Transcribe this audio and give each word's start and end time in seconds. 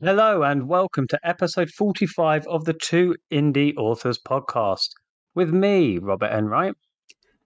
Hello, 0.00 0.42
and 0.42 0.68
welcome 0.68 1.06
to 1.08 1.20
episode 1.22 1.70
45 1.70 2.48
of 2.48 2.64
the 2.64 2.72
Two 2.74 3.14
Indie 3.32 3.76
Authors 3.76 4.18
podcast 4.18 4.88
with 5.36 5.52
me, 5.52 5.98
Robert 5.98 6.32
Enright. 6.32 6.74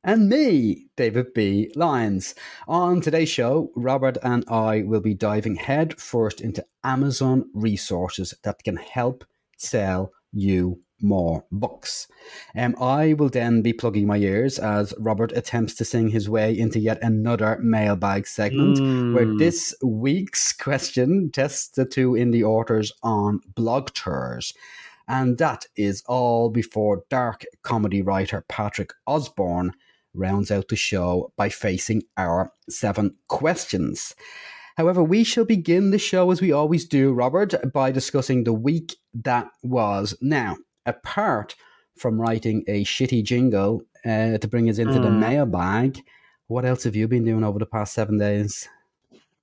And 0.02 0.30
me, 0.30 0.86
David 0.96 1.34
B. 1.34 1.70
Lyons. 1.76 2.34
On 2.66 3.02
today's 3.02 3.28
show, 3.28 3.70
Robert 3.76 4.16
and 4.22 4.44
I 4.48 4.82
will 4.86 5.00
be 5.02 5.12
diving 5.12 5.56
head 5.56 6.00
first 6.00 6.40
into 6.40 6.64
Amazon 6.82 7.50
resources 7.52 8.32
that 8.42 8.64
can 8.64 8.76
help 8.76 9.26
sell 9.58 10.12
you 10.32 10.80
more 11.02 11.44
books. 11.50 12.06
Um, 12.56 12.76
I 12.80 13.14
will 13.14 13.28
then 13.30 13.62
be 13.62 13.72
plugging 13.72 14.06
my 14.06 14.18
ears 14.18 14.58
as 14.58 14.94
Robert 14.98 15.32
attempts 15.32 15.74
to 15.76 15.84
sing 15.84 16.08
his 16.08 16.28
way 16.28 16.58
into 16.58 16.78
yet 16.78 16.98
another 17.02 17.58
mailbag 17.62 18.26
segment 18.26 18.78
Mm. 18.78 19.14
where 19.14 19.36
this 19.38 19.74
week's 19.82 20.52
question 20.52 21.30
tests 21.30 21.68
the 21.68 21.84
two 21.84 22.12
indie 22.12 22.42
authors 22.42 22.92
on 23.02 23.40
blog 23.54 23.90
tours. 23.94 24.52
And 25.10 25.38
that 25.38 25.66
is 25.76 26.04
all 26.06 26.50
before 26.50 27.02
dark 27.10 27.44
comedy 27.64 28.00
writer 28.00 28.44
Patrick 28.48 28.92
Osbourne 29.08 29.72
rounds 30.14 30.52
out 30.52 30.68
the 30.68 30.76
show 30.76 31.32
by 31.36 31.48
facing 31.48 32.04
our 32.16 32.52
seven 32.68 33.16
questions. 33.28 34.14
However, 34.76 35.02
we 35.02 35.24
shall 35.24 35.44
begin 35.44 35.90
the 35.90 35.98
show 35.98 36.30
as 36.30 36.40
we 36.40 36.52
always 36.52 36.86
do, 36.86 37.12
Robert, 37.12 37.54
by 37.72 37.90
discussing 37.90 38.44
the 38.44 38.52
week 38.52 38.94
that 39.12 39.48
was. 39.64 40.16
Now, 40.20 40.56
apart 40.86 41.56
from 41.98 42.20
writing 42.20 42.62
a 42.68 42.84
shitty 42.84 43.24
jingle 43.24 43.82
uh, 44.04 44.38
to 44.38 44.48
bring 44.48 44.70
us 44.70 44.78
into 44.78 45.00
the 45.00 45.08
Mm. 45.08 45.18
mailbag, 45.18 45.98
what 46.46 46.64
else 46.64 46.84
have 46.84 46.94
you 46.94 47.08
been 47.08 47.24
doing 47.24 47.42
over 47.42 47.58
the 47.58 47.66
past 47.66 47.94
seven 47.94 48.16
days? 48.16 48.68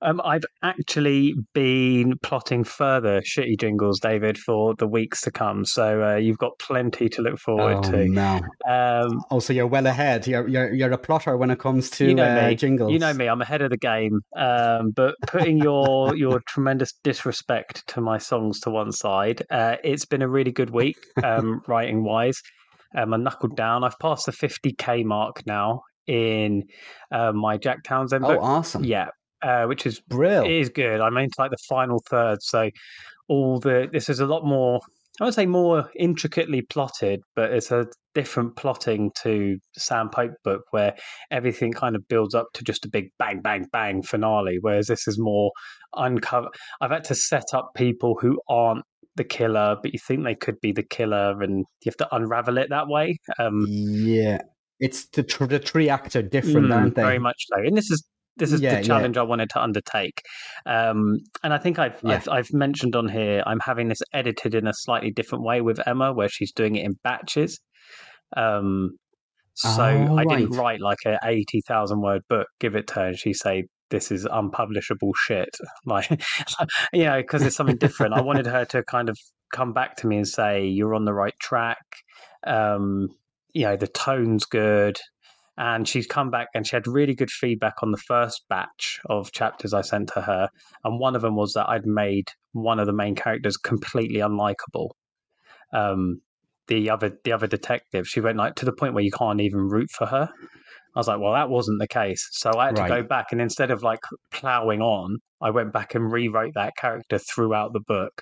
Um, 0.00 0.20
I've 0.24 0.44
actually 0.62 1.34
been 1.54 2.14
plotting 2.22 2.64
further 2.64 3.20
shitty 3.22 3.58
jingles, 3.58 3.98
David, 3.98 4.38
for 4.38 4.74
the 4.76 4.86
weeks 4.86 5.20
to 5.22 5.30
come. 5.30 5.64
So 5.64 6.02
uh, 6.02 6.16
you've 6.16 6.38
got 6.38 6.58
plenty 6.58 7.08
to 7.08 7.22
look 7.22 7.38
forward 7.38 7.84
oh, 7.86 7.90
to. 7.90 8.08
no. 8.08 8.40
Um, 8.68 9.22
Oh, 9.30 9.40
so 9.40 9.52
you're 9.52 9.66
well 9.66 9.86
ahead. 9.86 10.26
You're, 10.26 10.48
you're, 10.48 10.72
you're 10.72 10.92
a 10.92 10.98
plotter 10.98 11.36
when 11.36 11.50
it 11.50 11.58
comes 11.58 11.90
to 11.90 12.06
you 12.06 12.14
know 12.14 12.24
uh, 12.24 12.54
jingles. 12.54 12.92
You 12.92 12.98
know 12.98 13.12
me. 13.12 13.26
I'm 13.26 13.42
ahead 13.42 13.62
of 13.62 13.70
the 13.70 13.76
game. 13.76 14.20
Um, 14.36 14.90
but 14.90 15.16
putting 15.26 15.58
your 15.58 16.16
your 16.16 16.40
tremendous 16.46 16.92
disrespect 17.04 17.86
to 17.88 18.00
my 18.00 18.18
songs 18.18 18.60
to 18.60 18.70
one 18.70 18.92
side, 18.92 19.42
uh, 19.50 19.76
it's 19.84 20.04
been 20.04 20.22
a 20.22 20.28
really 20.28 20.52
good 20.52 20.70
week, 20.70 20.96
um, 21.22 21.60
writing 21.68 22.04
wise. 22.04 22.40
Um, 22.96 23.12
I 23.12 23.16
knuckled 23.18 23.56
down. 23.56 23.84
I've 23.84 23.98
passed 23.98 24.26
the 24.26 24.32
50k 24.32 25.04
mark 25.04 25.46
now 25.46 25.82
in 26.06 26.64
uh, 27.12 27.32
my 27.32 27.58
Jack 27.58 27.84
Townsend 27.84 28.22
Book. 28.22 28.38
Oh, 28.40 28.44
awesome. 28.44 28.82
Yeah, 28.84 29.08
uh, 29.42 29.64
which 29.66 29.86
is 29.86 30.00
Brill. 30.00 30.44
it 30.44 30.50
is 30.50 30.68
good. 30.68 31.00
I'm 31.00 31.16
into 31.16 31.34
like 31.38 31.50
the 31.50 31.56
final 31.68 32.02
third, 32.08 32.42
so 32.42 32.70
all 33.28 33.58
the 33.60 33.88
this 33.92 34.08
is 34.08 34.20
a 34.20 34.26
lot 34.26 34.44
more. 34.44 34.80
I 35.20 35.24
would 35.24 35.34
say 35.34 35.46
more 35.46 35.90
intricately 35.96 36.62
plotted, 36.62 37.20
but 37.34 37.52
it's 37.52 37.72
a 37.72 37.86
different 38.14 38.54
plotting 38.54 39.10
to 39.22 39.58
Sam 39.76 40.10
Pope 40.10 40.30
book 40.44 40.62
where 40.70 40.94
everything 41.32 41.72
kind 41.72 41.96
of 41.96 42.06
builds 42.06 42.36
up 42.36 42.46
to 42.54 42.62
just 42.62 42.84
a 42.84 42.88
big 42.88 43.06
bang, 43.18 43.40
bang, 43.40 43.66
bang 43.72 44.02
finale. 44.04 44.58
Whereas 44.60 44.86
this 44.86 45.08
is 45.08 45.18
more 45.18 45.50
uncover. 45.96 46.48
I've 46.80 46.92
had 46.92 47.02
to 47.04 47.16
set 47.16 47.46
up 47.52 47.70
people 47.74 48.16
who 48.20 48.40
aren't 48.48 48.84
the 49.16 49.24
killer, 49.24 49.76
but 49.82 49.92
you 49.92 49.98
think 49.98 50.22
they 50.22 50.36
could 50.36 50.60
be 50.60 50.70
the 50.70 50.84
killer, 50.84 51.42
and 51.42 51.64
you 51.84 51.90
have 51.90 51.96
to 51.96 52.14
unravel 52.14 52.56
it 52.56 52.68
that 52.70 52.86
way. 52.86 53.18
Um, 53.40 53.66
yeah. 53.68 54.38
It's 54.78 55.06
the, 55.08 55.24
tr- 55.24 55.46
the 55.46 55.58
three 55.58 55.88
acts 55.88 56.14
are 56.14 56.22
different, 56.22 56.68
Mm, 56.68 56.74
aren't 56.76 56.94
they? 56.94 57.02
Very 57.02 57.18
much 57.18 57.46
so. 57.48 57.58
And 57.58 57.76
this 57.76 57.90
is 57.90 58.04
this 58.38 58.52
is 58.52 58.60
Yeah, 58.60 58.70
the 58.78 58.82
yeah. 58.82 58.86
challenge 58.86 59.16
I 59.16 59.22
wanted 59.22 59.50
to 59.50 59.62
undertake. 59.62 60.22
Um, 60.66 61.18
and 61.42 61.52
I 61.52 61.58
think 61.58 61.78
I've, 61.78 62.00
Yeah. 62.02 62.16
I've 62.16 62.28
I've 62.28 62.52
mentioned 62.52 62.96
on 62.96 63.08
here 63.08 63.42
I'm 63.46 63.60
having 63.60 63.88
this 63.88 64.00
edited 64.12 64.54
in 64.54 64.66
a 64.66 64.72
slightly 64.74 65.10
different 65.10 65.44
way 65.44 65.60
with 65.60 65.80
Emma, 65.86 66.12
where 66.12 66.28
she's 66.28 66.52
doing 66.52 66.76
it 66.76 66.84
in 66.84 66.94
batches. 67.04 67.58
Um, 68.36 68.90
so 69.54 69.82
Oh, 69.84 70.16
I 70.16 70.24
didn't 70.24 70.50
write 70.50 70.80
like 70.80 70.98
a 71.06 71.18
eighty 71.24 71.60
thousand 71.66 72.00
word 72.00 72.22
book, 72.28 72.46
give 72.60 72.74
it 72.76 72.86
to 72.88 72.94
her, 72.94 73.06
and 73.08 73.18
she 73.18 73.32
say 73.32 73.64
this 73.90 74.12
is 74.12 74.26
unpublishable 74.30 75.12
shit. 75.14 75.48
Like, 75.84 76.10
you 76.92 77.04
know, 77.04 77.20
because 77.20 77.44
it's 77.44 77.56
something 77.56 77.78
different. 77.78 78.14
I 78.14 78.20
wanted 78.20 78.46
her 78.46 78.64
to 78.66 78.82
kind 78.84 79.08
of 79.08 79.16
come 79.52 79.72
back 79.72 79.96
to 79.96 80.06
me 80.06 80.16
and 80.18 80.28
say 80.28 80.66
you're 80.66 80.94
on 80.94 81.04
the 81.06 81.14
right 81.14 81.34
track. 81.40 81.78
Um, 82.46 83.08
you 83.54 83.64
know, 83.64 83.76
the 83.76 83.86
tone's 83.88 84.44
good 84.44 84.98
and 85.58 85.88
she's 85.88 86.06
come 86.06 86.30
back 86.30 86.48
and 86.54 86.66
she 86.66 86.76
had 86.76 86.86
really 86.86 87.14
good 87.14 87.30
feedback 87.30 87.74
on 87.82 87.90
the 87.90 87.98
first 87.98 88.44
batch 88.48 89.00
of 89.06 89.32
chapters 89.32 89.74
I 89.74 89.80
sent 89.80 90.10
to 90.14 90.20
her. 90.20 90.48
And 90.84 91.00
one 91.00 91.16
of 91.16 91.22
them 91.22 91.34
was 91.34 91.52
that 91.54 91.68
I'd 91.68 91.84
made 91.84 92.30
one 92.52 92.78
of 92.78 92.86
the 92.86 92.92
main 92.92 93.16
characters 93.16 93.56
completely 93.56 94.20
unlikable. 94.20 94.90
Um, 95.72 96.20
the 96.68 96.90
other 96.90 97.18
the 97.24 97.32
other 97.32 97.48
detective, 97.48 98.06
she 98.06 98.20
went 98.20 98.38
like 98.38 98.54
to 98.56 98.64
the 98.64 98.72
point 98.72 98.94
where 98.94 99.02
you 99.02 99.10
can't 99.10 99.40
even 99.40 99.58
root 99.58 99.90
for 99.90 100.06
her. 100.06 100.30
I 100.98 101.00
was 101.00 101.06
like, 101.06 101.20
well, 101.20 101.32
that 101.34 101.48
wasn't 101.48 101.78
the 101.78 101.86
case. 101.86 102.26
So 102.32 102.50
I 102.58 102.66
had 102.66 102.76
to 102.76 102.88
go 102.88 103.02
back 103.04 103.26
and 103.30 103.40
instead 103.40 103.70
of 103.70 103.84
like 103.84 104.00
plowing 104.32 104.82
on, 104.82 105.18
I 105.40 105.50
went 105.50 105.72
back 105.72 105.94
and 105.94 106.10
rewrote 106.10 106.54
that 106.56 106.72
character 106.76 107.20
throughout 107.20 107.72
the 107.72 107.78
book. 107.86 108.20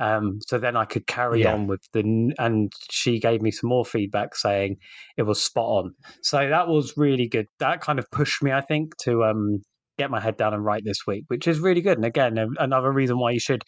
Um, 0.00 0.40
so 0.48 0.58
then 0.58 0.76
I 0.76 0.86
could 0.86 1.06
carry 1.06 1.42
Yeah. 1.42 1.54
on 1.54 1.68
with 1.68 1.82
the, 1.92 2.32
and 2.36 2.72
she 2.90 3.20
gave 3.20 3.42
me 3.42 3.52
some 3.52 3.68
more 3.68 3.84
feedback 3.84 4.34
saying 4.34 4.74
it 5.16 5.22
was 5.22 5.40
spot 5.40 5.84
on. 5.84 5.92
So 6.22 6.48
that 6.48 6.66
was 6.66 6.94
really 6.96 7.28
good. 7.28 7.46
That 7.60 7.80
kind 7.80 8.00
of 8.00 8.10
pushed 8.10 8.42
me, 8.42 8.50
I 8.50 8.60
think, 8.60 8.96
to 9.04 9.22
um, 9.22 9.58
get 9.96 10.10
my 10.10 10.18
head 10.20 10.36
down 10.36 10.52
and 10.52 10.64
write 10.64 10.82
this 10.84 11.06
week, 11.06 11.26
which 11.28 11.46
is 11.46 11.60
really 11.60 11.80
good. 11.80 11.96
And 11.96 12.04
again, 12.04 12.36
another 12.58 12.90
reason 12.92 13.20
why 13.20 13.30
you 13.30 13.40
should 13.40 13.62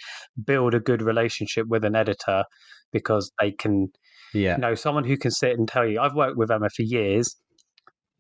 build 0.45 0.75
a 0.75 0.81
good 0.81 1.01
relationship 1.01 1.69
with 1.69 1.85
an 1.85 1.95
editor 1.95 2.43
because 2.93 3.31
they 3.41 3.53
can 3.53 3.87
Yeah. 4.35 4.57
you 4.57 4.61
know, 4.63 4.75
someone 4.75 5.05
who 5.05 5.17
can 5.17 5.31
sit 5.31 5.57
and 5.57 5.69
tell 5.69 5.87
you. 5.87 6.01
I've 6.01 6.15
worked 6.17 6.37
with 6.37 6.51
Emma 6.51 6.69
for 6.75 6.83
years. 6.83 7.37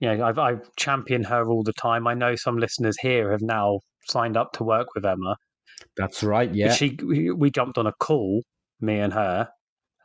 You 0.00 0.16
know, 0.16 0.25
I've 0.25 0.38
I've 0.38 0.75
championed 0.76 1.26
her 1.26 1.48
all 1.48 1.62
the 1.62 1.72
time. 1.72 2.06
I 2.06 2.14
know 2.14 2.36
some 2.36 2.56
listeners 2.56 2.97
here 3.00 3.31
have 3.32 3.42
now 3.42 3.81
signed 4.06 4.36
up 4.36 4.53
to 4.54 4.64
work 4.64 4.88
with 4.94 5.04
Emma. 5.04 5.36
That's 5.97 6.22
right. 6.22 6.53
Yeah. 6.54 6.72
She 6.72 6.97
we 7.36 7.50
jumped 7.50 7.78
on 7.78 7.86
a 7.86 7.92
call, 8.00 8.42
me 8.81 8.98
and 8.98 9.12
her, 9.12 9.48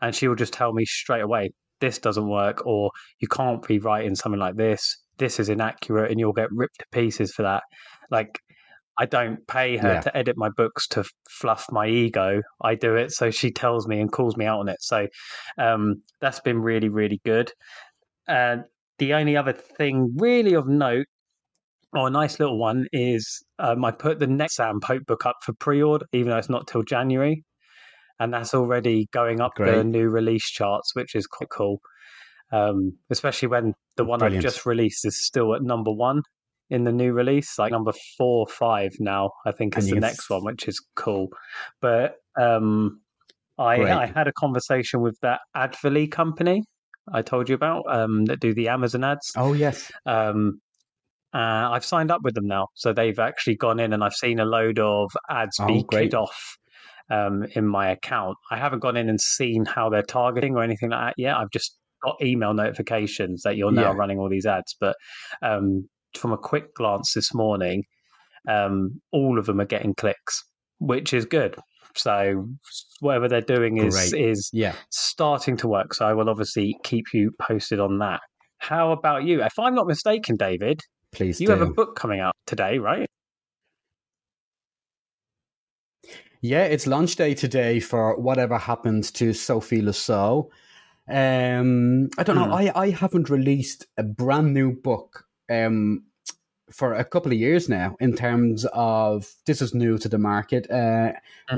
and 0.02 0.16
she 0.16 0.28
will 0.28 0.36
just 0.36 0.54
tell 0.54 0.74
me 0.74 0.86
straight 0.86 1.22
away, 1.22 1.52
this 1.80 2.00
doesn't 2.00 2.28
work, 2.28 2.66
or 2.66 2.92
you 3.20 3.28
can't 3.28 3.66
be 3.68 3.80
writing 3.80 4.16
something 4.16 4.40
like 4.40 4.56
this. 4.56 4.98
This 5.18 5.40
is 5.40 5.50
inaccurate, 5.50 6.10
and 6.12 6.20
you'll 6.20 6.34
get 6.34 6.52
ripped 6.52 6.80
to 6.80 6.86
pieces 6.92 7.32
for 7.34 7.44
that. 7.44 7.64
Like 8.10 8.40
I 8.98 9.06
don't 9.06 9.46
pay 9.48 9.78
her 9.78 9.94
Yeah. 9.94 10.02
to 10.02 10.18
edit 10.18 10.36
my 10.38 10.50
books 10.56 10.88
to 10.90 11.04
fluff 11.30 11.66
my 11.72 11.88
ego. 11.88 12.42
I 12.62 12.76
do 12.76 12.96
it 12.96 13.12
so 13.12 13.32
she 13.32 13.52
tells 13.52 13.88
me 13.88 14.00
and 14.00 14.12
calls 14.12 14.38
me 14.38 14.46
out 14.46 14.60
on 14.60 14.70
it. 14.70 14.78
So 14.82 15.08
um, 15.58 16.04
that's 16.22 16.40
been 16.40 16.60
really, 16.62 16.90
really 16.90 17.20
good. 17.26 17.52
And 18.28 18.66
the 19.00 19.14
only 19.14 19.36
other 19.36 19.54
thing 19.54 20.14
really 20.18 20.54
of 20.54 20.68
note, 20.68 21.06
or 21.94 22.08
a 22.08 22.12
nice 22.12 22.40
little 22.40 22.58
one, 22.58 22.88
is 22.92 23.44
um, 23.60 23.84
I 23.86 23.92
put 23.92 24.20
the 24.20 24.28
next 24.28 24.56
Sam 24.56 24.80
Pope 24.80 25.06
book 25.06 25.26
up 25.26 25.38
for 25.44 25.54
pre-order, 25.54 26.06
even 26.14 26.30
though 26.30 26.38
it's 26.38 26.50
not 26.50 26.68
till 26.68 26.84
January, 26.84 27.44
and 28.20 28.34
that's 28.34 28.54
already 28.54 29.08
going 29.12 29.42
up 29.42 29.54
the 29.58 29.84
new 29.84 30.10
release 30.10 30.50
charts, 30.50 30.96
which 30.96 31.16
is 31.16 31.28
quite 31.28 31.50
cool. 31.50 31.80
Um, 32.52 32.94
especially 33.10 33.48
when 33.48 33.74
the 33.98 34.06
one 34.06 34.20
Brilliant. 34.20 34.46
I've 34.46 34.52
just 34.54 34.66
released 34.66 35.06
is 35.06 35.26
still 35.26 35.56
at 35.56 35.64
number 35.64 35.92
one 35.92 36.22
in 36.70 36.84
the 36.84 36.92
new 36.92 37.12
release, 37.12 37.58
like 37.58 37.72
number 37.72 37.94
four, 38.18 38.42
or 38.42 38.48
five 38.48 38.92
now. 39.00 39.32
I 39.46 39.52
think 39.52 39.78
is 39.78 39.90
the 39.90 40.00
next 40.00 40.26
f- 40.26 40.30
one, 40.30 40.44
which 40.44 40.68
is 40.68 40.80
cool. 40.96 41.30
But 41.82 42.16
um, 42.40 43.02
I 43.58 43.82
I 43.82 44.06
had 44.06 44.28
a 44.28 44.34
conversation 44.34 45.02
with 45.02 45.20
that 45.22 45.40
Adverley 45.56 46.08
company 46.08 46.64
I 47.12 47.22
told 47.22 47.50
you 47.50 47.56
about 47.56 47.84
um, 47.90 48.26
that 48.26 48.40
do 48.40 48.54
the 48.54 48.70
Amazon 48.70 49.04
ads. 49.04 49.32
Oh 49.36 49.54
yes. 49.54 49.92
Um, 50.06 50.60
uh, 51.34 51.72
I've 51.72 51.84
signed 51.86 52.12
up 52.12 52.22
with 52.24 52.36
them 52.36 52.46
now, 52.48 52.68
so 52.76 52.94
they've 52.94 53.18
actually 53.18 53.56
gone 53.56 53.80
in 53.80 53.92
and 53.92 54.04
I've 54.04 54.14
seen 54.14 54.40
a 54.40 54.46
load 54.46 54.80
of 54.80 55.12
ads 55.30 55.58
Oh, 55.60 55.68
be 55.68 55.84
great. 55.84 56.14
off 56.14 56.58
um, 57.10 57.44
in 57.56 57.66
my 57.68 57.90
account. 57.90 58.38
I 58.52 58.58
haven't 58.58 58.80
gone 58.80 58.96
in 58.98 59.10
and 59.10 59.20
seen 59.20 59.66
how 59.66 59.90
they're 59.90 60.04
targeting 60.04 60.56
or 60.56 60.64
anything 60.64 60.92
like 60.92 61.08
that 61.16 61.22
yet. 61.22 61.36
I've 61.36 61.50
just 61.52 61.76
got 62.04 62.16
email 62.22 62.54
notifications 62.54 63.42
that 63.44 63.58
you're 63.58 63.72
now 63.72 63.92
Yeah. 63.92 63.98
running 63.98 64.20
all 64.20 64.30
these 64.30 64.46
ads. 64.46 64.76
But 64.80 64.96
um, 65.42 65.90
from 66.16 66.34
a 66.34 66.38
quick 66.38 66.76
glance 66.76 67.14
this 67.14 67.34
morning, 67.34 67.84
um, 68.48 69.02
all 69.12 69.40
of 69.40 69.46
them 69.48 69.60
are 69.60 69.66
getting 69.66 69.96
clicks, 69.96 70.44
which 70.80 71.14
is 71.14 71.26
good. 71.26 71.56
So 71.96 72.48
whatever 73.00 73.28
they're 73.28 73.42
doing 73.42 73.78
is 73.78 73.94
Great. 74.12 74.14
is 74.22 74.50
Yeah. 74.54 74.76
starting 74.90 75.58
to 75.58 75.68
work. 75.68 75.94
So 75.94 76.06
I 76.06 76.14
will 76.14 76.30
obviously 76.30 76.76
keep 76.84 77.14
you 77.14 77.32
posted 77.40 77.80
on 77.80 78.00
that. 78.00 78.22
how 78.60 78.92
about 78.94 79.26
you? 79.26 79.44
If 79.44 79.60
I'm 79.60 79.76
not 79.76 79.88
mistaken, 79.88 80.38
David, 80.38 80.80
Please 81.12 81.42
you 81.42 81.48
do. 81.48 81.52
have 81.54 81.62
a 81.62 81.66
book 81.70 81.96
coming 81.98 82.22
out 82.22 82.34
today, 82.48 82.78
right? 82.78 83.08
Yeah, 86.42 86.64
it's 86.66 86.88
launch 86.88 87.16
day 87.16 87.34
today 87.34 87.80
for 87.80 88.20
whatever 88.20 88.58
happens 88.58 89.12
to 89.12 89.34
Sophie 89.34 89.82
Lussault. 89.82 90.50
Um, 91.10 92.10
I 92.18 92.24
don't 92.24 92.36
know. 92.36 92.46
Hmm. 92.46 92.54
I, 92.54 92.72
I 92.76 92.90
haven't 92.90 93.30
released 93.30 93.86
a 93.98 94.04
brand 94.04 94.54
new 94.54 94.74
book 94.74 95.26
um, 95.50 96.04
for 96.74 96.94
a 96.94 97.04
couple 97.06 97.32
of 97.32 97.38
years 97.38 97.70
now. 97.70 97.96
In 98.00 98.16
terms 98.16 98.66
of 98.74 99.32
this 99.46 99.62
is 99.62 99.74
new 99.74 99.98
to 100.00 100.10
the 100.10 100.18
market. 100.18 100.70
Uh, 100.72 101.14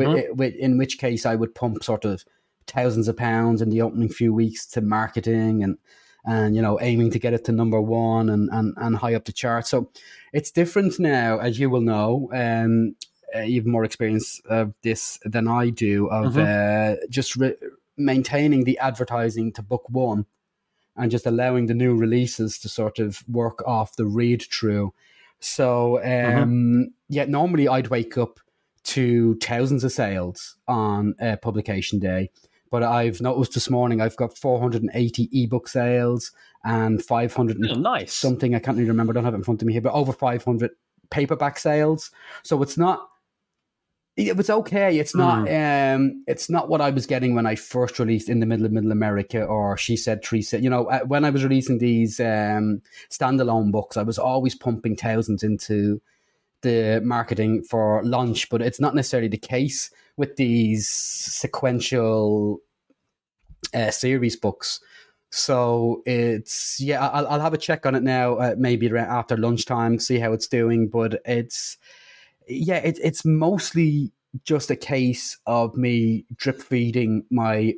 Mhm. 0.07 0.27
wi- 0.29 0.55
in 0.59 0.77
which 0.77 0.97
case 0.97 1.25
I 1.25 1.35
would 1.35 1.55
pump 1.55 1.83
sort 1.83 2.05
of 2.05 2.23
thousands 2.67 3.07
of 3.07 3.15
pounds 3.17 3.61
in 3.61 3.69
the 3.69 3.81
opening 3.81 4.09
few 4.09 4.33
weeks 4.33 4.65
to 4.67 4.81
marketing 4.81 5.63
and 5.63 5.77
and 6.27 6.55
you 6.55 6.61
know 6.61 6.79
aiming 6.81 7.11
to 7.11 7.19
get 7.19 7.33
it 7.33 7.45
to 7.45 7.51
number 7.51 7.79
one 7.79 8.29
and 8.29 8.49
and, 8.51 8.73
and 8.77 8.97
high 8.97 9.13
up 9.13 9.25
the 9.25 9.31
chart. 9.31 9.67
So 9.67 9.91
it's 10.33 10.51
different 10.51 10.99
now, 10.99 11.37
as 11.37 11.59
you 11.59 11.69
will 11.69 11.81
know. 11.81 12.29
Um, 12.33 12.95
uh, 13.35 13.41
you've 13.41 13.65
more 13.67 13.83
experience 13.83 14.41
of 14.49 14.73
this 14.81 15.19
than 15.23 15.47
I 15.47 15.69
do 15.69 16.07
of 16.07 16.35
uh, 16.47 16.95
just 17.09 17.35
re- 17.35 17.55
maintaining 17.97 18.63
the 18.63 18.77
advertising 18.79 19.51
to 19.53 19.61
book 19.61 19.83
one 19.89 20.25
and 20.97 21.11
just 21.11 21.25
allowing 21.25 21.65
the 21.65 21.73
new 21.73 21.95
releases 21.95 22.57
to 22.59 22.69
sort 22.69 22.99
of 22.99 23.23
work 23.27 23.61
off 23.67 23.95
the 23.95 24.05
read 24.05 24.43
through. 24.51 24.93
So 25.39 26.03
um, 26.03 26.93
yeah, 27.09 27.25
normally 27.25 27.67
I'd 27.67 27.87
wake 27.87 28.17
up 28.17 28.39
to 28.85 29.35
thousands 29.41 29.83
of 29.83 29.91
sales 29.91 30.55
on 30.67 31.15
uh, 31.21 31.35
publication 31.37 31.99
day. 31.99 32.29
But 32.71 32.83
I've 32.83 33.21
noticed 33.21 33.53
this 33.53 33.69
morning 33.69 34.01
I've 34.01 34.15
got 34.15 34.37
480 34.37 35.29
ebook 35.31 35.67
sales 35.67 36.31
and 36.63 37.03
500 37.03 37.57
and 37.57 37.71
Oh, 37.71 37.73
nice. 37.75 38.13
something 38.13 38.55
I 38.55 38.59
can't 38.59 38.77
really 38.77 38.89
remember. 38.89 39.11
I 39.11 39.15
don't 39.15 39.23
have 39.25 39.33
it 39.33 39.37
in 39.37 39.43
front 39.43 39.61
of 39.61 39.65
me 39.67 39.73
here, 39.73 39.81
but 39.81 39.93
over 39.93 40.11
500 40.11 40.71
paperback 41.09 41.59
sales. 41.59 42.11
So 42.43 42.61
it's 42.63 42.77
not. 42.77 43.09
It 44.17 44.37
was 44.37 44.49
okay. 44.49 44.97
It's 44.97 45.13
not. 45.13 45.39
Um, 45.49 46.23
it's 46.25 46.49
not 46.49 46.69
what 46.69 46.79
I 46.79 46.89
was 46.89 47.05
getting 47.05 47.35
when 47.35 47.45
I 47.45 47.55
first 47.55 47.99
released 47.99 48.29
in 48.29 48.39
the 48.39 48.45
middle 48.45 48.65
of 48.65 48.71
Middle 48.71 48.93
America 48.93 49.43
or 49.43 49.75
She 49.75 49.97
Said 49.97 50.23
Tree 50.23 50.41
Said. 50.41 50.63
You 50.63 50.69
know, 50.69 50.85
uh, 50.85 51.01
when 51.01 51.25
I 51.25 51.29
was 51.31 51.43
releasing 51.43 51.79
these 51.79 52.21
um, 52.21 52.81
standalone 53.09 53.71
books, 53.71 53.97
I 53.97 54.03
was 54.03 54.17
always 54.17 54.55
pumping 54.55 54.95
thousands 54.95 55.43
into 55.43 56.01
the 56.61 57.01
marketing 57.03 57.63
for 57.63 58.01
launch, 58.05 58.49
but 58.49 58.61
it's 58.61 58.79
not 58.79 58.95
necessarily 58.95 59.27
the 59.27 59.37
case 59.37 59.91
with 60.15 60.37
these 60.37 60.87
sequential 60.87 62.59
uh, 63.73 63.91
series 63.91 64.37
books. 64.37 64.79
So 65.29 66.01
it's 66.05 66.79
yeah, 66.79 67.05
I'll, 67.05 67.27
I'll 67.27 67.41
have 67.41 67.53
a 67.53 67.57
check 67.57 67.85
on 67.85 67.95
it 67.95 68.03
now, 68.03 68.35
uh, 68.35 68.55
maybe 68.57 68.89
after 68.97 69.35
lunchtime, 69.35 69.99
see 69.99 70.19
how 70.19 70.31
it's 70.31 70.47
doing. 70.47 70.87
But 70.87 71.21
it's 71.25 71.77
yeah, 72.47 72.77
it, 72.77 72.99
it's 73.03 73.25
mostly 73.25 74.11
just 74.43 74.69
a 74.69 74.75
case 74.75 75.37
of 75.45 75.75
me 75.75 76.25
drip 76.35 76.61
feeding 76.61 77.23
my 77.29 77.73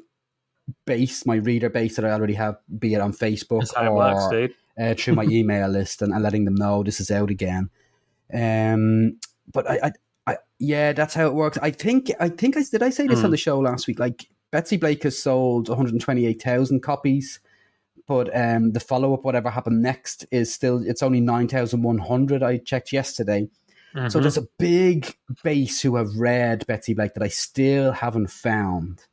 base, 0.85 1.25
my 1.25 1.35
reader 1.35 1.69
base 1.69 1.95
that 1.95 2.05
I 2.05 2.11
already 2.11 2.33
have, 2.33 2.57
be 2.79 2.93
it 2.93 3.01
on 3.01 3.13
Facebook 3.13 3.59
That's 3.61 3.75
how 3.75 3.85
it 3.85 3.89
or 3.89 3.95
works, 3.95 4.51
uh, 4.79 4.93
through 4.97 5.15
my 5.15 5.23
email 5.29 5.69
list 5.69 6.01
and, 6.01 6.13
and 6.13 6.23
letting 6.23 6.45
them 6.45 6.55
know 6.55 6.83
this 6.83 6.99
is 6.99 7.11
out 7.11 7.29
again. 7.29 7.69
Um, 8.33 9.19
but 9.53 9.69
I, 9.69 9.79
I, 9.83 9.91
I, 10.33 10.37
yeah, 10.59 10.93
that's 10.93 11.13
how 11.13 11.27
it 11.27 11.33
works. 11.33 11.57
I 11.61 11.71
think, 11.71 12.11
I 12.19 12.29
think 12.29 12.57
I 12.57 12.63
did. 12.69 12.83
I 12.83 12.89
say 12.89 13.07
this 13.07 13.23
on 13.23 13.29
Mm. 13.29 13.31
the 13.31 13.37
show 13.37 13.59
last 13.59 13.87
week. 13.87 13.99
Like 13.99 14.27
Betsy 14.51 14.77
Blake 14.77 15.03
has 15.03 15.17
sold 15.17 15.69
128,000 15.69 16.81
copies, 16.81 17.39
but 18.07 18.29
um, 18.35 18.71
the 18.71 18.79
follow 18.79 19.13
up, 19.13 19.23
whatever 19.23 19.49
happened 19.49 19.81
next, 19.81 20.25
is 20.31 20.53
still 20.53 20.81
it's 20.85 21.03
only 21.03 21.21
9,100. 21.21 22.43
I 22.43 22.57
checked 22.57 22.91
yesterday. 22.91 23.47
So 24.07 24.19
Mhm. 24.19 24.21
there's 24.21 24.37
a 24.37 24.47
big 24.57 25.15
base 25.43 25.81
who 25.81 25.95
have 25.95 26.15
read 26.17 26.65
Betsy 26.67 26.93
Blake 26.93 27.13
that 27.15 27.23
I 27.23 27.27
still 27.29 27.91
haven't 27.91 28.29
found. 28.29 29.05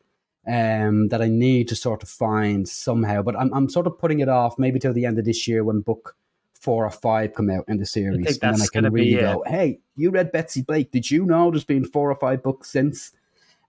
Um, 0.46 1.08
that 1.08 1.22
I 1.22 1.28
need 1.28 1.68
to 1.68 1.74
sort 1.76 2.02
of 2.02 2.08
find 2.10 2.68
somehow, 2.68 3.22
but 3.22 3.34
I'm 3.34 3.50
I'm 3.54 3.70
sort 3.70 3.86
of 3.86 3.98
putting 3.98 4.20
it 4.20 4.28
off 4.28 4.58
maybe 4.58 4.78
till 4.78 4.92
the 4.92 5.06
end 5.06 5.18
of 5.18 5.24
this 5.24 5.48
year 5.48 5.64
when 5.64 5.80
book 5.80 6.16
four 6.52 6.84
or 6.84 6.90
five 6.90 7.32
come 7.32 7.48
out 7.48 7.64
in 7.66 7.78
the 7.78 7.86
series, 7.86 8.38
and 8.42 8.52
then 8.52 8.60
I 8.62 8.66
can 8.66 8.84
it. 8.84 9.20
go, 9.22 9.42
"Hey, 9.46 9.80
you 9.96 10.10
read 10.10 10.32
Betsy 10.32 10.60
Blake? 10.60 10.90
Did 10.90 11.10
you 11.10 11.24
know 11.24 11.50
there's 11.50 11.64
been 11.64 11.86
four 11.86 12.10
or 12.10 12.16
five 12.16 12.42
books 12.42 12.70
since?" 12.70 13.12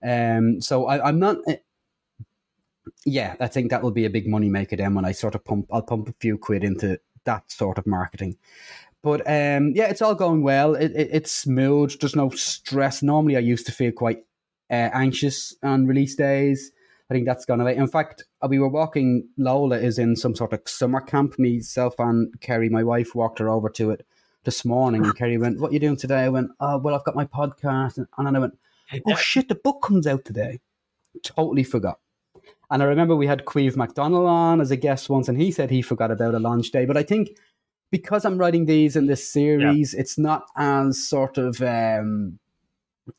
Um, 0.03 0.59
so 0.62 0.85
I, 0.88 1.07
I'm 1.07 1.17
not. 1.17 1.38
eh, 1.47 1.57
Yeah, 3.06 3.35
I 3.39 3.47
think 3.47 3.69
that 3.71 3.81
will 3.81 3.91
be 3.91 4.06
a 4.06 4.09
big 4.09 4.27
money 4.27 4.50
maker 4.50 4.75
then 4.75 4.95
when 4.95 5.06
I 5.06 5.13
sort 5.13 5.35
of 5.35 5.45
pump. 5.45 5.67
I'll 5.71 5.81
pump 5.81 6.09
a 6.09 6.13
few 6.19 6.38
quid 6.38 6.63
into 6.65 7.00
that 7.23 7.50
sort 7.51 7.77
of 7.77 7.88
marketing. 7.88 8.38
But 9.05 9.21
um, 9.27 9.73
yeah, 9.75 9.85
it's 9.85 10.01
all 10.01 10.15
going 10.15 10.41
well. 10.41 10.73
It, 10.73 10.91
it, 10.95 11.09
it's 11.11 11.31
smooth. 11.31 11.95
There's 11.99 12.15
no 12.15 12.31
stress. 12.31 13.03
Normally, 13.03 13.37
I 13.37 13.41
used 13.41 13.67
to 13.67 13.71
feel 13.71 13.91
quite 13.91 14.23
uh, 14.71 14.89
anxious 14.93 15.55
on 15.61 15.85
release 15.85 16.15
days. 16.15 16.71
I 17.07 17.13
think 17.13 17.27
that's 17.27 17.45
gone 17.45 17.61
away. 17.61 17.75
In 17.75 17.87
fact, 17.87 18.23
uh, 18.41 18.47
we 18.49 18.57
were 18.57 18.67
walking. 18.67 19.29
Lola 19.37 19.77
is 19.77 19.99
in 19.99 20.15
some 20.15 20.33
sort 20.33 20.53
of 20.53 20.61
summer 20.65 21.01
camp. 21.01 21.37
Myself 21.37 21.93
and 21.99 22.33
Kerry, 22.41 22.67
my 22.67 22.81
wife, 22.81 23.13
walked 23.13 23.37
her 23.37 23.47
over 23.47 23.69
to 23.69 23.91
it 23.91 24.07
this 24.43 24.65
morning. 24.65 25.05
And 25.05 25.15
Kerry 25.15 25.37
went, 25.37 25.59
"What 25.59 25.69
are 25.69 25.73
you 25.75 25.79
doing 25.79 25.97
today?" 25.97 26.23
I 26.23 26.29
went, 26.29 26.49
"Oh, 26.59 26.79
well, 26.79 26.95
I've 26.95 27.05
got 27.05 27.15
my 27.15 27.25
podcast." 27.25 27.97
And 27.97 28.07
then 28.17 28.35
I 28.35 28.39
went, 28.39 28.57
"Oh 29.07 29.15
shit, 29.15 29.49
the 29.49 29.53
book 29.53 29.83
comes 29.83 30.07
out 30.07 30.25
today." 30.25 30.61
Totally 31.21 31.63
forgot. 31.63 31.99
And 32.71 32.81
I 32.81 32.87
remember 32.87 33.15
we 33.15 33.27
had 33.27 33.45
Queeve 33.45 33.77
MacDonald 33.77 34.25
on 34.25 34.61
as 34.61 34.71
a 34.71 34.75
guest 34.75 35.11
once, 35.11 35.29
and 35.29 35.39
he 35.39 35.51
said 35.51 35.69
he 35.69 35.83
forgot 35.83 36.09
about 36.09 36.33
a 36.33 36.39
launch 36.39 36.71
day. 36.71 36.85
But 36.85 36.97
I 36.97 37.03
think 37.03 37.37
because 37.95 38.25
I'm 38.25 38.38
writing 38.38 38.65
these 38.65 38.95
in 38.97 39.06
this 39.07 39.24
series, 39.31 39.94
it's 39.94 40.18
not 40.18 40.42
as 40.57 41.07
sort 41.07 41.38
of, 41.38 41.62
um, 41.62 42.39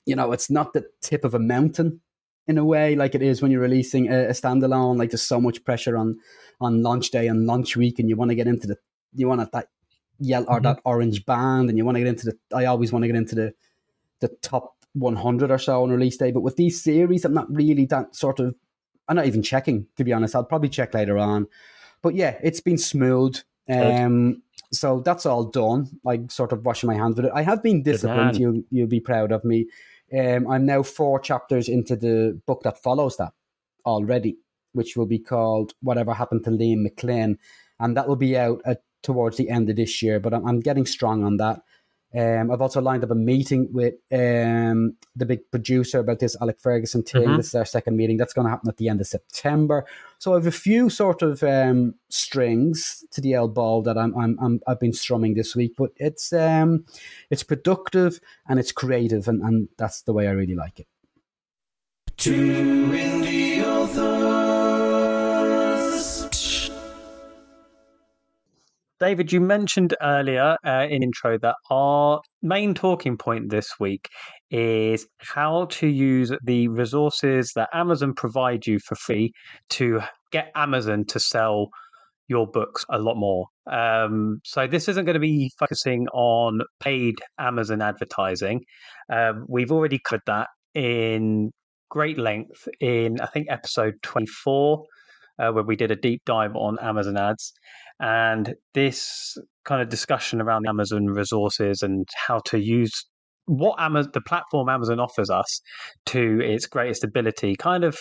you 0.05 0.15
know, 0.15 0.33
it's 0.33 0.51
not 0.51 0.73
the 0.75 0.85
tip 1.01 1.25
of 1.25 1.33
a 1.35 1.39
mountain 1.39 2.01
in 2.47 2.59
a 2.59 2.65
way 2.65 2.95
like 2.95 3.15
it 3.15 3.23
is 3.23 3.41
when 3.41 3.51
you're 3.51 3.63
releasing 3.63 4.13
a, 4.13 4.27
a 4.27 4.35
standalone. 4.41 4.99
Like 4.99 5.11
there's 5.11 5.23
so 5.23 5.41
much 5.41 5.65
pressure 5.65 5.97
on 5.97 6.19
on 6.61 6.83
launch 6.83 7.11
day 7.11 7.27
and 7.27 7.47
launch 7.47 7.77
week, 7.77 7.99
and 7.99 8.09
you 8.09 8.17
want 8.17 8.31
to 8.31 8.35
get 8.35 8.47
into 8.47 8.67
the, 8.67 8.77
you 9.15 9.29
want 9.29 9.51
that 9.53 9.69
yellow 10.19 10.47
or 10.49 10.61
Mhm. 10.61 10.63
that 10.65 10.81
orange 10.85 11.25
band, 11.25 11.69
and 11.71 11.79
you 11.79 11.85
want 11.87 11.97
to 11.97 12.01
get 12.05 12.09
into 12.09 12.27
the. 12.27 12.37
I 12.55 12.67
always 12.67 12.93
want 12.93 13.03
to 13.05 13.09
get 13.09 13.17
into 13.17 13.35
the 13.35 13.55
the 14.21 14.29
top 14.43 14.75
100 14.93 15.51
or 15.51 15.59
so 15.59 15.83
on 15.83 15.91
release 15.91 16.17
day. 16.19 16.33
But 16.33 16.43
with 16.43 16.57
these 16.57 16.83
series, 16.83 17.25
I'm 17.25 17.35
not 17.35 17.49
really 17.55 17.87
that 17.87 18.15
sort 18.15 18.41
of. 18.41 18.55
I'm 19.09 19.17
not 19.17 19.27
even 19.27 19.43
checking 19.43 19.87
to 19.97 20.05
be 20.05 20.13
honest. 20.13 20.35
I'll 20.35 20.45
probably 20.53 20.69
check 20.69 20.93
later 20.95 21.17
on. 21.17 21.47
But 22.03 22.15
yeah, 22.15 22.37
it's 22.43 22.61
been 22.61 22.79
smooth. 22.79 23.39
Um, 23.69 24.43
so 24.73 25.01
that's 25.01 25.27
all 25.27 25.45
done. 25.45 25.89
Like 26.05 26.31
sort 26.31 26.53
of 26.53 26.65
washing 26.65 26.89
my 26.89 26.95
hands 26.95 27.17
with 27.17 27.27
it. 27.27 27.33
I 27.35 27.43
have 27.43 27.63
been 27.63 27.83
disciplined. 27.83 28.37
You 28.39 28.65
you'll 28.71 28.89
be 28.89 29.01
proud 29.01 29.33
of 29.33 29.45
me. 29.45 29.67
Um, 30.17 30.47
I'm 30.49 30.67
now 30.67 30.83
four 30.83 31.19
chapters 31.19 31.69
into 31.69 31.97
the 31.97 32.41
book 32.47 32.63
that 32.63 32.83
follows 32.83 33.17
that 33.17 33.33
already, 33.85 34.39
which 34.73 34.97
will 34.97 35.07
be 35.07 35.19
called 35.19 35.73
"Whatever 35.81 36.15
Happened 36.15 36.45
to 36.45 36.51
Liam 36.51 36.83
McLean," 36.83 37.39
and 37.81 37.97
that 37.97 38.09
will 38.09 38.17
be 38.17 38.37
out 38.37 38.61
at, 38.65 38.83
towards 39.03 39.37
the 39.37 39.51
end 39.51 39.71
of 39.71 39.77
this 39.77 40.03
year. 40.03 40.21
But 40.21 40.35
I'm, 40.35 40.47
I'm 40.47 40.61
getting 40.61 40.87
strong 40.87 41.25
on 41.25 41.37
that. 41.39 41.61
Um, 42.17 42.51
I've 42.51 42.63
also 42.63 42.81
lined 42.81 43.05
up 43.05 43.11
a 43.11 43.15
meeting 43.15 43.69
with 43.73 43.95
um, 44.11 44.97
the 45.15 45.27
big 45.27 45.51
producer 45.51 45.99
about 45.99 46.19
this, 46.19 46.35
Alec 46.41 46.59
Ferguson 46.59 47.03
thing. 47.03 47.25
Mhm. 47.25 47.37
This 47.37 47.49
is 47.49 47.55
our 47.55 47.67
second 47.67 47.97
meeting. 47.97 48.17
That's 48.17 48.33
going 48.33 48.47
to 48.47 48.51
happen 48.51 48.69
at 48.71 48.79
the 48.79 48.89
end 48.89 49.01
of 49.03 49.07
September. 49.07 49.85
So 50.19 50.33
I 50.33 50.37
have 50.37 50.47
a 50.47 50.51
few 50.51 50.89
sort 50.89 51.21
of 51.21 51.43
um, 51.43 51.95
strings 52.09 53.05
to 53.11 53.21
the 53.21 53.35
elbow 53.35 53.83
that 53.83 53.99
I'm, 53.99 54.17
I'm, 54.17 54.39
I'm 54.41 54.61
I've 54.67 54.81
been 54.81 54.95
strumming 54.95 55.35
this 55.35 55.55
week, 55.55 55.75
but 55.77 55.91
it's 55.97 56.33
um, 56.33 56.87
it's 57.29 57.43
productive 57.43 58.21
and 58.49 58.59
it's 58.59 58.73
creative, 58.73 59.29
and, 59.29 59.43
and 59.43 59.69
that's 59.77 60.01
the 60.03 60.15
way 60.15 60.27
I 60.27 60.31
really 60.31 60.55
like 60.55 60.81
it. 60.81 60.87
Two 62.17 62.33
indie 62.33 63.63
authors. 63.63 64.56
David, 68.99 69.31
you 69.31 69.41
mentioned 69.43 69.95
earlier 70.01 70.57
uh, 70.65 70.87
in 70.89 71.03
intro 71.03 71.39
that 71.39 71.57
our 71.71 72.21
main 72.43 72.73
talking 72.73 73.19
point 73.19 73.51
this 73.51 73.69
week 73.79 74.09
is 74.51 75.07
how 75.19 75.67
to 75.67 75.87
use 75.87 76.33
the 76.43 76.69
resources 76.69 77.53
that 77.57 77.69
Amazon 77.75 78.15
provide 78.15 78.67
you 78.67 78.79
for 78.79 78.95
free 78.95 79.33
to 79.71 80.01
get 80.33 80.51
Amazon 80.55 81.05
to 81.09 81.21
sell 81.21 81.69
your 82.29 82.47
books 82.47 82.87
a 82.89 82.99
lot 82.99 83.17
more. 83.17 83.47
Um, 83.71 84.41
so 84.45 84.67
this 84.67 84.89
isn't 84.89 85.05
going 85.05 85.15
to 85.15 85.21
be 85.21 85.51
focusing 85.59 86.07
on 86.15 86.61
paid 86.81 87.17
Amazon 87.39 87.83
advertising. 87.83 88.63
Um, 89.13 89.45
we've 89.47 89.73
already 89.73 89.99
covered 89.99 90.23
that 90.27 90.49
in 90.75 91.51
great 91.91 92.19
length 92.19 92.67
in 92.81 93.21
I 93.21 93.27
think 93.27 93.47
episode 93.51 93.95
24, 94.03 94.85
uh, 95.39 95.51
where 95.51 95.65
we 95.65 95.77
did 95.77 95.91
a 95.91 95.97
deep 95.97 96.23
dive 96.25 96.55
on 96.55 96.79
Amazon 96.81 97.17
ads. 97.17 97.53
And 98.01 98.55
this 98.75 99.37
kind 99.65 99.83
of 99.83 99.89
discussion 99.89 100.41
around 100.41 100.67
Amazon 100.67 101.07
resources 101.07 101.83
and 101.83 102.07
how 102.27 102.41
to 102.47 102.59
use 102.59 102.93
what 103.47 103.81
Amazon, 103.81 104.11
the 104.13 104.21
platform 104.21 104.69
Amazon 104.69 105.01
offers 105.01 105.31
us 105.31 105.61
to 106.07 106.41
its 106.41 106.67
greatest 106.67 107.05
ability, 107.05 107.57
kind 107.57 107.85
of, 107.85 107.99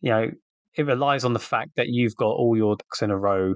you 0.00 0.10
know, 0.10 0.30
it 0.76 0.86
relies 0.86 1.24
on 1.24 1.32
the 1.32 1.38
fact 1.38 1.70
that 1.76 1.88
you've 1.88 2.16
got 2.16 2.30
all 2.30 2.56
your 2.56 2.76
ducks 2.76 3.02
in 3.02 3.10
a 3.10 3.16
row 3.16 3.54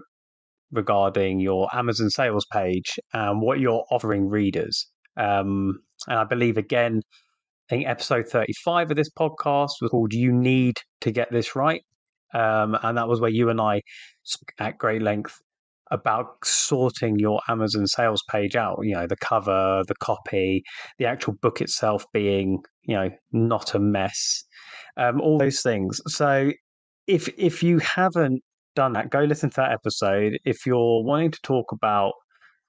regarding 0.71 1.41
your 1.41 1.69
Amazon 1.75 2.11
sales 2.11 2.47
page 2.53 2.99
and 3.13 3.43
what 3.43 3.59
you're 3.59 3.85
offering 3.91 4.29
readers. 4.29 4.87
Um, 5.17 5.81
and 6.07 6.19
I 6.19 6.25
believe, 6.25 6.57
again, 6.57 7.01
I 7.69 7.75
think 7.75 7.87
episode 7.87 8.29
35 8.29 8.93
of 8.93 8.97
this 8.97 9.11
podcast 9.11 9.71
was 9.81 9.91
called 9.91 10.13
You 10.13 10.33
Need 10.33 10.77
to 11.01 11.11
Get 11.11 11.31
This 11.33 11.57
Right. 11.57 11.83
Um, 12.35 12.77
and 12.83 12.97
that 12.99 13.09
was 13.09 13.21
where 13.21 13.31
you 13.31 13.51
and 13.51 13.61
I 13.61 13.83
spoke 14.23 14.53
at 14.59 14.79
great 14.79 15.03
length 15.03 15.39
about 15.91 16.45
sorting 16.45 17.19
your 17.19 17.41
Amazon 17.49 17.87
sales 17.87 18.23
page 18.31 18.57
out. 18.57 18.79
You 18.83 18.95
know, 18.95 19.07
the 19.07 19.17
cover, 19.17 19.83
the 19.87 19.95
copy, 19.97 20.63
the 20.99 21.07
actual 21.07 21.35
book 21.41 21.61
itself 21.61 22.05
being, 22.13 22.59
you 22.83 22.95
know, 22.95 23.11
not 23.33 23.75
a 23.75 23.79
mess, 23.79 24.45
um, 24.97 25.21
all 25.21 25.39
those 25.39 25.63
things. 25.63 26.01
So 26.07 26.53
if 27.07 27.29
if 27.39 27.63
you 27.63 27.79
haven't 27.79 28.43
done 28.77 28.93
that, 28.93 29.11
go 29.11 29.21
listen 29.21 29.51
to 29.51 29.57
that 29.57 29.73
episode. 29.73 30.39
If 30.45 30.67
you're 30.67 31.03
wanting 31.03 31.31
to 31.33 31.41
talk 31.43 31.73
about 31.73 32.13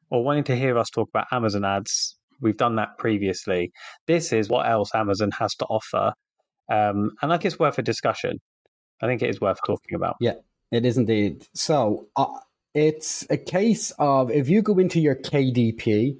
or 0.09 0.23
wanting 0.23 0.45
to 0.45 0.55
hear 0.55 0.77
us 0.77 0.89
talk 0.89 1.09
about 1.13 1.27
Amazon 1.31 1.65
ads, 1.65 2.17
we've 2.41 2.57
done 2.57 2.75
that 2.77 2.97
previously. 2.97 3.71
This 4.07 4.31
is 4.31 4.49
what 4.49 4.67
else 4.67 4.91
Amazon 4.95 5.31
has 5.37 5.53
to 5.55 5.65
offer. 5.65 6.13
Um, 6.71 7.11
and 7.21 7.33
I 7.33 7.37
think 7.37 7.45
it's 7.45 7.59
worth 7.59 7.77
a 7.79 7.81
discussion. 7.81 8.39
I 9.01 9.07
think 9.07 9.21
it 9.21 9.29
is 9.29 9.41
worth 9.41 9.59
talking 9.65 9.95
about. 9.95 10.17
Yeah, 10.19 10.35
it 10.71 10.85
is 10.85 10.97
indeed. 10.97 11.47
So 11.53 12.07
uh, 12.15 12.27
it's 12.73 13.25
a 13.29 13.37
case 13.37 13.91
of 13.99 14.31
if 14.31 14.49
you 14.49 14.61
go 14.61 14.77
into 14.79 14.99
your 14.99 15.15
KDP, 15.15 16.17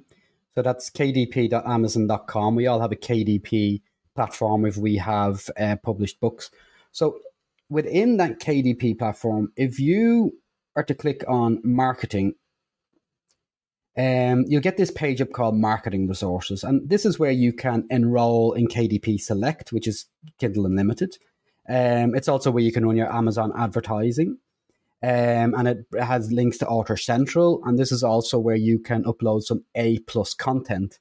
so 0.54 0.62
that's 0.62 0.90
kdp.amazon.com. 0.90 2.54
We 2.54 2.66
all 2.66 2.80
have 2.80 2.92
a 2.92 2.96
KDP 2.96 3.82
platform 4.14 4.64
if 4.64 4.76
we 4.76 4.96
have 4.96 5.48
uh, 5.58 5.76
published 5.82 6.20
books. 6.20 6.50
So 6.92 7.18
within 7.68 8.16
that 8.16 8.40
KDP 8.40 8.98
platform, 8.98 9.52
if 9.56 9.78
you 9.78 10.32
are 10.76 10.82
to 10.82 10.94
click 10.94 11.24
on 11.28 11.60
marketing, 11.62 12.34
um, 13.96 14.44
you'll 14.48 14.60
get 14.60 14.76
this 14.76 14.90
page 14.90 15.20
up 15.20 15.32
called 15.32 15.56
marketing 15.56 16.08
resources. 16.08 16.64
And 16.64 16.88
this 16.88 17.04
is 17.04 17.18
where 17.18 17.30
you 17.30 17.52
can 17.52 17.86
enroll 17.90 18.52
in 18.52 18.66
KDP 18.66 19.20
Select, 19.20 19.72
which 19.72 19.86
is 19.86 20.06
Kindle 20.38 20.66
Unlimited. 20.66 21.16
Um, 21.70 22.16
it's 22.16 22.28
also 22.28 22.50
where 22.50 22.64
you 22.64 22.72
can 22.72 22.84
run 22.84 22.96
your 22.96 23.12
Amazon 23.12 23.52
advertising. 23.56 24.38
Um, 25.02 25.54
and 25.54 25.68
it 25.68 25.86
has 25.98 26.32
links 26.32 26.58
to 26.58 26.66
Author 26.66 26.96
Central. 26.96 27.62
And 27.64 27.78
this 27.78 27.92
is 27.92 28.02
also 28.02 28.38
where 28.38 28.56
you 28.56 28.78
can 28.78 29.04
upload 29.04 29.44
some 29.44 29.64
A 29.76 29.98
plus 30.00 30.34
content. 30.34 30.98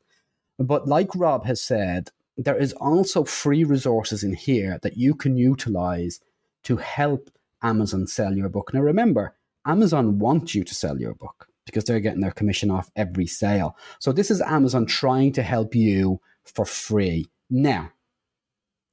But 0.59 0.88
like 0.88 1.15
Rob 1.15 1.45
has 1.45 1.61
said, 1.61 2.11
there 2.38 2.57
is 2.57 2.73
also 2.73 3.23
free 3.23 3.63
resources 3.63 4.23
in 4.23 4.33
here 4.33 4.79
that 4.83 4.95
you 4.95 5.15
can 5.15 5.35
utilize 5.35 6.21
to 6.63 6.77
help 6.77 7.29
Amazon 7.61 8.07
sell 8.07 8.35
your 8.35 8.49
book. 8.49 8.73
Now, 8.73 8.81
remember, 8.81 9.35
Amazon 9.65 10.19
wants 10.19 10.55
you 10.55 10.63
to 10.63 10.75
sell 10.75 10.99
your 10.99 11.15
book 11.15 11.47
because 11.65 11.83
they're 11.83 11.99
getting 11.99 12.21
their 12.21 12.31
commission 12.31 12.71
off 12.71 12.91
every 12.95 13.27
sale. 13.27 13.75
So, 13.99 14.11
this 14.11 14.31
is 14.31 14.39
Amazon 14.41 14.85
trying 14.85 15.33
to 15.33 15.43
help 15.43 15.75
you 15.75 16.21
for 16.45 16.65
free. 16.65 17.27
Now, 17.49 17.91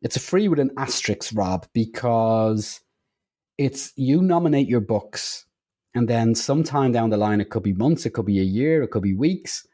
it's 0.02 0.16
a 0.16 0.20
free 0.20 0.48
with 0.48 0.58
an 0.58 0.70
asterisk, 0.76 1.32
Rob, 1.34 1.66
because 1.72 2.80
it's 3.58 3.92
you 3.96 4.22
nominate 4.22 4.68
your 4.68 4.80
books, 4.80 5.46
and 5.94 6.08
then 6.08 6.34
sometime 6.34 6.92
down 6.92 7.10
the 7.10 7.16
line, 7.16 7.40
it 7.40 7.50
could 7.50 7.62
be 7.62 7.72
months, 7.72 8.04
it 8.04 8.10
could 8.10 8.26
be 8.26 8.40
a 8.40 8.44
year, 8.44 8.82
it 8.82 8.90
could 8.90 9.02
be 9.02 9.14
weeks. 9.14 9.66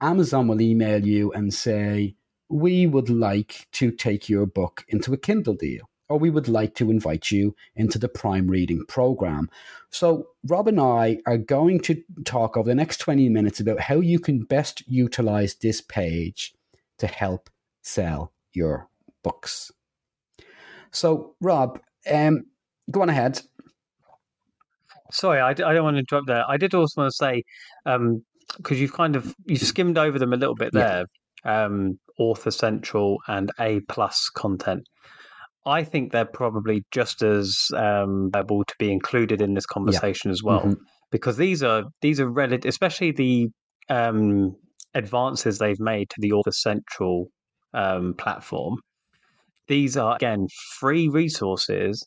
Amazon 0.00 0.46
will 0.48 0.60
email 0.60 1.04
you 1.04 1.32
and 1.32 1.52
say, 1.52 2.14
We 2.48 2.86
would 2.86 3.10
like 3.10 3.66
to 3.72 3.90
take 3.90 4.28
your 4.28 4.46
book 4.46 4.84
into 4.88 5.12
a 5.12 5.16
Kindle 5.16 5.54
deal 5.54 5.88
or 6.08 6.18
we 6.18 6.30
would 6.30 6.48
like 6.48 6.74
to 6.76 6.90
invite 6.90 7.30
you 7.30 7.54
into 7.74 7.98
the 7.98 8.08
Prime 8.08 8.48
Reading 8.48 8.84
program. 8.86 9.50
So, 9.90 10.28
Rob 10.46 10.68
and 10.68 10.80
I 10.80 11.18
are 11.26 11.38
going 11.38 11.80
to 11.80 12.02
talk 12.24 12.56
over 12.56 12.68
the 12.68 12.74
next 12.74 12.98
20 12.98 13.28
minutes 13.28 13.60
about 13.60 13.80
how 13.80 14.00
you 14.00 14.18
can 14.18 14.44
best 14.44 14.82
utilize 14.86 15.54
this 15.54 15.80
page 15.80 16.54
to 16.98 17.06
help 17.06 17.50
sell 17.82 18.32
your 18.52 18.88
books. 19.26 19.72
So, 20.92 21.34
Rob, 21.40 21.80
um, 22.10 22.44
go 22.90 23.02
on 23.02 23.10
ahead. 23.10 23.40
Sorry, 25.10 25.40
I, 25.40 25.50
I 25.50 25.54
don't 25.54 25.84
want 25.84 25.96
to 25.96 26.00
interrupt 26.00 26.26
there. 26.26 26.44
I 26.48 26.56
did 26.56 26.74
also 26.74 27.00
want 27.00 27.12
to 27.12 27.16
say, 27.16 27.42
because 27.84 28.76
um, 28.76 28.76
you've 28.80 28.92
kind 28.92 29.16
of 29.16 29.34
you've 29.46 29.60
skimmed 29.60 29.98
over 29.98 30.18
them 30.18 30.32
a 30.32 30.36
little 30.36 30.54
bit 30.54 30.72
there, 30.72 31.04
yeah. 31.44 31.64
um, 31.64 31.98
Author 32.18 32.50
Central 32.50 33.18
and 33.28 33.50
A 33.58 33.80
plus 33.88 34.30
content. 34.34 34.82
I 35.66 35.82
think 35.82 36.12
they're 36.12 36.24
probably 36.24 36.84
just 36.92 37.22
as 37.22 37.70
um, 37.74 38.30
able 38.34 38.64
to 38.64 38.74
be 38.78 38.92
included 38.92 39.42
in 39.42 39.54
this 39.54 39.66
conversation 39.66 40.30
yeah. 40.30 40.32
as 40.32 40.42
well, 40.42 40.60
mm-hmm. 40.60 40.82
because 41.10 41.36
these 41.36 41.62
are 41.62 41.84
these 42.00 42.20
are 42.20 42.28
relative, 42.28 42.68
especially 42.68 43.10
the 43.10 43.48
um, 43.88 44.54
advances 44.94 45.58
they've 45.58 45.80
made 45.80 46.08
to 46.10 46.16
the 46.20 46.32
Author 46.32 46.52
Central 46.52 47.26
um, 47.74 48.14
platform. 48.14 48.78
These 49.68 49.96
are 49.96 50.16
again 50.16 50.46
free 50.78 51.08
resources 51.08 52.06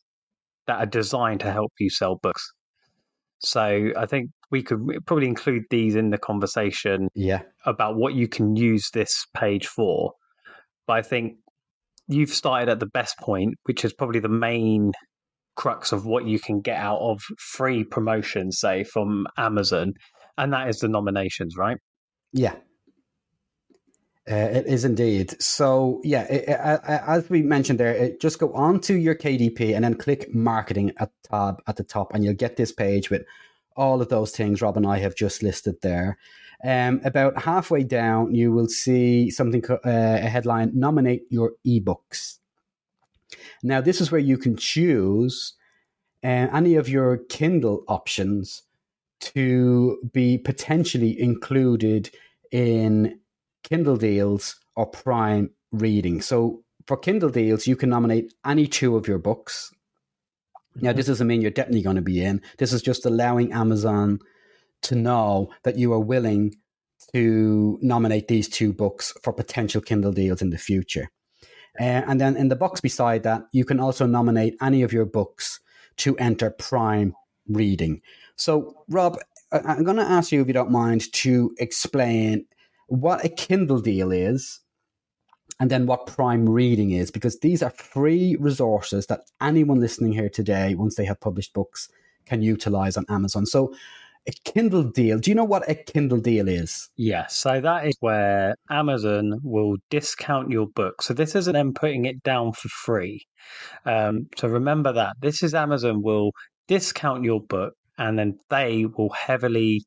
that 0.68 0.80
are 0.80 0.86
designed 0.86 1.40
to 1.42 1.52
help 1.52 1.72
you 1.80 1.90
sell 1.90 2.16
books. 2.22 2.52
So 3.40 3.92
I 3.98 4.06
think 4.06 4.30
we 4.52 4.64
could 4.64 4.80
probably 5.06 5.28
include 5.28 5.64
these 5.70 5.96
in 5.96 6.10
the 6.10 6.18
conversation 6.18 7.10
yeah. 7.16 7.42
about 7.66 7.96
what 7.96 8.14
you 8.14 8.28
can 8.28 8.56
use 8.56 8.90
this 8.94 9.26
page 9.36 9.68
for. 9.68 10.14
But 10.88 10.94
I 10.94 11.02
think 11.02 11.36
you've 12.08 12.32
started 12.32 12.70
at 12.70 12.80
the 12.80 12.88
best 12.88 13.18
point, 13.20 13.56
which 13.64 13.86
is 13.86 13.94
probably 13.94 14.20
the 14.20 14.30
main 14.30 14.92
crux 15.56 15.92
of 15.92 16.06
what 16.06 16.26
you 16.26 16.40
can 16.40 16.62
get 16.62 16.78
out 16.78 17.00
of 17.00 17.22
free 17.38 17.84
promotion, 17.84 18.52
say 18.52 18.84
from 18.84 19.28
Amazon, 19.38 19.94
and 20.38 20.54
that 20.54 20.70
is 20.70 20.80
the 20.80 20.88
nominations, 20.88 21.56
right? 21.58 21.78
Yeah. 22.32 22.56
Uh, 24.30 24.36
it 24.36 24.68
is 24.68 24.86
indeed. 24.86 25.42
So, 25.42 26.02
yeah, 26.04 26.24
it, 26.24 26.48
it, 26.48 26.60
as 26.86 27.30
we 27.32 27.42
mentioned 27.42 27.80
there, 27.80 28.12
just 28.22 28.38
go 28.38 28.54
on 28.54 28.80
to 28.82 28.94
your 28.94 29.16
KDP 29.16 29.76
and 29.76 29.84
then 29.84 29.96
click 29.96 30.34
marketing 30.36 30.92
at 30.98 31.12
tab 31.24 31.62
at 31.66 31.78
the 31.78 31.84
top, 31.84 32.14
and 32.14 32.24
you'll 32.24 32.36
get 32.36 32.56
this 32.56 32.72
page 32.72 33.10
with 33.10 33.24
all 33.76 34.02
of 34.02 34.10
those 34.10 34.32
things 34.32 34.62
Rob 34.62 34.78
and 34.78 34.86
I 34.86 35.00
have 35.00 35.16
just 35.16 35.42
listed 35.42 35.78
there. 35.82 36.18
Um, 36.64 37.00
about 37.06 37.42
halfway 37.42 37.84
down, 37.84 38.36
you 38.36 38.52
will 38.52 38.68
see 38.68 39.32
something, 39.32 39.64
uh, 39.70 39.80
a 39.84 40.30
headline 40.30 40.72
nominate 40.76 41.24
your 41.30 41.54
ebooks. 41.66 42.40
Now, 43.64 43.82
this 43.82 44.02
is 44.02 44.12
where 44.12 44.22
you 44.22 44.38
can 44.38 44.58
choose 44.58 45.54
uh, 46.24 46.48
any 46.54 46.76
of 46.76 46.90
your 46.90 47.18
Kindle 47.30 47.84
options 47.88 48.64
to 49.22 50.00
be 50.12 50.38
potentially 50.38 51.20
included 51.20 52.12
in 52.52 53.20
Kindle 53.64 53.98
deals 53.98 54.60
or 54.76 54.86
Prime 54.86 55.52
reading. 55.72 56.22
So, 56.22 56.64
for 56.88 56.98
Kindle 56.98 57.30
deals, 57.30 57.68
you 57.68 57.76
can 57.76 57.90
nominate 57.90 58.34
any 58.46 58.66
two 58.68 58.96
of 58.96 59.08
your 59.08 59.20
books. 59.20 59.72
Now, 60.76 60.94
this 60.94 61.06
doesn't 61.06 61.28
mean 61.28 61.42
you're 61.42 61.52
definitely 61.52 61.84
going 61.84 61.98
to 61.98 62.02
be 62.02 62.24
in. 62.24 62.42
This 62.58 62.74
is 62.74 62.82
just 62.82 63.06
allowing 63.06 63.54
Amazon 63.54 64.20
to 64.84 64.96
know 64.96 65.50
that 65.64 65.78
you 65.78 65.94
are 65.94 66.00
willing 66.00 66.56
to 67.14 67.78
nominate 67.82 68.28
these 68.28 68.48
two 68.48 68.74
books 68.74 69.14
for 69.24 69.34
potential 69.34 69.82
Kindle 69.82 70.12
deals 70.12 70.42
in 70.42 70.50
the 70.50 70.58
future. 70.58 71.10
Uh, 71.80 72.04
and 72.08 72.20
then 72.20 72.36
in 72.36 72.50
the 72.50 72.56
box 72.56 72.82
beside 72.82 73.24
that, 73.24 73.44
you 73.52 73.66
can 73.66 73.80
also 73.80 74.06
nominate 74.06 74.56
any 74.62 74.82
of 74.82 74.92
your 74.92 75.06
books 75.06 75.60
to 75.98 76.18
enter 76.18 76.50
Prime 76.50 77.14
reading. 77.48 78.02
So, 78.36 78.84
Rob, 78.90 79.18
I'm 79.52 79.84
going 79.84 79.98
to 79.98 80.04
ask 80.04 80.32
you, 80.32 80.42
if 80.42 80.48
you 80.48 80.54
don't 80.54 80.72
mind, 80.72 81.12
to 81.14 81.54
explain 81.60 82.46
what 82.90 83.24
a 83.24 83.30
Kindle 83.30 83.80
deal 83.80 84.12
is 84.12 84.62
and 85.60 85.70
then 85.70 85.86
what 85.86 86.08
Prime 86.08 86.48
Reading 86.48 86.92
is, 86.92 87.12
because 87.12 87.40
these 87.40 87.62
are 87.62 87.72
free 87.72 88.38
resources 88.40 89.08
that 89.08 89.22
anyone 89.42 89.80
listening 89.80 90.14
here 90.14 90.30
today, 90.30 90.74
once 90.76 90.96
they 90.96 91.06
have 91.06 91.20
published 91.20 91.54
books, 91.54 91.90
can 92.26 92.42
utilize 92.42 92.96
on 92.96 93.06
Amazon. 93.10 93.46
So, 93.46 93.74
a 94.28 94.32
Kindle 94.44 94.84
deal. 94.84 95.18
Do 95.18 95.32
you 95.32 95.36
know 95.36 95.46
what 95.46 95.70
a 95.70 95.76
Kindle 95.76 96.20
deal 96.20 96.48
is? 96.48 96.90
Yeah, 96.98 97.26
so 97.28 97.62
that 97.62 97.88
is 97.88 97.96
where 98.00 98.54
Amazon 98.70 99.40
will 99.44 99.78
discount 99.90 100.52
your 100.52 100.68
book. 100.68 101.02
So 101.02 101.14
this 101.14 101.36
isn't 101.36 101.54
them 101.54 101.74
putting 101.74 102.06
it 102.06 102.22
down 102.22 102.52
for 102.54 102.68
free. 102.70 103.26
Um, 103.86 104.28
so 104.38 104.48
remember 104.48 104.94
that 104.94 105.16
this 105.22 105.42
is 105.42 105.54
Amazon 105.54 106.02
will 106.04 106.32
discount 106.68 107.24
your 107.24 107.42
book, 107.42 107.74
and 107.98 108.20
then 108.20 108.38
they 108.50 108.86
will 108.86 109.10
heavily 109.10 109.84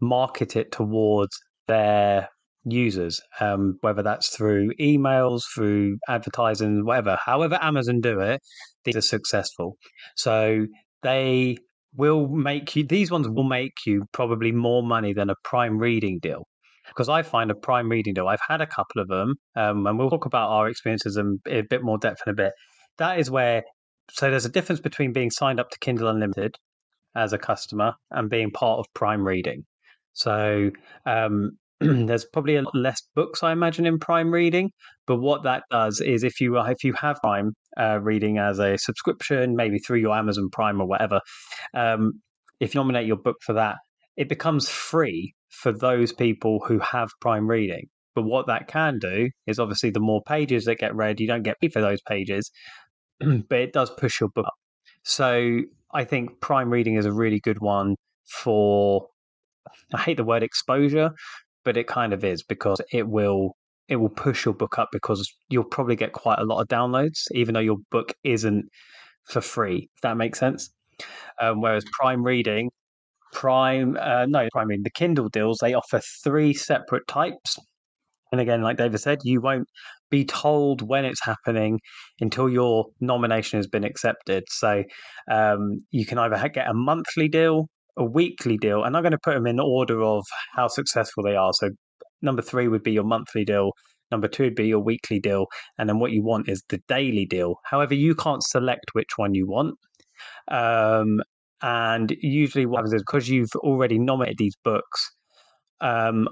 market 0.00 0.54
it 0.54 0.70
towards 0.70 1.40
their 1.68 2.28
users, 2.64 3.20
um, 3.40 3.78
whether 3.80 4.02
that's 4.02 4.34
through 4.34 4.72
emails, 4.80 5.42
through 5.54 5.98
advertising, 6.08 6.84
whatever. 6.84 7.18
However, 7.24 7.58
Amazon 7.62 8.00
do 8.00 8.20
it, 8.20 8.40
these 8.84 8.96
are 8.96 9.00
successful. 9.00 9.76
So 10.16 10.66
they 11.02 11.56
will 11.94 12.28
make 12.28 12.76
you 12.76 12.84
these 12.84 13.10
ones 13.10 13.28
will 13.28 13.44
make 13.44 13.72
you 13.86 14.04
probably 14.12 14.52
more 14.52 14.82
money 14.82 15.12
than 15.12 15.30
a 15.30 15.34
prime 15.44 15.78
reading 15.78 16.18
deal 16.20 16.42
because 16.88 17.08
I 17.08 17.22
find 17.22 17.50
a 17.50 17.54
prime 17.54 17.88
reading 17.88 18.14
deal. 18.14 18.28
I've 18.28 18.40
had 18.46 18.60
a 18.60 18.66
couple 18.66 19.02
of 19.02 19.08
them, 19.08 19.34
um, 19.56 19.86
and 19.86 19.98
we'll 19.98 20.10
talk 20.10 20.26
about 20.26 20.50
our 20.50 20.68
experiences 20.68 21.16
in 21.16 21.38
a 21.46 21.62
bit 21.62 21.82
more 21.82 21.98
depth 21.98 22.22
in 22.26 22.32
a 22.32 22.36
bit. 22.36 22.52
That 22.98 23.18
is 23.18 23.30
where 23.30 23.62
so 24.10 24.30
there's 24.30 24.46
a 24.46 24.50
difference 24.50 24.80
between 24.80 25.12
being 25.12 25.30
signed 25.30 25.60
up 25.60 25.70
to 25.70 25.78
Kindle 25.80 26.08
Unlimited 26.08 26.56
as 27.14 27.32
a 27.32 27.38
customer 27.38 27.94
and 28.10 28.30
being 28.30 28.50
part 28.50 28.78
of 28.78 28.86
Prime 28.94 29.26
Reading. 29.26 29.64
So 30.12 30.70
um, 31.06 31.52
there's 31.80 32.24
probably 32.24 32.56
a 32.56 32.62
lot 32.62 32.74
less 32.74 33.02
books, 33.14 33.42
I 33.42 33.52
imagine, 33.52 33.86
in 33.86 33.98
Prime 33.98 34.32
Reading. 34.32 34.70
But 35.06 35.16
what 35.16 35.44
that 35.44 35.62
does 35.70 36.00
is, 36.00 36.24
if 36.24 36.40
you 36.40 36.58
if 36.58 36.82
you 36.82 36.92
have 36.94 37.18
Prime 37.22 37.52
uh, 37.78 38.00
Reading 38.02 38.38
as 38.38 38.58
a 38.58 38.76
subscription, 38.78 39.54
maybe 39.54 39.78
through 39.78 39.98
your 39.98 40.16
Amazon 40.16 40.48
Prime 40.50 40.80
or 40.80 40.86
whatever, 40.86 41.20
um, 41.74 42.14
if 42.60 42.74
you 42.74 42.80
nominate 42.80 43.06
your 43.06 43.16
book 43.16 43.36
for 43.42 43.52
that, 43.54 43.76
it 44.16 44.28
becomes 44.28 44.68
free 44.68 45.34
for 45.50 45.72
those 45.72 46.12
people 46.12 46.62
who 46.66 46.78
have 46.80 47.08
Prime 47.20 47.48
Reading. 47.48 47.86
But 48.14 48.24
what 48.24 48.48
that 48.48 48.66
can 48.66 48.98
do 48.98 49.30
is 49.46 49.60
obviously 49.60 49.90
the 49.90 50.00
more 50.00 50.22
pages 50.26 50.64
that 50.64 50.78
get 50.78 50.94
read, 50.96 51.20
you 51.20 51.28
don't 51.28 51.44
get 51.44 51.60
paid 51.60 51.72
for 51.72 51.80
those 51.80 52.00
pages, 52.02 52.50
but 53.20 53.58
it 53.60 53.72
does 53.72 53.90
push 53.90 54.20
your 54.20 54.30
book 54.30 54.46
up. 54.46 54.54
So 55.04 55.60
I 55.94 56.04
think 56.04 56.40
Prime 56.40 56.70
Reading 56.70 56.96
is 56.96 57.06
a 57.06 57.12
really 57.12 57.38
good 57.38 57.60
one 57.60 57.94
for. 58.26 59.06
I 59.94 59.98
hate 59.98 60.16
the 60.16 60.24
word 60.24 60.42
exposure, 60.42 61.10
but 61.64 61.76
it 61.76 61.86
kind 61.86 62.12
of 62.12 62.24
is 62.24 62.42
because 62.42 62.80
it 62.92 63.08
will 63.08 63.56
it 63.88 63.96
will 63.96 64.10
push 64.10 64.44
your 64.44 64.54
book 64.54 64.78
up 64.78 64.88
because 64.92 65.26
you'll 65.48 65.64
probably 65.64 65.96
get 65.96 66.12
quite 66.12 66.38
a 66.38 66.44
lot 66.44 66.60
of 66.60 66.68
downloads, 66.68 67.22
even 67.32 67.54
though 67.54 67.60
your 67.60 67.78
book 67.90 68.12
isn't 68.22 68.66
for 69.24 69.40
free. 69.40 69.88
If 69.94 70.00
that 70.02 70.16
makes 70.16 70.38
sense. 70.38 70.70
Um, 71.40 71.60
whereas 71.60 71.84
Prime 71.98 72.22
Reading, 72.22 72.70
Prime 73.32 73.96
uh, 74.00 74.26
no 74.26 74.48
Prime 74.52 74.68
Reading, 74.68 74.84
the 74.84 74.90
Kindle 74.90 75.28
deals 75.28 75.58
they 75.60 75.74
offer 75.74 76.00
three 76.22 76.52
separate 76.52 77.06
types. 77.06 77.58
And 78.30 78.40
again, 78.42 78.62
like 78.62 78.76
David 78.76 78.98
said, 78.98 79.20
you 79.24 79.40
won't 79.40 79.68
be 80.10 80.24
told 80.24 80.82
when 80.82 81.04
it's 81.04 81.24
happening 81.24 81.80
until 82.20 82.48
your 82.48 82.86
nomination 83.00 83.58
has 83.58 83.66
been 83.66 83.84
accepted. 83.84 84.44
So 84.48 84.84
um, 85.30 85.82
you 85.90 86.04
can 86.04 86.18
either 86.18 86.48
get 86.48 86.68
a 86.68 86.74
monthly 86.74 87.28
deal 87.28 87.68
a 87.98 88.04
weekly 88.04 88.56
deal, 88.56 88.84
and 88.84 88.96
I'm 88.96 89.02
going 89.02 89.12
to 89.12 89.18
put 89.22 89.34
them 89.34 89.46
in 89.46 89.60
order 89.60 90.02
of 90.02 90.24
how 90.54 90.68
successful 90.68 91.22
they 91.22 91.36
are. 91.36 91.52
So, 91.52 91.70
number 92.22 92.42
three 92.42 92.68
would 92.68 92.82
be 92.82 92.92
your 92.92 93.04
monthly 93.04 93.44
deal. 93.44 93.72
Number 94.10 94.28
two 94.28 94.44
would 94.44 94.54
be 94.54 94.68
your 94.68 94.80
weekly 94.80 95.20
deal. 95.20 95.46
And 95.78 95.88
then 95.88 95.98
what 95.98 96.12
you 96.12 96.22
want 96.22 96.48
is 96.48 96.62
the 96.68 96.80
daily 96.88 97.26
deal. 97.26 97.56
However, 97.64 97.94
you 97.94 98.14
can't 98.14 98.42
select 98.42 98.86
which 98.94 99.10
one 99.16 99.34
you 99.34 99.46
want. 99.46 99.74
Um, 100.50 101.20
and 101.60 102.16
usually, 102.20 102.66
what 102.66 102.78
happens 102.78 102.94
is 102.94 103.02
because 103.02 103.28
you've 103.28 103.54
already 103.56 103.98
nominated 103.98 104.38
these 104.38 104.56
books, 104.64 105.10
um, 105.80 106.28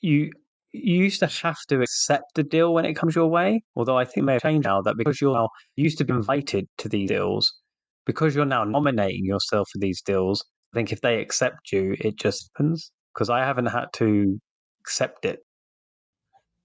you 0.00 0.30
you 0.72 1.04
used 1.04 1.20
to 1.20 1.26
have 1.26 1.56
to 1.68 1.80
accept 1.80 2.34
the 2.34 2.42
deal 2.42 2.74
when 2.74 2.84
it 2.84 2.94
comes 2.94 3.14
your 3.14 3.28
way. 3.28 3.62
Although 3.74 3.98
I 3.98 4.04
think 4.04 4.26
they 4.26 4.34
have 4.34 4.42
changed 4.42 4.66
now 4.66 4.82
that 4.82 4.96
because 4.98 5.20
you're 5.20 5.34
now 5.34 5.48
used 5.76 5.98
to 5.98 6.04
be 6.04 6.12
invited 6.12 6.66
to 6.78 6.88
these 6.88 7.08
deals, 7.08 7.52
because 8.06 8.34
you're 8.34 8.44
now 8.44 8.64
nominating 8.64 9.24
yourself 9.24 9.68
for 9.70 9.78
these 9.78 10.00
deals, 10.00 10.44
I 10.72 10.76
think 10.78 10.92
if 10.92 11.00
they 11.00 11.20
accept 11.20 11.72
you, 11.72 11.96
it 12.00 12.16
just 12.16 12.50
happens. 12.54 12.90
Because 13.14 13.30
I 13.30 13.40
haven't 13.40 13.66
had 13.66 13.86
to 13.94 14.38
accept 14.80 15.24
it. 15.24 15.40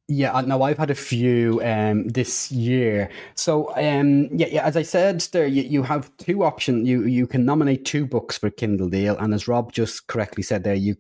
Yeah, 0.08 0.42
no, 0.42 0.62
I've 0.64 0.78
had 0.78 0.90
a 0.90 0.96
few 0.96 1.62
um, 1.64 2.10
this 2.10 2.52
year. 2.52 3.10
So, 3.36 3.74
um, 3.78 4.28
yeah, 4.38 4.48
yeah, 4.48 4.66
as 4.66 4.76
I 4.76 4.82
said, 4.82 5.22
there 5.32 5.48
you, 5.48 5.64
you 5.64 5.84
have 5.84 6.12
two 6.18 6.44
options. 6.44 6.86
You 6.86 7.06
you 7.06 7.26
can 7.26 7.46
nominate 7.46 7.86
two 7.86 8.06
books 8.06 8.38
for 8.38 8.50
Kindle 8.50 8.90
deal, 8.90 9.18
and 9.18 9.34
as 9.34 9.48
Rob 9.48 9.72
just 9.72 10.08
correctly 10.08 10.44
said 10.44 10.66
there, 10.66 10.74
you 10.74 10.98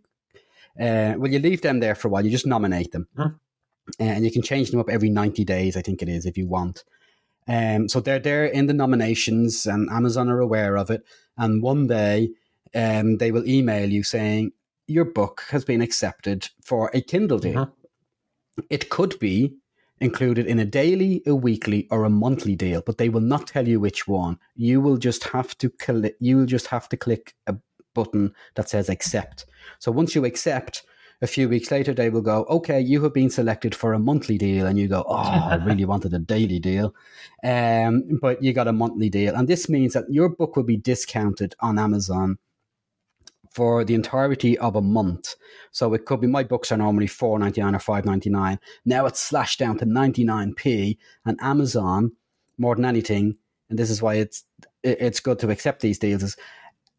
uh, 0.79 1.15
well, 1.17 1.29
you 1.29 1.39
leave 1.39 1.61
them 1.61 1.81
there 1.81 1.95
for 1.95 2.07
a 2.07 2.11
while. 2.11 2.23
You 2.23 2.31
just 2.31 2.47
nominate 2.47 2.93
them, 2.93 3.07
Mhm. 3.17 3.35
and 3.99 4.23
you 4.23 4.31
can 4.31 4.41
change 4.41 4.71
them 4.71 4.79
up 4.79 4.89
every 4.89 5.09
ninety 5.09 5.43
days. 5.43 5.75
I 5.75 5.81
think 5.81 6.01
it 6.01 6.07
is 6.07 6.25
if 6.25 6.37
you 6.37 6.47
want. 6.47 6.85
Um, 7.51 7.89
so 7.89 7.99
they're 7.99 8.19
there 8.19 8.45
in 8.45 8.67
the 8.67 8.73
nominations, 8.73 9.65
and 9.65 9.89
Amazon 9.89 10.29
are 10.29 10.39
aware 10.39 10.77
of 10.77 10.89
it. 10.89 11.03
And 11.37 11.61
one 11.61 11.87
day, 11.87 12.29
um, 12.73 13.17
they 13.17 13.31
will 13.31 13.45
email 13.45 13.89
you 13.89 14.03
saying 14.03 14.51
your 14.87 15.05
book 15.05 15.43
has 15.49 15.65
been 15.65 15.81
accepted 15.81 16.49
for 16.63 16.89
a 16.93 17.01
Kindle 17.01 17.39
deal. 17.39 17.65
Mhm. 17.65 17.71
It 18.69 18.89
could 18.89 19.19
be 19.19 19.57
included 19.99 20.45
in 20.47 20.59
a 20.59 20.65
daily, 20.65 21.21
a 21.25 21.35
weekly, 21.35 21.87
or 21.91 22.05
a 22.05 22.09
monthly 22.09 22.55
deal, 22.55 22.81
but 22.85 22.97
they 22.97 23.09
will 23.09 23.27
not 23.35 23.47
tell 23.47 23.67
you 23.67 23.79
which 23.79 24.07
one. 24.07 24.37
You 24.55 24.79
will 24.79 24.97
just 24.97 25.23
have 25.25 25.57
to 25.57 25.69
click. 25.69 26.15
You 26.19 26.37
will 26.37 26.45
just 26.45 26.67
have 26.67 26.87
to 26.89 26.97
click 26.97 27.35
a 27.47 27.55
button 27.93 28.33
that 28.55 28.69
says 28.69 28.89
accept. 28.89 29.45
So 29.79 29.91
once 29.91 30.15
you 30.15 30.23
accept, 30.25 30.83
a 31.21 31.27
few 31.27 31.47
weeks 31.47 31.71
later 31.71 31.93
they 31.93 32.09
will 32.09 32.21
go, 32.21 32.45
okay, 32.49 32.79
you 32.79 33.03
have 33.03 33.13
been 33.13 33.29
selected 33.29 33.75
for 33.75 33.93
a 33.93 33.99
monthly 33.99 34.37
deal, 34.37 34.65
and 34.65 34.79
you 34.79 34.87
go, 34.87 35.03
oh, 35.07 35.15
I 35.15 35.55
really 35.65 35.85
wanted 35.85 36.13
a 36.13 36.19
daily 36.19 36.59
deal, 36.59 36.95
um, 37.43 38.19
but 38.21 38.43
you 38.43 38.53
got 38.53 38.67
a 38.67 38.73
monthly 38.73 39.09
deal, 39.09 39.35
and 39.35 39.47
this 39.47 39.69
means 39.69 39.93
that 39.93 40.05
your 40.09 40.29
book 40.29 40.55
will 40.55 40.63
be 40.63 40.77
discounted 40.77 41.55
on 41.59 41.77
Amazon 41.77 42.37
for 43.51 43.83
the 43.83 43.93
entirety 43.93 44.57
of 44.59 44.75
a 44.75 44.81
month. 44.81 45.35
So 45.71 45.93
it 45.93 46.05
could 46.05 46.21
be 46.21 46.27
my 46.27 46.43
books 46.43 46.71
are 46.71 46.77
normally 46.77 47.07
four 47.07 47.37
ninety 47.37 47.61
nine 47.61 47.75
or 47.75 47.79
five 47.79 48.05
ninety 48.05 48.29
nine. 48.29 48.59
Now 48.85 49.05
it's 49.05 49.19
slashed 49.19 49.59
down 49.59 49.77
to 49.79 49.85
ninety 49.85 50.23
nine 50.23 50.53
p, 50.55 50.97
and 51.25 51.37
Amazon 51.41 52.13
more 52.57 52.75
than 52.75 52.85
anything, 52.85 53.37
and 53.69 53.77
this 53.77 53.89
is 53.89 54.01
why 54.01 54.15
it's 54.15 54.43
it's 54.83 55.19
good 55.19 55.37
to 55.39 55.49
accept 55.49 55.81
these 55.81 55.99
deals 55.99 56.23
is 56.23 56.37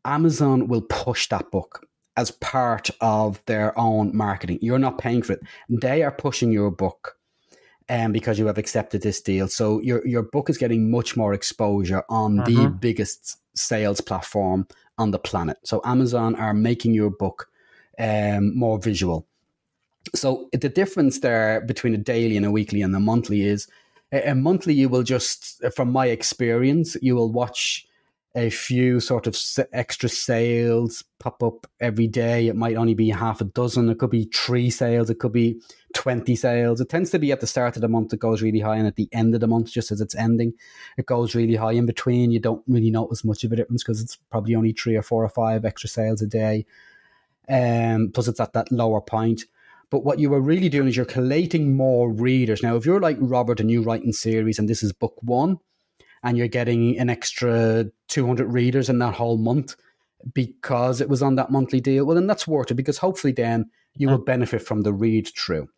Amazon 0.05 0.69
will 0.69 0.83
push 0.83 1.29
that 1.29 1.51
book 1.51 1.87
as 2.17 2.31
part 2.31 2.91
of 3.01 3.43
their 3.47 3.79
own 3.79 4.15
marketing. 4.17 4.59
You're 4.61 4.79
not 4.79 4.99
paying 4.99 5.23
for 5.23 5.35
it. 5.35 5.41
They 5.69 6.03
are 6.03 6.13
pushing 6.13 6.53
your 6.53 6.71
book 6.71 7.17
um, 7.89 8.13
because 8.13 8.39
you 8.39 8.47
have 8.47 8.59
accepted 8.59 9.03
this 9.03 9.21
deal. 9.21 9.49
So 9.49 9.81
your 9.81 10.07
your 10.07 10.23
book 10.23 10.51
is 10.51 10.59
getting 10.59 10.91
much 10.91 11.17
more 11.17 11.35
exposure 11.35 12.05
on 12.09 12.37
the 12.37 12.67
Mhm. 12.67 12.81
biggest 12.81 13.39
sales 13.55 14.01
platform 14.01 14.67
on 14.99 15.11
the 15.11 15.19
planet. 15.19 15.57
So 15.65 15.81
Amazon 15.85 16.35
are 16.37 16.55
making 16.55 16.95
your 16.95 17.11
book 17.11 17.49
um, 17.99 18.57
more 18.57 18.79
visual. 18.79 19.27
So 20.15 20.49
the 20.53 20.69
difference 20.69 21.21
there 21.21 21.61
between 21.61 21.95
a 21.95 21.99
daily 21.99 22.37
and 22.37 22.47
a 22.47 22.51
weekly 22.51 22.83
and 22.83 22.95
a 22.95 23.01
monthly 23.01 23.43
is 23.43 23.69
a 24.13 24.35
monthly 24.35 24.75
you 24.75 24.89
will 24.89 25.03
just, 25.03 25.63
from 25.75 25.91
my 25.91 26.07
experience, 26.07 26.97
you 27.01 27.15
will 27.15 27.33
watch 27.33 27.87
a 28.35 28.49
few 28.49 28.99
sort 28.99 29.27
of 29.27 29.37
extra 29.73 30.09
sales 30.09 31.05
pop 31.19 31.43
up 31.43 31.67
every 31.81 32.07
day. 32.07 32.49
It 32.49 32.57
might 32.57 32.77
only 32.77 32.95
be 32.95 33.11
half 33.11 33.43
a 33.43 33.45
dozen. 33.45 33.91
It 33.91 33.99
could 33.99 34.11
be 34.11 34.31
three 34.33 34.71
sales. 34.71 35.11
It 35.11 35.19
could 35.19 35.33
be 35.33 35.61
20 35.95 36.35
sales. 36.37 36.81
It 36.81 36.89
tends 36.89 37.11
to 37.11 37.19
be 37.19 37.31
at 37.31 37.41
the 37.41 37.47
start 37.47 37.77
of 37.77 37.83
the 37.83 37.89
month, 37.89 38.13
it 38.13 38.21
goes 38.21 38.41
really 38.41 38.61
high, 38.61 38.77
and 38.77 38.87
at 38.87 38.97
the 38.97 39.09
end 39.13 39.35
of 39.35 39.41
the 39.41 39.47
month, 39.47 39.71
just 39.71 39.93
as 39.93 40.01
it's 40.01 40.15
ending, 40.15 40.55
it 40.97 41.05
goes 41.05 41.35
really 41.35 41.57
high. 41.57 41.73
In 41.73 41.85
between, 41.85 42.31
you 42.31 42.41
don't 42.41 42.63
really 42.67 42.91
notice 42.91 43.25
much 43.25 43.45
of 43.45 43.53
a 43.53 43.57
difference 43.57 43.83
because 43.83 44.01
it's 44.01 44.17
probably 44.17 44.55
only 44.55 44.73
three 44.73 44.97
or 44.97 45.03
four 45.03 45.23
or 45.25 45.29
five 45.29 45.65
extra 45.67 45.91
sales 45.91 46.23
a 46.23 46.27
day. 46.27 46.65
Um, 47.49 48.11
plus, 48.15 48.29
it's 48.29 48.41
at 48.41 48.55
that 48.55 48.73
lower 48.73 49.03
point. 49.03 49.45
But 49.91 50.05
what 50.05 50.19
you 50.19 50.33
are 50.33 50.41
really 50.41 50.71
doing 50.71 50.89
is 50.89 50.97
you're 50.97 51.05
collating 51.05 51.77
more 51.77 52.11
readers. 52.11 52.63
Now, 52.63 52.77
if 52.77 52.87
you're 52.87 53.01
like 53.01 53.19
Robert 53.21 53.61
and 53.61 53.71
you're 53.71 53.83
writing 53.83 54.15
series 54.15 54.59
and 54.59 54.67
this 54.67 54.83
is 54.83 54.91
book 54.91 55.17
one, 55.21 55.59
and 56.23 56.37
you're 56.37 56.49
getting 56.49 56.99
an 56.99 57.11
extra 57.11 57.87
200 58.09 58.47
readers 58.47 58.89
in 58.89 58.99
that 58.99 59.15
whole 59.15 59.39
month 59.39 59.75
because 60.35 61.01
it 61.01 61.09
was 61.09 61.23
on 61.23 61.35
that 61.37 61.51
monthly 61.51 61.81
deal, 61.81 62.05
well, 62.05 62.15
then 62.15 62.27
that's 62.27 62.47
worth 62.47 62.71
it 62.71 62.75
because 62.75 62.99
hopefully 62.99 63.33
then 63.33 63.71
you 63.97 64.09
will 64.09 64.19
benefit 64.19 64.63
from 64.63 64.83
the 64.83 64.93
read 64.93 65.29
through. 65.37 65.69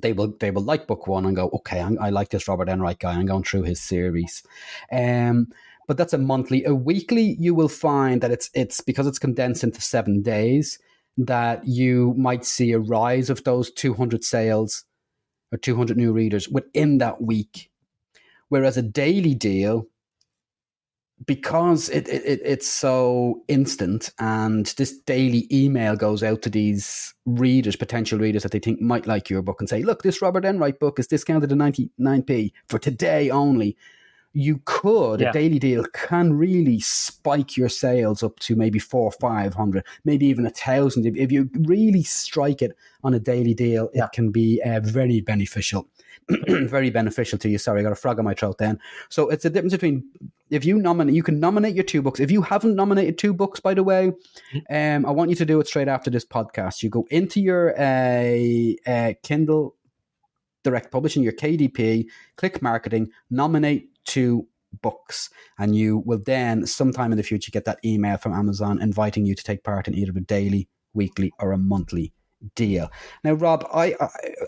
They 0.00 0.12
will 0.12 0.34
they 0.40 0.50
will 0.50 0.62
like 0.62 0.86
book 0.86 1.06
one 1.06 1.26
and 1.26 1.36
go, 1.36 1.50
okay, 1.52 1.80
I, 1.80 1.90
I 2.00 2.10
like 2.10 2.30
this 2.30 2.48
Robert 2.48 2.68
Enright 2.68 2.98
guy. 2.98 3.12
I'm 3.12 3.26
going 3.26 3.44
through 3.44 3.64
his 3.64 3.82
series. 3.82 4.42
Um, 4.90 5.48
but 5.86 5.98
that's 5.98 6.14
a 6.14 6.18
monthly. 6.18 6.64
A 6.64 6.74
weekly, 6.74 7.36
you 7.38 7.54
will 7.54 7.68
find 7.68 8.22
that 8.22 8.30
it's 8.30 8.50
it's 8.54 8.80
because 8.80 9.06
it's 9.06 9.18
condensed 9.18 9.62
into 9.62 9.82
seven 9.82 10.22
days 10.22 10.78
that 11.18 11.66
you 11.66 12.14
might 12.16 12.44
see 12.44 12.72
a 12.72 12.78
rise 12.78 13.30
of 13.30 13.44
those 13.44 13.70
200 13.70 14.24
sales 14.24 14.84
or 15.52 15.58
200 15.58 15.96
new 15.96 16.12
readers 16.12 16.48
within 16.48 16.98
that 16.98 17.22
week. 17.22 17.70
Whereas 18.48 18.76
a 18.76 18.82
daily 18.82 19.34
deal, 19.34 19.86
because 21.26 21.88
it, 21.88 22.08
it 22.08 22.40
it's 22.44 22.66
so 22.68 23.42
instant 23.48 24.10
and 24.18 24.66
this 24.76 24.98
daily 25.06 25.46
email 25.50 25.96
goes 25.96 26.22
out 26.22 26.42
to 26.42 26.50
these 26.50 27.14
readers, 27.24 27.76
potential 27.76 28.18
readers 28.18 28.42
that 28.42 28.52
they 28.52 28.58
think 28.58 28.80
might 28.80 29.06
like 29.06 29.30
your 29.30 29.40
book 29.40 29.60
and 29.60 29.68
say, 29.68 29.82
look, 29.82 30.02
this 30.02 30.20
Robert 30.20 30.44
Enright 30.44 30.78
book 30.80 30.98
is 30.98 31.06
discounted 31.06 31.50
to 31.50 31.56
99p 31.56 32.52
for 32.68 32.78
today 32.78 33.30
only. 33.30 33.76
You 34.36 34.60
could, 34.64 35.20
Yeah. 35.20 35.30
a 35.30 35.32
daily 35.32 35.60
deal 35.60 35.84
can 35.92 36.32
really 36.32 36.80
spike 36.80 37.56
your 37.56 37.68
sales 37.68 38.24
up 38.24 38.40
to 38.40 38.56
maybe 38.56 38.80
four 38.80 39.02
or 39.04 39.12
five 39.12 39.54
hundred, 39.54 39.84
maybe 40.04 40.26
even 40.26 40.44
a 40.44 40.50
thousand. 40.50 41.06
If, 41.06 41.14
if 41.16 41.30
you 41.30 41.48
really 41.60 42.02
strike 42.02 42.60
it 42.60 42.76
on 43.04 43.14
a 43.14 43.20
daily 43.20 43.54
deal, 43.54 43.88
Yeah. 43.94 44.06
it 44.06 44.12
can 44.12 44.32
be 44.32 44.60
uh, 44.66 44.80
very 44.82 45.20
beneficial. 45.20 45.86
very 46.48 46.90
beneficial 46.90 47.38
to 47.38 47.48
you. 47.48 47.58
Sorry, 47.58 47.80
I 47.80 47.82
got 47.82 47.92
a 47.92 47.96
frog 47.96 48.18
in 48.18 48.24
my 48.24 48.34
throat 48.34 48.58
then. 48.58 48.78
So 49.08 49.28
it's 49.28 49.44
a 49.44 49.50
difference 49.50 49.72
between 49.72 50.04
if 50.50 50.64
you 50.64 50.78
nominate, 50.78 51.14
you 51.14 51.22
can 51.22 51.40
nominate 51.40 51.74
your 51.74 51.84
two 51.84 52.02
books. 52.02 52.20
If 52.20 52.30
you 52.30 52.42
haven't 52.42 52.76
nominated 52.76 53.18
two 53.18 53.34
books, 53.34 53.60
by 53.60 53.74
the 53.74 53.82
way, 53.82 54.12
um, 54.70 55.06
I 55.06 55.10
want 55.10 55.30
you 55.30 55.36
to 55.36 55.44
do 55.44 55.60
it 55.60 55.66
straight 55.66 55.88
after 55.88 56.10
this 56.10 56.24
podcast. 56.24 56.82
You 56.82 56.90
go 56.90 57.06
into 57.10 57.40
your 57.40 57.78
uh, 57.78 58.90
uh, 58.90 59.14
Kindle 59.22 59.76
Direct 60.62 60.90
Publishing, 60.90 61.22
your 61.22 61.32
KDP, 61.32 62.06
click 62.36 62.62
Marketing, 62.62 63.10
nominate 63.30 63.88
two 64.04 64.46
books. 64.82 65.30
And 65.58 65.76
you 65.76 65.98
will 65.98 66.20
then, 66.24 66.66
sometime 66.66 67.12
in 67.12 67.18
the 67.18 67.22
future, 67.22 67.50
get 67.50 67.64
that 67.66 67.78
email 67.84 68.16
from 68.16 68.32
Amazon 68.32 68.80
inviting 68.80 69.26
you 69.26 69.34
to 69.34 69.44
take 69.44 69.62
part 69.62 69.88
in 69.88 69.94
either 69.94 70.12
a 70.16 70.20
daily, 70.20 70.68
weekly, 70.92 71.32
or 71.38 71.52
a 71.52 71.58
monthly 71.58 72.12
deal. 72.54 72.90
Now, 73.22 73.34
Rob, 73.34 73.66
I, 73.72 73.94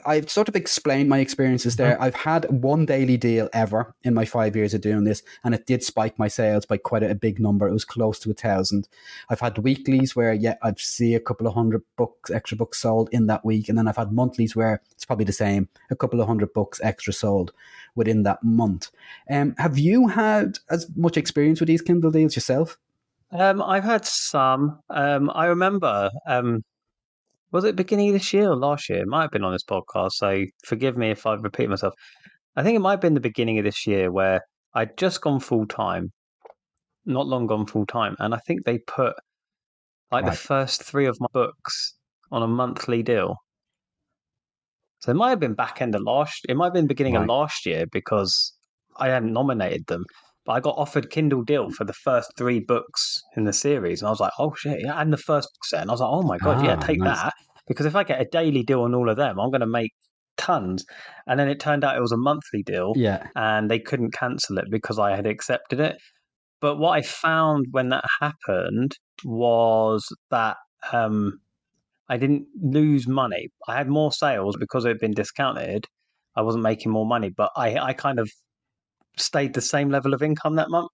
I 0.04 0.16
have 0.16 0.30
sort 0.30 0.48
of 0.48 0.56
explained 0.56 1.09
my 1.09 1.18
experiences 1.18 1.76
there. 1.76 1.94
Mm-hmm. 1.94 2.02
I've 2.02 2.14
had 2.14 2.44
one 2.50 2.87
daily 2.87 3.16
deal 3.16 3.48
ever 3.52 3.94
in 4.02 4.14
my 4.14 4.24
five 4.24 4.56
years 4.56 4.74
of 4.74 4.80
doing 4.80 5.04
this, 5.04 5.22
and 5.44 5.54
it 5.54 5.66
did 5.66 5.82
spike 5.82 6.18
my 6.18 6.28
sales 6.28 6.66
by 6.66 6.76
quite 6.76 7.02
a, 7.02 7.11
a 7.11 7.14
big 7.14 7.40
number. 7.40 7.68
It 7.68 7.72
was 7.72 7.85
close 7.85 8.18
to 8.20 8.30
a 8.30 8.35
thousand. 8.35 8.88
I've 9.28 9.40
had 9.40 9.59
weeklies 9.59 10.14
where 10.14 10.32
yeah, 10.32 10.56
I've 10.62 10.80
see 10.80 11.14
a 11.14 11.20
couple 11.20 11.46
of 11.46 11.54
hundred 11.54 11.82
books, 11.96 12.30
extra 12.30 12.56
books 12.56 12.78
sold 12.78 13.09
in 13.12 13.26
that 13.26 13.44
week, 13.44 13.68
and 13.68 13.76
then 13.76 13.88
I've 13.88 13.96
had 13.96 14.12
monthlies 14.12 14.54
where 14.54 14.80
it's 14.92 15.04
probably 15.04 15.24
the 15.24 15.32
same, 15.32 15.68
a 15.90 15.96
couple 15.96 16.20
of 16.20 16.26
hundred 16.26 16.52
books 16.52 16.80
extra 16.82 17.12
sold 17.12 17.52
within 17.94 18.22
that 18.24 18.42
month. 18.42 18.90
Um, 19.30 19.54
have 19.59 19.78
you 19.78 20.09
had 20.09 20.59
as 20.70 20.87
much 20.96 21.16
experience 21.16 21.61
with 21.61 21.68
these 21.68 21.82
Kindle 21.82 22.11
deals 22.11 22.37
yourself? 22.37 22.78
Um, 23.32 23.61
I've 23.61 23.85
had 23.85 24.04
some. 24.04 24.80
Um, 24.88 25.30
I 25.35 25.46
remember 25.46 26.11
um, 26.26 26.62
was 27.52 27.64
it 27.64 27.76
beginning 27.76 28.09
of 28.09 28.14
this 28.14 28.32
year 28.32 28.50
or 28.50 28.56
last 28.56 28.88
year? 28.88 29.00
It 29.00 29.09
might 29.09 29.22
have 29.22 29.30
been 29.30 29.44
on 29.44 29.52
this 29.52 29.64
podcast, 29.64 30.12
so 30.12 30.44
forgive 30.64 30.96
me 30.96 31.11
if 31.11 31.26
I 31.26 31.35
repeat 31.35 31.68
myself. 31.68 31.94
I 32.56 32.62
think 32.62 32.76
it 32.76 32.80
might 32.80 32.92
have 32.92 33.00
been 33.00 33.14
the 33.14 33.20
beginning 33.20 33.59
of 33.59 33.64
this 33.64 33.87
year 33.87 34.11
where 34.11 34.40
I'd 34.74 34.96
just 34.96 35.20
gone 35.20 35.40
full 35.40 35.66
time, 35.66 36.12
not 37.04 37.26
long 37.26 37.46
gone 37.46 37.66
full 37.66 37.87
time, 37.87 38.16
and 38.18 38.35
I 38.35 38.38
think 38.46 38.64
they 38.64 38.78
put 38.78 39.14
like 40.11 40.24
right. 40.24 40.32
the 40.32 40.37
first 40.37 40.82
three 40.82 41.06
of 41.06 41.16
my 41.20 41.28
books 41.32 41.94
on 42.30 42.42
a 42.42 42.46
monthly 42.46 43.02
deal. 43.02 43.37
So 45.00 45.11
it 45.12 45.14
might 45.14 45.30
have 45.30 45.40
been 45.40 45.54
back 45.54 45.80
end 45.80 45.94
of 45.94 46.02
last. 46.02 46.46
It 46.48 46.56
might 46.56 46.66
have 46.66 46.74
been 46.74 46.87
beginning 46.87 47.14
right. 47.14 47.22
of 47.22 47.28
last 47.28 47.66
year 47.66 47.87
because 47.92 48.52
I 48.98 49.09
hadn't 49.09 49.32
nominated 49.32 49.87
them. 49.87 50.04
But 50.46 50.52
I 50.52 50.61
got 50.61 50.78
offered 50.78 51.11
Kindle 51.11 51.42
deal 51.42 51.70
for 51.70 51.85
the 51.85 51.92
first 51.92 52.30
three 52.38 52.61
books 52.61 53.20
in 53.37 53.44
the 53.44 53.52
series, 53.52 54.00
and 54.00 54.06
I 54.06 54.11
was 54.11 54.20
like, 54.20 54.32
"Oh 54.38 54.54
shit!" 54.54 54.80
Yeah, 54.80 55.00
and 55.00 55.12
the 55.12 55.18
first 55.18 55.48
set, 55.64 55.82
and 55.82 55.90
I 55.90 55.94
was 55.94 56.00
like, 56.00 56.11
"Oh 56.11 56.22
my 56.22 56.38
god, 56.38 56.59
ah, 56.59 56.64
yeah, 56.64 56.76
take 56.76 57.00
nice. 57.00 57.20
that!" 57.20 57.35
Because 57.66 57.85
if 57.85 57.96
I 57.96 58.04
get 58.04 58.20
a 58.20 58.26
daily 58.30 58.62
deal 58.62 58.82
on 58.82 58.94
all 58.94 59.11
of 59.11 59.16
them, 59.16 59.40
I'm 59.40 59.50
going 59.50 59.61
to 59.61 59.66
make 59.66 59.92
tons. 60.37 60.85
And 61.26 61.40
then 61.40 61.48
it 61.48 61.59
turned 61.59 61.82
out 61.82 61.96
it 61.96 62.00
was 62.00 62.12
a 62.12 62.16
monthly 62.16 62.62
deal, 62.62 62.92
yeah, 62.96 63.26
and 63.35 63.68
they 63.70 63.80
couldn't 63.80 64.12
cancel 64.12 64.59
it 64.59 64.66
because 64.70 64.98
I 65.00 65.16
had 65.16 65.26
accepted 65.26 65.80
it. 65.80 65.96
But 66.61 66.78
what 66.78 66.92
I 66.92 67.02
found 67.02 67.66
when 67.72 67.88
that 67.90 68.04
happened 68.20 68.92
was 69.24 70.06
that 70.30 70.56
um, 70.92 71.40
I 72.09 72.16
didn't 72.16 72.46
lose 72.62 73.09
money. 73.09 73.48
I 73.68 73.76
had 73.76 73.88
more 73.88 74.12
sales 74.12 74.56
because 74.59 74.85
it 74.85 74.88
had 74.88 75.00
been 75.00 75.12
discounted. 75.12 75.87
I 76.37 76.42
wasn't 76.42 76.62
making 76.64 76.92
more 76.92 77.06
money, 77.06 77.30
but 77.30 77.50
I, 77.56 77.78
I 77.78 77.92
kind 77.92 78.20
of 78.20 78.30
stayed 79.16 79.55
the 79.55 79.61
same 79.61 79.90
level 79.90 80.14
of 80.14 80.22
income 80.22 80.57
that 80.57 80.70
month. 80.70 80.90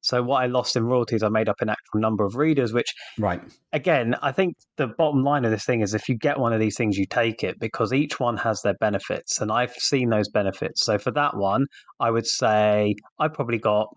So 0.00 0.22
what 0.22 0.42
I 0.42 0.46
lost 0.46 0.76
in 0.76 0.84
royalties, 0.84 1.22
I 1.22 1.28
made 1.28 1.48
up 1.48 1.60
in 1.60 1.68
actual 1.68 2.00
number 2.00 2.24
of 2.24 2.36
readers, 2.36 2.72
which, 2.72 2.94
right, 3.18 3.42
again, 3.72 4.14
I 4.22 4.30
think 4.32 4.54
the 4.76 4.86
bottom 4.86 5.24
line 5.24 5.44
of 5.44 5.50
this 5.50 5.64
thing 5.64 5.80
is 5.80 5.92
if 5.92 6.08
you 6.08 6.16
get 6.16 6.38
one 6.38 6.52
of 6.52 6.60
these 6.60 6.76
things, 6.76 6.96
you 6.96 7.06
take 7.06 7.42
it 7.42 7.58
because 7.58 7.92
each 7.92 8.20
one 8.20 8.36
has 8.36 8.62
their 8.62 8.74
benefits, 8.74 9.40
and 9.40 9.50
I've 9.50 9.72
seen 9.72 10.10
those 10.10 10.28
benefits. 10.28 10.84
So 10.84 10.98
for 10.98 11.10
that 11.12 11.36
one, 11.36 11.66
I 11.98 12.10
would 12.10 12.26
say 12.26 12.94
I 13.18 13.28
probably 13.28 13.58
got, 13.58 13.88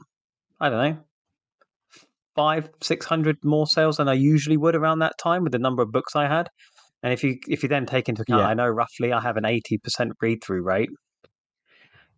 I 0.60 0.70
don't 0.70 0.84
know, 0.84 0.98
five, 2.36 2.70
six 2.82 3.06
hundred 3.06 3.38
more 3.44 3.68
sales 3.68 3.98
than 3.98 4.08
I 4.08 4.14
usually 4.14 4.58
would 4.58 4.76
around 4.76 5.00
that 5.00 5.18
time 5.22 5.44
with 5.44 5.52
the 5.52 5.60
number 5.60 5.84
of 5.84 5.92
books 5.92 6.16
I 6.16 6.28
had. 6.28 6.48
And 7.04 7.14
if 7.14 7.24
you 7.24 7.38
if 7.48 7.62
you 7.64 7.70
then 7.70 7.86
take 7.86 8.10
into 8.10 8.24
account, 8.24 8.42
yeah. 8.42 8.48
I 8.48 8.54
know 8.54 8.68
roughly 8.68 9.14
I 9.14 9.20
have 9.22 9.38
an 9.38 9.46
eighty 9.46 9.78
percent 9.78 10.14
read 10.22 10.44
through 10.44 10.64
rate. 10.64 10.90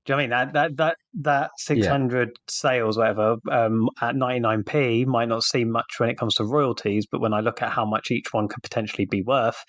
Do 0.05 0.13
you 0.13 0.17
know 0.17 0.19
I 0.19 0.23
mean 0.23 0.29
that 0.31 0.53
that 0.53 0.77
that 0.77 0.97
that 1.21 1.51
six 1.57 1.87
hundred 1.87 2.29
yeah. 2.29 2.41
sales, 2.49 2.97
whatever, 2.97 3.37
um, 3.51 3.89
at 4.01 4.15
ninety 4.15 4.39
nine 4.41 4.63
p 4.63 5.05
might 5.05 5.29
not 5.29 5.43
seem 5.43 5.71
much 5.71 5.95
when 5.97 6.09
it 6.09 6.17
comes 6.17 6.35
to 6.35 6.45
royalties, 6.45 7.05
but 7.09 7.21
when 7.21 7.33
I 7.33 7.39
look 7.39 7.61
at 7.61 7.69
how 7.69 7.85
much 7.85 8.11
each 8.11 8.33
one 8.33 8.47
could 8.47 8.63
potentially 8.63 9.05
be 9.05 9.21
worth, 9.21 9.63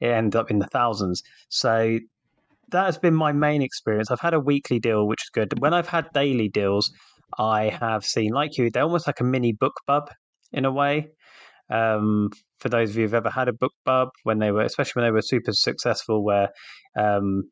it 0.00 0.08
ends 0.08 0.34
up 0.34 0.50
in 0.50 0.58
the 0.58 0.66
thousands. 0.66 1.22
So 1.50 1.98
that 2.72 2.84
has 2.84 2.98
been 2.98 3.14
my 3.14 3.32
main 3.32 3.62
experience. 3.62 4.10
I've 4.10 4.20
had 4.20 4.34
a 4.34 4.40
weekly 4.40 4.80
deal, 4.80 5.06
which 5.06 5.22
is 5.22 5.30
good. 5.32 5.60
When 5.60 5.72
I've 5.72 5.88
had 5.88 6.12
daily 6.12 6.48
deals, 6.48 6.90
I 7.38 7.68
have 7.80 8.04
seen, 8.04 8.32
like 8.32 8.58
you, 8.58 8.70
they're 8.70 8.82
almost 8.82 9.06
like 9.06 9.20
a 9.20 9.24
mini 9.24 9.52
BookBub 9.54 10.08
in 10.52 10.64
a 10.64 10.72
way. 10.72 11.08
Um, 11.70 12.30
for 12.58 12.68
those 12.68 12.90
of 12.90 12.96
you 12.96 13.02
who've 13.02 13.14
ever 13.14 13.30
had 13.30 13.48
a 13.48 13.52
BookBub, 13.52 14.08
when 14.24 14.38
they 14.40 14.50
were, 14.50 14.62
especially 14.62 15.00
when 15.00 15.08
they 15.08 15.12
were 15.12 15.22
super 15.22 15.52
successful, 15.52 16.24
where 16.24 16.48
um, 16.98 17.44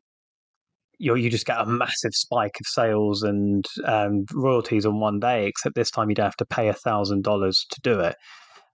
you 0.99 1.15
you 1.15 1.29
just 1.29 1.45
get 1.45 1.59
a 1.59 1.65
massive 1.65 2.13
spike 2.13 2.55
of 2.59 2.67
sales 2.67 3.23
and 3.23 3.65
um, 3.85 4.25
royalties 4.33 4.85
on 4.85 4.99
one 4.99 5.19
day. 5.19 5.47
Except 5.47 5.75
this 5.75 5.91
time 5.91 6.09
you 6.09 6.15
don't 6.15 6.25
have 6.25 6.35
to 6.37 6.45
pay 6.45 6.67
a 6.67 6.73
thousand 6.73 7.23
dollars 7.23 7.65
to 7.71 7.81
do 7.81 7.99
it, 7.99 8.15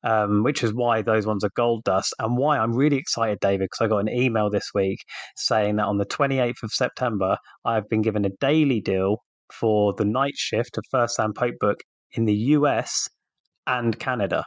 um, 0.03 0.43
which 0.43 0.63
is 0.63 0.73
why 0.73 1.01
those 1.01 1.25
ones 1.25 1.43
are 1.43 1.51
gold 1.55 1.83
dust 1.83 2.13
and 2.19 2.37
why 2.37 2.57
I'm 2.57 2.73
really 2.73 2.97
excited, 2.97 3.39
David, 3.41 3.69
because 3.71 3.85
I 3.85 3.87
got 3.87 3.99
an 3.99 4.09
email 4.09 4.49
this 4.49 4.69
week 4.73 4.99
saying 5.35 5.77
that 5.77 5.85
on 5.85 5.97
the 5.97 6.05
28th 6.05 6.63
of 6.63 6.71
September 6.71 7.37
I've 7.65 7.89
been 7.89 8.01
given 8.01 8.25
a 8.25 8.31
daily 8.39 8.81
deal 8.81 9.17
for 9.51 9.93
the 9.93 10.05
night 10.05 10.35
shift 10.35 10.77
of 10.77 10.85
First 10.91 11.15
Sam 11.15 11.33
Pope 11.33 11.55
book 11.59 11.79
in 12.13 12.25
the 12.25 12.33
US 12.33 13.07
and 13.67 13.97
Canada. 13.99 14.43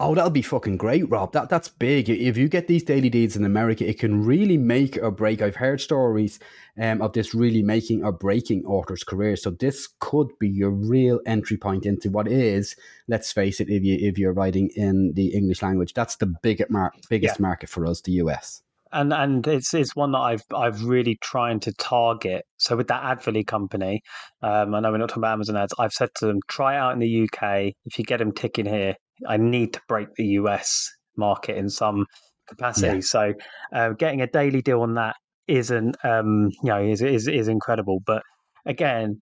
Oh, 0.00 0.14
that'll 0.14 0.30
be 0.30 0.42
fucking 0.42 0.76
great, 0.76 1.08
Rob. 1.10 1.32
That 1.32 1.48
that's 1.48 1.68
big. 1.68 2.08
If 2.08 2.36
you 2.36 2.48
get 2.48 2.66
these 2.66 2.82
daily 2.82 3.10
deeds 3.10 3.36
in 3.36 3.44
America, 3.44 3.88
it 3.88 3.98
can 3.98 4.24
really 4.24 4.56
make 4.56 4.96
or 5.02 5.10
break. 5.10 5.42
I've 5.42 5.56
heard 5.56 5.80
stories 5.80 6.38
um, 6.80 7.02
of 7.02 7.12
this 7.12 7.34
really 7.34 7.62
making 7.62 8.04
or 8.04 8.12
breaking 8.12 8.64
authors' 8.64 9.04
careers. 9.04 9.42
So 9.42 9.50
this 9.50 9.88
could 10.00 10.28
be 10.38 10.48
your 10.48 10.70
real 10.70 11.20
entry 11.26 11.56
point 11.56 11.86
into 11.86 12.10
what 12.10 12.28
is, 12.28 12.76
let's 13.08 13.32
face 13.32 13.60
it, 13.60 13.68
if 13.68 13.82
you 13.84 13.96
if 14.00 14.18
you're 14.18 14.32
writing 14.32 14.70
in 14.76 15.12
the 15.14 15.28
English 15.34 15.62
language, 15.62 15.94
that's 15.94 16.16
the 16.16 16.26
biggest 16.26 16.70
mar- 16.70 16.92
biggest 17.08 17.38
yeah. 17.38 17.42
market 17.42 17.68
for 17.68 17.86
us, 17.86 18.00
the 18.02 18.12
US 18.12 18.62
and 18.92 19.12
and 19.12 19.46
it's 19.46 19.74
it's 19.74 19.94
one 19.94 20.12
that 20.12 20.18
I've 20.18 20.44
I've 20.54 20.84
really 20.84 21.16
trying 21.20 21.60
to 21.60 21.72
target. 21.74 22.44
So 22.56 22.76
with 22.76 22.88
that 22.88 23.04
Adverley 23.04 23.44
company, 23.44 24.02
um, 24.42 24.74
I 24.74 24.80
know 24.80 24.90
we're 24.90 24.98
not 24.98 25.08
talking 25.10 25.22
about 25.22 25.34
Amazon 25.34 25.56
ads. 25.56 25.74
I've 25.78 25.92
said 25.92 26.10
to 26.16 26.26
them, 26.26 26.40
try 26.48 26.74
it 26.74 26.78
out 26.78 26.92
in 26.92 26.98
the 26.98 27.24
UK. 27.24 27.74
If 27.84 27.98
you 27.98 28.04
get 28.04 28.18
them 28.18 28.32
ticking 28.32 28.66
here, 28.66 28.96
I 29.26 29.36
need 29.36 29.72
to 29.74 29.80
break 29.88 30.14
the 30.14 30.26
US 30.40 30.90
market 31.16 31.56
in 31.56 31.68
some 31.68 32.06
capacity. 32.48 32.96
Yeah. 32.96 33.00
So 33.02 33.32
uh, 33.72 33.90
getting 33.90 34.22
a 34.22 34.26
daily 34.26 34.62
deal 34.62 34.82
on 34.82 34.94
that 34.94 35.16
isn't 35.46 35.96
um, 36.04 36.50
you 36.62 36.70
know 36.70 36.82
is, 36.82 37.02
is 37.02 37.28
is 37.28 37.48
incredible. 37.48 38.00
But 38.06 38.22
again, 38.66 39.20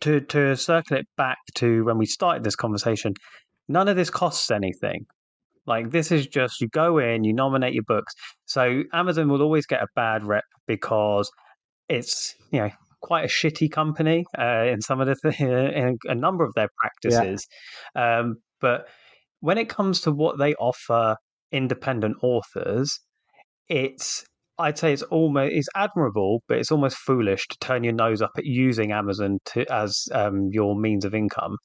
to 0.00 0.20
to 0.20 0.56
circle 0.56 0.96
it 0.98 1.06
back 1.16 1.38
to 1.56 1.84
when 1.84 1.98
we 1.98 2.06
started 2.06 2.44
this 2.44 2.56
conversation, 2.56 3.14
none 3.68 3.88
of 3.88 3.96
this 3.96 4.10
costs 4.10 4.50
anything. 4.50 5.06
Like 5.66 5.90
this 5.90 6.10
is 6.10 6.26
just 6.26 6.60
you 6.60 6.68
go 6.68 6.98
in, 6.98 7.24
you 7.24 7.32
nominate 7.32 7.74
your 7.74 7.84
books. 7.84 8.12
So 8.46 8.82
Amazon 8.92 9.28
will 9.28 9.42
always 9.42 9.66
get 9.66 9.82
a 9.82 9.86
bad 9.94 10.24
rep 10.24 10.44
because 10.66 11.30
it's 11.88 12.34
you 12.50 12.60
know 12.60 12.70
quite 13.00 13.24
a 13.24 13.28
shitty 13.28 13.70
company 13.70 14.24
uh, 14.38 14.64
in 14.64 14.80
some 14.80 15.00
of 15.00 15.06
the 15.06 15.16
th- 15.30 15.40
in 15.40 15.98
a 16.06 16.14
number 16.14 16.44
of 16.44 16.52
their 16.54 16.68
practices. 16.78 17.46
Yeah. 17.94 18.18
Um, 18.18 18.36
but 18.60 18.88
when 19.42 19.58
it 19.58 19.68
comes 19.68 20.00
to 20.02 20.12
what 20.12 20.38
they 20.38 20.54
offer 20.54 21.16
independent 21.50 22.16
authors, 22.22 22.98
it's 23.68 24.24
I'd 24.58 24.78
say 24.78 24.92
it's 24.92 25.02
almost 25.02 25.52
it's 25.52 25.68
admirable, 25.74 26.42
but 26.46 26.58
it's 26.58 26.70
almost 26.70 26.96
foolish 26.96 27.46
to 27.48 27.58
turn 27.58 27.82
your 27.84 27.92
nose 27.92 28.22
up 28.22 28.30
at 28.38 28.44
using 28.44 28.92
Amazon 28.92 29.38
to 29.46 29.70
as 29.70 30.04
um, 30.12 30.48
your 30.52 30.78
means 30.78 31.04
of 31.04 31.14
income. 31.14 31.56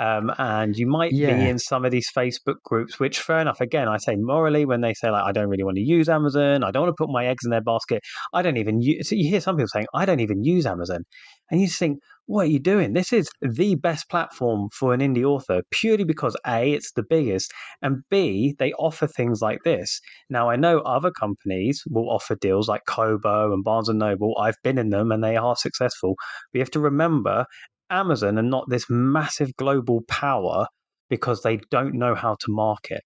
Um, 0.00 0.32
and 0.38 0.76
you 0.76 0.86
might 0.86 1.12
yeah. 1.12 1.36
be 1.36 1.48
in 1.48 1.58
some 1.58 1.84
of 1.84 1.90
these 1.90 2.06
Facebook 2.16 2.54
groups, 2.64 3.00
which 3.00 3.18
fair 3.18 3.40
enough. 3.40 3.60
Again, 3.60 3.88
I 3.88 3.96
say 3.98 4.14
morally 4.16 4.64
when 4.64 4.80
they 4.80 4.94
say 4.94 5.10
like, 5.10 5.24
I 5.24 5.32
don't 5.32 5.48
really 5.48 5.64
want 5.64 5.76
to 5.76 5.82
use 5.82 6.08
Amazon, 6.08 6.62
I 6.62 6.70
don't 6.70 6.84
want 6.84 6.96
to 6.96 7.04
put 7.04 7.12
my 7.12 7.26
eggs 7.26 7.44
in 7.44 7.50
their 7.50 7.60
basket. 7.60 8.00
I 8.32 8.40
don't 8.40 8.56
even 8.56 8.80
use. 8.80 9.08
So 9.08 9.16
you 9.16 9.28
hear 9.28 9.40
some 9.40 9.56
people 9.56 9.68
saying, 9.68 9.86
I 9.92 10.06
don't 10.06 10.20
even 10.20 10.44
use 10.44 10.66
Amazon, 10.66 11.02
and 11.50 11.60
you 11.60 11.66
just 11.66 11.78
think, 11.78 12.00
what 12.26 12.42
are 12.42 12.50
you 12.50 12.58
doing? 12.58 12.92
This 12.92 13.12
is 13.12 13.28
the 13.40 13.74
best 13.76 14.10
platform 14.10 14.68
for 14.72 14.92
an 14.92 15.00
indie 15.00 15.24
author 15.24 15.62
purely 15.70 16.04
because 16.04 16.36
A, 16.46 16.72
it's 16.72 16.92
the 16.92 17.02
biggest, 17.02 17.52
and 17.80 18.02
B, 18.10 18.54
they 18.58 18.72
offer 18.74 19.06
things 19.06 19.40
like 19.40 19.60
this. 19.64 20.00
Now, 20.28 20.50
I 20.50 20.56
know 20.56 20.80
other 20.80 21.10
companies 21.10 21.82
will 21.88 22.10
offer 22.10 22.34
deals 22.36 22.68
like 22.68 22.82
Kobo 22.86 23.52
and 23.52 23.64
Barnes 23.64 23.88
and 23.88 23.98
Noble. 23.98 24.36
I've 24.38 24.58
been 24.62 24.76
in 24.76 24.90
them 24.90 25.10
and 25.10 25.24
they 25.24 25.36
are 25.36 25.56
successful. 25.56 26.16
But 26.52 26.58
you 26.58 26.60
have 26.60 26.70
to 26.72 26.80
remember 26.80 27.46
Amazon 27.90 28.38
are 28.38 28.42
not 28.42 28.68
this 28.68 28.86
massive 28.90 29.56
global 29.56 30.02
power 30.08 30.66
because 31.08 31.42
they 31.42 31.58
don't 31.70 31.94
know 31.94 32.14
how 32.14 32.36
to 32.40 32.46
market. 32.48 33.02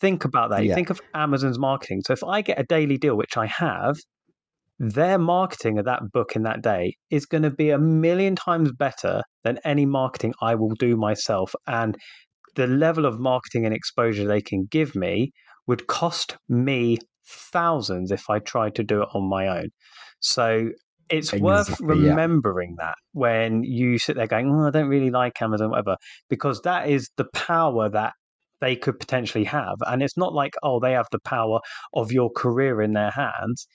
think 0.00 0.24
about 0.24 0.50
that. 0.50 0.64
You 0.64 0.74
think 0.74 0.90
of 0.90 1.00
Amazon's 1.14 1.60
marketing. 1.60 2.02
So 2.04 2.12
if 2.12 2.24
I 2.24 2.42
get 2.42 2.58
a 2.58 2.64
daily 2.64 2.98
deal, 2.98 3.16
which 3.16 3.36
I 3.36 3.46
have, 3.46 3.96
their 4.78 5.18
marketing 5.18 5.78
of 5.78 5.84
that 5.86 6.02
book 6.12 6.36
in 6.36 6.42
that 6.42 6.62
day 6.62 6.96
is 7.10 7.26
going 7.26 7.42
to 7.42 7.50
be 7.50 7.70
a 7.70 7.78
million 7.78 8.36
times 8.36 8.72
better 8.72 9.22
than 9.44 9.58
any 9.64 9.86
marketing 9.86 10.34
I 10.42 10.54
will 10.54 10.74
do 10.78 10.96
myself. 10.96 11.54
And 11.66 11.96
the 12.56 12.66
level 12.66 13.06
of 13.06 13.18
marketing 13.18 13.64
and 13.64 13.74
exposure 13.74 14.26
they 14.26 14.42
can 14.42 14.66
give 14.70 14.94
me 14.94 15.32
would 15.66 15.86
cost 15.86 16.36
me 16.48 16.98
thousands 17.26 18.10
if 18.10 18.28
I 18.30 18.38
tried 18.38 18.74
to 18.76 18.84
do 18.84 19.02
it 19.02 19.08
on 19.14 19.28
my 19.28 19.48
own. 19.48 19.68
So 20.20 20.70
it's 21.08 21.32
worth 21.32 21.68
Exactly, 21.68 22.00
yeah. 22.00 22.10
remembering 22.10 22.76
that 22.78 22.94
when 23.12 23.62
you 23.62 23.98
sit 23.98 24.16
there 24.16 24.26
going, 24.26 24.50
oh, 24.50 24.66
I 24.66 24.70
don't 24.70 24.88
really 24.88 25.10
like 25.10 25.40
Amazon, 25.40 25.70
whatever, 25.70 25.96
because 26.28 26.60
that 26.62 26.88
is 26.88 27.10
the 27.16 27.26
power 27.32 27.88
that 27.88 28.12
they 28.60 28.76
could 28.76 28.98
potentially 28.98 29.44
have. 29.44 29.76
And 29.86 30.02
it's 30.02 30.16
not 30.16 30.32
like, 30.32 30.54
oh, 30.62 30.80
they 30.80 30.92
have 30.92 31.08
the 31.12 31.20
power 31.20 31.60
of 31.94 32.12
your 32.12 32.30
career 32.30 32.82
in 32.82 32.92
their 32.94 33.10
hands. 33.10 33.66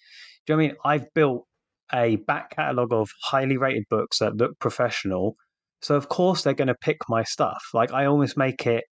Do 0.45 0.53
you 0.53 0.57
know 0.57 0.63
what 0.63 0.63
I 0.63 0.67
mean? 0.67 0.77
I've 1.03 1.13
built 1.13 1.45
a 1.93 2.15
back 2.27 2.51
catalogue 2.55 2.93
of 2.93 3.09
highly 3.23 3.57
rated 3.57 3.83
books 3.89 4.19
that 4.19 4.35
look 4.37 4.57
professional. 4.59 5.35
So, 5.81 5.95
of 5.95 6.09
course, 6.09 6.43
they're 6.43 6.53
going 6.53 6.67
to 6.67 6.75
pick 6.75 6.97
my 7.09 7.23
stuff. 7.23 7.61
Like, 7.73 7.91
I 7.91 8.05
almost 8.05 8.37
make 8.37 8.65
it 8.67 8.83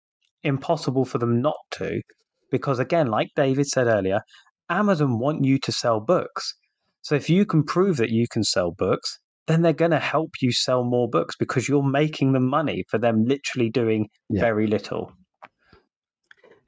impossible 0.42 1.04
for 1.04 1.18
them 1.18 1.40
not 1.40 1.56
to. 1.72 2.00
Because, 2.50 2.78
again, 2.78 3.08
like 3.08 3.28
David 3.36 3.66
said 3.66 3.86
earlier, 3.86 4.20
Amazon 4.70 5.18
want 5.18 5.44
you 5.44 5.58
to 5.58 5.72
sell 5.72 6.00
books. 6.00 6.54
So, 7.02 7.14
if 7.14 7.28
you 7.28 7.44
can 7.44 7.62
prove 7.62 7.98
that 7.98 8.10
you 8.10 8.26
can 8.30 8.42
sell 8.42 8.72
books, 8.72 9.18
then 9.46 9.62
they're 9.62 9.72
going 9.72 9.90
to 9.92 9.98
help 9.98 10.30
you 10.42 10.52
sell 10.52 10.84
more 10.84 11.08
books 11.08 11.34
because 11.36 11.68
you're 11.68 11.82
making 11.82 12.32
them 12.32 12.46
money 12.46 12.84
for 12.88 12.98
them 12.98 13.24
literally 13.24 13.70
doing 13.70 14.08
Yeah. 14.28 14.40
very 14.40 14.66
little. 14.66 15.12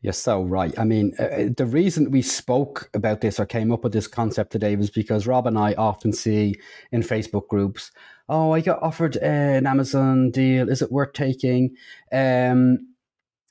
You're 0.02 0.12
so 0.14 0.42
right. 0.42 0.76
I 0.78 0.84
mean, 0.84 1.12
uh, 1.18 1.50
the 1.54 1.66
reason 1.66 2.10
we 2.10 2.22
spoke 2.22 2.88
about 2.94 3.20
this 3.20 3.38
or 3.38 3.44
came 3.44 3.70
up 3.70 3.84
with 3.84 3.92
this 3.92 4.06
concept 4.06 4.50
today 4.50 4.74
was 4.74 4.88
because 4.88 5.26
Rob 5.26 5.46
and 5.46 5.58
I 5.58 5.74
often 5.74 6.12
see 6.14 6.54
in 6.90 7.02
Facebook 7.02 7.48
groups, 7.48 7.90
"Oh, 8.28 8.52
I 8.52 8.62
got 8.62 8.82
offered 8.82 9.16
an 9.18 9.66
Amazon 9.66 10.30
deal. 10.30 10.70
Is 10.70 10.80
it 10.80 10.90
worth 10.90 11.12
taking?" 11.12 11.76
Um, 12.12 12.78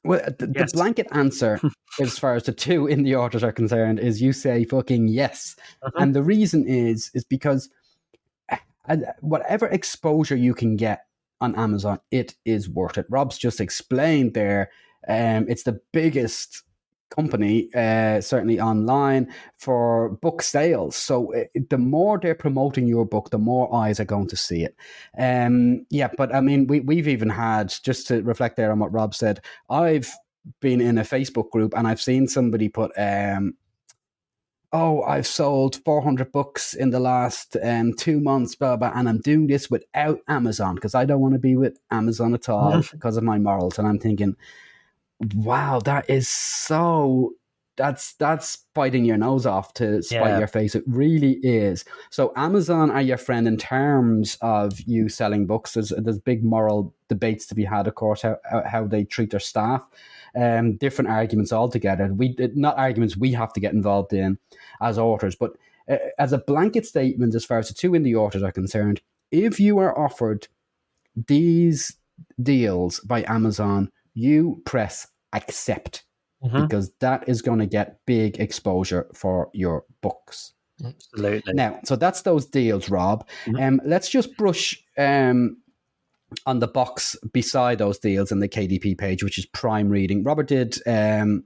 well, 0.04 0.22
the, 0.40 0.52
Yes. 0.56 0.72
the 0.72 0.78
blanket 0.78 1.06
answer, 1.12 1.60
as 2.02 2.18
far 2.18 2.34
as 2.34 2.44
the 2.44 2.52
two 2.54 2.86
indie 2.86 3.16
authors 3.16 3.44
are 3.44 3.52
concerned, 3.52 4.00
is 4.00 4.20
you 4.20 4.34
say 4.34 4.64
fucking 4.66 5.08
yes, 5.08 5.56
Mhm. 5.84 5.92
and 6.02 6.16
the 6.16 6.24
reason 6.24 6.66
is 6.68 7.12
is 7.14 7.24
because 7.26 7.70
uh, 8.88 8.96
whatever 9.22 9.68
exposure 9.68 10.36
you 10.36 10.56
can 10.56 10.76
get 10.78 11.06
on 11.42 11.54
Amazon, 11.56 12.00
it 12.10 12.34
is 12.44 12.68
worth 12.68 12.98
it. 12.98 13.06
Rob's 13.08 13.38
just 13.38 13.62
explained 13.62 14.34
there. 14.34 14.72
Um, 15.08 15.46
it's 15.48 15.64
the 15.64 15.80
biggest 15.94 16.64
company, 17.10 17.70
uh, 17.74 18.22
certainly 18.22 18.60
online, 18.60 19.34
for 19.58 20.10
book 20.22 20.42
sales. 20.42 20.96
So 20.96 21.34
uh, 21.34 21.46
the 21.70 21.78
more 21.78 22.20
they're 22.20 22.36
promoting 22.36 22.88
your 22.88 23.06
book, 23.06 23.30
the 23.30 23.38
more 23.38 23.74
eyes 23.74 24.00
are 24.00 24.06
going 24.06 24.28
to 24.28 24.36
see 24.36 24.64
it. 24.64 24.76
Um, 25.18 25.86
yeah, 25.90 26.10
but 26.18 26.34
I 26.34 26.42
mean, 26.42 26.68
we, 26.68 26.80
we've 26.82 27.08
even 27.08 27.30
had, 27.30 27.74
just 27.84 28.08
to 28.08 28.22
reflect 28.22 28.58
there 28.58 28.72
on 28.72 28.80
what 28.80 28.94
Rob 28.94 29.16
said, 29.16 29.42
I've 29.70 30.12
been 30.62 30.82
in 30.82 30.98
a 30.98 31.04
Facebook 31.04 31.50
group 31.52 31.74
and 31.76 31.88
I've 31.88 32.02
seen 32.02 32.28
somebody 32.28 32.70
put, 32.70 32.92
um, 32.98 33.56
oh, 34.72 35.02
I've 35.02 35.28
sold 35.28 35.78
400 35.84 36.32
books 36.32 36.76
in 36.76 36.92
the 36.92 37.00
last 37.00 37.58
um, 37.64 37.94
two 37.94 38.20
months, 38.20 38.56
blah, 38.56 38.78
blah, 38.78 38.92
and 38.94 39.10
I'm 39.10 39.20
doing 39.20 39.48
this 39.48 39.70
without 39.70 40.20
Amazon 40.28 40.76
because 40.76 40.94
I 40.94 41.06
don't 41.06 41.22
want 41.22 41.34
to 41.34 41.40
be 41.40 41.56
with 41.56 41.80
Amazon 41.90 42.36
at 42.36 42.50
all 42.50 42.84
because 42.92 43.18
of 43.18 43.24
my 43.24 43.40
morals. 43.40 43.80
And 43.80 43.88
I'm 43.88 44.00
thinking, 44.00 44.36
wow, 45.36 45.80
that 45.86 46.10
is 46.10 46.28
so. 46.30 47.34
That's 47.78 48.16
that's 48.16 48.66
biting 48.76 49.06
your 49.06 49.16
nose 49.16 49.46
off 49.46 49.74
to 49.76 50.04
spite 50.04 50.20
Yeah. 50.32 50.40
your 50.40 50.48
face. 50.48 50.76
It 50.76 50.84
really 50.86 51.40
is. 51.44 51.86
So 52.10 52.34
Amazon 52.36 52.92
are 52.92 53.02
your 53.02 53.16
friend 53.16 53.48
in 53.48 53.56
terms 53.56 54.38
of 54.42 54.82
you 54.82 55.08
selling 55.08 55.46
books. 55.46 55.76
There's 55.76 55.94
there's 55.98 56.20
big 56.20 56.44
moral 56.44 56.94
debates 57.08 57.46
to 57.48 57.56
be 57.56 57.64
had, 57.64 57.88
of 57.88 57.96
course, 57.96 58.22
how 58.22 58.38
how- 58.66 58.86
they 58.86 59.06
treat 59.06 59.32
their 59.32 59.40
staff. 59.40 59.82
Um, 60.36 60.76
different 60.76 61.10
arguments 61.10 61.54
altogether. 61.54 62.14
We 62.14 62.36
not 62.54 62.78
arguments 62.78 63.16
we 63.16 63.32
have 63.32 63.54
to 63.54 63.62
get 63.62 63.74
involved 63.74 64.12
in 64.12 64.38
as 64.82 64.98
authors, 65.00 65.36
but 65.36 65.54
uh, 65.90 65.96
as 66.18 66.34
a 66.34 66.38
blanket 66.38 66.86
statement, 66.86 67.34
as 67.34 67.46
far 67.46 67.60
as 67.60 67.70
the 67.70 67.74
two 67.74 67.92
indie 67.92 68.14
authors 68.14 68.44
are 68.44 68.52
concerned, 68.52 69.00
if 69.32 69.58
you 69.58 69.78
are 69.80 69.98
offered 69.98 70.50
these 71.28 71.96
deals 72.44 73.00
by 73.00 73.24
Amazon, 73.24 73.90
you 74.14 74.62
press 74.66 75.08
accept 75.34 76.04
Mhm. 76.44 76.64
because 76.64 76.92
that 77.00 77.28
is 77.28 77.42
going 77.42 77.60
to 77.60 77.66
get 77.66 78.00
big 78.06 78.40
exposure 78.40 79.08
for 79.14 79.50
your 79.54 79.84
books. 80.02 80.54
Absolutely. 80.84 81.54
Now, 81.54 81.80
so 81.84 81.96
that's 81.98 82.22
those 82.22 82.46
deals, 82.46 82.90
Rob. 82.90 83.28
Mhm. 83.46 83.62
Um, 83.68 83.82
let's 83.86 84.10
just 84.10 84.38
brush 84.38 84.82
um, 84.98 85.58
on 86.46 86.60
the 86.60 86.68
box 86.68 87.16
beside 87.34 87.78
those 87.80 87.98
deals 87.98 88.32
in 88.32 88.40
the 88.40 88.48
KDP 88.48 88.98
page, 88.98 89.24
which 89.24 89.38
is 89.40 89.46
Prime 89.48 89.90
Reading. 89.90 90.24
Robert 90.24 90.48
did 90.48 90.78
um, 90.88 91.44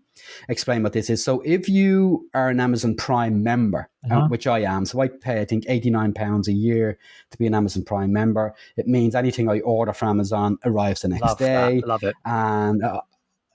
explain 0.50 0.84
what 0.84 0.94
this 0.94 1.10
is. 1.10 1.24
So, 1.24 1.42
if 1.46 1.70
you 1.70 2.30
are 2.34 2.50
an 2.50 2.60
Amazon 2.60 2.96
Prime 2.96 3.44
member, 3.44 3.90
uh, 4.10 4.16
Uh-huh. 4.16 4.28
which 4.28 4.46
I 4.48 4.60
am, 4.60 4.86
so 4.86 5.00
I 5.02 5.08
pay 5.08 5.40
I 5.42 5.46
think 5.46 5.64
eighty 5.70 5.90
nine 5.90 6.14
pounds 6.14 6.48
a 6.48 6.54
year 6.54 6.98
to 7.32 7.38
be 7.38 7.48
an 7.48 7.54
Amazon 7.56 7.84
Prime 7.84 8.12
member. 8.12 8.54
It 8.76 8.88
means 8.88 9.16
anything 9.16 9.50
I 9.50 9.60
order 9.62 9.94
from 9.94 10.10
Amazon 10.10 10.58
arrives 10.66 11.02
the 11.02 11.08
next 11.10 11.22
Love 11.24 11.38
day 11.38 11.80
that. 11.80 11.88
Love 11.88 12.04
it. 12.04 12.16
and 12.26 12.84
uh, 12.84 13.02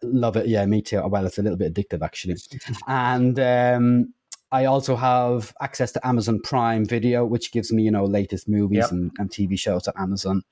love 0.02 0.36
it. 0.36 0.46
Yeah, 0.46 0.64
me 0.66 0.80
too. 0.80 1.02
Well, 1.06 1.26
it's 1.26 1.38
a 1.38 1.42
little 1.42 1.58
bit 1.58 1.74
addictive 1.74 2.02
actually. 2.02 2.36
and 2.88 3.38
um, 3.38 4.14
I 4.50 4.64
also 4.64 4.96
have 4.96 5.52
access 5.61 5.92
to 5.92 6.06
Amazon 6.06 6.40
Prime 6.42 6.87
Video, 6.87 7.24
which 7.24 7.52
gives 7.52 7.72
me 7.72 7.82
you 7.82 7.90
know 7.90 8.04
latest 8.04 8.48
movies 8.48 8.78
Yep. 8.78 8.90
and, 8.92 9.12
and 9.18 9.30
TV 9.30 9.58
shows 9.58 9.82
that 9.84 9.98
Amazon 9.98 10.42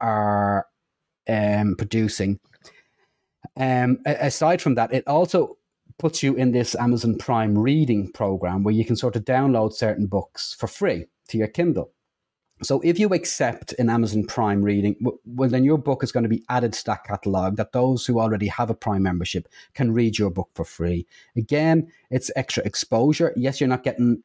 are 0.00 0.66
um, 1.28 1.74
producing. 1.76 2.40
Um, 3.56 3.98
aside 4.06 4.60
from 4.60 4.74
that, 4.76 4.92
it 4.92 5.06
also 5.06 5.58
puts 5.98 6.22
you 6.22 6.34
in 6.34 6.52
this 6.52 6.74
Amazon 6.74 7.16
Prime 7.18 7.56
reading 7.56 8.10
program 8.12 8.64
where 8.64 8.74
you 8.74 8.84
can 8.84 8.96
sort 8.96 9.16
of 9.16 9.24
download 9.24 9.72
certain 9.72 10.06
books 10.06 10.54
for 10.58 10.66
free 10.66 11.06
to 11.28 11.38
your 11.38 11.48
Kindle. 11.48 11.92
So 12.62 12.80
if 12.84 12.98
you 12.98 13.08
accept 13.12 13.74
an 13.78 13.90
Amazon 13.90 14.24
Prime 14.24 14.62
reading, 14.62 14.96
well, 15.24 15.48
then 15.48 15.64
your 15.64 15.76
book 15.76 16.04
is 16.04 16.12
going 16.12 16.22
to 16.22 16.28
be 16.28 16.44
added 16.48 16.72
to 16.72 16.84
that 16.86 17.04
catalog 17.04 17.56
that 17.56 17.72
those 17.72 18.06
who 18.06 18.20
already 18.20 18.46
have 18.46 18.70
a 18.70 18.74
Prime 18.74 19.02
membership 19.02 19.48
can 19.74 19.92
read 19.92 20.18
your 20.18 20.30
book 20.30 20.48
for 20.54 20.64
free. 20.64 21.06
Again, 21.36 21.90
it's 22.10 22.30
extra 22.36 22.62
exposure. 22.64 23.32
Yes, 23.36 23.60
you're 23.60 23.68
not 23.68 23.82
getting 23.82 24.22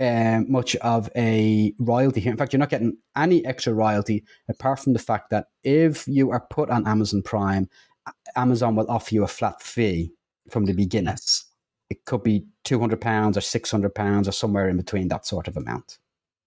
um, 0.00 0.50
much 0.50 0.74
of 0.76 1.08
a 1.16 1.72
royalty 1.78 2.20
here. 2.20 2.32
In 2.32 2.36
fact, 2.36 2.52
you're 2.52 2.58
not 2.58 2.68
getting 2.68 2.98
any 3.16 3.46
extra 3.46 3.72
royalty 3.72 4.24
apart 4.48 4.80
from 4.80 4.92
the 4.92 4.98
fact 4.98 5.30
that 5.30 5.46
if 5.62 6.06
you 6.08 6.30
are 6.30 6.46
put 6.50 6.70
on 6.70 6.86
Amazon 6.86 7.22
Prime, 7.22 7.68
Amazon 8.34 8.74
will 8.74 8.90
offer 8.90 9.14
you 9.14 9.22
a 9.22 9.28
flat 9.28 9.62
fee 9.62 10.12
from 10.50 10.64
the 10.64 10.72
beginning. 10.72 11.12
Yes. 11.12 11.44
It 11.90 12.04
could 12.04 12.22
be 12.22 12.44
two 12.64 12.80
hundred 12.80 13.00
pounds 13.00 13.38
or 13.38 13.40
six 13.40 13.70
hundred 13.70 13.94
pounds 13.94 14.28
or 14.28 14.32
somewhere 14.32 14.68
in 14.68 14.76
between 14.76 15.08
that 15.08 15.26
sort 15.26 15.48
of 15.48 15.56
amount. 15.56 15.98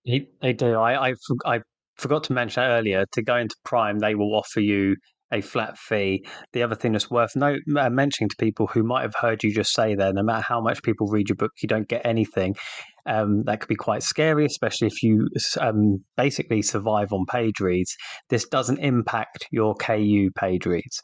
They, 0.06 0.28
they 0.42 0.54
do. 0.54 0.76
I, 0.76 1.10
I, 1.10 1.14
I 1.46 1.60
forgot 1.98 2.24
to 2.26 2.34
mention 2.34 2.64
earlier 2.64 3.06
to 3.14 3.22
go 3.22 3.38
into 3.38 3.56
Prime, 3.64 4.00
they 4.00 4.16
will 4.16 4.36
offer 4.36 4.60
you 4.60 4.96
a 5.32 5.42
flat 5.42 5.78
fee. 5.78 6.26
The 6.54 6.64
other 6.64 6.76
thing 6.76 6.92
that's 6.92 7.10
worth 7.10 7.38
uh, 7.38 7.56
mentioning 7.90 8.30
to 8.30 8.36
people 8.38 8.68
who 8.68 8.84
might 8.84 9.04
have 9.04 9.16
heard 9.16 9.44
you 9.44 9.54
just 9.54 9.74
say 9.74 9.96
there, 9.96 10.12
no 10.14 10.24
matter 10.24 10.44
how 10.46 10.62
much 10.62 10.84
people 10.84 11.08
read 11.08 11.30
your 11.30 11.38
book, 11.38 11.52
you 11.62 11.68
don't 11.68 11.88
get 11.88 12.06
anything. 12.06 12.56
Um, 13.06 13.44
that 13.46 13.62
could 13.62 13.70
be 13.70 13.76
quite 13.76 14.04
scary, 14.04 14.46
especially 14.46 14.88
if 14.88 15.02
you 15.02 15.28
um, 15.60 16.04
basically 16.18 16.62
survive 16.62 17.12
on 17.14 17.26
page 17.26 17.60
reads. 17.60 17.96
This 18.30 18.48
doesn't 18.48 18.78
impact 18.80 19.48
your 19.52 19.74
KU 19.76 20.30
page 20.36 20.66
reads. 20.66 21.02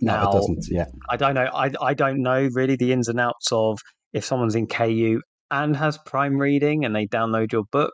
No, 0.00 0.14
Now- 0.14 0.30
it 0.30 0.32
doesn't. 0.32 0.66
Yeah. 0.70 0.86
I 1.08 1.16
don't 1.16 1.34
know. 1.34 1.48
I, 1.54 1.70
I 1.80 1.94
don't 1.94 2.22
know 2.22 2.48
really 2.54 2.76
the 2.76 2.92
ins 2.92 3.08
and 3.08 3.20
outs 3.20 3.52
of 3.52 3.78
if 4.12 4.24
someone's 4.24 4.54
in 4.56 4.66
KU 4.66 5.20
and 5.50 5.76
has 5.76 5.98
Prime 5.98 6.36
Reading 6.38 6.84
and 6.84 6.96
they 6.96 7.06
download 7.06 7.52
your 7.52 7.64
book. 7.70 7.92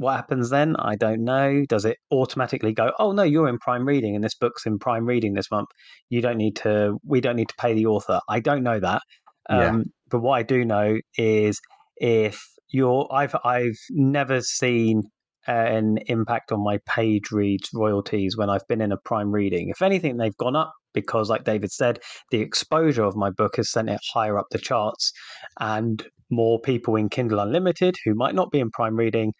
What 0.00 0.16
happens 0.16 0.48
then? 0.48 0.76
I 0.78 0.96
don't 0.96 1.24
know. 1.24 1.62
Does 1.68 1.84
it 1.84 1.98
automatically 2.10 2.72
go? 2.72 2.90
Oh 2.98 3.12
no, 3.12 3.22
you're 3.22 3.48
in 3.48 3.58
Prime 3.58 3.84
Reading 3.84 4.14
and 4.14 4.24
this 4.24 4.34
book's 4.34 4.64
in 4.64 4.78
Prime 4.78 5.04
Reading 5.04 5.34
this 5.34 5.50
month. 5.50 5.68
You 6.08 6.22
don't 6.22 6.38
need 6.38 6.56
to. 6.56 6.96
We 7.04 7.20
don't 7.20 7.36
need 7.36 7.50
to 7.50 7.54
pay 7.58 7.74
the 7.74 7.84
author. 7.84 8.18
I 8.26 8.40
don't 8.40 8.62
know 8.62 8.80
that. 8.80 9.02
Yeah. 9.50 9.68
Um, 9.68 9.84
But 10.08 10.20
what 10.20 10.36
I 10.36 10.42
do 10.42 10.64
know 10.64 10.96
is 11.18 11.60
if 11.96 12.42
you're, 12.70 13.06
I've 13.12 13.36
I've 13.44 13.76
never 13.90 14.40
seen 14.40 15.02
an 15.46 15.98
impact 16.06 16.50
on 16.50 16.64
my 16.64 16.78
page 16.86 17.30
reads 17.30 17.68
royalties 17.74 18.38
when 18.38 18.48
I've 18.48 18.66
been 18.68 18.80
in 18.80 18.92
a 18.92 18.96
Prime 19.04 19.30
Reading. 19.30 19.68
If 19.68 19.82
anything, 19.82 20.16
they've 20.16 20.36
gone 20.38 20.56
up 20.56 20.72
because, 20.94 21.28
like 21.28 21.44
David 21.44 21.72
said, 21.72 21.98
the 22.30 22.40
exposure 22.40 23.04
of 23.04 23.16
my 23.16 23.28
book 23.28 23.56
has 23.56 23.70
sent 23.70 23.90
it 23.90 24.00
higher 24.14 24.38
up 24.38 24.46
the 24.50 24.58
charts, 24.58 25.12
and 25.58 26.06
more 26.30 26.58
people 26.58 26.96
in 26.96 27.10
Kindle 27.10 27.40
Unlimited 27.40 27.96
who 28.04 28.14
might 28.14 28.34
not 28.34 28.50
be 28.50 28.60
in 28.60 28.70
Prime 28.70 28.96
Reading 28.96 29.34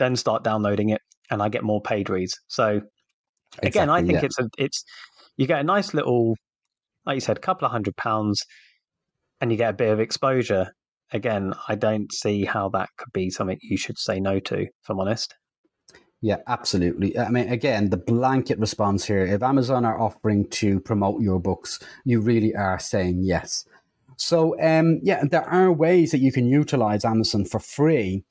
then 0.00 0.16
start 0.16 0.42
downloading 0.42 0.88
it, 0.88 1.00
and 1.30 1.40
I 1.40 1.48
get 1.48 1.62
more 1.62 1.80
page 1.80 2.08
reads. 2.08 2.36
So 2.48 2.80
again, 3.62 3.88
I 3.88 4.00
think 4.00 4.14
yeah. 4.14 4.24
it's 4.24 4.38
a 4.40 4.48
it's 4.58 4.82
you 5.36 5.46
get 5.46 5.60
a 5.60 5.64
nice 5.64 5.94
little, 5.94 6.34
like 7.06 7.14
you 7.14 7.20
said, 7.20 7.40
couple 7.40 7.66
of 7.66 7.70
hundred 7.70 7.96
pounds, 7.96 8.42
and 9.40 9.52
you 9.52 9.56
get 9.56 9.70
a 9.70 9.74
bit 9.74 9.92
of 9.92 10.00
exposure. 10.00 10.72
Again, 11.12 11.54
I 11.68 11.76
don't 11.76 12.12
see 12.12 12.44
how 12.44 12.68
that 12.70 12.88
could 12.96 13.12
be 13.12 13.30
something 13.30 13.58
you 13.62 13.76
should 13.76 13.98
say 13.98 14.18
no 14.18 14.40
to. 14.40 14.62
If 14.62 14.88
I'm 14.88 14.98
honest. 14.98 15.34
Yeah, 16.22 16.36
absolutely. 16.48 17.18
I 17.18 17.30
mean, 17.30 17.48
again, 17.48 17.88
the 17.88 17.96
blanket 17.96 18.58
response 18.58 19.06
here 19.06 19.24
if 19.24 19.42
Amazon 19.42 19.86
are 19.86 19.98
offering 19.98 20.48
to 20.50 20.78
promote 20.80 21.22
your 21.22 21.40
books, 21.40 21.78
you 22.04 22.20
really 22.20 22.54
are 22.54 22.78
saying 22.78 23.22
yes. 23.22 23.64
So, 24.18 24.54
um, 24.60 25.00
yeah, 25.02 25.22
there 25.24 25.48
are 25.48 25.72
ways 25.72 26.10
that 26.10 26.20
you 26.20 26.30
can 26.30 26.46
utilize 26.46 27.06
Amazon 27.06 27.46
for 27.46 27.58
free. 27.58 28.22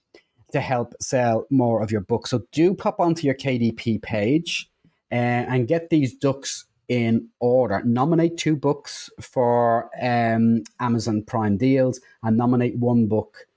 To 0.52 0.62
help 0.62 0.94
sell 1.02 1.46
more 1.50 1.82
of 1.82 1.92
your 1.92 2.02
books. 2.02 2.30
So 2.30 2.44
do 2.52 2.74
pop 2.74 3.00
onto 3.00 3.26
your 3.26 3.36
KDP 3.36 4.02
page 4.02 4.70
uh, 5.12 5.16
and 5.16 5.68
get 5.68 5.90
these 5.90 6.14
ducks 6.14 6.66
in 6.88 7.30
order. 7.40 7.82
Nominate 7.86 8.38
two 8.38 8.56
books 8.56 9.10
for 9.22 9.90
um, 10.02 10.64
Amazon 10.80 11.24
Prime 11.24 11.58
deals 11.58 12.02
and 12.24 12.36
nominate 12.36 12.76
one 12.78 13.08
book 13.08 13.48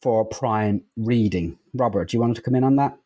for 0.00 0.24
Prime 0.24 0.82
reading. 0.96 1.58
Robert, 1.74 2.08
do 2.08 2.16
you 2.16 2.20
want 2.20 2.36
to 2.36 2.42
come 2.42 2.54
in 2.54 2.64
on 2.64 2.76
that? 2.76 2.96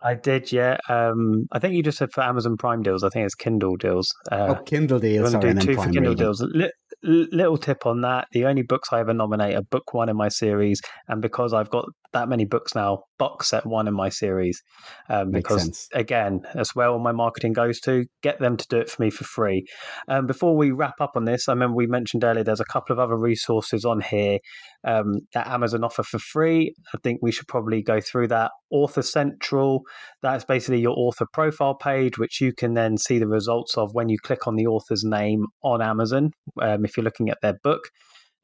I 0.00 0.14
did, 0.14 0.50
yeah. 0.50 0.78
Um, 0.88 1.48
I 1.52 1.58
think 1.58 1.74
you 1.74 1.82
just 1.82 1.98
said 1.98 2.12
for 2.12 2.22
Amazon 2.22 2.56
Prime 2.56 2.82
deals. 2.82 3.04
I 3.04 3.08
think 3.08 3.24
it's 3.24 3.36
Kindle 3.36 3.76
deals. 3.76 4.12
Uh, 4.30 4.56
oh, 4.58 4.62
Kindle 4.62 4.98
deals. 4.98 5.32
To 5.32 5.38
do 5.38 5.54
two 5.54 5.74
for 5.74 5.84
Kindle 5.84 6.12
reading. 6.12 6.16
deals 6.16 6.44
little 7.02 7.58
tip 7.58 7.84
on 7.86 8.00
that 8.02 8.28
the 8.32 8.44
only 8.46 8.62
books 8.62 8.90
i 8.92 9.00
ever 9.00 9.12
nominate 9.12 9.54
are 9.56 9.62
book 9.62 9.92
one 9.94 10.08
in 10.08 10.16
my 10.16 10.28
series 10.28 10.80
and 11.08 11.20
because 11.20 11.52
i've 11.52 11.70
got 11.70 11.84
that 12.12 12.28
many 12.28 12.44
books 12.44 12.74
now 12.74 13.02
box 13.22 13.50
set 13.50 13.64
one 13.64 13.86
in 13.86 13.94
my 13.94 14.08
series 14.08 14.60
um, 15.08 15.30
because 15.30 15.62
sense. 15.62 15.88
again 15.94 16.40
that's 16.54 16.74
where 16.74 16.88
all 16.88 16.98
my 16.98 17.12
marketing 17.12 17.52
goes 17.52 17.78
to 17.78 18.04
get 18.20 18.40
them 18.40 18.56
to 18.56 18.66
do 18.68 18.78
it 18.78 18.90
for 18.90 19.00
me 19.00 19.10
for 19.10 19.22
free. 19.22 19.64
Um, 20.08 20.26
before 20.26 20.56
we 20.56 20.72
wrap 20.72 21.00
up 21.00 21.12
on 21.14 21.24
this 21.24 21.48
i 21.48 21.52
remember 21.52 21.76
we 21.76 21.86
mentioned 21.86 22.24
earlier 22.24 22.42
there's 22.42 22.58
a 22.58 22.72
couple 22.72 22.92
of 22.92 22.98
other 22.98 23.16
resources 23.16 23.84
on 23.84 24.00
here 24.00 24.38
um, 24.82 25.20
that 25.34 25.46
amazon 25.46 25.84
offer 25.84 26.02
for 26.02 26.18
free. 26.18 26.74
I 26.92 26.98
think 27.04 27.20
we 27.22 27.30
should 27.30 27.46
probably 27.46 27.80
go 27.80 28.00
through 28.00 28.26
that. 28.28 28.50
Author 28.70 29.02
central 29.02 29.82
that's 30.22 30.44
basically 30.44 30.80
your 30.80 30.96
author 30.96 31.26
profile 31.32 31.76
page 31.76 32.18
which 32.18 32.40
you 32.40 32.52
can 32.52 32.74
then 32.74 32.96
see 32.96 33.20
the 33.20 33.28
results 33.28 33.76
of 33.76 33.90
when 33.92 34.08
you 34.08 34.18
click 34.18 34.48
on 34.48 34.56
the 34.56 34.66
author's 34.66 35.04
name 35.04 35.44
on 35.62 35.82
amazon 35.82 36.30
um, 36.60 36.84
if 36.84 36.96
you're 36.96 37.04
looking 37.04 37.28
at 37.28 37.38
their 37.42 37.58
book 37.62 37.82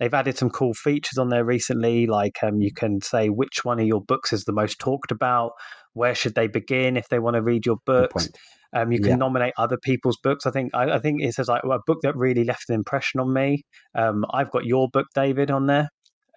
They've 0.01 0.15
added 0.15 0.39
some 0.39 0.51
cool 0.51 0.75
features 0.75 1.19
on 1.19 1.29
there 1.29 1.45
recently, 1.45 2.07
like 2.07 2.39
um, 2.43 2.61
you 2.61 2.73
can 2.73 3.01
say 3.01 3.29
which 3.29 3.65
one 3.65 3.81
of 3.81 3.87
your 3.87 4.01
books 4.01 4.33
is 4.33 4.45
the 4.45 4.53
most 4.53 4.79
talked 4.79 5.11
about, 5.11 5.53
where 5.95 6.15
should 6.15 6.35
they 6.35 6.47
begin 6.47 6.97
if 6.97 7.09
they 7.09 7.19
want 7.19 7.35
to 7.35 7.43
read 7.43 7.67
your 7.67 7.79
books. 7.85 8.29
Um, 8.75 8.93
you 8.93 9.01
can 9.01 9.11
yeah. 9.11 9.17
nominate 9.17 9.55
other 9.57 9.79
people's 9.83 10.19
books. 10.23 10.47
I 10.47 10.51
think 10.51 10.75
I, 10.75 10.91
I 10.91 10.99
think 10.99 11.23
it 11.23 11.35
says 11.35 11.49
like 11.49 11.65
well, 11.65 11.79
a 11.79 11.83
book 11.87 11.99
that 12.03 12.15
really 12.17 12.45
left 12.45 12.69
an 12.69 12.75
impression 12.75 13.19
on 13.19 13.33
me. 13.33 13.65
Um, 13.95 14.25
I've 14.33 14.51
got 14.51 14.65
your 14.65 14.89
book, 14.93 15.07
David, 15.15 15.51
on 15.51 15.67
there. 15.67 15.89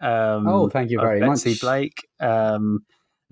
Um, 0.01 0.47
oh, 0.47 0.69
thank 0.69 0.89
you 0.89 0.99
very 0.99 1.19
Betsy 1.19 1.51
much, 1.51 1.61
Blake. 1.61 1.93
Um, 2.19 2.79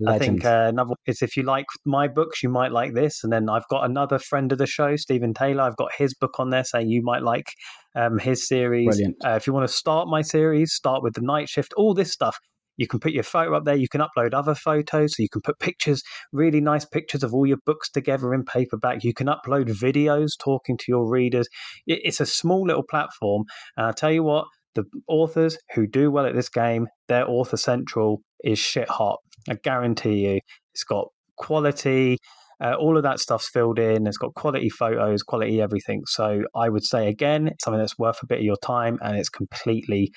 I 0.06 0.18
think 0.18 0.44
uh, 0.44 0.66
another 0.68 0.94
is 1.06 1.22
if 1.22 1.36
you 1.36 1.42
like 1.42 1.66
my 1.84 2.08
books, 2.08 2.42
you 2.42 2.48
might 2.48 2.72
like 2.72 2.94
this. 2.94 3.22
And 3.22 3.32
then 3.32 3.48
I've 3.48 3.66
got 3.68 3.84
another 3.84 4.18
friend 4.18 4.50
of 4.52 4.58
the 4.58 4.66
show, 4.66 4.96
Stephen 4.96 5.34
Taylor. 5.34 5.62
I've 5.62 5.76
got 5.76 5.92
his 5.96 6.14
book 6.14 6.38
on 6.38 6.50
there 6.50 6.64
saying 6.64 6.88
you 6.88 7.02
might 7.02 7.22
like 7.22 7.52
um, 7.94 8.18
his 8.18 8.46
series. 8.46 8.86
Uh, 9.24 9.30
if 9.36 9.46
you 9.46 9.52
want 9.52 9.68
to 9.68 9.72
start 9.74 10.08
my 10.08 10.22
series, 10.22 10.72
start 10.72 11.02
with 11.02 11.14
the 11.14 11.20
night 11.20 11.48
shift, 11.48 11.72
all 11.76 11.94
this 11.94 12.12
stuff. 12.12 12.38
You 12.76 12.86
can 12.86 12.98
put 12.98 13.12
your 13.12 13.24
photo 13.24 13.56
up 13.56 13.64
there. 13.66 13.74
You 13.74 13.88
can 13.88 14.00
upload 14.00 14.32
other 14.32 14.54
photos. 14.54 15.14
So 15.14 15.22
you 15.22 15.28
can 15.28 15.42
put 15.42 15.58
pictures, 15.58 16.02
really 16.32 16.62
nice 16.62 16.86
pictures 16.86 17.22
of 17.22 17.34
all 17.34 17.46
your 17.46 17.58
books 17.66 17.90
together 17.90 18.32
in 18.32 18.44
paperback. 18.44 19.04
You 19.04 19.12
can 19.12 19.26
upload 19.26 19.68
videos 19.68 20.30
talking 20.38 20.78
to 20.78 20.84
your 20.88 21.06
readers. 21.10 21.46
It's 21.86 22.20
a 22.20 22.26
small 22.26 22.66
little 22.66 22.84
platform. 22.88 23.44
And 23.76 23.86
I 23.86 23.92
tell 23.92 24.10
you 24.10 24.22
what, 24.22 24.46
the 24.74 24.84
authors 25.08 25.58
who 25.74 25.86
do 25.86 26.10
well 26.10 26.24
at 26.24 26.34
this 26.34 26.48
game, 26.48 26.86
their 27.08 27.28
author 27.28 27.56
central 27.56 28.22
is 28.42 28.58
shit 28.58 28.88
hot. 28.88 29.18
I 29.48 29.54
guarantee 29.54 30.26
you, 30.26 30.40
it's 30.74 30.84
got 30.84 31.08
quality. 31.36 32.18
Uh, 32.62 32.74
all 32.74 32.96
of 32.96 33.02
that 33.02 33.18
stuff's 33.20 33.48
filled 33.48 33.78
in. 33.78 34.06
It's 34.06 34.18
got 34.18 34.34
quality 34.34 34.68
photos, 34.68 35.22
quality 35.22 35.62
everything. 35.62 36.02
So 36.06 36.42
I 36.54 36.68
would 36.68 36.84
say 36.84 37.08
again, 37.08 37.48
it's 37.48 37.64
something 37.64 37.80
that's 37.80 37.98
worth 37.98 38.22
a 38.22 38.26
bit 38.26 38.38
of 38.38 38.44
your 38.44 38.58
time, 38.58 38.98
and 39.02 39.16
it's 39.16 39.30
completely 39.30 40.12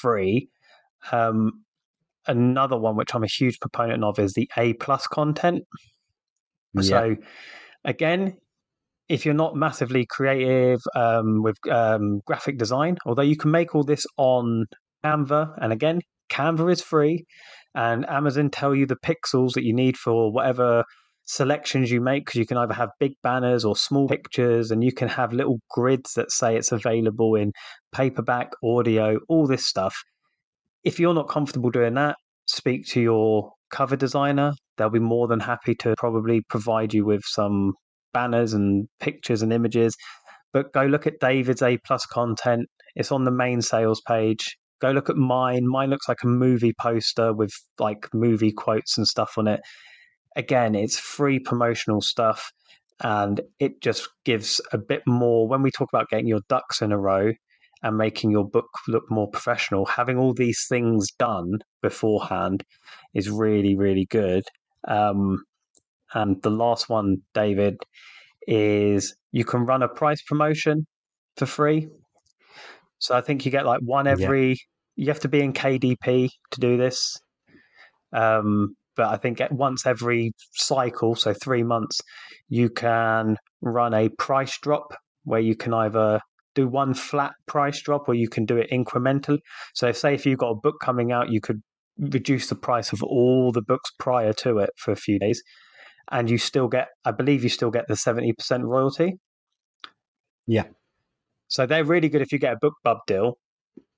free. 0.00 0.48
Um, 1.10 1.64
another 2.26 2.76
one 2.76 2.96
which 2.96 3.14
I'm 3.14 3.24
a 3.24 3.28
huge 3.28 3.58
proponent 3.60 4.04
of 4.04 4.18
is 4.18 4.34
the 4.34 4.50
A 4.56 4.74
plus 4.74 5.06
content. 5.06 5.64
Yeah. 6.74 6.82
So 6.82 7.16
again, 7.84 8.36
if 9.08 9.24
you're 9.24 9.34
not 9.34 9.54
massively 9.56 10.04
creative 10.04 10.80
um, 10.94 11.42
with 11.42 11.56
um, 11.70 12.20
graphic 12.26 12.58
design, 12.58 12.98
although 13.06 13.22
you 13.22 13.36
can 13.36 13.50
make 13.50 13.74
all 13.74 13.84
this 13.84 14.04
on 14.16 14.66
Canva, 15.04 15.54
and 15.62 15.72
again, 15.72 16.00
Canva 16.28 16.72
is 16.72 16.82
free, 16.82 17.24
and 17.76 18.08
Amazon 18.08 18.50
tell 18.50 18.74
you 18.74 18.86
the 18.86 18.96
pixels 18.96 19.52
that 19.52 19.62
you 19.62 19.72
need 19.72 19.96
for 19.96 20.32
whatever 20.32 20.82
selections 21.26 21.90
you 21.90 22.00
make 22.00 22.24
because 22.24 22.38
you 22.38 22.46
can 22.46 22.56
either 22.56 22.74
have 22.74 22.90
big 22.98 23.12
banners 23.22 23.64
or 23.64 23.76
small 23.76 24.08
pictures 24.08 24.70
and 24.70 24.82
you 24.82 24.92
can 24.92 25.08
have 25.08 25.32
little 25.32 25.58
grids 25.70 26.14
that 26.14 26.32
say 26.32 26.56
it's 26.56 26.72
available 26.72 27.34
in 27.34 27.52
paperback 27.92 28.50
audio 28.64 29.18
all 29.28 29.46
this 29.46 29.66
stuff. 29.66 29.96
If 30.82 30.98
you're 30.98 31.14
not 31.14 31.28
comfortable 31.28 31.70
doing 31.70 31.94
that 31.94 32.16
speak 32.46 32.86
to 32.86 33.00
your 33.00 33.52
cover 33.70 33.96
designer. 33.96 34.52
They'll 34.76 34.90
be 34.90 34.98
more 34.98 35.26
than 35.28 35.40
happy 35.40 35.74
to 35.76 35.94
probably 35.98 36.42
provide 36.48 36.94
you 36.94 37.04
with 37.04 37.22
some 37.24 37.74
banners 38.12 38.52
and 38.52 38.88
pictures 39.00 39.42
and 39.42 39.52
images. 39.52 39.96
But 40.52 40.72
go 40.72 40.84
look 40.84 41.06
at 41.06 41.20
david's 41.20 41.62
a 41.62 41.78
plus 41.86 42.06
content. 42.06 42.68
It's 42.94 43.12
on 43.12 43.24
the 43.24 43.30
main 43.30 43.60
sales 43.60 44.00
page 44.06 44.56
Go 44.80 44.90
look 44.90 45.08
at 45.08 45.16
mine. 45.16 45.66
Mine 45.66 45.90
looks 45.90 46.08
like 46.08 46.22
a 46.22 46.28
movie 46.28 46.74
poster 46.78 47.32
with 47.32 47.52
like 47.78 48.08
movie 48.12 48.52
quotes 48.52 48.98
and 48.98 49.06
stuff 49.06 49.34
on 49.38 49.48
it. 49.48 49.60
Again, 50.36 50.74
it's 50.74 50.98
free 50.98 51.38
promotional 51.38 52.00
stuff 52.02 52.52
and 53.00 53.40
it 53.58 53.80
just 53.80 54.08
gives 54.24 54.60
a 54.72 54.78
bit 54.78 55.02
more 55.06 55.46
when 55.46 55.62
we 55.62 55.70
talk 55.70 55.88
about 55.92 56.08
getting 56.08 56.26
your 56.26 56.40
ducks 56.48 56.80
in 56.80 56.92
a 56.92 56.98
row 56.98 57.32
and 57.82 57.96
making 57.96 58.30
your 58.30 58.48
book 58.48 58.68
look 58.88 59.10
more 59.10 59.28
professional 59.28 59.84
having 59.84 60.16
all 60.16 60.32
these 60.32 60.64
things 60.68 61.10
done 61.18 61.58
beforehand 61.82 62.64
is 63.14 63.28
really 63.28 63.76
really 63.76 64.06
good 64.06 64.44
um, 64.88 65.44
and 66.14 66.42
the 66.42 66.50
last 66.50 66.88
one 66.88 67.18
david 67.34 67.76
is 68.46 69.14
you 69.32 69.44
can 69.44 69.66
run 69.66 69.82
a 69.82 69.88
price 69.88 70.22
promotion 70.22 70.86
for 71.36 71.46
free 71.46 71.88
so 72.98 73.16
I 73.16 73.20
think 73.20 73.44
you 73.44 73.50
get 73.50 73.66
like 73.66 73.80
one 73.82 74.06
every. 74.06 74.50
Yeah. 74.50 74.54
You 74.98 75.08
have 75.08 75.20
to 75.20 75.28
be 75.28 75.42
in 75.42 75.52
KDP 75.52 76.30
to 76.52 76.60
do 76.60 76.78
this. 76.78 77.16
Um, 78.14 78.76
but 78.96 79.08
I 79.08 79.18
think 79.18 79.42
once 79.50 79.84
every 79.84 80.32
cycle, 80.54 81.14
so 81.14 81.34
three 81.34 81.62
months, 81.62 82.00
you 82.48 82.70
can 82.70 83.36
run 83.60 83.92
a 83.92 84.08
price 84.08 84.58
drop 84.62 84.94
where 85.24 85.40
you 85.40 85.54
can 85.54 85.74
either 85.74 86.20
do 86.54 86.66
one 86.66 86.94
flat 86.94 87.32
price 87.46 87.82
drop 87.82 88.08
or 88.08 88.14
you 88.14 88.28
can 88.28 88.46
do 88.46 88.56
it 88.56 88.70
incrementally. 88.72 89.38
So, 89.74 89.92
say 89.92 90.14
if 90.14 90.24
you've 90.24 90.38
got 90.38 90.50
a 90.50 90.54
book 90.54 90.76
coming 90.82 91.12
out, 91.12 91.30
you 91.30 91.40
could 91.40 91.60
reduce 91.98 92.48
the 92.48 92.54
price 92.54 92.92
of 92.92 93.02
all 93.02 93.52
the 93.52 93.62
books 93.62 93.90
prior 93.98 94.32
to 94.32 94.58
it 94.58 94.70
for 94.78 94.92
a 94.92 94.96
few 94.96 95.18
days, 95.18 95.42
and 96.10 96.30
you 96.30 96.38
still 96.38 96.68
get, 96.68 96.88
I 97.04 97.10
believe, 97.10 97.42
you 97.42 97.50
still 97.50 97.70
get 97.70 97.86
the 97.88 97.96
seventy 97.96 98.32
percent 98.32 98.64
royalty. 98.64 99.18
Yeah. 100.46 100.64
So 101.48 101.66
they're 101.66 101.84
really 101.84 102.08
good 102.08 102.22
if 102.22 102.32
you 102.32 102.38
get 102.38 102.56
a 102.60 102.70
BookBub 102.70 102.98
deal. 103.06 103.38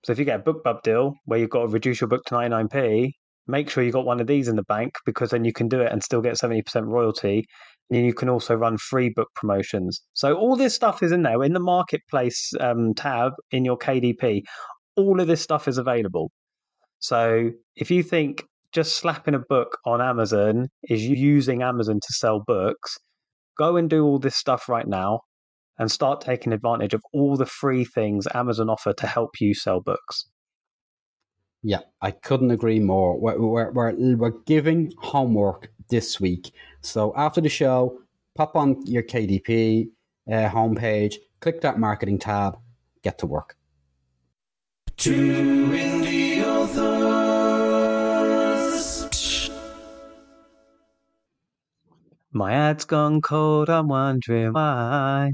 So 0.04 0.12
if 0.12 0.18
you 0.18 0.24
get 0.24 0.40
a 0.40 0.42
BookBub 0.42 0.82
deal 0.82 1.14
where 1.24 1.38
you've 1.38 1.50
got 1.50 1.62
to 1.62 1.68
reduce 1.68 2.00
your 2.00 2.08
book 2.08 2.24
to 2.26 2.34
99p, 2.34 3.10
make 3.46 3.70
sure 3.70 3.82
you've 3.82 3.94
got 3.94 4.04
one 4.04 4.20
of 4.20 4.26
these 4.26 4.48
in 4.48 4.56
the 4.56 4.62
bank 4.64 4.92
because 5.06 5.30
then 5.30 5.44
you 5.44 5.52
can 5.52 5.68
do 5.68 5.80
it 5.80 5.90
and 5.90 6.02
still 6.02 6.20
get 6.20 6.34
70% 6.34 6.62
royalty. 6.86 7.44
And 7.90 8.04
you 8.04 8.12
can 8.12 8.28
also 8.28 8.54
run 8.54 8.76
free 8.76 9.08
book 9.08 9.28
promotions. 9.34 10.00
So 10.12 10.34
all 10.34 10.56
this 10.56 10.74
stuff 10.74 11.02
is 11.02 11.10
in 11.10 11.22
there 11.22 11.42
in 11.42 11.54
the 11.54 11.60
marketplace 11.60 12.52
um, 12.60 12.92
tab 12.94 13.32
in 13.50 13.64
your 13.64 13.78
KDP. 13.78 14.42
All 14.96 15.20
of 15.20 15.26
this 15.26 15.40
stuff 15.40 15.66
is 15.66 15.78
available. 15.78 16.30
So 16.98 17.50
if 17.76 17.90
you 17.90 18.02
think 18.02 18.44
just 18.72 18.96
slapping 18.96 19.34
a 19.34 19.38
book 19.38 19.78
on 19.86 20.02
Amazon 20.02 20.68
is 20.82 21.02
using 21.02 21.62
Amazon 21.62 21.96
to 21.96 22.12
sell 22.12 22.42
books, 22.46 22.98
go 23.56 23.76
and 23.76 23.88
do 23.88 24.04
all 24.04 24.18
this 24.18 24.36
stuff 24.36 24.68
right 24.68 24.86
now 24.86 25.20
and 25.78 25.90
start 25.90 26.20
taking 26.20 26.52
advantage 26.52 26.94
of 26.94 27.02
all 27.12 27.36
the 27.36 27.46
free 27.46 27.84
things 27.84 28.26
Amazon 28.34 28.68
offer 28.68 28.92
to 28.92 29.06
help 29.06 29.40
you 29.40 29.54
sell 29.54 29.80
books. 29.80 30.26
Yeah, 31.62 31.80
I 32.00 32.12
couldn't 32.12 32.50
agree 32.50 32.78
more. 32.80 33.18
We're, 33.18 33.38
we're, 33.40 33.70
we're, 33.72 34.16
we're 34.16 34.38
giving 34.46 34.92
homework 34.98 35.70
this 35.88 36.20
week. 36.20 36.52
So 36.82 37.12
after 37.16 37.40
the 37.40 37.48
show, 37.48 37.98
pop 38.34 38.54
on 38.56 38.84
your 38.86 39.02
KDP 39.02 39.88
uh, 40.30 40.48
homepage, 40.48 41.16
click 41.40 41.60
that 41.62 41.78
marketing 41.78 42.18
tab, 42.18 42.58
get 43.02 43.18
to 43.18 43.26
work. 43.26 43.56
Two 44.96 45.68
indie 45.72 46.44
authors. 46.44 47.08
My 52.32 52.52
ad's 52.52 52.84
gone 52.84 53.20
cold, 53.20 53.70
I'm 53.70 53.88
wondering 53.88 54.52
why. 54.52 55.32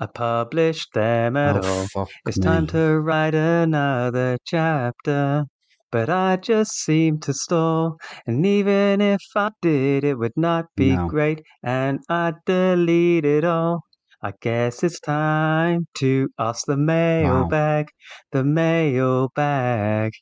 I 0.00 0.06
published 0.06 0.94
them 0.94 1.36
at 1.36 1.56
oh, 1.56 1.68
all. 1.94 2.06
It's 2.26 2.38
me. 2.38 2.44
time 2.44 2.66
to 2.68 2.98
write 3.00 3.34
another 3.34 4.38
chapter. 4.46 5.44
But 5.92 6.08
I 6.08 6.36
just 6.36 6.72
seem 6.72 7.18
to 7.20 7.34
stall. 7.34 7.98
And 8.26 8.46
even 8.46 9.02
if 9.02 9.20
I 9.36 9.50
did, 9.60 10.04
it 10.04 10.14
would 10.18 10.36
not 10.36 10.66
be 10.74 10.96
No. 10.96 11.08
great. 11.08 11.42
And 11.62 12.00
I'd 12.08 12.36
delete 12.46 13.26
it 13.26 13.44
all. 13.44 13.82
I 14.22 14.32
guess 14.40 14.82
it's 14.82 15.00
time 15.00 15.86
to 15.98 16.28
ask 16.38 16.64
the 16.66 16.76
mailbag. 16.78 17.88
The 18.32 18.44
mailbag. 18.44 20.12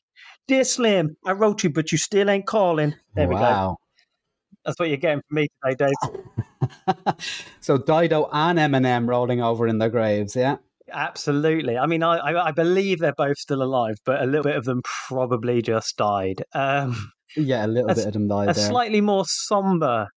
Dear 0.47 0.63
Slim, 0.65 1.15
I 1.25 1.33
wrote 1.33 1.63
you, 1.63 1.69
but 1.69 1.91
you 1.91 1.97
still 1.97 2.29
ain't 2.29 2.47
calling. 2.47 2.95
There 3.15 3.27
we 3.29 3.35
go. 3.35 3.77
That's 4.65 4.77
what 4.79 4.89
you're 4.89 4.97
getting 4.97 5.21
from 5.27 5.35
me 5.35 5.47
today, 5.63 5.85
Dave. 5.85 6.19
so 7.61 7.77
Dido 7.77 8.29
and 8.31 8.59
Eminem 8.59 9.07
rolling 9.07 9.41
over 9.41 9.67
in 9.67 9.77
their 9.77 9.89
graves, 9.89 10.35
yeah? 10.35 10.57
Absolutely. 10.91 11.77
I 11.77 11.85
mean, 11.85 12.03
I, 12.03 12.17
I, 12.47 12.51
believe 12.51 12.99
they're 12.99 13.13
both 13.15 13.37
still 13.37 13.61
alive, 13.61 13.95
but 14.05 14.21
a 14.21 14.25
little 14.25 14.43
bit 14.43 14.55
of 14.55 14.65
them 14.65 14.81
probably 15.07 15.61
just 15.61 15.97
died. 15.97 16.43
Um, 16.53 17.11
Yeah, 17.35 17.65
a 17.65 17.67
little 17.67 17.91
A 17.91 17.95
bit 17.95 18.07
of 18.07 18.13
them 18.13 18.27
died 18.27 18.49
a 18.49 18.53
there. 18.53 18.67
slightly 18.69 19.01
more 19.01 19.23
somber 19.27 20.07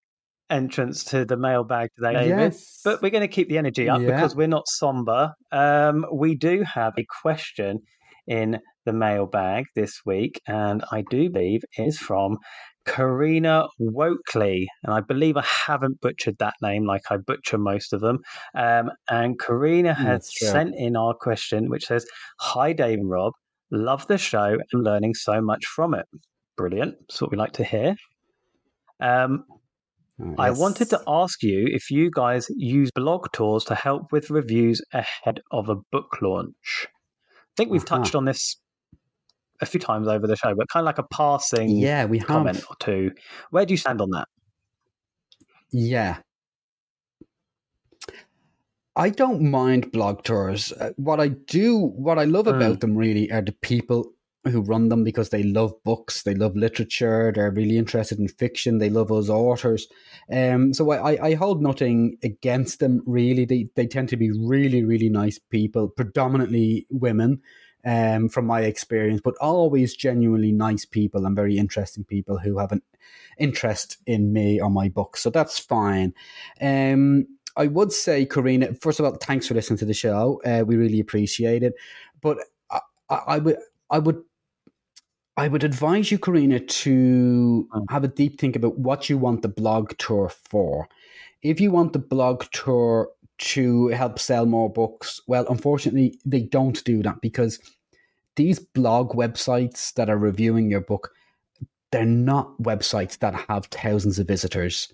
entrance 0.48 1.05
to 1.05 1.24
the 1.24 1.36
mailbag 1.36 1.88
today, 1.96 2.12
David. 2.14 2.28
yes. 2.38 2.80
But 2.84 3.03
we're 3.03 3.11
going 3.11 3.22
to 3.22 3.28
keep 3.28 3.48
the 3.48 3.59
energy 3.59 3.88
up 3.88 4.00
Yeah. 4.00 4.09
because 4.14 4.34
we're 4.36 4.46
not 4.48 4.66
somber. 4.66 5.32
Um, 5.50 6.07
we 6.12 6.34
do 6.34 6.62
have 6.62 6.94
a 6.98 7.05
question 7.22 7.80
in 8.26 8.59
the 8.84 8.92
mailbag 8.92 9.66
this 9.76 10.00
week, 10.07 10.40
and 10.46 10.84
I 10.90 11.05
do 11.11 11.30
believe 11.30 11.62
it 11.76 11.82
is 11.82 11.98
from 11.98 12.38
Karina 12.85 13.66
Wokley. 13.80 14.66
And 14.83 14.95
I 14.95 15.01
believe 15.01 15.37
I 15.37 15.45
haven't 15.66 16.01
butchered 16.01 16.37
that 16.39 16.55
name 16.62 16.85
like 16.85 17.03
I 17.11 17.16
butcher 17.16 17.59
most 17.59 17.93
of 17.93 18.01
them. 18.01 18.18
Um, 18.55 18.91
and 19.09 19.39
Karina 19.39 19.95
has 19.95 20.30
sent 20.39 20.74
in 20.76 20.97
our 20.97 21.14
question, 21.14 21.68
which 21.70 21.87
says 21.87 22.07
Hi, 22.41 22.72
Dave 22.72 22.99
and 22.99 23.11
Rob. 23.11 23.33
Love 23.70 24.07
the 24.07 24.18
show 24.18 24.59
and 24.72 24.85
learning 24.85 25.14
so 25.14 25.41
much 25.41 25.64
from 25.66 25.95
it. 25.95 26.07
Brilliant. 26.57 26.97
That's 27.09 27.22
what 27.22 27.30
we 27.30 27.37
like 27.37 27.53
to 27.55 27.64
hear. 27.64 27.95
Um, 29.01 29.45
Oh, 30.20 30.35
I 30.39 30.51
wanted 30.51 30.89
to 30.91 31.03
ask 31.09 31.43
you 31.43 31.66
if 31.72 31.91
you 31.91 32.11
guys 32.14 32.47
use 32.51 32.91
blog 32.95 33.33
tours 33.33 33.64
to 33.64 33.74
help 33.74 34.12
with 34.12 34.30
reviews 34.30 34.80
ahead 34.93 35.41
of 35.51 35.68
a 35.68 35.76
book 35.91 36.18
launch. 36.22 36.87
I 36.87 37.55
think 37.57 37.70
we've 37.70 37.83
Uh-huh. 37.83 37.99
touched 37.99 38.14
on 38.14 38.26
this 38.26 38.57
a 39.63 39.67
few 39.67 39.81
times 39.81 40.09
over 40.09 40.27
the 40.27 40.37
show, 40.37 40.55
but 40.55 40.69
kind 40.69 40.83
of 40.83 40.87
like 40.87 40.99
a 40.99 41.05
passing 41.05 41.71
Yeah, 41.71 42.05
we 42.05 42.19
have. 42.19 42.27
comment 42.27 42.63
or 42.69 42.77
two. 42.81 43.13
Where 43.51 43.65
do 43.65 43.73
you 43.73 43.79
stand 43.79 44.01
on 44.03 44.11
that? 44.11 44.29
Yeah. 45.71 46.19
I 48.95 49.09
don't 49.09 49.41
mind 49.51 49.91
blog 49.93 50.23
tours. 50.23 50.71
Uh, 50.73 50.91
what 50.97 51.19
I 51.19 51.29
do, 51.29 51.79
what 51.79 52.19
I 52.19 52.25
love 52.25 52.45
Mm. 52.47 52.57
about 52.57 52.81
them 52.81 52.95
really 52.97 53.31
are 53.33 53.41
the 53.41 53.53
people 53.63 54.13
who 54.45 54.61
run 54.61 54.89
them 54.89 55.05
because 55.05 55.29
they 55.29 55.45
love 55.45 55.73
books, 55.85 56.25
they 56.25 56.35
love 56.35 56.57
literature, 56.57 57.31
they're 57.33 57.53
really 57.53 57.79
interested 57.79 58.19
in 58.19 58.27
fiction, 58.27 58.79
they 58.79 58.91
love 58.91 59.13
us 59.13 59.29
authors. 59.29 59.87
Um, 60.31 60.75
so 60.75 60.91
I, 60.91 61.13
I- 61.15 61.27
I 61.29 61.35
hold 61.35 61.63
nothing 61.63 62.19
against 62.25 62.81
them 62.81 63.03
really. 63.07 63.45
They, 63.45 63.69
they 63.77 63.87
tend 63.87 64.09
to 64.11 64.17
be 64.17 64.33
really, 64.33 64.83
really 64.85 65.09
nice 65.09 65.39
people, 65.39 65.89
predominantly 65.89 66.87
women. 66.91 67.41
Um, 67.85 68.28
from 68.28 68.47
my 68.47 68.61
experience, 68.61 69.20
but 69.20 69.35
always 69.41 69.97
genuinely 69.97 70.53
nice 70.53 70.85
people 70.85 71.26
and 71.26 71.35
very 71.35 71.59
interesting 71.59 72.05
people 72.05 72.39
who 72.39 72.59
have 72.59 72.70
an 72.70 72.80
interest 73.39 73.99
in 74.07 74.33
me 74.33 74.61
or 74.61 74.70
my 74.70 74.89
book. 74.89 75.16
So 75.16 75.30
that's 75.30 75.59
fine. 75.59 76.14
Um, 76.61 77.26
I 77.57 77.66
would 77.66 77.93
say, 77.93 78.24
Karina, 78.24 78.74
first 78.74 79.01
of 79.01 79.07
all, 79.07 79.16
thanks 79.16 79.49
for 79.49 79.55
listening 79.55 79.78
to 79.78 79.85
the 79.85 79.95
show. 79.95 80.41
Uh, 80.45 80.62
we 80.66 80.76
really 80.76 81.01
appreciate 81.01 81.62
it. 81.64 81.74
But 82.20 82.39
I, 82.70 82.80
I, 83.11 83.16
I 83.26 83.39
would, 83.39 83.57
I 83.91 83.99
would, 83.99 84.22
I 85.37 85.49
would 85.49 85.64
advise 85.64 86.11
you, 86.11 86.18
Karina, 86.18 86.61
to 86.61 87.68
Mm. 87.74 87.85
have 87.91 88.05
a 88.05 88.09
deep 88.09 88.39
think 88.39 88.55
about 88.55 88.78
what 88.78 89.09
you 89.11 89.18
want 89.18 89.43
the 89.43 89.49
blog 89.49 89.97
tour 89.99 90.28
for. 90.28 90.89
If 91.43 91.61
you 91.61 91.72
want 91.72 91.93
the 91.95 91.99
blog 91.99 92.45
tour 92.53 93.09
to 93.43 93.88
help 93.88 94.18
sell 94.20 94.47
more 94.47 94.70
books, 94.70 95.20
well, 95.26 95.45
unfortunately, 95.49 96.18
they 96.24 96.43
don't 96.43 96.82
do 96.84 97.03
that 97.03 97.20
because 97.20 97.59
these 98.36 98.61
blog 98.61 99.14
websites 99.14 99.93
that 99.95 100.09
are 100.09 100.16
reviewing 100.16 100.70
your 100.70 100.80
book, 100.80 101.11
they're 101.90 102.05
not 102.05 102.57
websites 102.62 103.18
that 103.18 103.34
have 103.49 103.66
thousands 103.66 104.18
of 104.18 104.28
visitors 104.28 104.93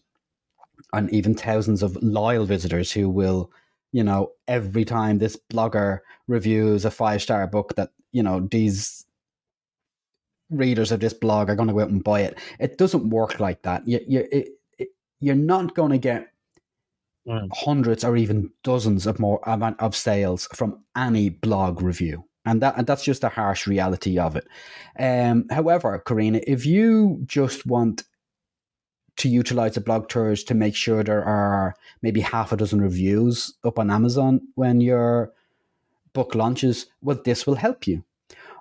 and 0.94 1.12
even 1.12 1.34
thousands 1.34 1.82
of 1.82 1.96
loyal 2.02 2.46
visitors 2.46 2.90
who 2.90 3.10
will, 3.10 3.52
you 3.92 4.02
know, 4.02 4.32
every 4.48 4.84
time 4.84 5.18
this 5.18 5.36
blogger 5.52 5.98
reviews 6.26 6.86
a 6.86 6.90
five 6.90 7.20
star 7.20 7.46
book 7.46 7.74
that, 7.76 7.90
you 8.12 8.22
know, 8.22 8.40
these 8.50 9.04
readers 10.50 10.90
of 10.90 11.00
this 11.00 11.12
blog 11.12 11.50
are 11.50 11.54
going 11.56 11.68
to 11.68 11.74
go 11.74 11.80
out 11.80 11.90
and 11.90 12.02
buy 12.02 12.22
it. 12.22 12.38
It 12.58 12.78
doesn't 12.78 13.10
work 13.10 13.40
like 13.40 13.60
that. 13.62 13.86
You, 13.86 14.00
you, 14.08 14.26
it, 14.32 14.48
it, 14.78 14.88
you're 15.20 15.34
not 15.34 15.74
going 15.74 15.90
to 15.90 15.98
get 15.98 16.32
Mm. 17.28 17.50
hundreds 17.52 18.04
or 18.04 18.16
even 18.16 18.50
dozens 18.62 19.06
of 19.06 19.18
more 19.18 19.46
of 19.46 19.94
sales 19.94 20.48
from 20.54 20.82
any 20.96 21.28
blog 21.28 21.82
review. 21.82 22.24
And 22.46 22.62
that 22.62 22.78
and 22.78 22.86
that's 22.86 23.04
just 23.04 23.20
the 23.20 23.28
harsh 23.28 23.66
reality 23.66 24.18
of 24.18 24.34
it. 24.34 24.46
Um, 24.98 25.44
however, 25.50 25.98
Karina, 25.98 26.40
if 26.46 26.64
you 26.64 27.20
just 27.26 27.66
want 27.66 28.04
to 29.18 29.28
utilize 29.28 29.74
the 29.74 29.82
blog 29.82 30.08
tours 30.08 30.42
to 30.44 30.54
make 30.54 30.74
sure 30.74 31.04
there 31.04 31.22
are 31.22 31.74
maybe 32.00 32.22
half 32.22 32.50
a 32.50 32.56
dozen 32.56 32.80
reviews 32.80 33.52
up 33.62 33.78
on 33.78 33.90
Amazon 33.90 34.40
when 34.54 34.80
your 34.80 35.32
book 36.14 36.34
launches, 36.34 36.86
well, 37.02 37.20
this 37.26 37.46
will 37.46 37.56
help 37.56 37.86
you. 37.86 38.04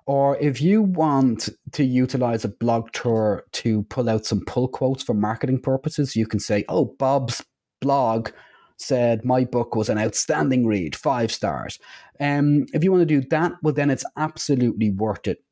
Or 0.07 0.37
if 0.39 0.61
you 0.61 0.81
want 0.81 1.47
to 1.71 1.85
utilize 1.85 2.43
a 2.43 2.49
blog 2.49 2.91
tour 2.91 3.45
to 3.53 3.83
pull 3.83 4.09
out 4.09 4.25
some 4.25 4.43
pull 4.45 4.67
quotes 4.67 5.03
for 5.03 5.13
marketing 5.13 5.61
purposes, 5.61 6.17
you 6.17 6.25
can 6.25 6.39
say, 6.39 6.65
oh, 6.67 6.85
Bob's 6.97 7.43
blog 7.79 8.29
said 8.77 9.25
my 9.25 9.43
book 9.43 9.75
was 9.75 9.89
an 9.89 9.97
outstanding 9.97 10.65
read, 10.65 10.95
five 10.95 11.31
stars. 11.31 11.79
Um, 12.19 12.65
if 12.73 12.83
you 12.83 12.91
want 12.91 13.01
to 13.01 13.21
do 13.21 13.27
that, 13.29 13.53
well, 13.61 13.73
then 13.73 13.89
it's 13.89 14.05
absolutely 14.15 14.91
worth 14.91 15.27
it 15.27 15.43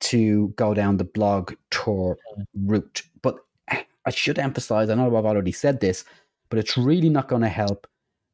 to 0.00 0.48
go 0.56 0.74
down 0.74 0.96
the 0.96 1.04
blog 1.04 1.54
tour 1.70 2.18
route. 2.54 3.02
But 3.22 3.36
I 3.70 4.10
should 4.10 4.38
emphasize, 4.38 4.90
I 4.90 4.94
know 4.94 5.16
I've 5.16 5.24
already 5.24 5.52
said 5.52 5.80
this, 5.80 6.04
but 6.50 6.58
it's 6.58 6.76
really 6.76 7.08
not 7.08 7.28
going 7.28 7.42
to 7.42 7.48
help 7.48 7.86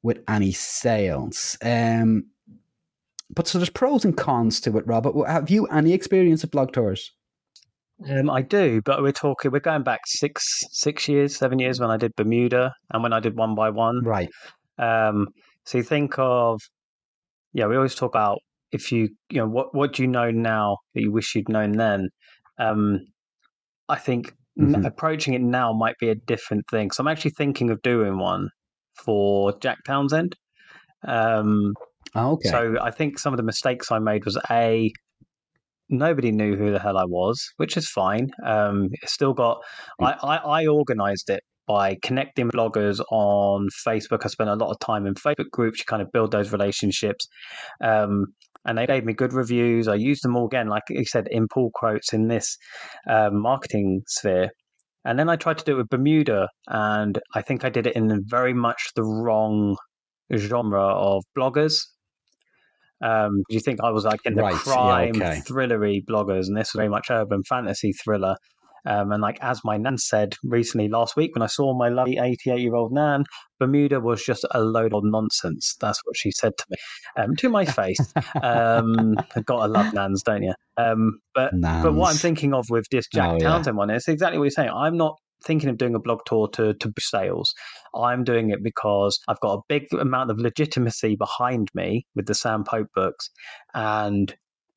with 0.03 0.18
any 0.28 0.53
sales. 0.53 1.57
Um, 1.62 2.26
but 3.32 3.47
so 3.47 3.59
there's 3.59 3.70
pros 3.70 4.05
and 4.05 4.16
cons 4.16 4.61
to 4.62 4.76
it, 4.78 4.86
Robert. 4.86 5.14
Have 5.28 5.51
you 5.51 5.66
any 5.66 5.93
experience 5.93 6.43
of 6.43 6.51
blog 6.51 6.72
tours? 6.72 7.12
Um, 8.09 8.30
I 8.30 8.42
do, 8.42 8.80
but 8.84 9.03
we're 9.03 9.12
talking. 9.12 9.51
We're 9.51 9.61
going 9.61 9.82
back 9.82 10.01
six, 10.07 10.64
six 10.70 11.09
years, 11.09 11.36
seven 11.36 11.59
years 11.59 11.80
when 11.80 11.90
I 11.90 11.96
did 11.96 12.12
Bermuda, 12.16 12.72
and 12.92 13.03
when 13.03 13.12
I 13.12 13.20
did 13.20 13.36
one 13.36 13.55
by 13.55 13.70
one. 13.70 14.03
Right. 14.05 14.30
Um, 14.78 15.28
so 15.66 15.78
you 15.78 15.84
think 15.84 16.14
of, 16.18 16.61
yeah, 17.53 17.66
we 17.66 17.76
always 17.76 17.94
talk 17.94 18.12
about 18.14 18.38
if 18.72 18.90
you, 18.92 19.09
you 19.30 19.38
know, 19.38 19.48
what 19.48 19.74
what 19.74 19.92
do 19.92 20.03
you 20.03 20.09
know 20.09 20.30
now 20.30 20.78
that 20.94 21.03
you 21.03 21.12
wish 21.12 21.34
you'd 21.34 21.48
known 21.48 21.72
then? 21.72 22.09
Um, 22.59 23.01
I 23.88 23.96
think 23.96 24.32
Mhm. 24.59 24.84
approaching 24.84 25.34
it 25.34 25.40
now 25.42 25.72
might 25.72 25.96
be 25.98 26.09
a 26.11 26.14
different 26.14 26.64
thing. 26.70 26.90
So 26.90 27.03
I'm 27.03 27.09
actually 27.09 27.32
thinking 27.32 27.70
of 27.70 27.82
doing 27.82 28.18
one 28.18 28.48
for 29.05 29.57
Jack 29.59 29.78
Townsend. 29.86 30.36
Um, 31.07 31.74
Oh, 32.14 32.32
okay. 32.32 32.51
so 32.51 32.76
I 32.82 32.90
think 32.90 33.18
some 33.18 33.32
of 33.32 33.36
the 33.36 33.42
mistakes 33.44 33.92
I 33.92 33.98
made 33.98 34.24
was 34.24 34.38
a 34.51 34.92
nobody 35.91 36.32
knew 36.32 36.57
who 36.57 36.72
the 36.72 36.78
hell 36.78 36.97
I 36.97 37.05
was, 37.05 37.45
which 37.57 37.76
is 37.76 37.88
fine. 37.88 38.30
Um, 38.47 38.88
still 39.05 39.34
got 39.34 39.59
I, 40.01 40.12
I, 40.22 40.36
I 40.36 40.66
organized 40.66 41.28
it 41.28 41.43
by 41.66 41.97
connecting 42.03 42.51
bloggers 42.51 43.01
on 43.12 43.68
Facebook. 43.86 44.20
I 44.24 44.28
spent 44.28 44.51
a 44.51 44.55
lot 44.55 44.70
of 44.70 44.78
time 44.80 45.07
in 45.07 45.14
Facebook 45.14 45.51
groups 45.53 45.80
to 45.80 45.84
kind 45.84 46.03
of 46.03 46.11
build 46.12 46.32
those 46.32 46.53
relationships. 46.53 47.26
Um, 47.80 48.26
and 48.64 48.76
they 48.76 48.86
gave 48.86 49.05
me 49.05 49.12
good 49.12 49.32
reviews. 49.32 49.88
I 49.88 49.95
used 49.95 50.22
them 50.24 50.36
all 50.36 50.47
again, 50.47 50.68
like 50.68 50.82
you 50.91 51.05
said, 51.05 51.28
in 51.30 51.47
pull 51.49 51.70
quotes 51.74 52.12
in 52.12 52.28
this 52.28 52.57
um, 53.09 53.41
marketing 53.41 54.03
sphere. 54.07 54.51
And 55.05 55.18
then 55.18 55.28
I 55.30 55.36
tried 55.36 55.59
to 55.59 55.64
do 55.64 55.72
it 55.74 55.78
with 55.78 55.88
Bermuda, 55.88 56.49
and 56.68 57.18
I 57.34 57.41
think 57.41 57.64
I 57.64 57.70
did 57.70 57.86
it 57.86 57.97
in 57.97 58.22
very 58.26 58.53
much 58.53 58.91
the 58.95 59.05
wrong 59.05 59.76
genre 60.36 60.82
of 60.82 61.24
bloggers. 61.36 61.80
Um, 63.03 63.42
do 63.48 63.55
you 63.55 63.61
think 63.61 63.80
I 63.82 63.90
was 63.90 64.05
like 64.05 64.20
in 64.24 64.34
the 64.34 64.42
Right, 64.42 64.55
yeah, 64.55 64.59
crime 64.61 65.16
okay. 65.16 65.40
thrillery 65.48 66.05
bloggers, 66.05 66.46
and 66.48 66.57
this 66.57 66.72
was 66.74 66.78
very 66.78 66.88
much 66.88 67.07
urban 67.11 67.42
fantasy 67.44 67.92
thriller. 67.92 68.36
Um, 68.86 69.12
and 69.12 69.20
like 69.20 69.36
as 69.42 69.61
my 69.62 69.76
nan 69.76 69.98
said 69.98 70.36
recently 70.42 70.88
last 70.88 71.14
week, 71.14 71.34
when 71.34 71.42
I 71.42 71.46
saw 71.48 71.76
my 71.76 71.90
lovely 71.90 72.16
eighty-eight-year-old 72.16 72.92
nan, 72.92 73.24
Bermuda 73.59 74.01
was 74.01 74.24
just 74.24 74.46
a 74.53 74.61
load 74.62 74.94
of 74.94 75.03
nonsense. 75.05 75.76
That's 75.80 76.01
what 76.05 76.16
she 76.16 76.30
said 76.30 76.53
to 76.57 76.64
me, 76.70 76.76
um, 77.22 77.36
to 77.36 77.51
my 77.51 77.66
face. 77.66 78.12
um, 78.42 79.14
gotta 79.44 79.70
love 79.70 79.92
nans, 79.92 80.22
don't 80.22 80.42
you? 80.42 80.55
Um, 80.78 81.18
but 81.34 81.53
but 81.61 81.94
what 81.94 82.11
I'm 82.11 82.16
thinking 82.16 82.55
of 82.55 82.66
with 82.70 82.86
this 82.90 83.07
Jack 83.12 83.30
Oh, 83.30 83.36
yeah. 83.38 83.48
Townsend 83.48 83.76
one 83.76 83.90
is 83.90 84.09
exactly 84.09 84.38
what 84.38 84.44
you're 84.44 84.51
saying. 84.51 84.70
I'm 84.74 84.96
not 84.96 85.16
thinking 85.45 85.70
of 85.70 85.78
doing 85.78 85.95
a 85.95 86.01
blog 86.01 86.20
tour 86.26 86.49
to 86.49 86.74
to 86.74 86.88
boost 86.88 87.11
sales. 87.11 87.55
I'm 87.95 88.24
doing 88.24 88.51
it 88.51 88.62
because 88.62 89.18
I've 89.28 89.41
got 89.41 89.55
a 89.55 89.62
big 89.68 89.86
amount 89.93 90.30
of 90.30 90.38
legitimacy 90.38 91.16
behind 91.16 91.68
me 91.74 92.07
with 92.14 92.26
the 92.26 92.34
Sam 92.34 92.64
Pope 92.64 92.88
books, 92.95 93.30
and 93.74 94.34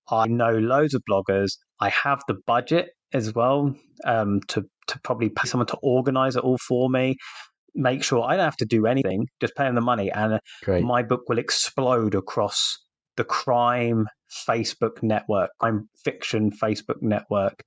I 0.09 0.27
know 0.27 0.51
loads 0.51 0.93
of 0.93 1.03
bloggers. 1.09 1.57
I 1.79 1.89
have 1.89 2.21
the 2.27 2.37
budget 2.45 2.89
as 3.13 3.33
well 3.33 3.75
um, 4.05 4.39
to 4.49 4.63
to 4.87 4.99
probably 5.03 5.29
pay 5.29 5.47
someone 5.47 5.67
to 5.67 5.77
organize 5.81 6.35
it 6.35 6.43
all 6.43 6.57
for 6.57 6.89
me. 6.89 7.15
Make 7.75 8.03
sure 8.03 8.23
I 8.23 8.35
don't 8.35 8.45
have 8.45 8.57
to 8.57 8.65
do 8.65 8.85
anything, 8.85 9.27
just 9.41 9.55
pay 9.55 9.63
them 9.63 9.75
the 9.75 9.81
money, 9.81 10.11
and 10.11 10.39
Great. 10.63 10.83
my 10.83 11.01
book 11.01 11.27
will 11.27 11.39
explode 11.39 12.13
across 12.13 12.77
the 13.17 13.23
crime 13.23 14.07
Facebook 14.47 15.01
network, 15.01 15.49
crime 15.59 15.89
fiction 16.03 16.51
Facebook 16.51 17.01
network, 17.01 17.63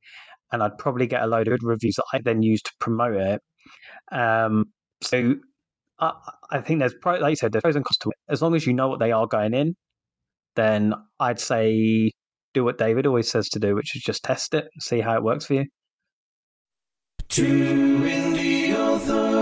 and 0.53 0.63
I'd 0.63 0.79
probably 0.79 1.07
get 1.07 1.23
a 1.23 1.27
load 1.27 1.49
of 1.49 1.59
good 1.59 1.67
reviews 1.67 1.97
that 1.97 2.05
I 2.13 2.21
then 2.25 2.43
use 2.43 2.63
to 2.63 2.73
promote 2.79 3.17
it. 3.17 3.43
Um, 4.13 4.67
so 5.03 5.35
I, 5.99 6.13
I 6.51 6.61
think 6.61 6.81
there's, 6.81 6.95
pro- 6.95 7.19
like 7.19 7.31
you 7.31 7.37
said, 7.37 7.53
there's 7.53 7.63
pros 7.63 7.77
and 7.77 7.85
cons 7.85 7.99
to 7.99 8.11
it. 8.11 8.17
As 8.29 8.43
long 8.43 8.55
as 8.55 8.67
you 8.67 8.73
know 8.73 8.89
what 8.89 9.01
they 9.01 9.13
are 9.13 9.27
going 9.27 9.55
in, 9.55 9.75
then 10.55 10.95
I'd 11.21 11.41
say 11.41 12.13
do 12.55 12.65
what 12.65 12.79
David 12.79 13.07
always 13.07 13.31
says 13.31 13.49
to 13.51 13.59
do, 13.59 13.75
which 13.75 13.95
is 13.97 14.03
just 14.03 14.23
test 14.25 14.55
it, 14.55 14.69
see 14.81 15.01
how 15.01 15.15
it 15.17 15.23
works 15.23 15.47
for 15.47 15.55
you. 15.55 15.67
Two 17.29 17.99
indie 18.03 18.75
authors. 18.75 19.37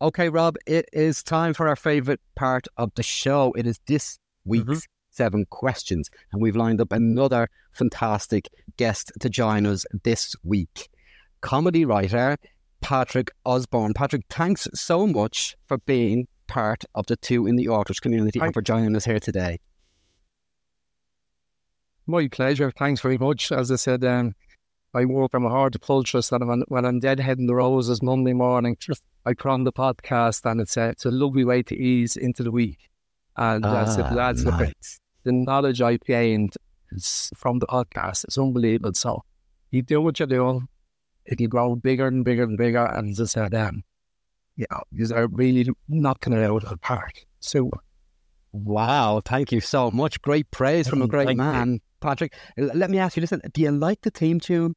Okay, 0.00 0.28
Rob, 0.28 0.56
it 0.66 0.88
is 0.92 1.22
time 1.22 1.54
for 1.54 1.66
our 1.68 1.76
favorite 1.76 2.20
part 2.36 2.66
of 2.76 2.90
the 2.94 3.02
show. 3.02 3.52
It 3.56 3.66
is 3.66 3.80
this 3.86 4.18
week's 4.44 4.86
seven 5.18 5.44
questions, 5.50 6.08
and 6.32 6.40
we've 6.40 6.56
lined 6.56 6.80
up 6.80 6.92
another 6.92 7.50
fantastic 7.72 8.48
guest 8.76 9.12
to 9.20 9.28
join 9.28 9.66
us 9.66 9.84
this 10.04 10.34
week. 10.44 10.88
Comedy 11.40 11.84
writer 11.84 12.36
Patrick 12.80 13.30
Osbourne. 13.44 13.92
Patrick, 13.94 14.22
thanks 14.30 14.68
so 14.74 15.06
much 15.06 15.56
for 15.66 15.78
being 15.78 16.28
part 16.46 16.84
of 16.94 17.06
the 17.06 17.16
two 17.16 17.42
indie 17.42 17.66
authors 17.66 18.00
community 18.00 18.38
Hi. 18.38 18.46
and 18.46 18.54
for 18.54 18.62
joining 18.62 18.96
us 18.96 19.04
here 19.04 19.20
today. 19.20 19.58
My 22.06 22.28
pleasure. 22.28 22.70
Thanks 22.70 23.00
very 23.00 23.18
much. 23.18 23.52
As 23.52 23.70
I 23.70 23.76
said, 23.76 24.04
um, 24.04 24.34
I 24.94 25.04
work 25.04 25.32
from 25.32 25.44
a 25.44 25.50
hard 25.50 25.76
trust 26.04 26.30
that 26.30 26.46
when, 26.46 26.62
when 26.68 26.86
I'm 26.86 27.00
deadheading 27.00 27.46
the 27.46 27.54
roses 27.54 28.02
Monday 28.02 28.32
morning, 28.32 28.76
I 29.26 29.34
put 29.34 29.50
on 29.50 29.64
the 29.64 29.72
podcast 29.72 30.50
and 30.50 30.60
it's 30.60 30.76
a, 30.76 30.88
it's 30.88 31.04
a 31.04 31.10
lovely 31.10 31.44
way 31.44 31.62
to 31.64 31.74
ease 31.76 32.16
into 32.16 32.42
the 32.42 32.50
week. 32.50 32.88
And 33.36 33.64
uh, 33.64 33.68
Ah, 33.68 34.14
that's 34.14 34.44
the, 34.44 34.50
nice. 34.50 35.00
The 35.28 35.32
knowledge 35.32 35.82
I 35.82 35.98
gained 35.98 36.54
is 36.92 37.30
from 37.36 37.58
the 37.58 37.66
podcast. 37.66 38.24
It's 38.24 38.38
unbelievable. 38.38 38.94
So 38.94 39.22
you 39.70 39.82
do 39.82 40.00
what 40.00 40.18
you're 40.18 40.26
doing, 40.26 40.68
it'll 41.26 41.48
grow 41.48 41.76
bigger 41.76 42.06
and 42.06 42.24
bigger 42.24 42.44
and 42.44 42.56
bigger. 42.56 42.84
And 42.84 43.10
as 43.10 43.20
I 43.20 43.24
said, 43.24 43.54
um, 43.54 43.82
you 44.56 44.66
know, 44.70 44.82
you 44.90 45.06
are 45.14 45.26
really 45.28 45.68
knocking 45.88 46.32
it 46.32 46.42
out 46.42 46.64
of 46.64 46.70
the 46.70 46.78
park. 46.78 47.26
So 47.40 47.70
Wow, 48.52 49.20
thank 49.22 49.52
you 49.52 49.60
so 49.60 49.90
much. 49.90 50.20
Great 50.22 50.50
praise 50.50 50.88
from 50.88 51.02
a 51.02 51.06
great 51.06 51.26
Thank 51.26 51.38
you. 51.38 51.44
man. 51.44 51.80
Patrick, 52.00 52.34
let 52.56 52.90
me 52.90 52.98
ask 52.98 53.16
you, 53.16 53.20
listen, 53.20 53.42
do 53.52 53.60
you 53.60 53.70
like 53.70 54.00
the 54.00 54.10
theme 54.10 54.40
tune? 54.40 54.74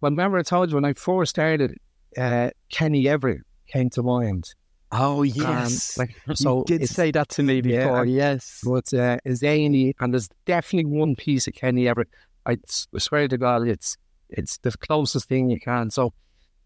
Well, 0.00 0.10
remember 0.10 0.38
I 0.38 0.42
told 0.42 0.70
you 0.70 0.74
when 0.74 0.84
I 0.84 0.94
first 0.94 1.30
started, 1.30 1.78
uh, 2.18 2.50
Kenny 2.70 3.08
Everett 3.08 3.42
came 3.68 3.90
to 3.90 4.02
mind. 4.02 4.54
Oh, 4.96 5.22
yes. 5.22 5.98
like, 5.98 6.14
so 6.34 6.58
you 6.68 6.78
did 6.78 6.88
say 6.88 7.10
that 7.10 7.28
to 7.30 7.42
me 7.42 7.60
before, 7.60 8.00
I- 8.02 8.04
yes. 8.04 8.60
But 8.64 8.92
uh, 8.94 9.18
is 9.24 9.40
zany, 9.40 9.94
and 10.00 10.12
there's 10.14 10.28
definitely 10.46 10.90
one 10.90 11.16
piece 11.16 11.46
of 11.48 11.54
Kenny 11.54 11.88
Everett. 11.88 12.08
I 12.46 12.58
swear 12.66 13.26
to 13.28 13.38
God, 13.38 13.66
it's 13.66 13.96
it's 14.28 14.58
the 14.58 14.70
closest 14.72 15.28
thing 15.28 15.50
you 15.50 15.58
can. 15.60 15.90
So, 15.90 16.12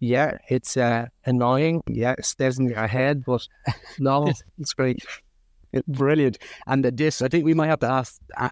yeah, 0.01 0.39
it's 0.49 0.76
uh, 0.76 1.07
annoying. 1.24 1.83
Yeah, 1.89 2.14
it 2.18 2.24
stays 2.24 2.59
in 2.59 2.68
your 2.68 2.87
head, 2.87 3.24
but 3.24 3.47
no, 3.99 4.33
it's 4.59 4.74
great. 4.74 4.99
It- 5.72 5.87
Brilliant. 5.87 6.39
And 6.66 6.85
this, 6.85 7.20
I 7.22 7.29
think 7.29 7.45
we 7.45 7.55
might 7.55 7.66
have 7.68 7.81
to 7.81 7.91
ask, 7.91 8.20
uh, 8.37 8.49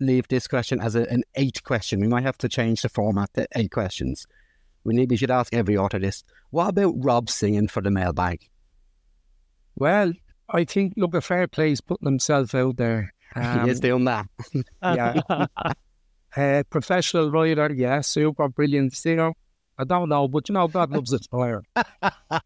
leave 0.00 0.28
this 0.28 0.46
question 0.46 0.80
as 0.80 0.94
a, 0.94 1.10
an 1.10 1.22
eight 1.36 1.62
question. 1.64 2.00
We 2.00 2.06
might 2.08 2.22
have 2.24 2.38
to 2.38 2.48
change 2.48 2.82
the 2.82 2.88
format 2.88 3.32
to 3.34 3.46
eight 3.56 3.70
questions. 3.70 4.26
We 4.84 4.94
need, 4.94 5.10
we 5.10 5.16
should 5.16 5.30
ask 5.30 5.52
every 5.54 5.76
author 5.76 5.98
this. 5.98 6.22
What 6.50 6.68
about 6.68 6.94
Rob 6.96 7.28
singing 7.30 7.66
for 7.68 7.80
the 7.80 7.90
mailbag? 7.90 8.48
Well, 9.78 10.12
I 10.50 10.64
think 10.64 10.94
look, 10.96 11.14
a 11.14 11.20
fair 11.20 11.46
play's 11.46 11.80
putting 11.80 12.06
himself 12.06 12.54
out 12.54 12.76
there. 12.76 13.14
Um, 13.34 13.60
he 13.64 13.70
is 13.70 13.80
doing 13.80 14.04
that. 14.04 14.26
yeah. 14.82 15.20
Uh, 16.36 16.62
professional 16.68 17.30
writer, 17.30 17.72
yeah, 17.74 18.02
super 18.02 18.48
brilliant 18.48 18.92
singer. 18.92 19.32
I 19.78 19.84
don't 19.84 20.10
know, 20.10 20.28
but 20.28 20.48
you 20.48 20.52
know, 20.52 20.68
God 20.68 20.90
loves 20.90 21.12
a 21.12 21.18
fire. 21.20 21.62
I 21.74 22.40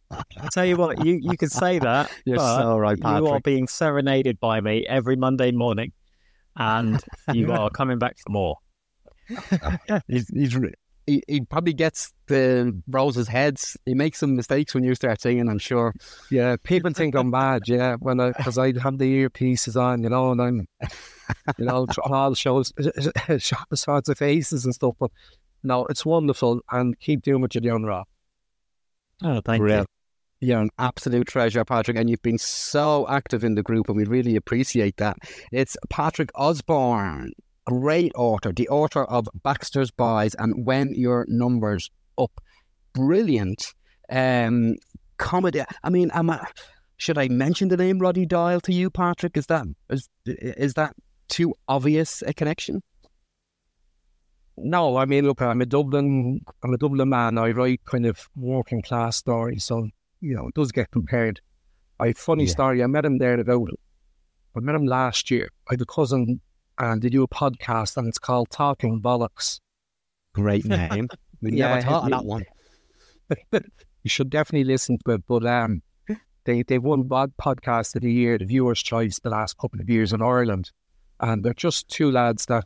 tell 0.53 0.65
you 0.65 0.77
what, 0.77 1.05
you, 1.05 1.19
you 1.21 1.37
can 1.37 1.49
say 1.49 1.81
that, 1.81 2.09
You're 2.25 2.37
but 2.37 2.59
so 2.59 2.79
right, 2.79 2.97
you 2.97 3.27
are 3.27 3.41
being 3.41 3.67
serenaded 3.67 4.39
by 4.39 4.61
me 4.61 4.87
every 4.87 5.17
Monday 5.17 5.51
morning, 5.51 5.93
and 6.57 7.03
you 7.33 7.51
are 7.53 7.71
coming 7.71 7.99
back 7.99 8.17
for 8.25 8.31
more. 8.31 8.57
he's, 10.07 10.29
he's, 10.29 10.57
re- 10.57 10.75
he, 11.07 11.23
he 11.29 11.41
probably 11.41 11.73
gets 11.73 12.13
the 12.27 12.81
roses 12.89 13.29
heads. 13.29 13.77
He 13.87 13.95
makes 13.95 14.19
some 14.19 14.37
mistakes 14.37 14.75
when 14.75 14.85
you 14.85 14.95
start 14.95 15.21
singing, 15.21 15.49
I'm 15.49 15.59
sure. 15.59 15.95
Yeah, 16.31 16.57
people 16.63 16.93
think 16.93 17.15
I'm 17.15 17.31
bad, 17.31 17.63
yeah, 17.67 17.97
when 17.99 18.21
I 18.21 18.33
because 18.33 18.59
I 18.59 18.79
have 18.79 18.99
the 18.99 19.29
earpieces 19.29 19.81
on, 19.81 20.03
you 20.03 20.09
know, 20.11 20.33
and 20.33 20.41
I'm, 20.41 20.69
you 21.59 21.65
know, 21.65 21.87
on 22.05 22.13
all 22.13 22.35
shows, 22.35 22.73
sorts 23.75 24.09
of 24.09 24.19
faces 24.19 24.65
and 24.65 24.75
stuff. 24.75 24.95
But 24.99 25.11
no, 25.63 25.87
it's 25.87 26.07
wonderful, 26.07 26.61
and 26.71 26.99
keep 26.99 27.23
doing 27.23 27.41
what 27.41 27.55
you're 27.55 27.63
doing, 27.63 27.85
Rob. 27.85 28.07
Oh, 29.23 29.41
thank 29.41 29.61
Brilliant. 29.61 29.89
You're 30.41 30.61
an 30.61 30.71
absolute 30.81 31.29
treasure, 31.29 31.65
Patrick, 31.65 31.97
and 31.97 32.11
you've 32.11 32.23
been 32.23 32.39
so 32.39 33.07
active 33.09 33.45
in 33.45 33.55
the 33.55 33.63
group, 33.63 33.89
and 33.89 33.97
we 33.97 34.05
really 34.05 34.35
appreciate 34.35 34.97
that. 34.97 35.17
It's 35.53 35.77
Patrick 35.89 36.31
Osbourne, 36.35 37.33
great 37.67 38.13
author, 38.15 38.53
the 38.53 38.69
author 38.69 39.05
of 39.05 39.29
Baxter's 39.43 39.91
Boys 39.91 40.35
and 40.35 40.67
When 40.67 40.95
Your 40.95 41.25
Numbers 41.29 41.91
Up. 42.19 42.41
Brilliant 42.95 43.73
um, 44.11 44.77
comedy. 45.19 45.63
I 45.83 45.91
mean, 45.91 46.11
am 46.13 46.31
I, 46.31 46.47
should 46.97 47.19
I 47.19 47.29
mention 47.29 47.69
the 47.69 47.77
name 47.77 47.99
Roddy 47.99 48.27
Doyle 48.27 48.61
to 48.61 48.73
you, 48.73 48.91
Patrick? 48.91 49.37
Is 49.37 49.47
that 49.47 49.67
is, 49.91 50.09
is 50.27 50.75
that 50.75 50.95
too 51.29 51.55
obvious 51.69 52.23
a 52.27 52.35
connection? 52.35 52.83
No, 54.57 54.97
I 54.99 55.07
mean, 55.07 55.25
look, 55.27 55.41
I'm 55.41 55.63
a 55.63 55.67
Dublin, 55.67 56.41
I'm 56.63 56.75
a 56.75 56.77
Dublin 56.77 57.09
man. 57.09 57.39
I 57.39 57.51
write 57.53 57.81
kind 57.87 58.05
of 58.05 58.29
working 58.37 58.83
class 58.83 59.17
stories, 59.17 59.65
so 59.65 59.89
you 60.21 60.35
know, 60.37 60.49
it 60.49 60.55
does 60.55 60.71
get 60.73 60.91
compared. 60.91 61.41
I 61.99 62.09
a 62.09 62.15
funny 62.15 62.45
Yeah. 62.45 62.51
story. 62.51 62.83
I 62.83 62.87
met 62.87 63.05
him 63.05 63.19
there 63.19 63.35
at 63.35 63.41
about. 63.41 63.71
I 64.57 64.61
met 64.61 64.75
him 64.75 64.87
last 64.87 65.31
year. 65.31 65.49
I 65.69 65.75
have 65.75 65.81
a 65.81 65.87
cousin, 65.87 66.41
and 66.79 67.03
they 67.03 67.09
do 67.09 67.23
a 67.23 67.29
podcast, 67.29 67.97
and 67.97 68.07
it's 68.09 68.19
called 68.19 68.51
Talking 68.51 69.01
Bollocks. 69.01 69.61
Great 70.35 70.65
name. 70.65 71.09
We 71.43 71.55
Yeah, 71.55 71.71
never 71.75 71.83
thought 71.83 72.05
of 72.05 72.11
that 72.11 72.25
one. 72.25 72.45
you 73.53 74.09
should 74.09 74.31
definitely 74.31 74.63
listen 74.65 74.97
to 75.05 75.15
it. 75.15 75.23
But 75.27 75.45
um, 75.45 75.83
they 76.45 76.63
they've 76.63 76.83
won 76.83 77.03
Bod 77.03 77.33
Podcast 77.37 77.97
of 77.97 78.03
the 78.03 78.13
Year, 78.13 78.39
the 78.39 78.45
Viewers' 78.45 78.81
Choice, 78.83 79.19
the 79.19 79.31
last 79.31 79.59
couple 79.59 79.81
of 79.81 79.91
years 79.91 80.13
in 80.13 80.23
Ireland, 80.23 80.71
and 81.19 81.45
they're 81.45 81.53
just 81.55 81.89
two 81.89 82.13
lads 82.13 82.47
that 82.47 82.65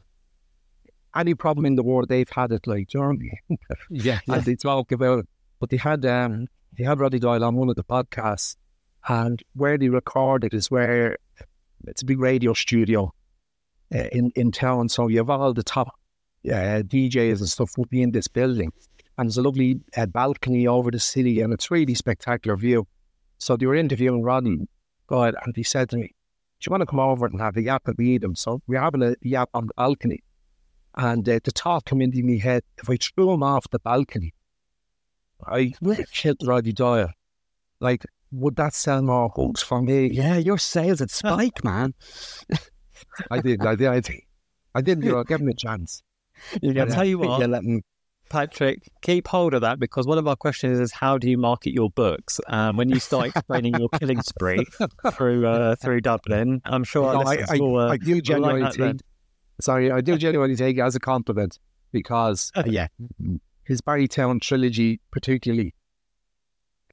any 1.14 1.34
problem 1.34 1.64
in 1.64 1.76
the 1.76 1.82
world 1.82 2.10
they've 2.10 2.28
had 2.28 2.52
it 2.52 2.66
like, 2.66 2.88
do 2.88 2.98
you 2.98 3.00
know 3.02 3.08
what 3.08 3.14
I 3.14 3.18
mean? 3.18 3.58
Yeah, 3.90 4.18
and 4.28 4.44
they 4.44 4.56
talk 4.56 4.92
about 4.92 5.20
it. 5.20 5.28
But 5.58 5.70
they 5.70 5.78
had 5.78 6.04
um 6.04 6.48
they 6.76 6.84
had 6.84 7.00
Roddy 7.00 7.18
Doyle 7.18 7.42
on 7.44 7.56
one 7.56 7.70
of 7.70 7.76
the 7.76 7.84
podcasts, 7.84 8.56
and 9.08 9.42
where 9.54 9.78
they 9.78 9.88
recorded 9.88 10.52
is 10.52 10.70
where 10.70 11.16
it's 11.86 12.02
a 12.02 12.04
big 12.04 12.18
radio 12.20 12.52
studio 12.52 13.14
in 13.90 14.32
in 14.34 14.52
town. 14.52 14.88
So 14.88 15.08
you 15.08 15.18
have 15.18 15.30
all 15.30 15.52
the 15.52 15.62
top 15.62 15.88
uh, 16.46 16.82
DJs 16.82 17.38
and 17.38 17.48
stuff 17.48 17.70
will 17.76 17.86
be 17.86 18.02
in 18.02 18.12
this 18.12 18.28
building, 18.28 18.72
and 19.18 19.28
there's 19.28 19.38
a 19.38 19.42
lovely 19.42 19.80
uh, 19.96 20.06
balcony 20.06 20.66
over 20.66 20.90
the 20.90 21.00
city, 21.00 21.40
and 21.40 21.52
it's 21.52 21.70
really 21.70 21.94
spectacular 21.94 22.56
view. 22.56 22.86
So 23.38 23.56
they 23.56 23.66
were 23.66 23.74
interviewing 23.74 24.22
Roddy, 24.22 24.68
God, 25.06 25.34
and 25.44 25.54
he 25.54 25.62
said 25.62 25.90
to 25.90 25.96
me, 25.96 26.14
"Do 26.60 26.66
you 26.66 26.70
want 26.70 26.82
to 26.82 26.86
come 26.86 27.00
over 27.00 27.26
and 27.26 27.40
have 27.40 27.56
a 27.56 27.62
yap 27.62 27.88
meet 27.98 28.22
him?" 28.22 28.34
So 28.34 28.62
we're 28.66 28.80
having 28.80 29.02
a 29.02 29.14
yap 29.22 29.50
on 29.54 29.66
the 29.66 29.74
balcony. 29.76 30.22
And 30.98 31.28
uh, 31.28 31.40
the 31.44 31.50
thought 31.50 31.84
came 31.84 32.00
into 32.00 32.22
my 32.22 32.36
head, 32.36 32.62
if 32.78 32.88
I 32.88 32.96
threw 32.96 33.30
him 33.30 33.42
off 33.42 33.68
the 33.70 33.78
balcony, 33.78 34.32
I 35.46 35.74
would 35.82 36.10
killed 36.10 36.38
Roddy 36.42 36.72
Doyle. 36.72 37.10
Like, 37.80 38.06
would 38.32 38.56
that 38.56 38.74
sell 38.74 39.02
more 39.02 39.30
books 39.34 39.62
for 39.62 39.82
me? 39.82 40.10
Yeah, 40.10 40.38
your 40.38 40.58
sales 40.58 41.02
at 41.02 41.10
Spike, 41.10 41.62
man. 41.62 41.94
I 43.30 43.40
did, 43.40 43.64
I 43.64 43.74
did, 43.74 43.88
I 43.88 44.00
did. 44.00 44.20
I 44.74 44.80
did, 44.82 45.02
you 45.02 45.12
know, 45.12 45.24
give 45.24 45.40
him 45.40 45.48
a 45.48 45.54
chance. 45.54 46.02
you. 46.60 46.78
I'll 46.78 46.86
tell 46.86 47.04
you 47.04 47.18
what, 47.18 47.38
You're 47.38 47.48
letting 47.48 47.82
Patrick, 48.28 48.82
keep 49.02 49.28
hold 49.28 49.54
of 49.54 49.60
that 49.60 49.78
because 49.78 50.06
one 50.06 50.18
of 50.18 50.26
our 50.26 50.36
questions 50.36 50.80
is 50.80 50.92
how 50.92 51.16
do 51.18 51.30
you 51.30 51.38
market 51.38 51.72
your 51.72 51.90
books? 51.90 52.40
Um, 52.48 52.76
when 52.76 52.88
you 52.88 52.98
start 52.98 53.28
explaining 53.28 53.74
your 53.78 53.88
killing 53.88 54.20
spree 54.22 54.64
through 55.12 55.46
uh, 55.46 55.76
through 55.76 56.00
Dublin, 56.00 56.60
I'm 56.64 56.84
sure 56.84 57.12
No, 57.12 57.20
I, 57.20 57.44
I, 57.48 57.58
will, 57.58 57.78
uh, 57.78 57.88
I 57.92 57.96
do 57.96 58.20
genuinely 58.20 58.62
like 58.62 58.74
take, 58.74 58.96
sorry, 59.60 59.90
I 59.90 60.00
do 60.00 60.16
genuinely 60.18 60.56
take 60.56 60.76
it 60.76 60.80
as 60.80 60.96
a 60.96 61.00
compliment 61.00 61.58
because 61.92 62.50
yeah. 62.66 62.88
his 63.64 63.80
Barrytown 63.80 64.40
trilogy, 64.40 65.00
particularly, 65.10 65.74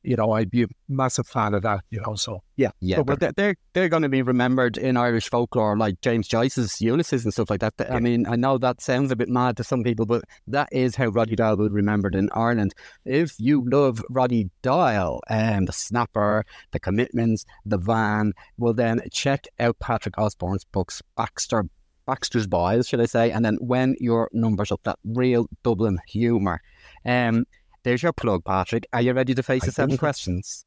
you 0.03 0.15
know, 0.15 0.31
I'd 0.31 0.51
be 0.51 0.63
a 0.63 0.67
massive 0.89 1.27
fan 1.27 1.53
of 1.53 1.63
that, 1.63 1.81
you 1.89 2.01
know. 2.01 2.15
So 2.15 2.43
yeah, 2.55 2.71
Yeah, 2.79 2.97
So, 2.97 3.03
but 3.03 3.19
they're 3.19 3.31
they're, 3.31 3.55
they're 3.73 3.89
going 3.89 4.03
to 4.03 4.09
be 4.09 4.21
remembered 4.21 4.77
in 4.77 4.97
Irish 4.97 5.29
folklore, 5.29 5.77
like 5.77 6.01
James 6.01 6.27
Joyce's 6.27 6.81
Ulysses 6.81 7.23
and 7.23 7.33
stuff 7.33 7.49
like 7.49 7.61
that. 7.61 7.73
I 7.89 7.99
mean, 7.99 8.27
I 8.27 8.35
know 8.35 8.57
that 8.57 8.81
sounds 8.81 9.11
a 9.11 9.15
bit 9.15 9.29
mad 9.29 9.57
to 9.57 9.63
some 9.63 9.83
people, 9.83 10.05
but 10.05 10.23
that 10.47 10.69
is 10.71 10.95
how 10.95 11.07
Roddy 11.07 11.35
Doyle 11.35 11.57
would 11.57 11.71
be 11.71 11.75
remembered 11.75 12.15
in 12.15 12.29
Ireland. 12.33 12.73
If 13.05 13.39
you 13.39 13.67
love 13.69 14.03
Roddy 14.09 14.49
Doyle 14.61 15.21
and 15.29 15.67
the 15.67 15.73
Snapper, 15.73 16.45
the 16.71 16.79
Commitments, 16.79 17.45
the 17.65 17.77
Van, 17.77 18.33
well 18.57 18.73
then 18.73 19.01
check 19.11 19.45
out 19.59 19.79
Patrick 19.79 20.17
Osbourne's 20.17 20.65
books, 20.65 21.01
Baxter. 21.15 21.65
Baxter's 22.05 22.47
Boys, 22.47 22.87
should 22.87 22.99
I 22.99 23.05
say, 23.05 23.31
and 23.31 23.45
then 23.45 23.57
when 23.61 23.95
your 23.97 24.29
numbers 24.33 24.73
up, 24.73 24.81
that 24.83 24.99
real 25.05 25.47
Dublin 25.63 25.99
humour. 26.07 26.59
Um, 27.05 27.45
there's 27.83 28.03
your 28.03 28.13
plug, 28.13 28.43
Patrick. 28.45 28.85
Are 28.93 29.01
you 29.01 29.13
ready 29.13 29.33
to 29.35 29.43
face 29.43 29.63
I 29.63 29.65
the 29.67 29.71
seven 29.71 29.97
questions? 29.97 30.65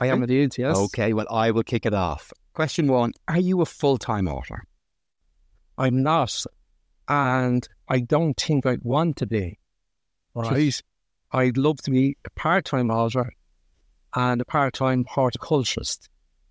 I 0.00 0.06
am 0.06 0.22
indeed, 0.22 0.56
yes. 0.56 0.76
Okay, 0.76 1.12
well, 1.12 1.26
I 1.30 1.50
will 1.50 1.64
kick 1.64 1.84
it 1.84 1.94
off. 1.94 2.32
Question 2.54 2.86
one 2.86 3.12
Are 3.26 3.38
you 3.40 3.60
a 3.60 3.66
full 3.66 3.98
time 3.98 4.28
author? 4.28 4.64
I'm 5.76 6.02
not, 6.02 6.44
and 7.08 7.66
I 7.88 8.00
don't 8.00 8.36
think 8.38 8.66
I'd 8.66 8.82
want 8.82 9.16
to 9.18 9.26
be. 9.26 9.58
Right? 10.34 10.80
I'd 11.32 11.56
love 11.56 11.78
to 11.82 11.90
be 11.90 12.16
a 12.24 12.30
part-time 12.30 12.90
author 12.90 13.30
and 14.14 14.40
a 14.40 14.44
part-time 14.44 15.04
horticulturist. 15.08 16.08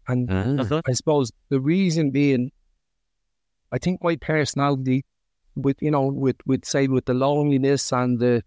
And 0.08 0.30
Uh-huh. 0.32 0.82
I 0.88 0.94
suppose 0.94 1.32
the 1.50 1.60
reason 1.60 2.12
being, 2.12 2.52
I 3.72 3.78
think 3.78 4.04
my 4.04 4.16
personality, 4.18 5.04
with 5.56 5.82
you 5.82 5.92
know, 5.92 6.08
with 6.08 6.38
with 6.46 6.64
say 6.66 6.88
with 6.88 7.06
the 7.06 7.14
loneliness 7.14 7.92
and 7.92 8.20
the 8.20 8.44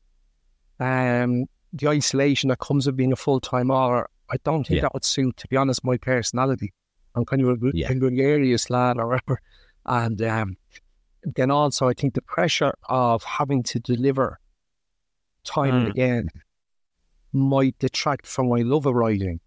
um 0.80 1.44
the 1.72 1.86
isolation 1.88 2.48
that 2.48 2.58
comes 2.58 2.86
with 2.86 2.96
being 2.96 3.12
a 3.12 3.16
full 3.16 3.38
time 3.40 3.70
author, 3.70 4.08
I 4.30 4.36
don't 4.44 4.66
think 4.66 4.76
Yeah. 4.78 4.82
that 4.82 4.94
would 4.94 5.04
suit. 5.04 5.36
To 5.36 5.48
be 5.48 5.56
honest, 5.56 5.84
my 5.84 5.96
personality. 5.98 6.72
I'm 7.14 7.24
kind 7.24 7.42
of 7.42 7.62
a, 7.62 7.70
Yeah. 7.74 7.90
a 7.90 7.94
gregarious 7.94 8.70
lad 8.70 8.96
or 8.98 9.06
whatever, 9.08 9.40
and 9.86 10.20
um, 10.22 10.56
then 11.36 11.50
also 11.50 11.86
I 11.88 11.92
think 11.94 12.14
the 12.14 12.22
pressure 12.22 12.72
of 12.88 13.22
having 13.24 13.62
to 13.64 13.78
deliver 13.78 14.38
time 15.44 15.74
and 15.74 15.86
Mm. 15.86 15.90
again 15.90 16.28
might 17.32 17.78
detract 17.78 18.26
from 18.26 18.48
my 18.48 18.60
love 18.62 18.86
of 18.86 18.94
writing. 18.94 19.40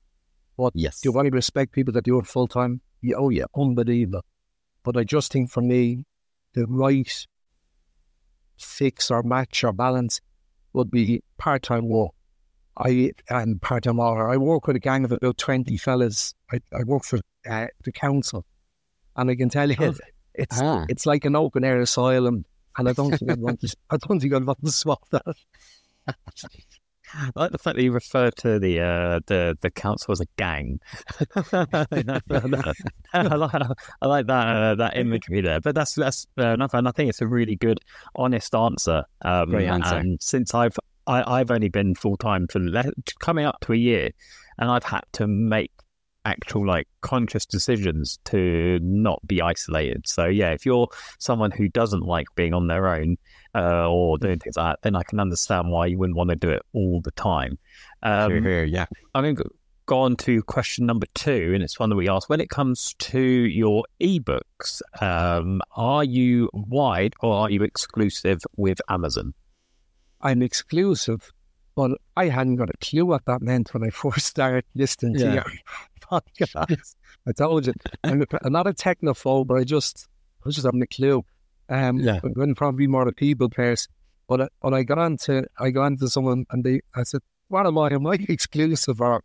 But 0.57 0.71
Yes. 0.75 1.01
do 1.01 1.09
you 1.09 1.13
want 1.13 1.25
to 1.27 1.31
respect 1.31 1.71
people 1.73 1.93
that 1.93 2.05
do 2.05 2.19
it 2.19 2.27
full 2.27 2.47
time? 2.47 2.81
Yeah, 3.01 3.15
oh 3.17 3.29
yeah, 3.29 3.45
unbelievable. 3.55 4.23
But 4.83 4.95
I 4.97 5.03
just 5.03 5.31
think 5.31 5.49
for 5.51 5.61
me, 5.61 6.05
the 6.53 6.65
right 6.67 7.27
fix 8.57 9.09
or 9.11 9.23
match 9.23 9.63
or 9.63 9.73
balance 9.73 10.21
would 10.73 10.91
be 10.91 11.21
part 11.37 11.63
time 11.63 11.87
work. 11.89 12.11
I 12.77 13.11
and 13.29 13.61
part 13.61 13.83
time 13.83 13.99
author. 13.99 14.29
I 14.29 14.37
work 14.37 14.65
with 14.67 14.75
a 14.75 14.79
gang 14.79 15.05
of 15.05 15.11
about 15.11 15.37
twenty 15.37 15.77
fellas. 15.77 16.33
I, 16.51 16.59
I 16.73 16.83
work 16.83 17.03
for 17.03 17.19
uh, 17.49 17.67
the 17.83 17.91
council, 17.91 18.45
and 19.15 19.29
I 19.29 19.35
can 19.35 19.49
tell 19.49 19.69
you, 19.69 19.77
Oh. 19.79 19.93
it's 20.33 20.59
Ah. 20.61 20.85
it's 20.89 21.05
like 21.05 21.25
an 21.25 21.35
open 21.35 21.63
air 21.63 21.79
asylum. 21.79 22.45
And 22.75 22.89
I 22.89 22.93
don't 22.93 23.11
think 23.15 23.29
I'd 23.29 23.39
want 23.39 23.61
to. 23.61 23.75
I 23.91 23.97
don't 23.97 24.19
think 24.19 24.33
I'd 24.33 24.45
want 24.45 24.65
to 24.65 24.71
swap 24.71 25.03
that. 25.11 25.35
I 27.13 27.29
like 27.35 27.51
the 27.51 27.57
fact 27.57 27.75
that 27.75 27.83
you 27.83 27.91
refer 27.91 28.31
to 28.31 28.59
the 28.59 28.79
uh, 28.79 29.19
the 29.27 29.57
the 29.61 29.69
council 29.69 30.11
as 30.11 30.21
a 30.21 30.25
gang. 30.37 30.79
I 33.13 33.35
like 33.35 33.53
I 34.01 34.07
like 34.07 34.27
that 34.27 34.47
uh, 34.47 34.75
that 34.75 34.97
imagery 34.97 35.41
there, 35.41 35.61
but 35.61 35.75
that's 35.75 35.93
that's 35.93 36.25
fair 36.35 36.53
enough, 36.53 36.73
and 36.73 36.87
I 36.87 36.91
think 36.91 37.09
it's 37.09 37.21
a 37.21 37.27
really 37.27 37.55
good, 37.55 37.79
honest 38.15 38.55
answer. 38.55 39.03
Um, 39.23 39.49
Great 39.49 39.67
answer. 39.67 39.95
And 39.95 40.21
since 40.21 40.53
I've 40.53 40.77
I, 41.07 41.39
I've 41.39 41.51
only 41.51 41.69
been 41.69 41.95
full 41.95 42.17
time 42.17 42.47
for 42.47 42.59
le- 42.59 42.91
coming 43.19 43.45
up 43.45 43.59
to 43.61 43.73
a 43.73 43.77
year, 43.77 44.11
and 44.57 44.69
I've 44.69 44.83
had 44.83 45.03
to 45.13 45.27
make 45.27 45.71
actual 46.25 46.65
like 46.65 46.87
conscious 47.01 47.45
decisions 47.45 48.19
to 48.25 48.79
not 48.81 49.25
be 49.27 49.41
isolated. 49.41 50.07
So 50.07 50.25
yeah, 50.25 50.51
if 50.51 50.65
you're 50.65 50.87
someone 51.19 51.51
who 51.51 51.67
doesn't 51.67 52.03
like 52.03 52.27
being 52.35 52.53
on 52.53 52.67
their 52.67 52.87
own 52.87 53.17
uh, 53.55 53.89
or 53.89 54.17
doing 54.17 54.39
things 54.39 54.57
like 54.57 54.73
that, 54.73 54.79
then 54.83 54.95
I 54.95 55.03
can 55.03 55.19
understand 55.19 55.69
why 55.69 55.87
you 55.87 55.97
wouldn't 55.97 56.17
want 56.17 56.29
to 56.29 56.35
do 56.35 56.49
it 56.49 56.61
all 56.73 57.01
the 57.01 57.11
time. 57.11 57.57
Um, 58.01 58.31
Here, 58.31 58.41
here, 58.41 58.63
yeah. 58.63 58.85
I'm 59.13 59.23
going 59.23 59.35
to 59.37 59.49
go 59.85 59.99
on 59.99 60.15
to 60.15 60.41
question 60.43 60.85
number 60.85 61.07
two, 61.13 61.51
and 61.53 61.63
it's 61.63 61.79
one 61.79 61.89
that 61.89 61.95
we 61.95 62.09
asked. 62.09 62.29
When 62.29 62.41
it 62.41 62.49
comes 62.49 62.95
to 62.99 63.19
your 63.19 63.83
ebooks, 64.01 64.81
um, 65.01 65.61
are 65.75 66.03
you 66.03 66.49
wide 66.53 67.13
or 67.21 67.33
are 67.33 67.49
you 67.49 67.63
exclusive 67.63 68.39
with 68.55 68.79
Amazon? 68.89 69.33
I'm 70.21 70.41
exclusive, 70.41 71.31
but 71.75 71.91
I 72.15 72.29
hadn't 72.29 72.55
got 72.55 72.69
a 72.69 72.77
clue 72.77 73.05
what 73.05 73.25
that 73.25 73.41
meant 73.41 73.73
when 73.73 73.83
I 73.83 73.89
first 73.91 74.25
started 74.25 74.65
listening 74.75 75.15
to 75.15 75.33
Yeah. 75.35 75.43
podcast. 76.39 76.95
I 77.27 77.31
told 77.31 77.67
you, 77.67 77.73
I'm, 78.03 78.21
a, 78.21 78.25
I'm 78.43 78.53
not 78.53 78.67
a 78.67 78.73
technophobe, 78.73 79.47
but 79.47 79.55
I 79.55 79.63
just, 79.63 80.07
I 80.39 80.41
was 80.45 80.55
just 80.55 80.65
having 80.65 80.81
a 80.81 80.87
clue. 80.87 81.23
Um, 81.69 81.97
Yeah. 81.99 82.19
I'm 82.23 82.33
going 82.33 82.49
to 82.49 82.55
probably 82.55 82.85
be 82.85 82.87
more 82.91 83.07
a 83.07 83.13
people 83.13 83.49
person. 83.49 83.91
But 84.27 84.41
I- 84.41 84.49
when 84.61 84.73
I 84.73 84.83
got 84.83 84.97
on 84.99 85.17
to, 85.25 85.45
I 85.59 85.69
got 85.71 85.83
on 85.83 85.97
to 85.97 86.07
someone 86.09 86.45
and 86.51 86.63
they, 86.63 86.81
I 86.95 87.03
said, 87.03 87.21
what 87.47 87.65
am 87.67 87.77
I? 87.77 87.91
Am 87.93 88.05
I 88.07 88.13
exclusive 88.29 88.99
or 89.01 89.23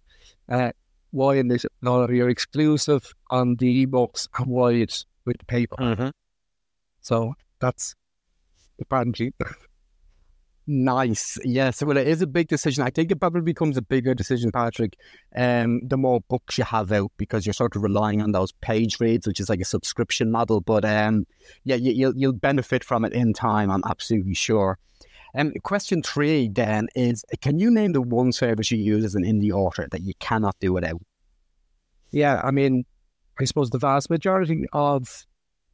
uh, 0.49 0.73
why? 1.11 1.37
And 1.37 1.51
they 1.51 1.59
said, 1.59 1.71
no, 1.83 2.09
you're 2.09 2.29
exclusive 2.29 3.13
on 3.31 3.57
the 3.57 3.87
ebooks 3.87 4.29
and 4.39 4.47
wide 4.47 4.93
with 5.25 5.39
the 5.39 5.45
paper. 5.47 5.77
Mm-hmm. 5.79 6.09
So 7.01 7.35
that's 7.61 7.95
apparently 8.81 9.33
Nice. 10.71 11.39
Yes. 11.45 11.83
Well, 11.83 11.97
it 11.97 12.07
is 12.07 12.21
a 12.21 12.27
big 12.27 12.49
decision. 12.49 12.85
I 12.85 12.91
think 12.91 13.11
it 13.11 13.19
probably 13.19 13.41
becomes 13.41 13.79
a 13.79 13.83
bigger 13.83 14.15
decision, 14.15 14.53
Patrick, 14.53 14.99
um, 15.35 15.81
the 15.83 15.97
more 15.97 16.21
books 16.29 16.59
you 16.59 16.65
have 16.65 16.93
out 16.93 17.11
because 17.17 17.47
you're 17.47 17.55
sort 17.55 17.75
of 17.75 17.83
relying 17.83 18.21
on 18.21 18.33
those 18.33 18.53
page 18.53 19.01
reads, 19.01 19.27
which 19.27 19.41
is 19.41 19.49
like 19.49 19.63
a 19.63 19.65
subscription 19.65 20.31
model. 20.31 20.61
But 20.61 20.85
um, 20.85 21.27
yeah, 21.65 21.77
you, 21.77 21.93
you'll, 21.93 22.13
you'll 22.15 22.33
benefit 22.35 22.85
from 22.85 23.07
it 23.07 23.15
in 23.15 23.33
time, 23.33 23.71
I'm 23.71 23.83
absolutely 23.89 24.35
sure. 24.35 24.79
Um, 25.35 25.53
question 25.63 26.03
three 26.03 26.49
then 26.49 26.89
is 26.95 27.25
can 27.41 27.59
you 27.59 27.71
name 27.71 27.93
the 27.93 28.03
one 28.03 28.31
service 28.31 28.71
you 28.71 28.77
use 28.77 29.07
as 29.07 29.15
an 29.15 29.25
indie 29.25 29.51
author 29.51 29.89
that 29.91 30.03
you 30.03 30.13
cannot 30.21 30.57
do 30.61 30.75
without? 30.75 31.01
Yeah, 32.11 32.43
I 32.45 32.51
mean, 32.51 32.85
I 33.41 33.45
suppose 33.45 33.71
the 33.71 33.79
vast 33.79 34.11
majority 34.11 34.67
of 34.75 35.27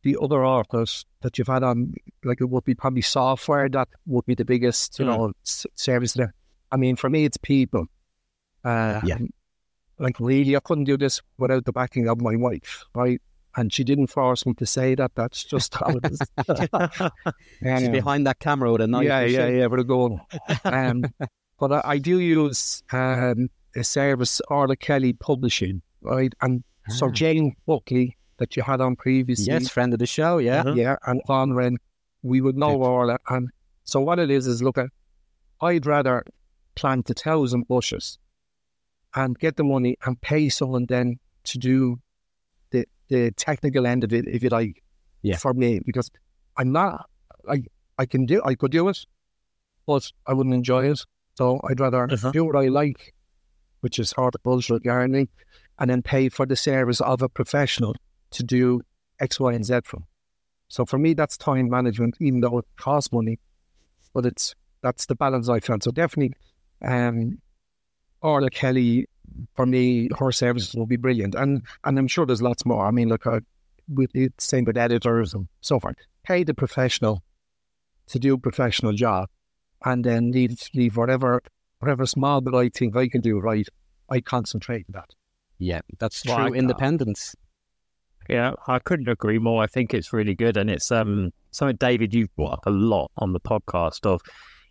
the 0.05 0.17
other 0.23 0.45
authors 0.47 1.05
that 1.23 1.37
you've 1.39 1.49
had 1.49 1.63
on, 1.65 1.95
like 2.23 2.41
it 2.41 2.45
would 2.51 2.65
be 2.65 2.75
probably 2.75 3.03
software 3.03 3.69
that 3.71 3.89
would 4.07 4.25
be 4.27 4.35
the 4.37 4.45
biggest, 4.45 4.99
you 5.01 5.05
Mm. 5.05 5.09
know, 5.09 5.33
s- 5.45 5.67
service 5.75 6.13
there. 6.13 6.33
I 6.71 6.77
mean, 6.77 6.95
for 6.97 7.11
me, 7.11 7.25
it's 7.25 7.37
people. 7.39 7.87
Uh, 8.65 9.01
Yeah. 9.05 9.19
Like 9.99 10.19
really, 10.21 10.57
I 10.57 10.61
couldn't 10.61 10.85
do 10.85 10.97
this 10.97 11.21
without 11.39 11.65
the 11.65 11.73
backing 11.73 12.09
of 12.09 12.21
my 12.21 12.35
wife, 12.37 12.85
right? 12.95 13.21
And 13.57 13.73
she 13.73 13.85
didn't 13.85 14.09
force 14.09 14.45
me 14.45 14.53
to 14.55 14.67
say 14.67 14.97
that. 14.97 15.13
That's 15.15 15.45
just 15.45 15.75
how 15.75 15.87
it 16.03 16.05
is. 16.11 16.19
She's 17.81 17.89
behind 17.89 18.27
that 18.27 18.41
camera 18.41 18.73
with 18.73 18.81
a 18.81 18.87
knife. 18.87 19.05
Yeah, 19.05 19.21
yeah, 19.23 19.47
yeah, 19.49 19.67
we're 19.67 19.85
going. 19.85 20.21
Um, 20.65 21.05
but 21.61 21.73
I, 21.73 21.81
I 21.85 21.99
do 21.99 22.19
use 22.19 22.83
um, 22.93 23.49
a 23.77 23.85
service, 23.85 24.41
Orla 24.49 24.77
Kelly 24.77 25.13
Publishing, 25.13 25.83
right? 26.03 26.33
And 26.41 26.65
so 26.89 27.07
Ah. 27.07 27.11
Jane 27.11 27.55
Buckley, 27.67 28.17
that 28.45 28.57
you 28.57 28.63
had 28.63 28.81
on 28.83 28.95
previously, 28.95 29.47
Yes, 29.47 29.69
friend 29.71 29.93
of 29.95 29.99
the 29.99 30.07
show. 30.07 30.37
Yeah. 30.39 30.61
Uh-huh. 30.61 30.75
yeah, 30.75 30.97
and 31.07 31.21
Von 31.27 31.55
Wren, 31.55 31.79
we 32.23 32.41
would 32.43 32.57
know 32.57 32.77
Good. 32.79 33.09
that. 33.09 33.21
And 33.35 33.49
so 33.85 34.01
what 34.01 34.19
it 34.19 34.31
is 34.31 34.47
is, 34.47 34.63
look 34.63 34.77
at, 34.79 34.89
I'd 35.63 35.87
rather 35.87 36.25
plant 36.75 37.09
a 37.11 37.15
thousand 37.15 37.67
bushes 37.69 38.19
and 39.15 39.39
get 39.39 39.57
the 39.57 39.65
money 39.65 39.97
and 40.05 40.21
pay 40.21 40.49
someone 40.51 40.87
then 40.87 41.19
to 41.45 41.59
do 41.59 42.01
the 42.71 42.85
the 43.09 43.31
technical 43.33 43.87
end 43.87 44.05
of 44.05 44.13
it, 44.13 44.27
if 44.27 44.43
you 44.43 44.51
like, 44.51 44.83
Yeah. 45.23 45.37
for 45.39 45.55
me, 45.55 45.81
because 45.87 46.11
I'm 46.59 46.71
not, 46.73 47.09
I 47.49 47.65
I 47.99 48.05
can 48.07 48.27
do, 48.27 48.43
I 48.45 48.55
could 48.57 48.73
do 48.73 48.89
it, 48.89 48.99
but 49.87 50.11
I 50.27 50.33
wouldn't 50.35 50.55
enjoy 50.55 50.91
it. 50.91 51.01
So 51.39 51.61
I'd 51.69 51.81
rather 51.81 52.05
Uh-huh. 52.11 52.31
do 52.33 52.45
what 52.45 52.57
I 52.57 52.69
like, 52.69 53.15
which 53.81 53.99
is 53.99 54.13
horticultural 54.13 54.81
gardening, 54.81 55.29
and 55.79 55.89
then 55.91 56.03
pay 56.03 56.29
for 56.29 56.47
the 56.47 56.57
service 56.57 57.01
of 57.01 57.23
a 57.23 57.29
professional 57.29 57.95
to 58.35 58.43
do 58.43 58.83
X, 59.21 59.41
Y, 59.41 59.53
and 59.53 59.65
Z 59.65 59.81
from. 59.85 60.05
So 60.69 60.85
for 60.85 60.99
me, 60.99 61.15
that's 61.15 61.37
time 61.37 61.69
management, 61.69 62.17
even 62.21 62.41
though 62.41 62.59
it 62.59 62.67
costs 62.77 63.13
money, 63.13 63.39
but 64.13 64.27
it's 64.27 64.55
that's 64.83 65.07
the 65.07 65.15
balance 65.15 65.49
I 65.49 65.61
found. 65.61 65.83
So 65.83 65.91
definitely, 65.91 66.37
um, 66.83 67.39
Orla 68.21 68.51
Kelly, 68.51 69.07
for 69.55 69.67
me, 69.67 70.09
her 70.19 70.33
services 70.33 70.75
will 70.75 70.87
be 70.87 70.97
brilliant, 70.97 71.35
and 71.35 71.63
and 71.85 71.99
I'm 71.99 72.09
sure 72.09 72.27
there's 72.27 72.43
lots 72.43 72.65
more. 72.67 72.87
I 72.87 72.91
mean, 72.91 73.09
look, 73.09 73.27
I, 73.27 73.41
with 73.89 74.13
the 74.13 74.31
same 74.39 74.65
with 74.65 74.77
editors 74.77 75.35
and 75.35 75.49
so 75.61 75.79
forth. 75.81 75.97
Pay 76.25 76.43
the 76.45 76.55
professional 76.55 77.23
to 78.07 78.19
do 78.19 78.35
a 78.35 78.39
professional 78.39 78.93
job, 78.95 79.29
and 79.85 80.05
then 80.05 80.33
leave 80.33 80.59
leave 80.75 80.97
whatever 80.97 81.43
whatever 81.79 82.07
small 82.07 82.41
bit 82.41 82.55
I 82.55 82.69
think 82.71 82.97
I 82.97 83.09
can 83.09 83.21
do 83.21 83.39
right. 83.39 83.69
I 84.11 84.21
concentrate 84.21 84.87
on 84.89 84.93
that. 84.95 85.11
Yeah, 85.59 85.81
that's 85.99 86.23
true 86.23 86.33
I 86.35 86.37
can't- 86.45 86.57
independence. 86.57 87.35
Yeah, 88.29 88.53
I 88.67 88.79
couldn't 88.79 89.09
agree 89.09 89.39
more. 89.39 89.63
I 89.63 89.67
think 89.67 89.93
it's 89.95 90.13
really 90.13 90.35
good, 90.35 90.57
and 90.57 90.71
it's 90.71 90.91
um 90.91 91.33
something 91.51 91.77
David 91.77 92.15
you've 92.15 92.35
brought 92.37 92.55
up 92.55 92.67
a 92.67 92.71
lot 92.71 93.11
on 93.19 93.33
the 93.33 93.41
podcast 93.41 94.07
of 94.07 94.21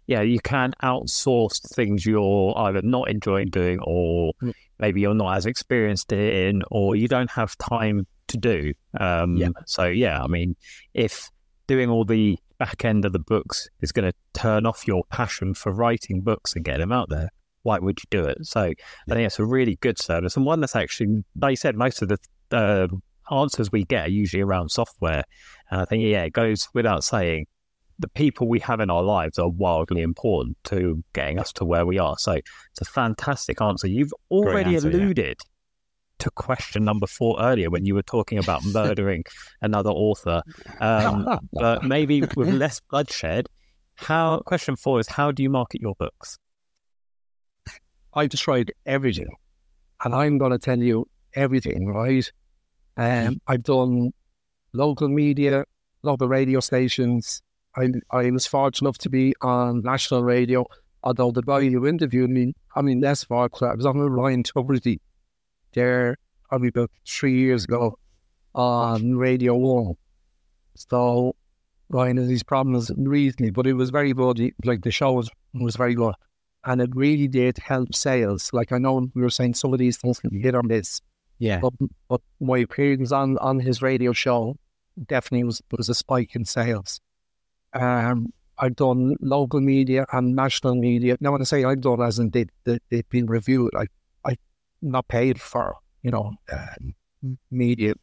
yeah, 0.05 0.21
you 0.21 0.39
can 0.39 0.73
outsource 0.83 1.61
things 1.73 2.05
you're 2.05 2.53
either 2.57 2.81
not 2.81 3.09
enjoying 3.09 3.49
doing 3.49 3.79
or 3.83 4.33
Mm. 4.41 4.53
maybe 4.79 4.99
you're 5.01 5.13
not 5.13 5.37
as 5.37 5.45
experienced 5.45 6.11
in 6.11 6.61
or 6.71 6.95
you 6.97 7.07
don't 7.07 7.31
have 7.31 7.57
time 7.57 8.05
to 8.27 8.37
do. 8.37 8.73
Um, 8.99 9.37
Yeah. 9.37 9.49
So, 9.65 9.85
yeah, 9.85 10.21
I 10.21 10.27
mean, 10.27 10.55
if 10.93 11.29
doing 11.67 11.89
all 11.89 12.03
the 12.03 12.37
back 12.59 12.83
end 12.83 13.05
of 13.05 13.13
the 13.13 13.19
books 13.19 13.69
is 13.79 13.93
going 13.93 14.11
to 14.11 14.17
turn 14.33 14.65
off 14.65 14.85
your 14.85 15.03
passion 15.09 15.53
for 15.53 15.71
writing 15.71 16.19
books 16.19 16.53
and 16.53 16.65
get 16.65 16.79
them 16.79 16.91
out 16.91 17.07
there, 17.09 17.29
why 17.61 17.79
would 17.79 17.99
you 17.99 18.07
do 18.09 18.25
it? 18.25 18.45
So, 18.45 18.61
I 18.61 18.73
think 19.13 19.25
it's 19.25 19.39
a 19.39 19.45
really 19.45 19.77
good 19.77 19.97
service 20.01 20.35
and 20.35 20.45
one 20.45 20.59
that's 20.59 20.75
actually, 20.75 21.23
like 21.39 21.51
you 21.51 21.55
said, 21.55 21.77
most 21.77 22.01
of 22.01 22.09
the 22.09 22.17
uh, 22.51 22.87
answers 23.31 23.71
we 23.71 23.85
get 23.85 24.07
are 24.07 24.11
usually 24.11 24.41
around 24.41 24.69
software. 24.69 25.23
And 25.71 25.81
I 25.81 25.85
think, 25.85 26.03
yeah, 26.03 26.23
it 26.23 26.33
goes 26.33 26.67
without 26.73 27.03
saying 27.03 27.47
the 27.99 28.07
people 28.09 28.47
we 28.47 28.59
have 28.59 28.79
in 28.79 28.89
our 28.89 29.03
lives 29.03 29.37
are 29.39 29.49
wildly 29.49 30.01
important 30.01 30.57
to 30.65 31.03
getting 31.13 31.39
us 31.39 31.53
to 31.53 31.65
where 31.65 31.85
we 31.85 31.99
are. 31.99 32.17
So 32.17 32.33
it's 32.33 32.81
a 32.81 32.85
fantastic 32.85 33.61
answer. 33.61 33.87
You've 33.87 34.13
already 34.31 34.75
answer, 34.75 34.89
yeah. 34.89 34.97
alluded 34.97 35.37
to 36.19 36.31
question 36.31 36.83
number 36.83 37.07
four 37.07 37.39
earlier 37.39 37.69
when 37.69 37.85
you 37.85 37.95
were 37.95 38.03
talking 38.03 38.37
about 38.37 38.63
murdering 38.73 39.23
another 39.61 39.89
author. 39.89 40.41
Um, 40.79 41.39
but 41.53 41.83
maybe 41.83 42.21
with 42.35 42.49
less 42.49 42.79
bloodshed. 42.89 43.47
How 43.95 44.39
question 44.39 44.75
four 44.75 44.99
is 44.99 45.07
how 45.07 45.31
do 45.31 45.43
you 45.43 45.49
market 45.49 45.81
your 45.81 45.95
books? 45.97 46.37
I've 48.13 48.29
tried 48.31 48.71
everything, 48.85 49.29
and 50.03 50.13
I'm 50.13 50.37
going 50.37 50.51
to 50.51 50.59
tell 50.59 50.77
you 50.77 51.07
everything, 51.33 51.87
right? 51.87 52.29
Um, 52.97 53.39
I've 53.47 53.63
done 53.63 54.11
local 54.73 55.07
media, 55.07 55.65
local 56.03 56.27
radio 56.27 56.59
stations. 56.59 57.41
I 57.75 57.89
I 58.11 58.29
was 58.31 58.45
fortunate 58.45 58.87
enough 58.87 58.97
to 58.99 59.09
be 59.09 59.33
on 59.41 59.81
national 59.81 60.23
radio. 60.23 60.65
Although 61.03 61.31
the 61.31 61.41
guy 61.41 61.67
who 61.69 61.85
interviewed 61.85 62.29
me, 62.29 62.53
I 62.75 62.81
mean, 62.81 63.01
less 63.01 63.23
fortunate. 63.23 63.71
I 63.71 63.75
was 63.75 63.85
on 63.85 63.97
with 63.97 64.11
Ryan 64.11 64.43
Tubridy 64.43 64.99
there 65.73 66.17
probably 66.47 66.69
about 66.69 66.91
three 67.07 67.37
years 67.37 67.65
ago 67.65 67.97
on 68.55 69.17
Radio 69.17 69.55
One. 69.55 69.95
So 70.75 71.35
Ryan 71.89 72.17
has 72.17 72.27
these 72.27 72.43
problems 72.43 72.91
recently, 72.95 73.49
but 73.49 73.67
it 73.67 73.73
was 73.73 73.89
very 73.89 74.13
good. 74.13 74.39
Like 74.63 74.83
the 74.83 74.91
show 74.91 75.13
was 75.13 75.29
was 75.53 75.75
very 75.75 75.95
good 75.95 76.15
and 76.65 76.81
it 76.81 76.89
really 76.95 77.27
did 77.27 77.57
help 77.57 77.93
sales. 77.93 78.51
Like 78.53 78.71
I 78.71 78.77
know 78.77 79.09
we 79.13 79.21
were 79.21 79.29
saying 79.29 79.55
some 79.55 79.73
of 79.73 79.79
these 79.79 79.97
things 79.97 80.19
can 80.19 80.29
be 80.29 80.41
hit 80.41 80.55
or 80.55 80.63
miss, 80.63 81.01
Yeah. 81.43 81.59
but 81.59 81.73
but 82.07 82.21
my 82.39 82.59
appearance 82.59 83.11
on 83.11 83.37
on 83.39 83.59
his 83.59 83.81
radio 83.81 84.13
show 84.13 84.55
definitely 85.07 85.43
was 85.43 85.61
was 85.77 85.89
a 85.89 85.93
spike 85.93 86.35
in 86.37 86.45
sales. 86.45 87.01
Um, 87.73 88.31
I've 88.57 88.77
done 88.77 89.17
local 89.19 89.59
media 89.59 90.05
and 90.13 90.37
national 90.37 90.75
media. 90.75 91.17
Now 91.19 91.33
when 91.33 91.41
I 91.41 91.43
say 91.43 91.65
I've 91.65 91.81
done, 91.81 92.01
as 92.01 92.17
in 92.17 92.29
they, 92.29 92.45
they 92.63 92.79
they've 92.89 93.09
been 93.09 93.25
reviewed, 93.25 93.71
I 93.75 93.87
I 94.23 94.37
not 94.81 95.09
paid 95.09 95.41
for 95.41 95.75
you 96.01 96.11
know 96.11 96.31
uh, 96.49 96.75
media. 97.51 97.95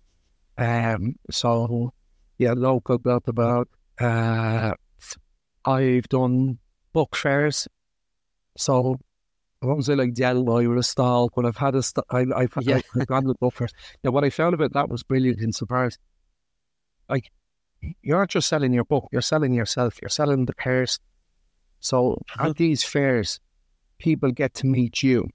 Um, 0.59 1.17
so 1.31 1.95
yeah, 2.37 2.53
local 2.53 2.99
blah 2.99 3.21
blah. 3.21 3.65
Uh, 3.99 4.75
I've 5.65 6.09
done 6.11 6.59
book 6.93 7.17
fairs. 7.17 7.69
So 8.59 8.99
I 9.63 9.67
won't 9.67 9.85
say 9.85 9.95
like 9.95 10.15
Del 10.15 10.43
Boy 10.43 10.67
or 10.67 10.77
a 10.77 10.83
stall, 10.83 11.31
but 11.35 11.45
I've 11.45 11.57
had 11.57 11.75
a 11.75 11.83
st- 11.83 12.07
I, 12.11 12.25
I've, 12.35 12.53
Yeah. 12.63 12.81
I've 12.99 13.07
gone 13.07 13.25
to 13.25 13.35
book 13.35 13.55
fairs. 13.55 13.73
Now, 14.03 14.11
what 14.11 14.25
I 14.25 14.31
found 14.31 14.55
about 14.55 14.73
that 14.73 14.89
was 14.89 15.03
brilliant 15.03 15.41
in 15.41 15.51
as, 15.51 15.99
like, 17.09 17.31
you're 18.03 18.19
not 18.19 18.29
just 18.29 18.49
selling 18.49 18.73
your 18.73 18.85
book, 18.85 19.09
you're 19.13 19.21
selling 19.21 19.53
yourself, 19.53 20.01
you're 20.01 20.09
selling 20.09 20.47
the 20.47 20.55
person. 20.55 21.03
So 21.81 22.23
uh-huh. 22.35 22.51
at 22.51 22.57
these 22.57 22.85
fairs, 22.85 23.41
people 23.99 24.33
get 24.33 24.55
to 24.55 24.67
meet 24.67 25.03
you. 25.03 25.29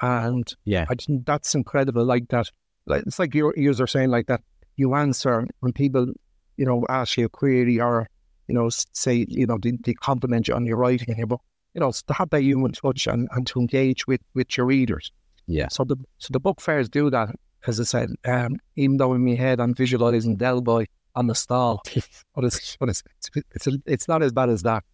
And 0.00 0.46
Yeah. 0.64 0.86
I 0.88 0.94
think 0.94 1.26
that's 1.26 1.54
incredible. 1.54 2.04
Like 2.04 2.28
that, 2.28 2.50
like 2.86 3.04
it's 3.06 3.18
like 3.18 3.34
your 3.34 3.54
ears 3.56 3.80
are 3.80 3.86
saying 3.86 4.10
like 4.10 4.26
that. 4.26 4.42
You 4.76 4.94
answer 4.94 5.46
when 5.60 5.72
people, 5.72 6.12
you 6.56 6.66
know, 6.66 6.84
ask 6.88 7.16
you 7.16 7.26
a 7.26 7.28
query 7.28 7.80
or, 7.80 8.08
you 8.46 8.54
know, 8.54 8.68
say, 8.68 9.24
you 9.28 9.46
know, 9.46 9.58
they, 9.60 9.72
they 9.82 9.94
compliment 9.94 10.48
you 10.48 10.54
on 10.54 10.66
your 10.66 10.76
writing 10.76 11.08
in 11.08 11.16
your 11.16 11.26
book. 11.26 11.42
You 11.76 11.80
know, 11.80 11.92
to 11.92 12.12
have 12.14 12.30
that 12.30 12.40
human 12.42 12.72
touch 12.72 13.06
and, 13.06 13.28
and 13.32 13.46
to 13.48 13.60
engage 13.60 14.06
with 14.06 14.22
with 14.34 14.56
your 14.56 14.64
readers. 14.66 15.12
Yeah. 15.46 15.68
So 15.68 15.84
the 15.84 15.96
so 16.18 16.28
the 16.32 16.40
book 16.40 16.60
fairs 16.60 16.88
do 16.88 17.10
that. 17.10 17.28
As 17.66 17.78
I 17.78 17.84
said, 17.84 18.08
um, 18.24 18.56
even 18.76 18.96
though 18.96 19.12
in 19.14 19.24
my 19.24 19.34
head 19.34 19.60
I'm 19.60 19.74
visualizing 19.74 20.36
Del 20.36 20.60
Boy 20.62 20.86
on 21.14 21.26
the 21.26 21.34
stall, 21.34 21.82
but 22.34 22.44
it's 22.44 22.76
but 22.80 22.88
it's 22.88 23.02
it's, 23.18 23.30
it's, 23.54 23.68
it's 23.86 24.08
not 24.08 24.22
as 24.22 24.32
bad 24.32 24.48
as 24.48 24.62
that. 24.62 24.84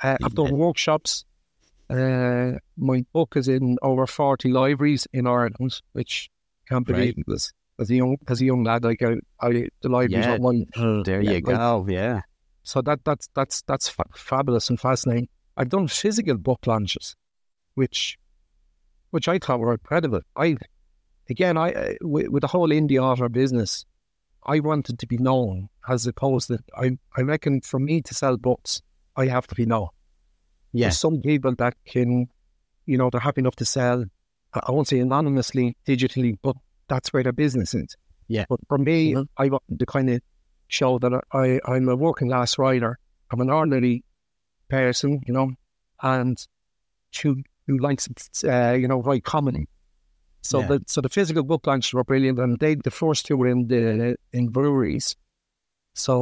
Uh, 0.00 0.16
I've 0.22 0.34
done 0.34 0.56
workshops. 0.56 1.24
Uh, 1.90 2.52
my 2.76 3.04
book 3.12 3.34
is 3.36 3.48
in 3.48 3.76
over 3.82 4.06
forty 4.06 4.50
libraries 4.50 5.06
in 5.12 5.26
Ireland, 5.26 5.80
which 5.92 6.30
I 6.66 6.74
can't 6.74 6.86
believe 6.86 7.18
it 7.18 7.26
was 7.26 7.52
as 7.80 7.90
a 7.90 7.96
young 7.96 8.16
as 8.28 8.40
a 8.40 8.44
young 8.44 8.62
lad. 8.64 8.84
Like 8.84 9.02
I, 9.02 9.16
I 9.40 9.68
the 9.80 9.88
libraries 9.88 10.26
Yeah. 10.26 10.36
one. 10.38 10.66
There 11.04 11.20
Yeah, 11.20 11.30
you 11.32 11.34
like- 11.34 11.44
go. 11.44 11.86
Yeah. 11.88 12.20
So 12.62 12.80
that 12.82 13.00
that's 13.04 13.28
that's 13.34 13.62
that's 13.62 13.88
fa- 13.88 14.04
fabulous 14.14 14.70
and 14.70 14.78
fascinating. 14.78 15.28
I've 15.56 15.68
done 15.68 15.88
physical 15.88 16.36
book 16.36 16.66
launches, 16.66 17.16
which 17.74 18.18
which 19.10 19.28
I 19.28 19.38
thought 19.38 19.60
were 19.60 19.72
incredible. 19.72 20.20
I 20.36 20.56
again, 21.28 21.56
I 21.56 21.72
uh, 21.72 21.92
with, 22.00 22.28
with 22.28 22.40
the 22.42 22.46
whole 22.48 22.68
indie 22.70 23.00
author 23.02 23.28
business, 23.28 23.84
I 24.44 24.60
wanted 24.60 24.98
to 24.98 25.06
be 25.06 25.18
known 25.18 25.68
as 25.88 26.06
opposed 26.06 26.48
to 26.48 26.58
I. 26.76 26.98
I 27.16 27.22
reckon 27.22 27.60
for 27.60 27.78
me 27.78 28.00
to 28.02 28.14
sell 28.14 28.36
books, 28.36 28.80
I 29.16 29.26
have 29.26 29.46
to 29.48 29.54
be 29.54 29.66
known. 29.66 29.88
Yeah. 30.72 30.86
There's 30.86 30.98
some 30.98 31.20
people 31.20 31.54
that 31.56 31.74
can, 31.86 32.28
you 32.86 32.96
know, 32.96 33.10
they're 33.10 33.20
happy 33.20 33.40
enough 33.42 33.56
to 33.56 33.64
sell. 33.66 34.04
I 34.54 34.70
won't 34.70 34.88
say 34.88 34.98
anonymously, 35.00 35.76
digitally, 35.86 36.36
but 36.42 36.56
that's 36.88 37.12
where 37.12 37.22
their 37.22 37.32
business 37.32 37.74
is. 37.74 37.96
Yeah. 38.28 38.44
But 38.48 38.60
for 38.68 38.78
me, 38.78 39.12
Mhm. 39.12 39.26
I 39.36 39.48
want 39.48 39.62
to 39.78 39.86
kind 39.86 40.08
of 40.10 40.20
show 40.68 40.98
that 40.98 41.12
I, 41.32 41.60
I'm 41.66 41.88
a 41.88 41.96
working 41.96 42.28
class 42.28 42.58
writer. 42.58 42.98
I'm 43.30 43.40
an 43.42 43.50
ordinary 43.50 44.04
person, 44.72 45.20
you 45.26 45.32
know, 45.36 45.48
and 46.02 46.36
who 47.22 47.30
who 47.66 47.78
likes 47.78 48.08
uh, 48.44 48.72
you 48.72 48.88
know 48.88 49.00
write 49.02 49.24
comedy. 49.24 49.64
So 50.42 50.60
Yeah. 50.60 50.66
the 50.70 50.76
so 50.86 51.00
the 51.00 51.08
physical 51.08 51.44
book 51.44 51.66
launches 51.66 51.92
were 51.94 52.04
brilliant, 52.04 52.38
and 52.38 52.58
they 52.58 52.74
the 52.74 52.90
first 52.90 53.26
two 53.26 53.36
were 53.36 53.48
in 53.54 53.68
the 53.68 54.16
in 54.32 54.48
breweries. 54.48 55.14
So 55.94 56.14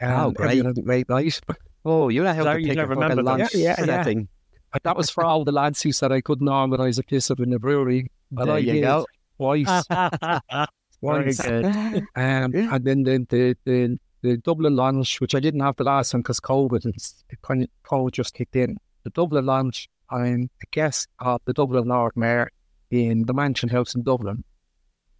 um, 0.00 0.10
Oh, 0.20 0.30
great. 0.30 0.64
great 0.84 1.08
night. 1.08 1.40
Oh, 1.84 2.08
you 2.10 2.22
know 2.22 2.34
how 2.34 2.42
So 2.44 2.52
to 2.52 2.58
pick 2.58 2.76
fucking 2.76 2.88
remember 2.90 3.22
that? 3.22 3.24
lunch 3.24 3.54
Yeah, 3.54 3.60
yeah, 3.62 3.76
yeah. 3.78 3.84
setting. 4.02 4.28
But 4.72 4.82
that 4.82 4.96
was 4.96 5.08
for 5.10 5.24
all 5.24 5.44
the 5.44 5.52
lads 5.52 5.80
who 5.80 5.92
said 5.92 6.12
I 6.12 6.20
couldn't 6.20 6.48
organise 6.48 6.98
a 6.98 7.02
piss 7.02 7.30
up 7.30 7.40
in 7.40 7.50
the 7.50 7.58
brewery. 7.58 8.10
But 8.30 8.46
There 8.46 8.54
I 8.56 8.58
you 8.58 8.72
did 8.72 8.80
go. 8.82 9.06
twice. 9.38 9.86
Very 9.88 11.34
twice. 11.34 11.40
good. 11.40 11.64
Um, 12.16 12.52
And 12.74 12.84
then 12.84 13.04
the, 13.04 13.26
the, 13.30 13.56
the, 13.64 13.98
the 14.22 14.36
Dublin 14.36 14.76
launch, 14.76 15.20
which 15.20 15.34
I 15.34 15.40
didn't 15.40 15.60
have 15.60 15.76
the 15.76 15.84
last 15.84 16.10
time 16.10 16.22
because 16.22 16.40
COVID, 16.40 16.84
and 16.84 16.94
kind 17.42 17.62
of 17.62 17.68
COVID 17.84 18.12
just 18.12 18.34
kicked 18.34 18.56
in. 18.56 18.76
The 19.04 19.10
Dublin 19.10 19.46
launch, 19.46 19.88
I'm 20.10 20.50
a 20.62 20.66
guest 20.70 21.08
of 21.18 21.40
the 21.44 21.52
Dublin 21.52 21.88
Lord 21.88 22.16
Mayor 22.16 22.50
in 22.90 23.26
the 23.26 23.34
Mansion 23.34 23.68
House 23.68 23.94
in 23.94 24.02
Dublin 24.02 24.44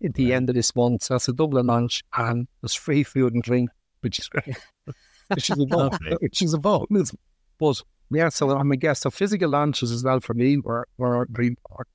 at 0.04 0.14
the 0.14 0.32
end 0.32 0.48
of 0.48 0.54
this 0.54 0.74
month. 0.74 1.04
So 1.04 1.16
it's 1.16 1.28
a 1.28 1.32
Dublin 1.32 1.66
launch, 1.66 2.02
and 2.16 2.48
there's 2.60 2.74
free 2.74 3.02
food 3.02 3.34
and 3.34 3.42
drink, 3.42 3.70
which 4.00 4.18
is 4.18 4.28
great. 4.28 4.56
which 5.28 5.50
is 5.50 5.58
a 5.60 5.66
bonus. 5.66 5.98
Which 6.20 6.42
is 6.42 6.54
a 6.54 6.58
bonus. 6.58 7.14
But 7.58 7.82
yeah, 8.10 8.28
so 8.30 8.50
I'm 8.50 8.72
a 8.72 8.76
guest. 8.76 9.02
So 9.02 9.10
physical 9.10 9.50
launches 9.50 9.92
as 9.92 10.04
well 10.04 10.20
for 10.20 10.34
me 10.34 10.58
were, 10.58 10.86
were 10.96 11.26
very 11.30 11.48
important. 11.48 11.88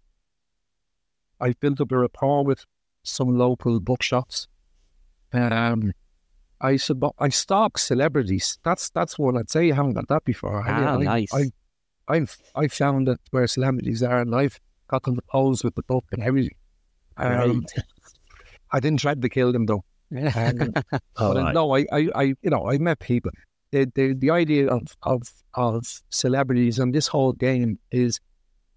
I've 1.39 1.59
built 1.59 1.81
up 1.81 1.91
a 1.91 1.97
rapport 1.97 2.45
with 2.45 2.65
some 3.03 3.37
local 3.37 3.79
bookshops. 3.79 4.47
Um, 5.33 5.91
I 6.63 6.77
sub- 6.77 7.13
I 7.19 7.29
stalk 7.29 7.77
celebrities. 7.77 8.57
That's 8.63 8.89
that's 8.89 9.19
one 9.19 9.37
I'd 9.37 9.51
say 9.51 9.67
you 9.67 9.73
haven't 9.73 9.93
got 9.93 10.07
that 10.07 10.23
before. 10.23 10.63
Ah, 10.65 10.95
I, 10.95 11.03
nice. 11.03 11.33
I, 11.33 11.51
I've 12.07 12.37
I 12.55 12.67
found 12.69 13.07
that 13.07 13.19
where 13.31 13.45
celebrities 13.47 14.01
are, 14.01 14.21
and 14.21 14.33
I've 14.33 14.59
got 14.87 15.03
them 15.03 15.15
to 15.15 15.21
pose 15.23 15.63
with 15.63 15.75
the 15.75 15.83
book 15.83 16.05
and 16.11 16.23
everything. 16.23 16.55
Um, 17.17 17.65
I 18.71 18.79
didn't 18.79 19.01
try 19.01 19.13
to 19.13 19.29
kill 19.29 19.51
them 19.51 19.65
though. 19.65 19.83
Um, 20.11 20.73
but 20.91 21.01
uh, 21.19 21.33
right. 21.35 21.53
no, 21.53 21.75
I, 21.75 21.85
I, 21.91 22.09
I, 22.15 22.23
you 22.41 22.49
know, 22.49 22.69
I 22.69 22.77
met 22.77 22.99
people. 22.99 23.31
The, 23.71 23.91
the, 23.95 24.13
the 24.13 24.29
idea 24.29 24.67
of, 24.67 24.87
of, 25.03 25.23
of 25.55 26.01
celebrities 26.09 26.77
and 26.77 26.93
this 26.93 27.07
whole 27.07 27.33
game 27.33 27.79
is 27.91 28.19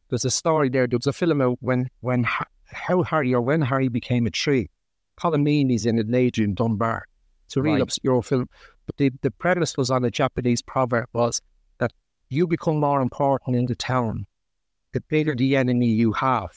there's 0.09 0.24
a 0.24 0.30
story 0.30 0.68
there. 0.70 0.87
There 0.87 0.99
was 0.99 1.07
a 1.07 1.12
film 1.12 1.43
out 1.43 1.59
when, 1.61 1.91
when, 2.01 2.26
how 2.64 3.03
Harry 3.03 3.34
or 3.34 3.43
when 3.43 3.61
Harry 3.62 3.89
became 3.89 4.26
a 4.26 4.30
tree. 4.30 4.70
Colm 5.20 5.43
Meaney's 5.43 5.87
in 5.87 5.99
it, 5.99 6.07
and 6.07 6.14
Adrian 6.14 6.55
Dunbar. 6.55 7.07
It's 7.47 7.57
a 7.57 7.62
real 7.62 7.82
obscure 7.82 8.22
film. 8.22 8.49
But 8.86 8.97
the, 8.97 9.12
the 9.22 9.30
premise 9.30 9.76
was 9.76 9.90
on 9.90 10.05
a 10.05 10.11
Japanese 10.11 10.62
proverb 10.62 11.09
was 11.12 11.40
that 11.78 11.92
you 12.28 12.47
become 12.47 12.78
more 12.78 13.01
important 13.01 13.57
in 13.57 13.66
the 13.66 13.74
town, 13.74 14.26
the 14.92 15.01
bigger 15.01 15.34
the 15.34 15.57
enemy 15.57 15.86
you 15.86 16.12
have. 16.12 16.51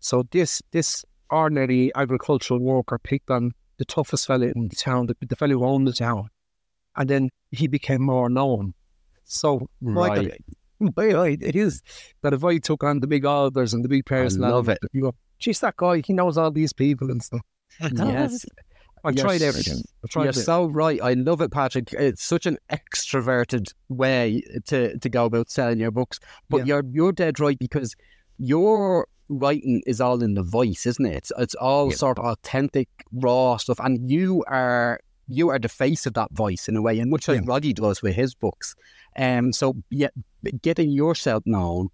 So 0.00 0.24
this 0.30 0.62
this 0.70 1.04
ordinary 1.30 1.90
agricultural 1.94 2.60
worker 2.60 2.98
picked 2.98 3.30
on 3.30 3.52
the 3.78 3.84
toughest 3.84 4.26
fellow 4.26 4.46
in 4.54 4.68
the 4.68 4.76
town, 4.76 5.06
the, 5.06 5.16
the 5.26 5.36
fellow 5.36 5.54
who 5.54 5.64
owned 5.64 5.88
the 5.88 5.92
town. 5.92 6.28
And 6.96 7.08
then 7.08 7.30
he 7.50 7.66
became 7.66 8.02
more 8.02 8.28
known. 8.28 8.74
So, 9.24 9.68
Right. 9.80 10.40
Michael, 10.80 11.22
it 11.22 11.56
is 11.56 11.82
that 12.22 12.34
if 12.34 12.44
I 12.44 12.58
took 12.58 12.84
on 12.84 13.00
the 13.00 13.06
big 13.06 13.24
authors 13.24 13.72
and 13.72 13.84
the 13.84 13.88
big 13.88 14.04
personalities, 14.04 14.54
love 14.54 14.68
it. 14.68 14.78
You 14.92 15.02
go, 15.02 15.14
geez, 15.38 15.60
that 15.60 15.76
guy, 15.76 16.02
he 16.04 16.12
knows 16.12 16.36
all 16.36 16.50
these 16.50 16.72
people 16.72 17.10
and 17.10 17.22
stuff. 17.22 17.40
Yes. 17.80 18.44
I've 19.04 19.14
You're 19.16 19.24
tried 19.26 19.42
everything. 19.42 19.82
I've 20.02 20.10
tried 20.10 20.22
You're 20.24 20.30
it. 20.30 20.34
so 20.34 20.66
right. 20.66 21.00
I 21.02 21.12
love 21.12 21.40
it, 21.40 21.50
Patrick. 21.52 21.92
It's 21.92 22.22
such 22.24 22.46
an 22.46 22.56
extroverted 22.72 23.72
way 23.88 24.42
to, 24.66 24.98
to 24.98 25.08
go 25.08 25.26
about 25.26 25.50
selling 25.50 25.78
your 25.80 25.90
books. 25.90 26.18
But 26.48 26.58
Yeah. 26.58 26.64
you're 26.76 26.84
you're 26.90 27.12
dead 27.12 27.38
right 27.40 27.58
because 27.58 27.94
your 28.38 29.06
writing 29.28 29.82
is 29.86 30.00
all 30.00 30.22
in 30.22 30.34
the 30.34 30.42
voice, 30.42 30.86
isn't 30.86 31.04
it? 31.06 31.16
It's 31.16 31.32
it's 31.38 31.54
all 31.54 31.90
Yeah. 31.90 31.96
sort 31.96 32.18
of 32.18 32.24
authentic, 32.24 32.88
raw 33.12 33.56
stuff, 33.58 33.78
and 33.80 34.10
you 34.10 34.42
are 34.48 35.00
you 35.28 35.48
are 35.48 35.58
the 35.58 35.68
face 35.68 36.04
of 36.06 36.14
that 36.14 36.30
voice 36.32 36.68
in 36.68 36.76
a 36.76 36.82
way, 36.82 36.98
and 36.98 37.10
much 37.10 37.28
like 37.28 37.40
Yeah. 37.40 37.46
Roddy 37.46 37.72
does 37.72 38.02
with 38.02 38.14
his 38.14 38.34
books. 38.34 38.74
Um, 39.16 39.52
so 39.52 39.74
yeah, 39.90 40.08
getting 40.62 40.90
yourself 40.90 41.42
known 41.46 41.88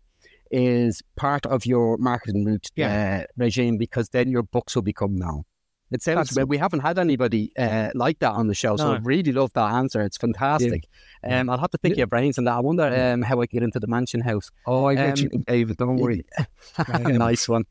is 0.51 1.01
part 1.17 1.47
of 1.47 1.65
your 1.65 1.97
marketing 1.99 2.45
route 2.45 2.69
uh, 2.83 3.23
regime 3.37 3.77
because 3.79 4.09
then 4.09 4.29
your 4.31 4.43
books 4.43 4.75
will 4.75 4.83
become 4.83 5.15
known. 5.15 5.45
It 5.93 6.03
sounds 6.03 6.31
That's- 6.31 6.47
we 6.47 6.57
haven't 6.57 6.81
had 6.81 6.99
anybody 6.99 7.53
uh, 7.59 7.91
like 7.95 8.21
that 8.21 8.33
on 8.33 8.47
the 8.47 8.55
show, 8.55 8.77
so 8.77 8.87
No. 8.89 8.95
I 8.95 8.99
really 8.99 9.33
love 9.33 9.53
that 9.55 9.73
answer. 9.73 10.01
It's 10.03 10.17
fantastic. 10.17 10.87
Um, 11.25 11.51
I'll 11.51 11.59
have 11.59 11.73
to 11.73 11.79
pick 11.79 11.97
your 11.97 12.07
brains 12.07 12.39
on 12.39 12.45
that. 12.45 12.55
I 12.55 12.61
wonder 12.61 12.85
um, 12.85 13.23
how 13.23 13.41
I 13.41 13.47
get 13.47 13.63
into 13.65 13.81
the 13.81 13.89
mansion 13.89 14.21
house. 14.21 14.51
Oh, 14.67 14.85
I 14.85 14.95
get 14.95 15.19
Um, 15.21 15.29
you, 15.33 15.45
David. 15.47 15.77
Don't 15.79 15.97
worry. 15.97 16.25
Nice 17.01 17.49
one. 17.49 17.65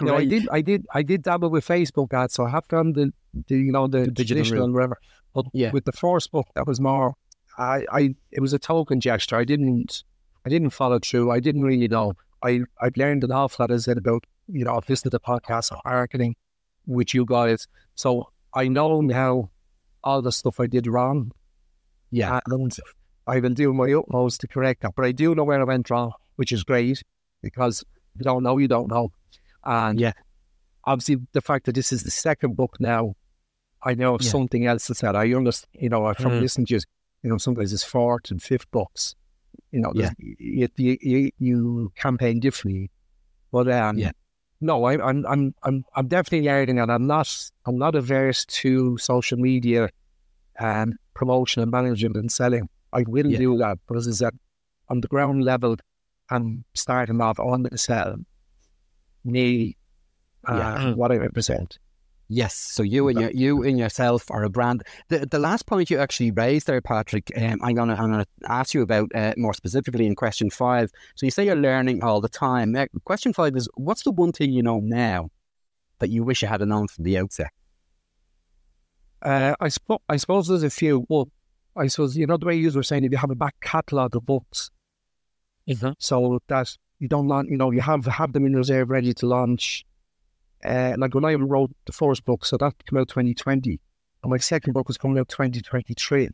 No, 0.00 0.16
I 0.16 0.24
did, 0.24 0.48
I 0.50 0.60
did, 0.60 0.86
I 0.92 1.02
did 1.02 1.22
dabble 1.22 1.50
with 1.50 1.66
Facebook 1.66 2.12
ads, 2.12 2.34
so 2.34 2.44
I 2.46 2.50
have 2.50 2.66
done 2.68 2.92
the, 2.94 3.12
the 3.46 3.56
you 3.56 3.70
know, 3.72 3.86
the, 3.86 4.00
The 4.00 4.10
digital 4.10 4.42
traditional 4.44 4.72
whatever. 4.72 4.98
But 5.34 5.46
Yeah. 5.52 5.70
with 5.70 5.84
the 5.84 5.92
first 5.92 6.32
book, 6.32 6.48
that 6.56 6.66
was 6.66 6.80
more, 6.80 7.14
I, 7.56 7.86
I, 7.92 8.14
it 8.32 8.40
was 8.40 8.52
a 8.52 8.58
token 8.58 9.00
gesture. 9.00 9.36
I 9.36 9.44
didn't, 9.44 10.02
I 10.44 10.48
didn't 10.48 10.70
follow 10.70 10.98
through. 10.98 11.30
I 11.30 11.38
didn't 11.40 11.62
really 11.62 11.88
know. 11.88 12.14
I, 12.42 12.62
I've 12.80 12.96
learned 12.96 13.22
an 13.22 13.30
awful 13.30 13.62
lot, 13.62 13.70
as 13.70 13.86
I 13.86 13.92
said, 13.92 13.98
about, 13.98 14.24
you 14.48 14.64
know, 14.64 14.76
I've 14.76 14.88
listened 14.88 15.12
to 15.12 15.16
the 15.16 15.20
podcast 15.20 15.70
on 15.72 15.78
marketing 15.84 16.34
with 16.86 17.14
you 17.14 17.24
guys. 17.24 17.66
So 17.94 18.30
I 18.54 18.68
know 18.68 19.00
now 19.00 19.50
all 20.04 20.22
the 20.22 20.32
stuff 20.32 20.60
I 20.60 20.66
did 20.66 20.86
wrong. 20.86 21.32
Yeah. 22.10 22.40
And 22.46 22.78
I 23.26 23.38
will 23.40 23.50
do 23.54 23.72
my 23.72 23.92
utmost 23.92 24.40
to 24.42 24.48
correct 24.48 24.82
that. 24.82 24.94
But 24.96 25.04
I 25.06 25.12
do 25.12 25.34
know 25.34 25.44
where 25.44 25.60
I 25.60 25.64
went 25.64 25.88
wrong, 25.90 26.12
which 26.36 26.52
is 26.52 26.64
great 26.64 27.02
because 27.42 27.84
you 28.18 28.24
don't 28.24 28.42
know, 28.42 28.58
you 28.58 28.68
don't 28.68 28.88
know. 28.88 29.12
And 29.64 29.98
Yeah. 30.00 30.12
obviously, 30.84 31.16
the 31.32 31.40
fact 31.40 31.66
that 31.66 31.74
this 31.74 31.92
is 31.92 32.02
the 32.02 32.10
second 32.10 32.56
book 32.56 32.76
now, 32.80 33.14
I 33.82 33.94
know 33.94 34.18
Yeah. 34.20 34.28
something 34.30 34.66
else 34.66 34.90
is 34.90 34.98
that 35.00 35.16
I 35.16 35.32
understand, 35.32 35.82
you 35.82 35.88
know, 35.88 36.04
I 36.06 36.14
from 36.14 36.32
Mm. 36.32 36.40
listening 36.40 36.66
to 36.66 36.74
you, 36.74 36.80
you 37.22 37.30
know, 37.30 37.38
sometimes 37.38 37.72
it's 37.72 37.84
fourth 37.84 38.30
and 38.30 38.42
fifth 38.42 38.70
books. 38.70 39.14
You 39.70 39.80
know, 39.80 39.92
you, 40.18 40.68
you, 40.76 40.98
you, 41.00 41.30
you 41.38 41.92
campaign 41.96 42.40
differently. 42.40 42.90
But 43.50 43.70
um, 43.70 43.98
Yeah. 43.98 44.12
No, 44.62 44.84
I, 44.84 44.94
I'm 45.06 45.26
I'm 45.26 45.54
I'm 45.62 45.84
I'm 45.94 46.08
definitely 46.08 46.46
learning, 46.46 46.78
and 46.78 46.90
I'm 46.90 47.06
not 47.06 47.28
I'm 47.66 47.76
not 47.78 47.94
averse 47.94 48.44
to 48.46 48.96
social 48.98 49.38
media, 49.38 49.90
um, 50.58 50.94
promotion 51.14 51.62
and 51.62 51.70
management 51.70 52.16
and 52.16 52.30
selling. 52.30 52.68
I 52.92 53.04
will 53.06 53.26
Yeah. 53.26 53.38
do 53.38 53.58
that, 53.58 53.78
but 53.86 53.96
as 53.96 54.22
I 54.22 54.30
on 54.88 55.00
the 55.00 55.08
ground 55.08 55.44
level, 55.44 55.76
I'm 56.30 56.64
starting 56.74 57.20
off 57.20 57.38
on 57.38 57.64
the 57.64 57.76
sell 57.78 58.16
me, 59.24 59.76
uh, 60.46 60.56
Yeah. 60.58 60.94
what 60.94 61.12
I 61.12 61.16
represent. 61.16 61.78
Yes, 62.34 62.54
so 62.54 62.82
you 62.82 63.08
and 63.08 63.20
your, 63.20 63.30
you 63.30 63.62
and 63.62 63.78
yourself 63.78 64.30
are 64.30 64.42
a 64.42 64.48
brand. 64.48 64.84
The 65.08 65.26
the 65.26 65.38
last 65.38 65.66
point 65.66 65.90
you 65.90 65.98
actually 65.98 66.30
raised 66.30 66.66
there, 66.66 66.80
Patrick, 66.80 67.30
um, 67.36 67.58
I'm 67.62 67.74
gonna 67.74 67.92
I'm 67.92 68.10
gonna 68.10 68.26
ask 68.48 68.72
you 68.72 68.80
about 68.80 69.10
uh, 69.14 69.34
more 69.36 69.52
specifically 69.52 70.06
in 70.06 70.14
question 70.14 70.48
five. 70.48 70.90
So 71.14 71.26
you 71.26 71.30
say 71.30 71.44
you're 71.44 71.56
learning 71.56 72.02
all 72.02 72.22
the 72.22 72.30
time. 72.30 72.74
Uh, 72.74 72.86
question 73.04 73.34
five 73.34 73.54
is 73.54 73.68
what's 73.74 74.04
the 74.04 74.12
one 74.12 74.32
thing 74.32 74.50
you 74.50 74.62
know 74.62 74.80
now 74.82 75.28
that 75.98 76.08
you 76.08 76.24
wish 76.24 76.40
you 76.40 76.48
had 76.48 76.62
known 76.62 76.88
from 76.88 77.04
the 77.04 77.18
outset? 77.18 77.50
Uh, 79.20 79.54
I, 79.60 79.68
spo- 79.68 80.00
I 80.08 80.16
suppose 80.16 80.48
there's 80.48 80.62
a 80.62 80.70
few. 80.70 81.04
Well, 81.10 81.28
I 81.76 81.86
suppose, 81.88 82.16
you 82.16 82.26
know, 82.26 82.38
the 82.38 82.46
way 82.46 82.56
you 82.56 82.70
were 82.70 82.82
saying, 82.82 83.04
if 83.04 83.12
you 83.12 83.18
have 83.18 83.30
a 83.30 83.34
back 83.34 83.56
catalogue 83.60 84.16
of 84.16 84.24
books, 84.24 84.70
so 85.98 86.40
that 86.48 86.76
you 86.98 87.08
don't 87.08 87.28
launch, 87.28 87.50
you 87.50 87.58
know, 87.58 87.70
you 87.72 87.82
have 87.82 88.06
have 88.06 88.32
them 88.32 88.46
in 88.46 88.56
reserve 88.56 88.88
ready 88.88 89.12
to 89.12 89.26
launch. 89.26 89.84
Uh, 90.64 90.94
like 90.98 91.14
when 91.14 91.24
I 91.24 91.34
wrote 91.34 91.72
the 91.86 91.92
first 91.92 92.24
book, 92.24 92.44
so 92.44 92.56
that 92.58 92.74
came 92.86 92.98
out 92.98 93.08
2020, 93.08 93.80
and 94.22 94.30
my 94.30 94.38
second 94.38 94.72
book 94.74 94.86
was 94.88 94.96
coming 94.98 95.18
out 95.18 95.28
2023. 95.28 96.28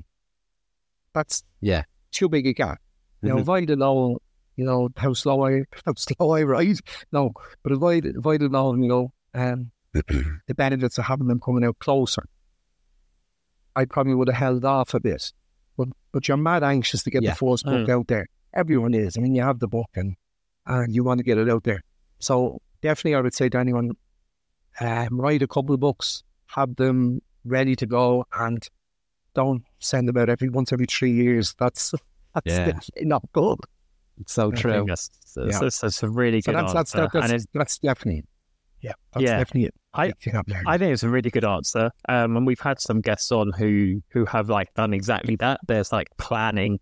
That's 1.15 1.43
Yeah. 1.61 1.85
too 2.13 2.29
big 2.29 2.47
a 2.47 2.53
gap. 2.53 2.81
Now, 3.23 3.37
Mhm. 3.37 3.41
if 3.41 3.49
I 3.49 3.61
didn't 3.61 3.79
know, 3.81 4.19
you 4.57 4.65
know, 4.65 4.91
how 4.97 5.13
slow 5.15 5.45
I 5.47 5.65
how 5.87 5.95
slow 5.97 6.31
I 6.33 6.43
write, 6.43 6.81
no, 7.13 7.33
but 7.63 7.73
if 7.73 7.83
I 7.83 7.95
if 7.95 8.27
I 8.27 8.37
didn't 8.37 8.53
know, 8.53 8.75
you 8.75 8.87
know, 8.89 9.13
um, 9.35 9.71
the 9.93 10.55
benefits 10.55 10.99
of 10.99 11.05
having 11.07 11.27
them 11.29 11.41
coming 11.41 11.65
out 11.65 11.79
closer, 11.79 12.25
I 13.75 13.85
probably 13.87 14.15
would 14.15 14.29
have 14.29 14.37
held 14.37 14.65
off 14.65 14.95
a 14.95 15.01
bit. 15.01 15.33
But 15.77 15.89
but 16.13 16.29
you're 16.29 16.37
mad 16.37 16.63
anxious 16.63 17.03
to 17.05 17.11
get 17.11 17.23
Yeah. 17.23 17.31
the 17.31 17.37
first 17.37 17.65
book 17.65 17.89
out 17.89 18.09
there. 18.09 18.27
Everyone 18.55 18.95
is. 18.95 19.17
I 19.17 19.21
mean, 19.21 19.35
you 19.35 19.43
have 19.43 19.59
the 19.61 19.69
book 19.69 19.91
and 19.95 20.17
and 20.67 20.95
you 20.95 21.03
want 21.05 21.19
to 21.19 21.25
get 21.25 21.39
it 21.39 21.49
out 21.49 21.65
there. 21.65 21.83
So 22.19 22.61
definitely, 22.83 23.15
I 23.15 23.21
would 23.21 23.35
say 23.35 23.49
to 23.49 23.59
anyone, 23.59 23.93
um, 24.81 25.21
write 25.21 25.43
a 25.43 25.47
couple 25.49 25.75
of 25.75 25.81
books, 25.81 26.23
have 26.47 26.77
them 26.77 27.21
ready 27.45 27.75
to 27.77 27.87
go, 27.87 28.25
and 28.39 28.67
don't 29.35 29.63
send 29.79 30.09
them 30.09 30.17
out 30.17 30.29
every 30.29 30.49
once 30.49 30.73
every 30.73 30.87
three 30.87 31.13
years. 31.13 31.55
That's 31.59 31.93
that's 32.35 32.47
Yeah. 32.47 32.73
not 33.03 33.23
good. 33.33 33.59
It's 34.21 34.33
so 34.33 34.51
I 34.51 34.55
true. 34.55 34.73
think 34.73 34.89
that's, 34.89 35.09
that's, 35.37 35.53
Yeah. 35.53 35.59
that's, 35.61 35.79
that's 35.81 36.03
a 36.03 36.09
really 36.09 36.41
So 36.41 36.53
good 36.53 36.59
that's 36.59 36.73
that's 36.73 36.95
answer. 36.95 37.03
that, 37.07 37.11
that's, 37.13 37.25
and 37.27 37.35
it's, 37.35 37.47
that's 37.55 37.79
definitely 37.79 38.25
yeah. 38.81 38.93
That's 39.13 39.25
Yeah. 39.25 39.39
definitely 39.39 39.65
it. 39.67 39.75
I- 39.95 40.07
Big 40.09 40.19
thing 40.21 40.37
I've 40.37 40.49
learned. 40.49 40.69
I 40.69 40.79
think 40.79 40.93
it's 40.93 41.03
a 41.03 41.09
really 41.09 41.31
good 41.31 41.45
answer. 41.45 41.91
Um, 42.09 42.37
and 42.37 42.47
we've 42.47 42.61
had 42.61 42.81
some 42.81 43.01
guests 43.01 43.33
on 43.33 43.53
who 43.53 44.03
who 44.11 44.25
have 44.27 44.49
like 44.49 44.73
done 44.75 44.93
exactly 44.93 45.37
that. 45.37 45.61
There's 45.67 45.91
like 45.93 46.09
planning, 46.19 46.79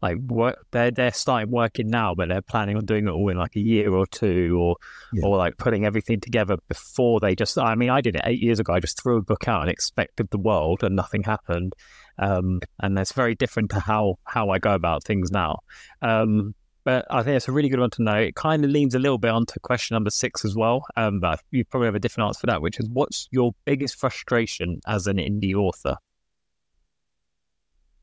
like 0.00 0.16
work. 0.18 0.64
They're 0.70 0.90
they're 0.90 1.12
starting 1.12 1.50
working 1.50 1.88
now, 1.88 2.14
but 2.14 2.28
they're 2.28 2.42
planning 2.42 2.76
on 2.76 2.84
doing 2.84 3.06
it 3.08 3.10
all 3.10 3.28
in 3.28 3.36
like 3.36 3.56
a 3.56 3.60
year 3.60 3.92
or 3.92 4.06
two, 4.06 4.56
or 4.60 4.76
Yeah. 5.12 5.24
or 5.26 5.36
like 5.36 5.56
putting 5.58 5.84
everything 5.84 6.20
together 6.20 6.56
before 6.68 7.20
they 7.20 7.34
just. 7.34 7.58
I 7.58 7.74
mean, 7.74 7.90
I 7.90 8.00
did 8.00 8.14
it 8.16 8.22
eight 8.24 8.40
years 8.40 8.60
ago. 8.60 8.72
I 8.74 8.80
just 8.80 9.02
threw 9.02 9.16
a 9.18 9.22
book 9.22 9.48
out 9.48 9.62
and 9.62 9.70
expected 9.70 10.28
the 10.30 10.38
world, 10.38 10.82
and 10.84 10.94
nothing 10.96 11.22
happened. 11.24 11.74
Um, 12.18 12.60
and 12.80 12.96
that's 12.96 13.12
very 13.12 13.34
different 13.34 13.70
to 13.70 13.80
how 13.80 14.16
how 14.24 14.50
I 14.50 14.58
go 14.58 14.74
about 14.74 15.04
things 15.04 15.30
now. 15.30 15.58
Um, 16.02 16.54
but 16.84 17.04
I 17.10 17.22
think 17.22 17.36
it's 17.36 17.48
a 17.48 17.52
really 17.52 17.68
good 17.68 17.80
one 17.80 17.90
to 17.90 18.02
know. 18.02 18.14
It 18.14 18.34
kind 18.34 18.64
of 18.64 18.70
leans 18.70 18.94
a 18.94 18.98
little 18.98 19.18
bit 19.18 19.30
onto 19.30 19.60
question 19.60 19.94
number 19.94 20.08
six 20.10 20.44
as 20.44 20.56
well. 20.56 20.84
Um, 20.96 21.20
but 21.20 21.40
you 21.50 21.64
probably 21.64 21.86
have 21.86 21.94
a 21.94 21.98
different 22.00 22.28
answer 22.28 22.40
for 22.40 22.46
that, 22.46 22.62
which 22.62 22.80
is 22.80 22.88
what's 22.90 23.28
your 23.30 23.52
biggest 23.66 23.96
frustration 23.96 24.80
as 24.86 25.06
an 25.06 25.18
indie 25.18 25.54
author? 25.54 25.96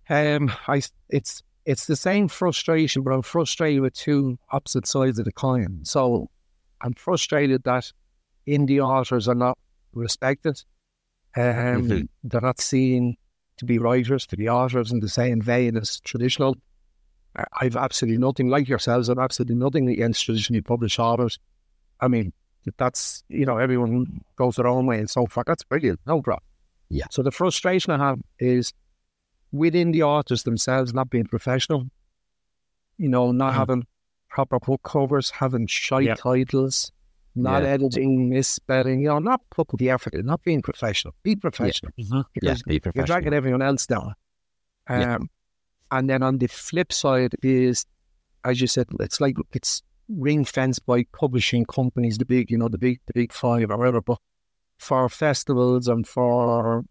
Um, 0.07 0.51
I 0.67 0.81
it's 1.09 1.41
it's 1.65 1.85
the 1.87 1.95
same 1.95 2.27
frustration, 2.27 3.01
but 3.03 3.11
I'm 3.13 3.21
frustrated 3.21 3.81
with 3.81 3.93
two 3.93 4.37
opposite 4.51 4.87
sides 4.87 5.19
of 5.19 5.25
the 5.25 5.31
coin. 5.31 5.79
So 5.83 6.29
I'm 6.81 6.93
frustrated 6.93 7.63
that 7.63 7.91
indie 8.47 8.79
authors 8.79 9.27
are 9.27 9.35
not 9.35 9.57
respected. 9.93 10.63
Um, 11.35 11.43
Mhm. 11.43 12.07
They're 12.23 12.41
not 12.41 12.61
seen 12.61 13.17
to 13.57 13.65
be 13.65 13.77
writers, 13.79 14.27
to 14.27 14.37
be 14.37 14.47
authors 14.49 14.91
in 14.91 14.99
the 14.99 15.09
same 15.09 15.41
vein 15.41 15.75
as 15.77 15.99
traditional. 16.01 16.55
I've 17.59 17.75
absolutely 17.75 18.17
nothing 18.17 18.47
like 18.49 18.67
yourselves. 18.69 19.09
I've 19.09 19.19
absolutely 19.19 19.55
nothing 19.55 19.89
against 19.89 20.23
traditionally 20.23 20.61
published 20.61 20.99
authors. 20.99 21.37
I 21.99 22.07
mean, 22.07 22.31
that's 22.77 23.23
you 23.29 23.45
know 23.45 23.57
everyone 23.57 24.21
goes 24.37 24.55
their 24.55 24.67
own 24.67 24.85
way 24.85 24.99
and 24.99 25.09
so 25.09 25.25
forth. 25.25 25.47
That's 25.47 25.63
brilliant, 25.63 25.99
no 26.07 26.21
problem. 26.21 26.43
Yeah. 26.89 27.05
So 27.11 27.23
the 27.23 27.31
frustration 27.31 27.91
I 27.91 27.97
have 27.97 28.19
is 28.39 28.71
within 29.51 29.91
the 29.91 30.03
authors 30.03 30.43
themselves 30.43 30.93
not 30.93 31.09
being 31.09 31.25
professional. 31.25 31.87
You 32.97 33.09
know, 33.09 33.31
not 33.31 33.53
Mm. 33.53 33.57
having 33.57 33.87
proper 34.29 34.59
book 34.59 34.81
covers, 34.83 35.29
having 35.31 35.67
shite 35.67 36.05
Yeah. 36.05 36.15
titles, 36.15 36.91
not 37.35 37.63
Yeah. 37.63 37.69
editing, 37.69 38.29
misspelling. 38.29 39.01
You 39.01 39.07
know, 39.09 39.19
not 39.19 39.41
putting 39.49 39.77
the 39.77 39.89
effort 39.89 40.13
in, 40.13 40.25
not 40.25 40.43
being 40.43 40.61
professional. 40.61 41.13
Be 41.23 41.35
professional 41.35 41.91
Yeah, 41.97 42.23
because 42.33 42.63
be 42.63 42.81
you're 42.93 43.05
dragging 43.05 43.33
everyone 43.33 43.61
else 43.61 43.85
down. 43.85 44.13
Um, 44.87 44.99
Yeah. 45.01 45.17
And 45.91 46.09
then 46.09 46.23
on 46.23 46.39
the 46.39 46.47
flip 46.47 46.91
side 46.91 47.35
is, 47.43 47.85
as 48.43 48.59
you 48.61 48.67
said, 48.67 48.87
it's 48.99 49.21
like 49.21 49.35
it's 49.53 49.83
ring 50.09 50.45
fenced 50.45 50.85
by 50.85 51.03
publishing 51.11 51.65
companies, 51.65 52.17
the 52.17 52.25
big, 52.25 52.51
you 52.51 52.57
know, 52.57 52.67
the 52.69 52.77
big, 52.77 52.99
the 53.07 53.13
big 53.13 53.31
five 53.33 53.69
or 53.71 53.77
whatever. 53.77 54.01
But 54.01 54.19
for 54.77 55.07
festivals 55.09 55.87
and 55.87 56.07
for 56.07 56.83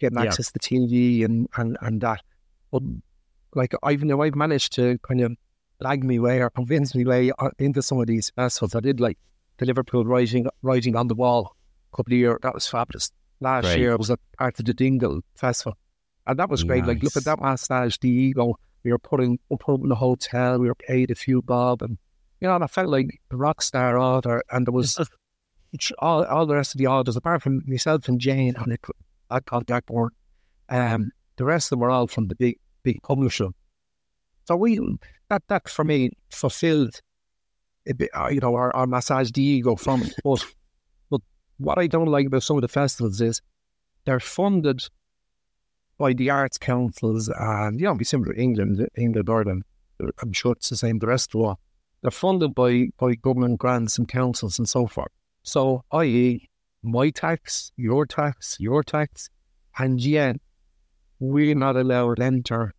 getting 0.00 0.18
Yeah. 0.18 0.24
access 0.24 0.50
to 0.52 0.58
TV 0.58 1.24
and 1.24 1.48
and 1.56 1.76
and 1.80 2.00
that, 2.00 2.22
but 2.72 2.82
like 3.54 3.74
I've 3.82 4.00
you 4.00 4.06
know 4.06 4.22
I've 4.22 4.34
managed 4.34 4.72
to 4.74 4.98
kind 4.98 5.20
of 5.20 5.32
lag 5.80 6.04
me 6.04 6.18
way 6.18 6.40
or 6.42 6.50
convince 6.50 6.94
me 6.94 7.04
way 7.04 7.32
uh, 7.38 7.50
into 7.58 7.82
some 7.82 8.00
of 8.00 8.06
these 8.06 8.30
festivals. 8.30 8.74
I 8.74 8.80
did 8.80 9.00
like 9.00 9.18
the 9.58 9.66
Liverpool 9.66 10.04
writing 10.04 10.46
writing 10.62 10.96
on 10.96 11.08
the 11.08 11.14
wall 11.14 11.54
a 11.92 11.96
couple 11.96 12.12
of 12.12 12.18
years. 12.18 12.38
That 12.42 12.54
was 12.54 12.66
fabulous. 12.66 13.10
Last 13.40 13.64
Great. 13.64 13.78
year 13.78 13.92
I 13.92 13.96
was 13.96 14.10
at 14.10 14.18
part 14.38 14.58
of 14.58 14.66
the 14.66 14.74
Dingle 14.74 15.20
Festival. 15.34 15.76
And 16.26 16.38
that 16.38 16.50
was 16.50 16.62
great. 16.62 16.84
Like, 16.86 17.02
look 17.02 17.16
at 17.16 17.24
that 17.24 17.40
mustache, 17.40 17.98
the 17.98 18.10
ego. 18.10 18.54
We 18.84 18.92
were 18.92 18.98
putting 18.98 19.38
up 19.50 19.62
in 19.68 19.88
the 19.88 19.94
hotel. 19.94 20.58
We 20.58 20.68
were 20.68 20.74
paid 20.74 21.10
a 21.10 21.14
few 21.14 21.40
bob, 21.42 21.82
and 21.82 21.96
you 22.40 22.46
know, 22.46 22.54
and 22.54 22.62
I 22.62 22.66
felt 22.66 22.88
like 22.90 23.18
a 23.30 23.36
rock 23.36 23.62
star 23.62 23.98
author. 23.98 24.42
And 24.50 24.66
there 24.66 24.72
was 24.72 24.98
all, 25.98 26.24
all 26.24 26.46
the 26.46 26.54
rest 26.54 26.74
of 26.74 26.78
the 26.78 26.86
authors, 26.86 27.16
apart 27.16 27.42
from 27.42 27.62
myself 27.66 28.06
and 28.08 28.20
Jane, 28.20 28.54
and 28.56 28.72
it, 28.72 28.80
I 29.30 29.40
contact 29.40 29.86
board. 29.86 30.12
Um, 30.68 31.10
the 31.36 31.44
rest 31.44 31.66
of 31.66 31.70
them 31.70 31.80
were 31.80 31.90
all 31.90 32.06
from 32.06 32.28
the 32.28 32.34
big 32.34 32.58
big 32.82 33.02
publisher. 33.02 33.48
So 34.44 34.56
we 34.56 34.80
that 35.28 35.42
that 35.48 35.68
for 35.68 35.84
me 35.84 36.10
fulfilled 36.30 37.00
a 37.86 37.94
bit, 37.94 38.10
uh, 38.14 38.28
you 38.28 38.40
know, 38.40 38.54
our, 38.54 38.74
our 38.74 38.86
massage 38.86 39.30
the 39.30 39.42
ego 39.42 39.76
from 39.76 40.02
it. 40.02 40.14
But 40.24 40.44
but 41.10 41.20
what 41.58 41.78
I 41.78 41.86
don't 41.86 42.06
like 42.08 42.26
about 42.26 42.42
some 42.42 42.56
of 42.56 42.62
the 42.62 42.68
festivals 42.68 43.20
is 43.20 43.40
they're 44.04 44.20
funded 44.20 44.82
by 45.98 46.12
the 46.12 46.30
arts 46.30 46.58
councils 46.58 47.30
and 47.38 47.80
you 47.80 47.86
know, 47.86 47.94
be 47.94 48.04
similar 48.04 48.32
to 48.32 48.40
England, 48.40 48.88
England, 48.96 49.28
Ireland. 49.28 49.64
I'm 50.22 50.32
sure 50.32 50.52
it's 50.52 50.70
the 50.70 50.76
same 50.76 50.98
the 50.98 51.06
rest 51.06 51.28
of 51.28 51.32
the 51.32 51.38
world. 51.38 51.58
They're 52.02 52.10
funded 52.10 52.54
by 52.54 52.88
by 52.98 53.14
government 53.14 53.58
grants 53.58 53.98
and 53.98 54.08
councils 54.08 54.58
and 54.58 54.68
so 54.68 54.86
forth. 54.86 55.12
So, 55.42 55.84
i.e., 55.92 56.49
my 56.82 57.10
tax, 57.10 57.72
your 57.76 58.06
tax, 58.06 58.56
your 58.58 58.82
tax, 58.82 59.28
and 59.78 60.00
yet 60.00 60.36
we're 61.18 61.54
not 61.54 61.76
allowed 61.76 62.16
to 62.16 62.22
enter 62.24 62.74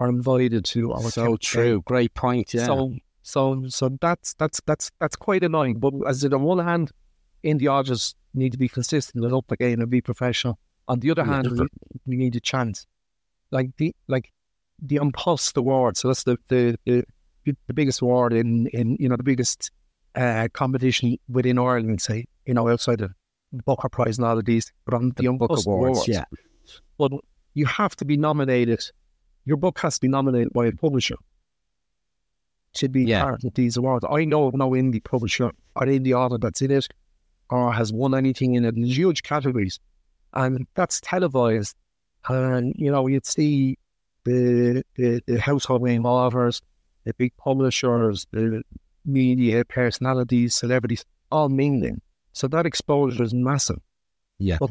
or 0.00 0.08
invited 0.08 0.64
to 0.64 0.92
our 0.92 1.02
So 1.02 1.22
campaign. 1.22 1.38
true. 1.40 1.82
Great 1.86 2.14
point. 2.14 2.54
Yeah. 2.54 2.66
So 2.66 2.94
so 3.22 3.64
so 3.68 3.90
that's 4.00 4.34
that's 4.34 4.60
that's 4.66 4.90
that's 5.00 5.16
quite 5.16 5.44
annoying. 5.44 5.78
But 5.78 5.94
as 6.06 6.24
in 6.24 6.32
on 6.34 6.42
one 6.42 6.58
hand, 6.64 6.90
indie 7.44 7.70
artists 7.70 8.14
need 8.32 8.52
to 8.52 8.58
be 8.58 8.68
consistent 8.68 9.24
and 9.24 9.34
up 9.34 9.50
again 9.52 9.80
and 9.80 9.90
be 9.90 10.00
professional. 10.00 10.58
On 10.88 11.00
the 11.00 11.10
other 11.10 11.24
hand, 11.24 11.50
we, 11.50 11.66
we 12.06 12.16
need 12.16 12.36
a 12.36 12.40
chance. 12.40 12.86
Like 13.50 13.70
the 13.76 13.94
like 14.08 14.32
the 14.82 14.96
An 14.96 15.12
Post 15.12 15.56
Award. 15.56 15.96
So 15.96 16.08
that's 16.08 16.24
the 16.24 16.38
the, 16.48 16.76
the 16.86 17.04
the 17.44 17.74
biggest 17.74 18.00
award 18.00 18.32
in 18.32 18.66
in 18.68 18.96
you 18.98 19.08
know 19.08 19.16
the 19.16 19.22
biggest 19.22 19.70
uh, 20.14 20.48
competition 20.52 21.16
within 21.28 21.58
Ireland. 21.58 22.00
Say 22.00 22.24
you 22.46 22.54
know 22.54 22.68
outside 22.68 22.98
the 22.98 23.10
Booker 23.64 23.88
Prize 23.88 24.18
and 24.18 24.26
all 24.26 24.38
of 24.38 24.44
these, 24.44 24.72
but 24.84 24.94
on 24.94 25.12
the, 25.16 25.28
Book 25.32 25.50
Awards. 25.50 25.66
Awards, 25.66 26.08
Yeah. 26.08 26.24
but 26.98 27.12
you 27.54 27.66
have 27.66 27.94
to 27.96 28.04
be 28.04 28.16
nominated. 28.16 28.80
Your 29.44 29.56
book 29.56 29.78
has 29.80 29.94
to 29.94 30.00
be 30.00 30.08
nominated 30.08 30.52
by 30.52 30.66
a 30.66 30.72
publisher 30.72 31.16
to 32.74 32.88
be 32.88 33.04
Yeah. 33.04 33.22
part 33.24 33.44
of 33.44 33.54
these 33.54 33.76
awards. 33.76 34.04
I 34.08 34.24
know 34.24 34.46
of 34.46 34.54
no 34.54 34.70
indie 34.70 35.02
publisher 35.02 35.52
or 35.76 35.86
indie 35.86 36.12
author 36.12 36.38
that's 36.38 36.62
in 36.62 36.70
it 36.70 36.88
or 37.50 37.72
has 37.72 37.92
won 37.92 38.14
anything 38.14 38.54
in 38.54 38.64
it. 38.64 38.74
There's 38.74 38.96
huge 38.96 39.22
categories, 39.22 39.78
and 40.32 40.66
that's 40.74 41.00
televised. 41.00 41.76
And 42.28 42.74
you 42.76 42.90
know, 42.90 43.06
you'd 43.06 43.26
see 43.26 43.78
the 44.24 44.82
the, 44.96 45.22
the 45.26 45.38
household 45.40 45.82
name 45.82 46.06
authors, 46.06 46.62
the 47.04 47.12
big 47.14 47.36
publishers, 47.36 48.26
the 48.32 48.62
media 49.04 49.64
personalities, 49.66 50.54
celebrities, 50.54 51.04
all 51.30 51.48
mingling. 51.50 52.00
So 52.34 52.46
that 52.48 52.66
exposure 52.66 53.22
is 53.22 53.32
massive. 53.32 53.78
Yeah. 54.38 54.58
But 54.60 54.70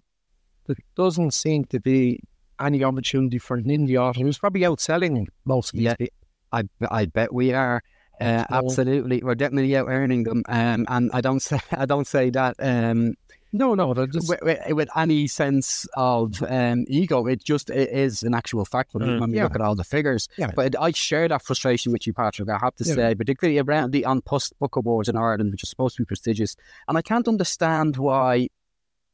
there 0.68 0.76
doesn't 0.95 1.32
seem 1.34 1.66
to 1.66 1.80
be 1.80 2.20
any 2.59 2.84
opportunity 2.84 3.39
for 3.39 3.57
an 3.57 3.64
indie 3.66 3.97
author 3.99 4.22
who's 4.22 4.38
probably 4.38 4.61
outselling 4.61 5.26
most 5.45 5.74
of 5.74 5.78
these 5.80 5.86
Yeah. 5.86 5.95
people. 5.95 6.18
I 6.51 6.64
I 6.91 7.05
bet 7.07 7.34
we 7.34 7.51
are. 7.53 7.82
Uh, 8.22 8.45
absolutely, 8.51 9.22
we're 9.24 9.34
definitely 9.34 9.76
out 9.76 9.88
earning 9.89 10.24
them, 10.24 10.43
um, 10.47 10.86
and 10.88 11.09
I 11.14 11.20
don't 11.20 11.39
say 11.49 11.59
I 11.72 11.86
don't 11.88 12.05
say 12.05 12.30
that 12.30 12.55
um, 12.59 13.16
No, 13.56 13.76
no, 13.76 13.93
just 14.08 14.28
with, 14.28 14.39
with, 14.70 14.89
any 14.95 15.28
sense 15.28 15.86
of 15.95 16.41
um, 16.49 16.86
ego. 16.88 17.28
It 17.28 17.43
just 17.43 17.70
it 17.70 17.89
is 17.91 18.24
an 18.24 18.34
actual 18.34 18.66
fact 18.66 18.95
when, 18.95 19.04
Mm. 19.08 19.20
when 19.20 19.30
we 19.32 19.38
Yeah. 19.38 19.43
look 19.43 19.54
at 19.56 19.62
all 19.62 19.76
the 19.76 19.84
figures. 19.84 20.28
Yeah. 20.38 20.51
But 20.56 20.76
I 20.80 20.89
share 20.91 21.28
that 21.28 21.43
frustration 21.43 21.91
with 21.91 22.08
you, 22.08 22.14
Patrick. 22.14 22.49
I 22.49 22.58
have 22.58 22.76
to 22.78 22.84
Yeah. 22.84 22.95
say, 22.95 23.16
particularly 23.16 23.60
around 23.60 23.91
the 23.91 24.04
An 24.04 24.22
Post 24.22 24.58
Book 24.60 24.76
Awards 24.76 25.08
in 25.08 25.16
Ireland, 25.16 25.51
which 25.51 25.64
are 25.64 25.68
supposed 25.68 25.95
to 25.97 26.01
be 26.01 26.06
prestigious, 26.08 26.56
and 26.88 26.97
I 26.97 27.04
can't 27.04 27.28
understand 27.28 27.97
why. 27.97 28.47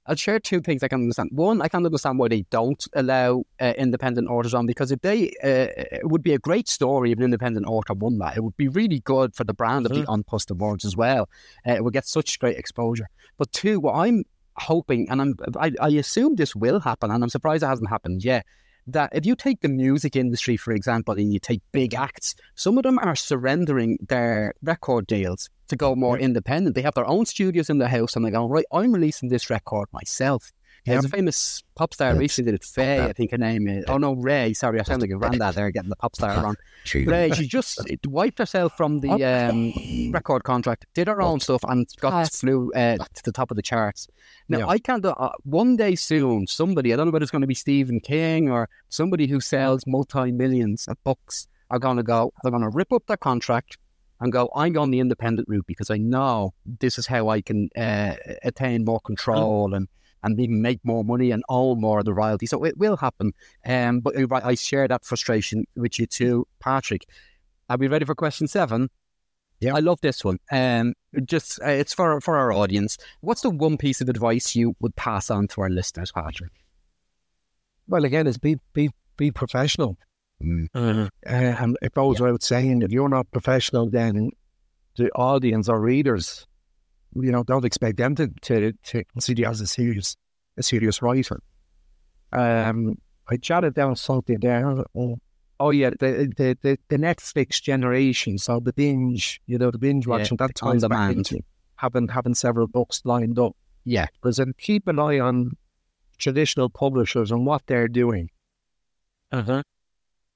I'll 0.05 0.15
share 0.15 0.39
two 0.39 0.59
things 0.61 0.81
I 0.81 0.87
can 0.87 1.01
understand. 1.01 1.29
One, 1.33 1.61
I 1.61 1.67
can't 1.67 1.85
understand 1.85 2.17
why 2.17 2.29
they 2.29 2.41
don't 2.49 2.83
allow 2.95 3.43
uh, 3.61 3.73
independent 3.77 4.27
authors 4.27 4.55
on 4.55 4.65
because 4.65 4.91
if 4.91 5.01
they, 5.01 5.27
uh, 5.43 5.69
it 5.99 6.09
would 6.09 6.23
be 6.23 6.33
a 6.33 6.39
great 6.39 6.67
story 6.67 7.11
if 7.11 7.19
an 7.19 7.25
independent 7.25 7.67
author 7.67 7.93
won 7.93 8.17
that. 8.17 8.35
It 8.35 8.43
would 8.43 8.57
be 8.57 8.67
really 8.69 9.01
good 9.01 9.35
for 9.35 9.43
the 9.43 9.53
brand 9.53 9.85
of 9.85 9.91
the 9.93 10.11
An 10.11 10.23
Post 10.23 10.49
Awards 10.49 10.83
as 10.83 10.97
well. 10.97 11.29
Uh, 11.67 11.73
it 11.73 11.83
would 11.83 11.93
get 11.93 12.07
such 12.07 12.39
great 12.39 12.57
exposure. 12.57 13.07
But 13.39 13.51
two, 13.53 13.79
what 13.79 13.95
I'm 13.95 14.25
hoping, 14.57 15.09
and 15.09 15.21
I'm, 15.21 15.35
I, 15.57 15.71
I 15.81 15.89
assume 15.91 16.35
this 16.35 16.55
will 16.55 16.81
happen, 16.81 17.09
and 17.09 17.23
I'm 17.23 17.29
surprised 17.29 17.63
it 17.63 17.67
hasn't 17.67 17.89
happened 17.89 18.23
yet. 18.23 18.45
That 18.85 19.11
if 19.13 19.25
you 19.25 19.35
take 19.35 19.61
the 19.61 19.69
music 19.69 20.15
industry, 20.15 20.57
for 20.57 20.73
example, 20.73 21.13
and 21.15 21.31
you 21.31 21.39
take 21.39 21.61
big 21.71 21.93
acts, 21.93 22.35
some 22.55 22.77
of 22.77 22.83
them 22.83 22.99
are 22.99 23.15
surrendering 23.15 23.97
their 24.07 24.53
record 24.61 25.07
deals 25.07 25.49
to 25.69 25.75
go 25.75 25.95
more 25.95 26.17
independent. 26.17 26.75
They 26.75 26.81
have 26.81 26.95
their 26.95 27.07
own 27.07 27.25
studios 27.25 27.69
in 27.69 27.77
the 27.77 27.87
house, 27.87 28.15
and 28.15 28.25
they 28.25 28.31
go, 28.31 28.47
right, 28.47 28.65
I'm 28.73 28.91
releasing 28.91 29.29
this 29.29 29.49
record 29.49 29.87
myself. 29.93 30.51
There's 30.89 31.05
a 31.05 31.09
famous 31.09 31.63
pop 31.75 31.93
star 31.93 32.15
recently 32.15 32.51
did 32.51 32.61
it, 32.61 32.65
Faye, 32.65 33.03
I 33.05 33.13
think 33.13 33.31
her 33.31 33.37
name 33.37 33.67
is. 33.67 33.85
Oh 33.87 33.97
no, 33.97 34.13
Raye. 34.13 34.53
Sorry, 34.53 34.79
I 34.79 34.83
sound 34.83 35.01
like 35.01 35.11
a 35.11 35.15
granddad 35.15 35.55
there, 35.55 35.71
getting 35.71 35.89
the 35.89 35.95
pop 35.95 36.15
star 36.15 36.41
wrong. 36.43 36.55
Raye, 36.93 37.31
she 37.31 37.47
just 37.47 37.81
wiped 38.07 38.39
herself 38.39 38.75
from 38.75 38.99
the 38.99 39.23
um, 39.23 40.11
record 40.11 40.43
contract, 40.43 40.85
did 40.93 41.07
her 41.07 41.21
own 41.21 41.39
stuff, 41.39 41.63
and 41.67 41.87
got 41.99 42.31
flew 42.31 42.71
uh, 42.73 42.97
to 42.97 43.23
the 43.23 43.31
top 43.31 43.51
of 43.51 43.55
the 43.55 43.61
charts. 43.61 44.07
Now, 44.47 44.59
Yeah. 44.59 44.67
I 44.67 44.79
can't. 44.79 45.05
Uh, 45.05 45.29
one 45.43 45.75
day 45.75 45.95
soon, 45.95 46.47
somebody 46.47 46.93
I 46.93 46.95
don't 46.97 47.07
know 47.07 47.11
whether 47.11 47.23
it's 47.23 47.31
going 47.31 47.41
to 47.41 47.47
be 47.47 47.53
Stephen 47.53 47.99
King 47.99 48.49
or 48.49 48.69
somebody 48.89 49.27
who 49.27 49.39
sells 49.39 49.85
multi 49.87 50.31
millions 50.31 50.87
of 50.87 51.01
books 51.03 51.47
are 51.69 51.79
going 51.79 51.97
to 51.97 52.03
go. 52.03 52.33
They're 52.41 52.51
going 52.51 52.63
to 52.63 52.69
rip 52.69 52.91
up 52.91 53.05
their 53.07 53.17
contract 53.17 53.77
and 54.19 54.31
go. 54.31 54.49
I'm 54.55 54.73
going 54.73 54.91
the 54.91 54.99
independent 54.99 55.47
route 55.47 55.65
because 55.67 55.89
I 55.89 55.97
know 55.97 56.53
this 56.65 56.97
is 56.97 57.07
how 57.07 57.29
I 57.29 57.41
can 57.41 57.69
uh, 57.77 58.15
attain 58.43 58.83
more 58.85 58.99
control 58.99 59.73
and 59.73 59.87
and 60.23 60.39
even 60.39 60.61
make 60.61 60.79
more 60.83 61.03
money 61.03 61.31
and 61.31 61.43
own 61.49 61.79
more 61.81 61.99
of 61.99 62.05
the 62.05 62.13
royalty. 62.13 62.45
So 62.45 62.63
it 62.63 62.77
will 62.77 62.97
happen. 62.97 63.33
Um, 63.65 63.99
but 63.99 64.15
right, 64.29 64.43
I 64.43 64.55
share 64.55 64.87
that 64.87 65.05
frustration 65.05 65.65
with 65.75 65.99
you 65.99 66.05
too, 66.05 66.47
Patrick. 66.59 67.05
Are 67.69 67.77
we 67.77 67.87
ready 67.87 68.05
for 68.05 68.15
question 68.15 68.47
seven? 68.47 68.89
Yeah. 69.59 69.75
I 69.75 69.79
love 69.79 69.99
this 70.01 70.23
one. 70.23 70.39
Um, 70.51 70.93
just 71.25 71.61
uh, 71.61 71.67
it's 71.69 71.93
for 71.93 72.21
for 72.21 72.37
our 72.37 72.51
audience. 72.53 72.97
What's 73.21 73.41
the 73.41 73.49
one 73.49 73.77
piece 73.77 73.99
of 73.99 74.07
advice 74.09 74.55
you 74.55 74.75
would 74.79 74.95
pass 74.95 75.29
on 75.29 75.47
to 75.49 75.61
our 75.61 75.69
listeners, 75.69 76.11
Patrick? 76.11 76.51
well 77.89 78.05
again 78.05 78.27
it's 78.27 78.37
be 78.37 78.55
be 78.73 78.89
be 79.17 79.31
professional. 79.31 79.97
Mhm. 80.41 80.67
Uh, 80.75 81.09
and 81.25 81.77
it 81.81 81.93
goes 81.93 82.21
without 82.21 82.43
saying 82.43 82.81
if 82.81 82.91
you're 82.91 83.09
not 83.09 83.29
professional 83.31 83.89
then 83.89 84.29
the 84.95 85.11
audience 85.11 85.67
or 85.67 85.81
readers, 85.81 86.45
you 87.15 87.31
know, 87.31 87.43
don't 87.43 87.65
expect 87.65 87.97
them 87.97 88.15
to 88.15 88.27
to, 88.41 88.73
to 88.83 89.03
consider 89.05 89.41
you 89.41 89.47
as 89.47 89.61
a 89.61 89.67
serious 89.67 90.15
a 90.57 90.63
serious 90.63 91.01
writer. 91.01 91.41
Um 92.31 92.97
I 93.31 93.37
jotted 93.37 93.75
down 93.75 93.95
something 93.95 94.39
there. 94.39 94.83
Oh, 94.95 95.17
oh 95.59 95.69
yeah, 95.69 95.91
the, 95.91 96.31
the 96.35 96.57
the 96.61 96.77
the 96.89 96.97
Netflix 96.97 97.61
generation, 97.61 98.37
so 98.37 98.59
the 98.59 98.73
binge, 98.73 99.39
you 99.45 99.57
know, 99.57 99.71
the 99.71 99.77
binge 99.77 100.05
Yeah, 100.07 100.11
watching 100.17 100.37
that 100.37 100.61
on 100.61 100.79
ties 100.79 100.87
back 100.87 101.15
into 101.15 101.39
having 101.75 102.07
having 102.07 102.33
several 102.35 102.67
books 102.67 103.01
lined 103.05 103.37
up. 103.39 103.55
Yeah, 103.85 104.07
Because 104.13 104.37
then 104.37 104.53
keep 104.57 104.87
an 104.87 104.99
eye 104.99 105.19
on 105.19 105.57
traditional 106.17 106.69
publishers 106.69 107.31
and 107.31 107.45
what 107.45 107.63
they're 107.65 107.87
doing. 107.87 108.29
Uh-huh. 109.31 109.61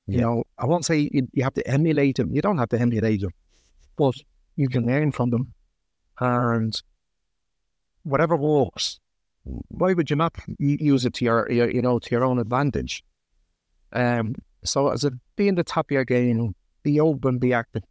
You 0.07 0.17
Yeah. 0.17 0.21
know, 0.21 0.43
I 0.57 0.65
won't 0.65 0.85
say 0.85 1.09
you, 1.11 1.27
you 1.33 1.43
have 1.43 1.53
to 1.55 1.67
emulate 1.67 2.15
them. 2.17 2.33
You 2.33 2.41
don't 2.41 2.57
have 2.57 2.69
to 2.69 2.79
emulate 2.79 3.21
them, 3.21 3.31
but 3.97 4.15
you 4.55 4.69
can 4.69 4.85
learn 4.85 5.11
from 5.11 5.29
them. 5.31 5.53
And 6.23 6.73
whatever 8.03 8.35
works, 8.37 8.99
why 9.43 9.93
would 9.93 10.09
you 10.09 10.15
not 10.15 10.33
use 10.57 11.05
it 11.05 11.13
to 11.15 11.25
your, 11.25 11.51
your 11.51 11.69
you 11.69 11.81
know, 11.81 11.99
to 11.99 12.09
your 12.11 12.23
own 12.23 12.39
advantage? 12.39 13.03
Um. 13.91 14.35
So 14.63 14.89
as 14.89 15.03
a 15.03 15.11
being 15.35 15.55
the 15.55 15.63
top 15.65 15.87
of 15.87 15.91
your 15.91 16.05
game, 16.05 16.55
be 16.83 16.99
open, 17.01 17.37
be 17.39 17.51
active. 17.53 17.83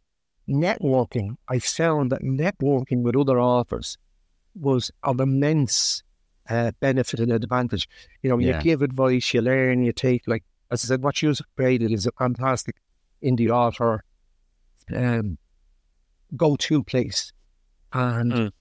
Networking, 0.49 1.35
I 1.47 1.59
found 1.59 2.11
that 2.11 2.23
networking 2.23 3.03
with 3.03 3.15
other 3.15 3.39
authors 3.39 3.97
was 4.55 4.89
of 5.03 5.19
immense 5.19 6.01
uh, 6.49 6.71
benefit 6.79 7.19
and 7.19 7.31
advantage. 7.31 7.87
You 8.23 8.29
know, 8.31 8.39
Yeah. 8.39 8.57
you 8.57 8.63
give 8.63 8.81
advice, 8.81 9.33
you 9.33 9.41
learn, 9.41 9.83
you 9.83 9.93
take 9.93 10.23
like 10.27 10.43
as 10.71 10.83
I 10.83 10.87
said, 10.87 11.03
what 11.03 11.21
you've 11.21 11.39
created 11.55 11.91
is 11.91 12.07
a 12.07 12.11
fantastic 12.13 12.75
indie 13.23 13.49
author 13.51 14.03
um, 14.93 15.37
go-to 16.35 16.83
place, 16.83 17.31
and 17.93 18.31
Mm. 18.33 18.51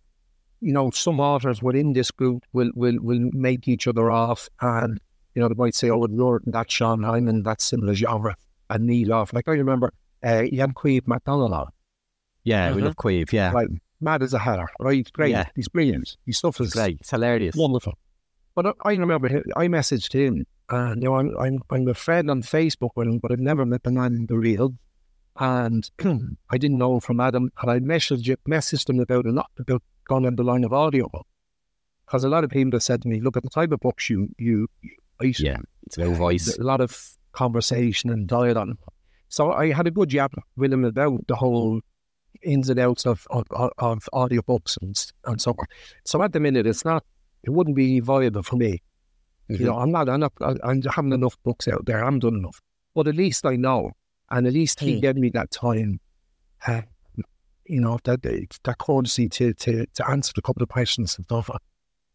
you 0.60 0.72
know 0.72 0.90
some 0.90 1.18
authors 1.20 1.62
within 1.62 1.92
this 1.92 2.10
group 2.10 2.42
will 2.52 2.70
will 2.74 2.98
will 3.00 3.30
make 3.32 3.66
each 3.68 3.86
other 3.88 4.10
off, 4.10 4.48
and 4.60 5.00
you 5.34 5.40
know 5.42 5.48
they 5.48 5.54
might 5.54 5.74
say, 5.74 5.90
"Oh, 5.90 6.06
you're 6.08 6.40
in 6.46 6.52
that 6.52 6.70
Sean, 6.70 7.04
I'm 7.04 7.28
in 7.28 7.42
that 7.44 7.60
similar 7.60 7.94
genre," 7.94 8.36
and 8.70 8.86
need 8.86 9.10
off. 9.10 9.32
Like 9.32 9.48
I 9.48 9.52
remember, 9.52 9.92
uh, 10.24 10.44
Ian 10.52 10.72
Queeve 10.72 11.06
McDonald, 11.08 11.68
yeah, 12.44 12.72
we 12.74 12.80
Mhm. 12.80 12.84
love 12.84 12.96
Queeve. 12.96 13.32
Yeah, 13.32 13.52
right, 13.52 13.68
mad 14.00 14.22
as 14.22 14.34
a 14.34 14.38
hatter, 14.38 14.68
right? 14.80 15.08
Great, 15.12 15.30
Yeah. 15.30 15.46
he's 15.56 15.68
brilliant. 15.68 16.16
His 16.26 16.38
stuff 16.38 16.60
is 16.60 16.72
great, 16.72 16.98
it's 17.00 17.10
hilarious. 17.10 17.54
wonderful. 17.56 17.94
But 18.54 18.66
I- 18.66 18.90
I 18.90 18.94
remember 18.94 19.28
him, 19.28 19.42
I 19.56 19.66
messaged 19.68 20.12
him 20.12 20.44
And 20.68 21.02
you 21.02 21.08
know, 21.10 21.16
I'm 21.16 21.36
I'm 21.38 21.58
I'm 21.70 21.88
a 21.88 21.92
friend 21.92 22.30
on 22.30 22.40
Facebook 22.42 22.90
with 22.96 23.06
him, 23.06 23.18
but 23.18 23.30
I've 23.30 23.40
never 23.40 23.66
met 23.66 23.82
the 23.82 23.90
man 23.92 24.14
in 24.14 24.24
the 24.26 24.38
real. 24.38 24.74
And 25.38 25.90
I 26.50 26.58
didn't 26.58 26.78
know 26.78 27.00
from 27.00 27.20
Adam, 27.20 27.50
and 27.60 27.70
I 27.70 27.78
messaged 27.80 28.36
messaged 28.48 28.88
him 28.88 29.00
about 29.00 29.26
a 29.26 29.32
lot 29.32 29.50
about 29.58 29.82
going 30.04 30.26
on 30.26 30.36
the 30.36 30.44
line 30.44 30.64
of 30.64 30.72
audio. 30.72 31.10
Because 32.06 32.24
a 32.24 32.28
lot 32.28 32.44
of 32.44 32.50
people 32.50 32.72
have 32.72 32.82
said 32.82 33.02
to 33.02 33.08
me, 33.08 33.20
look 33.20 33.36
at 33.36 33.42
the 33.42 33.50
type 33.50 33.72
of 33.72 33.80
books 33.80 34.10
you 34.10 34.28
you, 34.38 34.68
you 34.82 34.96
write. 35.20 35.40
Yeah, 35.40 35.58
it's 35.86 35.96
about 35.96 36.16
voice. 36.16 36.58
A 36.58 36.62
lot 36.62 36.80
of 36.80 37.16
conversation 37.32 38.10
and 38.10 38.28
dialogue. 38.28 38.76
So 39.28 39.52
I 39.52 39.72
had 39.72 39.86
a 39.86 39.90
good 39.90 40.10
jab 40.10 40.34
with 40.56 40.72
him 40.72 40.84
about 40.84 41.26
the 41.26 41.36
whole 41.36 41.80
ins 42.42 42.68
and 42.68 42.78
outs 42.78 43.06
of 43.06 43.26
of, 43.30 43.46
of 43.50 44.08
audiobooks 44.12 44.76
and 44.82 44.94
and 45.24 45.40
so 45.40 45.52
on. 45.52 45.66
So 46.04 46.22
at 46.22 46.32
the 46.32 46.40
minute, 46.40 46.66
it's 46.66 46.84
not. 46.84 47.04
It 47.42 47.50
wouldn't 47.50 47.76
be 47.76 48.00
viable 48.00 48.42
for 48.42 48.56
me. 48.56 48.82
You 49.48 49.56
mm-hmm. 49.56 49.64
know, 49.66 49.78
I'm 49.78 49.90
not. 49.90 50.08
I'm 50.08 50.20
not. 50.20 50.32
I'm 50.40 50.82
having 50.82 51.12
enough 51.12 51.36
books 51.44 51.66
out 51.68 51.86
there. 51.86 52.04
I'm 52.04 52.18
done 52.18 52.34
enough. 52.34 52.60
But 52.94 53.08
at 53.08 53.16
least 53.16 53.46
I 53.46 53.56
know, 53.56 53.92
and 54.32 54.46
at 54.46 54.52
least 54.52 54.80
he 54.80 55.00
gave 55.00 55.16
me 55.16 55.28
that 55.30 55.50
time. 55.52 56.00
Uh, 56.66 56.82
you 57.66 57.80
know 57.80 57.98
that 58.04 58.22
that 58.22 58.78
courtesy 58.78 59.28
to 59.28 59.54
to 59.54 59.86
to 59.94 60.10
answer 60.10 60.32
a 60.36 60.42
couple 60.42 60.62
of 60.62 60.68
questions 60.68 61.16
and 61.16 61.24
stuff. 61.26 61.48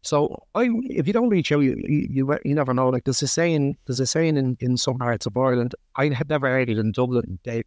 So 0.02 0.42
I, 0.54 0.68
if 0.84 1.06
you 1.06 1.12
don't 1.12 1.28
reach 1.30 1.50
out, 1.52 1.60
you 1.60 1.74
you, 1.86 2.38
you 2.44 2.54
never 2.54 2.74
know. 2.74 2.88
Like 2.88 3.04
there's 3.04 3.22
a 3.22 3.28
saying, 3.28 3.76
there's 3.86 4.00
a 4.00 4.06
saying 4.06 4.36
in, 4.36 4.56
in 4.60 4.76
some 4.76 4.98
parts 4.98 5.26
of 5.26 5.36
Ireland. 5.36 5.74
I 5.96 6.08
had 6.10 6.28
never 6.28 6.48
heard 6.48 6.68
it 6.70 6.78
in 6.78 6.92
Dublin, 6.92 7.38
Dave, 7.42 7.64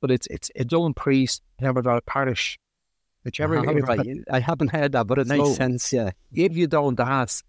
but 0.00 0.10
it's 0.10 0.26
it's 0.28 0.50
a 0.56 0.64
Dublin 0.64 0.94
priest, 0.94 1.42
never 1.60 1.82
got 1.82 1.98
a 1.98 2.02
parish. 2.02 2.58
Whichever, 3.22 3.58
Ah, 3.58 3.62
right. 3.62 4.16
I 4.30 4.40
haven't 4.40 4.70
heard 4.70 4.92
that, 4.92 5.06
but 5.06 5.18
it 5.18 5.26
makes 5.26 5.48
So- 5.48 5.54
sense. 5.54 5.92
Yeah. 5.92 6.12
if 6.32 6.56
you 6.56 6.66
don't 6.66 6.98
ask, 6.98 7.44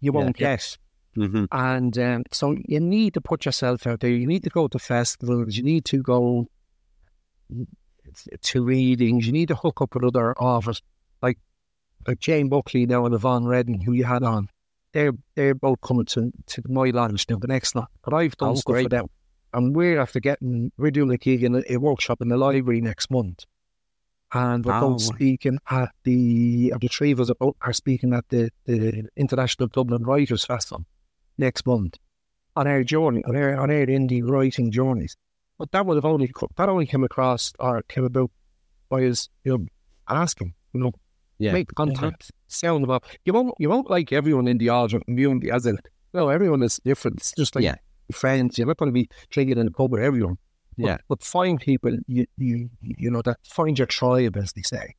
you 0.00 0.10
won't 0.10 0.40
yeah. 0.40 0.56
get. 0.56 0.78
Mm-hmm. 1.16 1.44
And 1.52 1.98
um, 1.98 2.24
so 2.32 2.56
you 2.66 2.80
need 2.80 3.14
to 3.14 3.20
put 3.20 3.44
yourself 3.46 3.86
out 3.86 4.00
there. 4.00 4.10
You 4.10 4.26
need 4.26 4.44
to 4.44 4.50
go 4.50 4.68
to 4.68 4.78
festivals. 4.78 5.56
You 5.56 5.62
need 5.62 5.84
to 5.86 6.02
go 6.02 6.48
to 8.42 8.64
readings. 8.64 9.26
You 9.26 9.32
need 9.32 9.48
to 9.48 9.54
hook 9.54 9.80
up 9.80 9.94
with 9.94 10.04
other 10.04 10.36
authors, 10.38 10.82
like 11.22 11.38
like 12.06 12.18
Jane 12.20 12.48
Buckley 12.48 12.86
now 12.86 13.04
and 13.06 13.14
Yvonne 13.14 13.46
Redden, 13.46 13.80
who 13.80 13.92
you 13.92 14.04
had 14.04 14.22
on. 14.22 14.48
They're 14.92 15.12
they're 15.34 15.54
both 15.54 15.80
coming 15.80 16.06
to 16.06 16.32
to 16.46 16.62
my 16.68 16.90
launch 16.90 17.28
now, 17.28 17.38
the 17.38 17.46
next 17.48 17.74
lot. 17.74 17.90
But 18.04 18.14
I've 18.14 18.36
done 18.36 18.50
Oh, 18.50 18.54
stuff 18.54 18.64
for 18.64 18.72
great. 18.72 18.90
them, 18.90 19.06
and 19.52 19.74
we're 19.74 19.98
after 20.00 20.20
getting 20.20 20.72
we're 20.76 20.90
doing 20.90 21.10
a 21.10 21.18
gig 21.18 21.42
in 21.44 21.54
a, 21.56 21.62
a 21.70 21.76
workshop 21.78 22.20
in 22.20 22.28
the 22.28 22.36
library 22.36 22.80
next 22.80 23.10
month. 23.10 23.44
And 24.32 24.64
we're 24.64 24.74
Oh. 24.76 24.90
both 24.92 25.02
speaking 25.02 25.58
at 25.70 25.90
the, 26.02 26.72
of 26.74 26.80
the 26.80 26.88
three 26.88 27.12
of 27.12 27.20
us 27.20 27.30
are 27.60 27.72
speaking 27.72 28.12
at 28.12 28.28
the, 28.28 28.50
the 28.64 29.08
International 29.16 29.68
Dublin 29.68 30.02
Writers 30.02 30.44
Festival 30.44 30.84
next 31.38 31.66
month 31.66 31.96
on 32.54 32.66
our 32.66 32.82
journey, 32.84 33.22
on 33.24 33.36
our, 33.36 33.56
on 33.56 33.70
our 33.70 33.86
indie 33.86 34.22
writing 34.26 34.70
journeys. 34.70 35.16
But 35.58 35.70
that 35.72 35.86
would 35.86 35.96
have 35.96 36.04
only, 36.04 36.30
that 36.56 36.68
only 36.68 36.86
came 36.86 37.04
across 37.04 37.52
or 37.58 37.82
came 37.82 38.04
about 38.04 38.30
by 38.88 39.04
us, 39.06 39.28
you 39.44 39.56
know, 39.58 39.66
asking, 40.08 40.54
you 40.72 40.80
know, 40.80 40.92
Yeah. 41.38 41.52
make 41.52 41.74
contact, 41.74 42.30
sound 42.48 42.82
them 42.84 42.90
up. 42.90 43.04
You 43.24 43.32
won't, 43.32 43.54
you 43.58 43.68
won't 43.68 43.90
like 43.90 44.12
everyone 44.12 44.48
in 44.48 44.58
the 44.58 44.68
audience, 44.70 45.04
community 45.04 45.50
as 45.50 45.66
in, 45.66 45.78
no, 46.14 46.28
everyone 46.28 46.62
is 46.62 46.80
different. 46.84 47.18
It's 47.18 47.32
just 47.36 47.54
like 47.54 47.64
Yeah. 47.64 47.76
friends. 48.12 48.56
You're 48.58 48.66
not 48.68 48.76
going 48.78 48.90
to 48.90 48.92
be 48.94 49.08
drinking 49.30 49.58
in 49.58 49.66
the 49.66 49.72
pub 49.72 49.90
with 49.92 50.02
everyone. 50.02 50.38
But, 50.78 50.86
Yeah. 50.86 50.96
But 51.08 51.22
find 51.22 51.58
people, 51.60 51.96
you, 52.06 52.26
you, 52.36 52.70
you 52.82 53.10
know, 53.10 53.22
that 53.22 53.38
find 53.46 53.78
your 53.78 53.86
tribe, 53.86 54.36
as 54.36 54.52
they 54.52 54.62
say. 54.62 54.94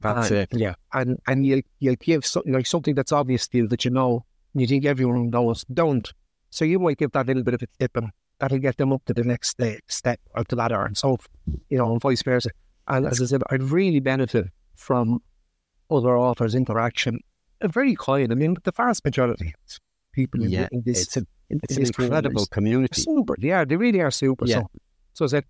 That's 0.00 0.30
And- 0.30 0.38
it. 0.40 0.48
Yeah, 0.52 0.74
and 0.92 1.18
and 1.26 1.44
you 1.44 1.62
you 1.80 1.96
give 1.96 2.24
something 2.24 2.52
like 2.52 2.66
something 2.66 2.94
that's 2.94 3.10
obvious 3.10 3.48
to 3.48 3.58
you 3.58 3.66
that 3.68 3.84
you 3.84 3.90
know, 3.90 4.24
you 4.54 4.66
think 4.66 4.84
everyone 4.84 5.30
knows. 5.30 5.64
Don't. 5.72 6.12
So 6.50 6.64
you 6.64 6.78
might 6.78 6.98
give 6.98 7.12
that 7.12 7.26
little 7.26 7.42
bit 7.42 7.54
of 7.54 7.62
a 7.62 7.66
tip, 7.78 7.96
and 7.96 8.10
that'll 8.38 8.58
get 8.58 8.76
them 8.78 8.92
up 8.92 9.04
to 9.06 9.14
the 9.14 9.24
next 9.24 9.50
sta- 9.50 9.80
step 9.88 10.20
or 10.34 10.44
the 10.48 10.56
ladder, 10.56 10.82
and 10.84 10.96
so 10.96 11.18
you 11.68 11.78
know, 11.78 11.92
and 11.92 12.00
vice 12.00 12.22
versa. 12.22 12.50
And 12.86 13.06
as 13.06 13.20
I 13.20 13.26
said, 13.26 13.42
I'd 13.50 13.62
really 13.62 14.00
benefit 14.00 14.46
from 14.74 15.20
other 15.90 16.16
authors' 16.16 16.54
interaction. 16.54 17.20
A 17.60 17.68
very 17.68 17.94
kind. 17.96 18.32
I 18.32 18.34
mean, 18.34 18.56
the 18.64 18.72
vast 18.72 19.04
majority 19.04 19.48
of 19.48 19.78
people 20.12 20.42
in, 20.42 20.50
Yeah, 20.50 20.68
in 20.72 20.82
this 20.86 21.02
It's, 21.02 21.16
a, 21.18 21.26
in 21.50 21.60
it's 21.64 21.76
an 21.76 21.84
incredible 21.84 22.46
community 22.46 23.02
super. 23.02 23.34
Yeah, 23.38 23.64
they 23.64 23.76
really 23.76 24.00
are 24.00 24.10
super. 24.10 24.46
Yeah. 24.46 24.60
So, 24.60 24.70
so 25.14 25.24
I 25.24 25.28
said, 25.28 25.44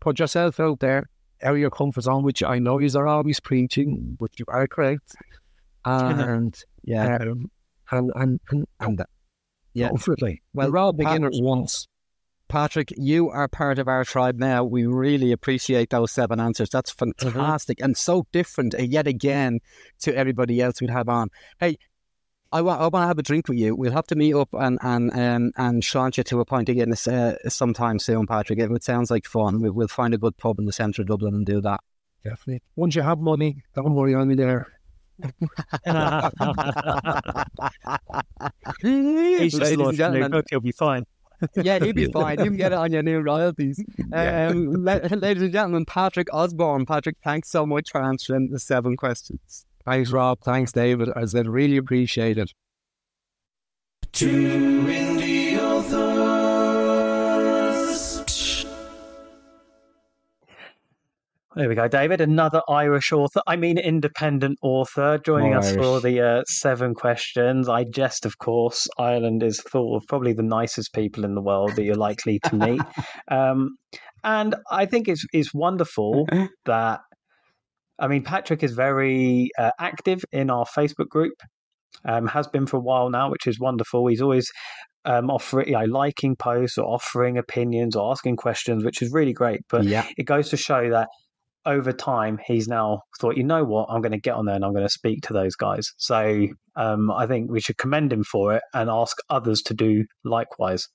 put 0.00 0.18
yourself 0.18 0.58
out 0.58 0.80
there, 0.80 1.08
out 1.42 1.52
of 1.52 1.58
your 1.58 1.70
comfort 1.70 2.02
zone, 2.02 2.22
which 2.24 2.42
I 2.42 2.58
know 2.58 2.78
you 2.80 2.90
are 2.98 3.06
always 3.06 3.38
preaching, 3.40 4.16
but 4.18 4.38
you 4.38 4.44
are 4.48 4.66
correct. 4.66 5.14
And 5.84 6.56
Yeah. 6.84 7.18
um, 7.20 7.50
and 7.90 8.10
and 8.14 8.40
and, 8.50 8.66
And 8.80 8.98
that- 8.98 9.10
yeah. 9.74 9.88
Hopefully, 9.88 10.42
Well, 10.54 10.72
we're 10.72 10.78
all 10.78 10.92
beginners 10.92 11.38
once. 11.40 11.86
Patrick, 12.48 12.92
you 12.96 13.28
are 13.28 13.46
part 13.46 13.78
of 13.78 13.88
our 13.88 14.04
tribe 14.04 14.38
now. 14.38 14.64
We 14.64 14.86
really 14.86 15.32
appreciate 15.32 15.90
those 15.90 16.10
seven 16.10 16.40
answers. 16.40 16.70
That's 16.70 16.90
fantastic 16.90 17.78
and 17.82 17.94
so 17.96 18.26
different 18.32 18.74
uh, 18.74 18.78
yet 18.78 19.06
again 19.06 19.60
to 20.00 20.16
everybody 20.16 20.60
else 20.62 20.80
we'd 20.80 20.88
have 20.90 21.10
on. 21.10 21.28
Hey, 21.60 21.76
I 22.50 22.62
want, 22.62 22.80
I 22.80 22.84
want 22.84 23.02
to 23.02 23.06
have 23.08 23.18
a 23.18 23.22
drink 23.22 23.48
with 23.48 23.58
you. 23.58 23.76
We'll 23.76 23.92
have 23.92 24.06
to 24.06 24.16
meet 24.16 24.34
up 24.34 24.48
and 24.54 24.78
and 24.80 25.12
um, 25.12 25.52
and 25.58 25.84
slant 25.84 26.16
you 26.16 26.24
to 26.24 26.40
a 26.40 26.46
pint 26.46 26.70
again 26.70 26.92
uh, 26.92 27.34
sometime 27.48 27.98
soon, 27.98 28.26
Patrick. 28.26 28.58
It, 28.58 28.70
it 28.70 28.82
sounds 28.82 29.10
like 29.10 29.26
fun. 29.26 29.60
We, 29.60 29.68
we'll 29.68 29.86
find 29.88 30.14
a 30.14 30.18
good 30.18 30.38
pub 30.38 30.58
in 30.58 30.64
the 30.64 30.72
centre 30.72 31.02
of 31.02 31.08
Dublin 31.08 31.34
and 31.34 31.44
do 31.44 31.60
that. 31.60 31.80
Definitely. 32.24 32.62
Once 32.74 32.94
you 32.94 33.02
have 33.02 33.18
money, 33.18 33.62
don't 33.74 33.94
worry 33.94 34.14
on 34.14 34.26
me 34.26 34.34
there. 34.34 34.66
Ladies 38.82 39.52
Just 39.58 39.72
and 39.72 39.80
launched 39.80 39.80
a 39.80 39.90
new 39.90 39.96
gentlemen, 39.96 40.30
book, 40.30 40.46
You'll 40.50 40.60
be 40.60 40.72
fine. 40.72 41.04
yeah, 41.56 41.78
he'll 41.78 41.92
be 41.92 42.06
fine. 42.12 42.38
You 42.38 42.44
can 42.46 42.56
get 42.56 42.72
it 42.72 42.78
on 42.78 42.92
your 42.92 43.02
new 43.02 43.20
royalties. 43.20 43.82
Um, 44.12 44.84
la- 44.84 44.94
ladies 45.10 45.42
and 45.42 45.52
gentlemen, 45.52 45.84
Patrick 45.84 46.28
Osbourne. 46.32 46.86
Patrick, 46.86 47.16
thanks 47.22 47.50
so 47.50 47.64
much 47.66 47.90
for 47.90 48.02
answering 48.02 48.50
the 48.50 48.58
seven 48.58 48.96
questions. 48.96 49.64
Thanks, 49.84 50.10
Rob. 50.10 50.40
Thanks, 50.40 50.72
David. 50.72 51.08
I 51.14 51.24
said, 51.24 51.46
really 51.46 51.76
appreciate 51.76 52.38
it. 52.38 52.52
Two 54.12 54.84
indie 54.86 55.58
authors. 55.58 56.47
There 61.56 61.68
we 61.68 61.74
go, 61.74 61.88
David. 61.88 62.20
Another 62.20 62.60
Irish 62.68 63.10
author, 63.10 63.40
I 63.46 63.56
mean, 63.56 63.78
independent 63.78 64.58
author, 64.60 65.18
joining 65.24 65.52
More 65.52 65.60
us 65.60 65.74
for 65.74 65.98
the 65.98 66.20
uh, 66.20 66.42
seven 66.46 66.92
questions. 66.94 67.70
I 67.70 67.84
jest, 67.84 68.26
of 68.26 68.36
course. 68.36 68.86
Ireland 68.98 69.42
is 69.42 69.58
full 69.60 69.96
of 69.96 70.04
probably 70.08 70.34
the 70.34 70.42
nicest 70.42 70.92
people 70.92 71.24
in 71.24 71.34
the 71.34 71.40
world 71.40 71.74
that 71.76 71.84
you're 71.84 71.94
likely 71.94 72.38
to 72.44 72.54
meet. 72.54 72.82
um, 73.30 73.70
and 74.22 74.56
I 74.70 74.84
think 74.84 75.08
it's, 75.08 75.24
it's 75.32 75.54
wonderful 75.54 76.28
that, 76.66 77.00
I 77.98 78.08
mean, 78.08 78.24
Patrick 78.24 78.62
is 78.62 78.72
very 78.72 79.48
uh, 79.58 79.70
active 79.80 80.22
in 80.30 80.50
our 80.50 80.66
Facebook 80.66 81.08
group, 81.08 81.34
um, 82.04 82.26
has 82.26 82.46
been 82.46 82.66
for 82.66 82.76
a 82.76 82.80
while 82.80 83.08
now, 83.08 83.30
which 83.30 83.46
is 83.46 83.58
wonderful. 83.58 84.06
He's 84.06 84.20
always 84.20 84.50
um, 85.06 85.30
offering, 85.30 85.68
you 85.68 85.78
know, 85.78 85.86
liking 85.86 86.36
posts 86.36 86.76
or 86.76 86.84
offering 86.84 87.38
opinions 87.38 87.96
or 87.96 88.10
asking 88.10 88.36
questions, 88.36 88.84
which 88.84 89.00
is 89.00 89.10
really 89.12 89.32
great. 89.32 89.60
But 89.70 89.84
yeah, 89.84 90.06
it 90.18 90.24
goes 90.24 90.50
to 90.50 90.58
show 90.58 90.90
that 90.90 91.08
over 91.68 91.92
time 91.92 92.40
he's 92.46 92.66
now 92.66 93.02
thought 93.20 93.36
you 93.36 93.44
know 93.44 93.62
what? 93.62 93.86
I'm 93.90 94.00
going 94.00 94.12
to 94.12 94.18
get 94.18 94.34
on 94.34 94.46
there 94.46 94.56
and 94.56 94.64
i'm 94.64 94.72
going 94.72 94.86
to 94.86 94.92
speak 94.92 95.22
to 95.22 95.32
those 95.32 95.54
guys. 95.54 95.92
So 95.98 96.46
um, 96.76 97.10
i 97.10 97.26
think 97.26 97.50
we 97.50 97.60
should 97.60 97.76
commend 97.76 98.12
him 98.12 98.24
for 98.24 98.54
it 98.54 98.62
and 98.74 98.88
ask 98.90 99.16
others 99.30 99.62
to 99.62 99.74
do 99.74 100.04
likewise 100.24 100.88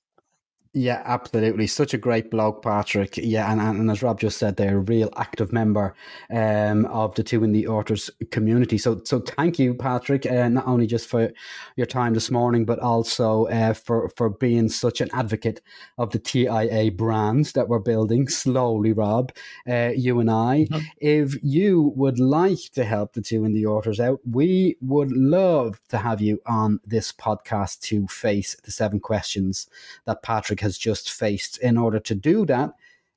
yeah, 0.76 1.02
absolutely. 1.04 1.68
Such 1.68 1.94
a 1.94 1.98
great 1.98 2.32
blog, 2.32 2.60
Patrick. 2.60 3.16
Yeah, 3.16 3.52
and, 3.52 3.60
and, 3.60 3.88
as 3.88 4.02
Rob 4.02 4.18
just 4.18 4.38
said, 4.38 4.56
they're 4.56 4.78
a 4.78 4.80
real 4.80 5.08
active 5.16 5.52
member 5.52 5.94
um, 6.30 6.86
of 6.86 7.14
the 7.14 7.22
Two 7.22 7.42
Indie 7.42 7.68
Authors 7.68 8.10
community. 8.32 8.76
So, 8.76 9.00
so 9.04 9.20
thank 9.20 9.60
you, 9.60 9.74
Patrick, 9.74 10.26
uh, 10.26 10.48
not 10.48 10.66
only 10.66 10.88
just 10.88 11.06
for 11.06 11.32
your 11.76 11.86
time 11.86 12.12
this 12.12 12.28
morning, 12.28 12.64
but 12.64 12.80
also 12.80 13.46
uh, 13.46 13.72
for 13.72 14.08
for 14.16 14.30
being 14.30 14.68
such 14.68 15.00
an 15.00 15.10
advocate 15.12 15.60
of 15.96 16.10
the 16.10 16.18
TIA 16.18 16.90
brands 16.90 17.52
that 17.52 17.68
we're 17.68 17.78
building 17.78 18.26
slowly, 18.26 18.92
Rob. 18.92 19.30
Uh, 19.68 19.92
you 19.94 20.18
and 20.18 20.28
I. 20.30 20.66
If 20.98 21.36
you 21.40 21.92
would 21.94 22.18
like 22.18 22.72
to 22.72 22.84
help 22.84 23.12
the 23.12 23.22
Two 23.22 23.42
Indie 23.42 23.64
Authors 23.64 24.00
out, 24.00 24.18
we 24.28 24.76
would 24.80 25.12
love 25.12 25.80
to 25.90 25.98
have 25.98 26.20
you 26.20 26.42
on 26.46 26.80
this 26.84 27.12
podcast 27.12 27.78
to 27.82 28.08
face 28.08 28.56
the 28.64 28.72
seven 28.72 28.98
questions 28.98 29.68
that 30.04 30.24
Patrick 30.24 30.63
has 30.64 30.76
just 30.76 31.12
faced. 31.12 31.58
In 31.58 31.78
order 31.78 32.00
to 32.00 32.14
do 32.14 32.44
that, 32.46 32.70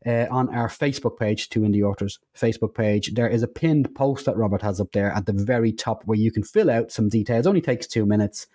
uh, 0.06 0.28
on 0.30 0.54
our 0.54 0.70
Facebook 0.70 1.18
page, 1.18 1.50
Two 1.50 1.62
Indie 1.62 1.84
Authors 1.84 2.20
Facebook 2.36 2.74
page, 2.76 3.14
there 3.16 3.28
is 3.28 3.44
a 3.44 3.48
pinned 3.48 3.88
post 3.96 4.26
that 4.26 4.38
Robert 4.38 4.62
has 4.62 4.80
up 4.80 4.92
there 4.92 5.12
at 5.12 5.26
the 5.26 5.34
very 5.34 5.72
top 5.72 6.04
where 6.06 6.20
you 6.20 6.32
can 6.32 6.44
fill 6.44 6.70
out 6.70 6.92
some 6.92 7.10
details. 7.10 7.48
only 7.48 7.62
takes 7.62 7.88
two 7.88 8.06
minutes, 8.06 8.48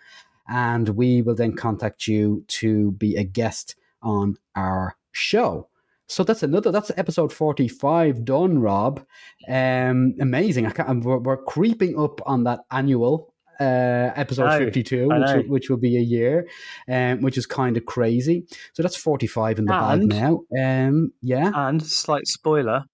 and 0.48 0.90
we 0.90 1.22
will 1.22 1.34
then 1.34 1.56
contact 1.56 2.06
you 2.06 2.44
to 2.46 2.92
be 2.92 3.16
a 3.16 3.24
guest 3.24 3.74
on 4.02 4.36
our 4.54 4.96
show. 5.10 5.68
So 6.06 6.24
that's 6.24 6.42
another. 6.42 6.70
That's 6.70 6.90
episode 6.96 7.32
forty-five 7.32 8.24
done, 8.24 8.58
Rob. 8.58 9.04
Um, 9.48 10.14
amazing. 10.20 10.66
I 10.66 10.70
can't, 10.70 11.04
we're, 11.04 11.18
we're 11.18 11.44
creeping 11.44 11.98
up 11.98 12.20
on 12.26 12.44
that 12.44 12.60
annual 12.70 13.31
uh, 13.62 14.12
episode 14.16 14.46
know, 14.46 14.58
52, 14.58 15.08
which, 15.08 15.18
will- 15.34 15.42
which 15.52 15.70
will 15.70 15.76
be 15.76 15.96
a 15.96 16.00
year, 16.00 16.48
um, 16.88 17.20
which 17.20 17.36
is 17.38 17.46
kind 17.46 17.76
of 17.76 17.84
crazy. 17.86 18.44
So 18.72 18.82
that's 18.82 18.96
45 18.96 19.58
in 19.60 19.64
the 19.66 19.74
And- 19.74 20.08
bag 20.08 20.20
now. 20.20 20.86
Um, 20.88 21.12
yeah. 21.22 21.50
And 21.54 21.82
slight 21.84 22.26
spoiler, 22.26 22.84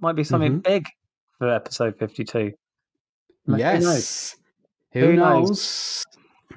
might 0.00 0.16
be 0.16 0.24
something 0.24 0.60
Mhm. 0.60 0.62
big 0.62 0.86
for 1.38 1.48
episode 1.48 1.96
fifty-two. 1.98 2.52
Who 3.46 3.52
knows? 3.52 3.58
yes. 3.60 4.36
Who, 4.92 5.00
Who 5.00 5.12
knows? 5.14 5.48
knows? 5.48 6.04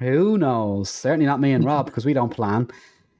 Who 0.00 0.38
knows? 0.38 0.90
Certainly 0.90 1.26
not 1.26 1.40
me 1.40 1.52
and 1.52 1.64
Rob 1.64 1.86
because 1.86 2.04
we 2.04 2.12
don't 2.14 2.30
plan 2.30 2.68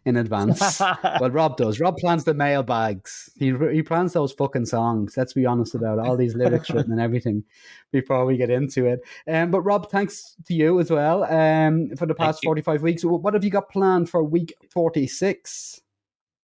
in 0.05 0.17
advance. 0.17 0.81
well, 1.21 1.31
Rob 1.31 1.57
does. 1.57 1.81
Rob 1.81 1.97
plans 1.97 2.25
the 2.25 2.35
mailbags. 2.35 3.31
He 3.37 3.53
he 3.73 3.83
plans 3.83 4.13
those 4.13 4.33
fucking 4.33 4.67
songs. 4.67 5.15
Let's 5.17 5.33
be 5.33 5.47
honest 5.47 5.75
about 5.75 5.99
it. 5.99 6.07
all 6.07 6.17
these 6.17 6.35
lyrics 6.35 6.71
written 6.71 6.93
and 6.93 7.01
everything 7.01 7.45
before 7.93 8.27
we 8.27 8.37
get 8.37 8.51
into 8.51 8.87
it. 8.87 9.01
Um, 9.27 9.51
but 9.51 9.63
Rob, 9.63 9.91
thanks 9.91 10.37
to 10.47 10.55
you 10.55 10.81
as 10.81 10.91
well. 10.91 11.25
Um, 11.25 11.91
for 11.97 12.07
the 12.07 12.15
past 12.15 12.41
forty 12.45 12.63
five 12.63 12.83
weeks. 12.83 13.05
What 13.05 13.35
have 13.35 13.45
you 13.45 13.51
got 13.51 13.71
planned 13.71 14.11
for 14.11 14.23
week 14.23 14.55
forty 14.71 15.07
six? 15.07 15.81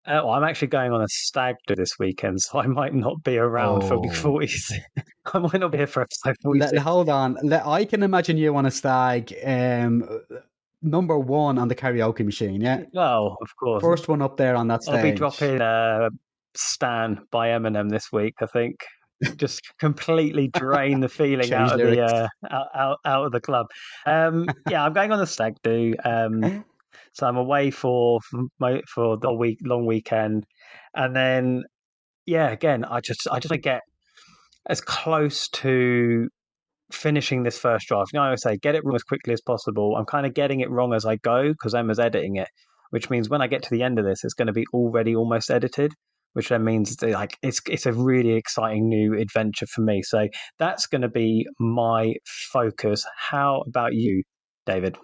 Uh, 0.06 0.24
well, 0.24 0.30
I'm 0.30 0.44
actually 0.44 0.68
going 0.68 0.92
on 0.92 1.02
a 1.02 1.08
stag 1.08 1.56
do 1.66 1.74
this 1.74 1.98
weekend, 1.98 2.40
so 2.40 2.58
I 2.58 2.66
might 2.66 2.94
not 2.94 3.22
be 3.22 3.36
around 3.36 3.82
for 3.82 3.98
week 3.98 4.12
Oh. 4.12 4.14
46. 4.14 4.80
I 5.34 5.38
might 5.38 5.60
not 5.60 5.72
be 5.72 5.78
here 5.78 5.86
for 5.86 6.00
episode 6.00 6.36
46. 6.42 6.78
Hold 6.80 7.10
on. 7.10 7.36
Let, 7.42 7.66
I 7.66 7.84
can 7.84 8.02
imagine 8.02 8.38
you 8.38 8.56
on 8.56 8.64
a 8.64 8.70
stag. 8.70 9.34
Um, 9.44 10.08
number 10.82 11.18
one 11.18 11.58
on 11.58 11.68
the 11.68 11.74
karaoke 11.74 12.24
machine. 12.24 12.60
Yeah, 12.60 12.82
Oh, 12.94 13.36
of 13.40 13.56
course. 13.56 13.82
first 13.82 14.08
one 14.08 14.22
up 14.22 14.36
there 14.36 14.56
on 14.56 14.68
that 14.68 14.82
stage. 14.82 14.96
I'll 14.96 15.02
be 15.02 15.12
dropping 15.12 15.60
uh, 15.60 16.10
Stan 16.56 17.20
by 17.30 17.48
Eminem 17.48 17.90
this 17.90 18.10
week, 18.12 18.34
I 18.40 18.46
think. 18.46 18.76
Just 19.36 19.60
completely 19.78 20.48
drain 20.48 21.00
the 21.00 21.08
feeling 21.08 21.52
out 21.52 21.78
of 21.78 21.78
the 21.78 22.00
uh, 22.02 22.28
out, 22.50 22.68
out 22.74 22.98
out 23.04 23.26
of 23.26 23.32
the 23.32 23.40
club. 23.40 23.66
Um, 24.06 24.48
yeah, 24.70 24.82
I'm 24.82 24.94
going 24.94 25.12
on 25.12 25.18
the 25.18 25.26
stag 25.26 25.56
do. 25.62 25.94
Um, 26.04 26.64
so 27.12 27.26
I'm 27.26 27.36
away 27.36 27.70
for 27.70 28.20
for 28.22 28.44
my 28.58 28.80
for 28.88 29.18
the 29.18 29.30
week 29.30 29.58
long 29.62 29.84
weekend, 29.84 30.44
and 30.94 31.14
then 31.14 31.64
yeah, 32.24 32.48
again, 32.48 32.82
I 32.84 33.00
just 33.00 33.28
I 33.30 33.40
just 33.40 33.50
want 33.50 33.62
to 33.62 33.68
get 33.68 33.82
as 34.66 34.80
close 34.80 35.48
to 35.48 36.28
finishing 36.92 37.42
this 37.42 37.58
first 37.58 37.88
draft. 37.88 38.12
You 38.12 38.18
know, 38.18 38.24
I 38.24 38.26
always 38.26 38.42
say 38.42 38.56
get 38.56 38.74
it 38.74 38.84
wrong 38.84 38.94
as 38.94 39.02
quickly 39.02 39.32
as 39.32 39.40
possible. 39.40 39.96
I'm 39.96 40.06
kind 40.06 40.26
of 40.26 40.34
getting 40.34 40.60
it 40.60 40.70
wrong 40.70 40.94
as 40.94 41.04
I 41.06 41.16
go 41.16 41.48
because 41.48 41.74
Emma's 41.74 41.98
editing 41.98 42.36
it, 42.36 42.48
which 42.90 43.10
means 43.10 43.28
when 43.28 43.42
I 43.42 43.46
get 43.46 43.62
to 43.64 43.70
the 43.70 43.82
end 43.82 43.98
of 43.98 44.04
this, 44.04 44.24
it's 44.24 44.34
going 44.34 44.46
to 44.46 44.52
be 44.52 44.66
already 44.72 45.14
almost 45.14 45.50
edited. 45.50 45.92
Which 46.34 46.48
then 46.48 46.62
means 46.62 47.02
like 47.02 47.36
it's 47.42 47.60
it's 47.68 47.86
a 47.86 47.92
really 47.92 48.34
exciting 48.34 48.88
new 48.88 49.18
adventure 49.18 49.66
for 49.66 49.80
me. 49.80 50.00
So 50.02 50.28
that's 50.60 50.86
going 50.86 51.02
to 51.02 51.08
be 51.08 51.44
my 51.58 52.14
focus. 52.52 53.04
How 53.18 53.64
about 53.66 53.94
you, 53.94 54.22
David? 54.64 54.96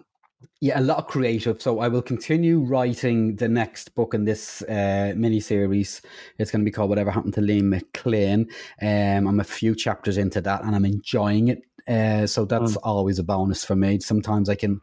Yeah, 0.61 0.81
a 0.81 0.83
lot 0.83 0.99
of 0.99 1.07
creative. 1.07 1.61
So 1.61 1.81
I 1.81 1.89
will 1.89 2.03
continue 2.03 2.61
writing 2.61 3.37
the 3.37 3.49
next 3.49 3.95
book 3.95 4.15
in 4.15 4.25
this 4.25 4.63
uh, 4.63 5.13
mini 5.17 5.41
series. 5.41 6.01
It's 6.39 6.51
going 6.51 6.61
to 6.61 6.65
be 6.65 6.71
called 6.71 6.89
Whatever 6.91 7.11
Happened 7.11 7.35
to 7.35 7.41
Liam 7.41 7.69
McLean. 7.69 8.49
Um, 8.81 9.27
I'm 9.27 9.41
a 9.41 9.45
few 9.45 9.75
chapters 9.75 10.19
into 10.19 10.41
that, 10.43 10.63
and 10.63 10.75
I'm 10.75 10.85
enjoying 10.85 11.49
it. 11.49 11.63
Uh, 11.89 12.27
so 12.27 12.45
that's 12.45 12.77
always 12.77 13.19
a 13.19 13.25
bonus 13.25 13.65
for 13.65 13.77
me. 13.77 14.01
Sometimes 14.01 14.49
I 14.49 14.57
can 14.57 14.81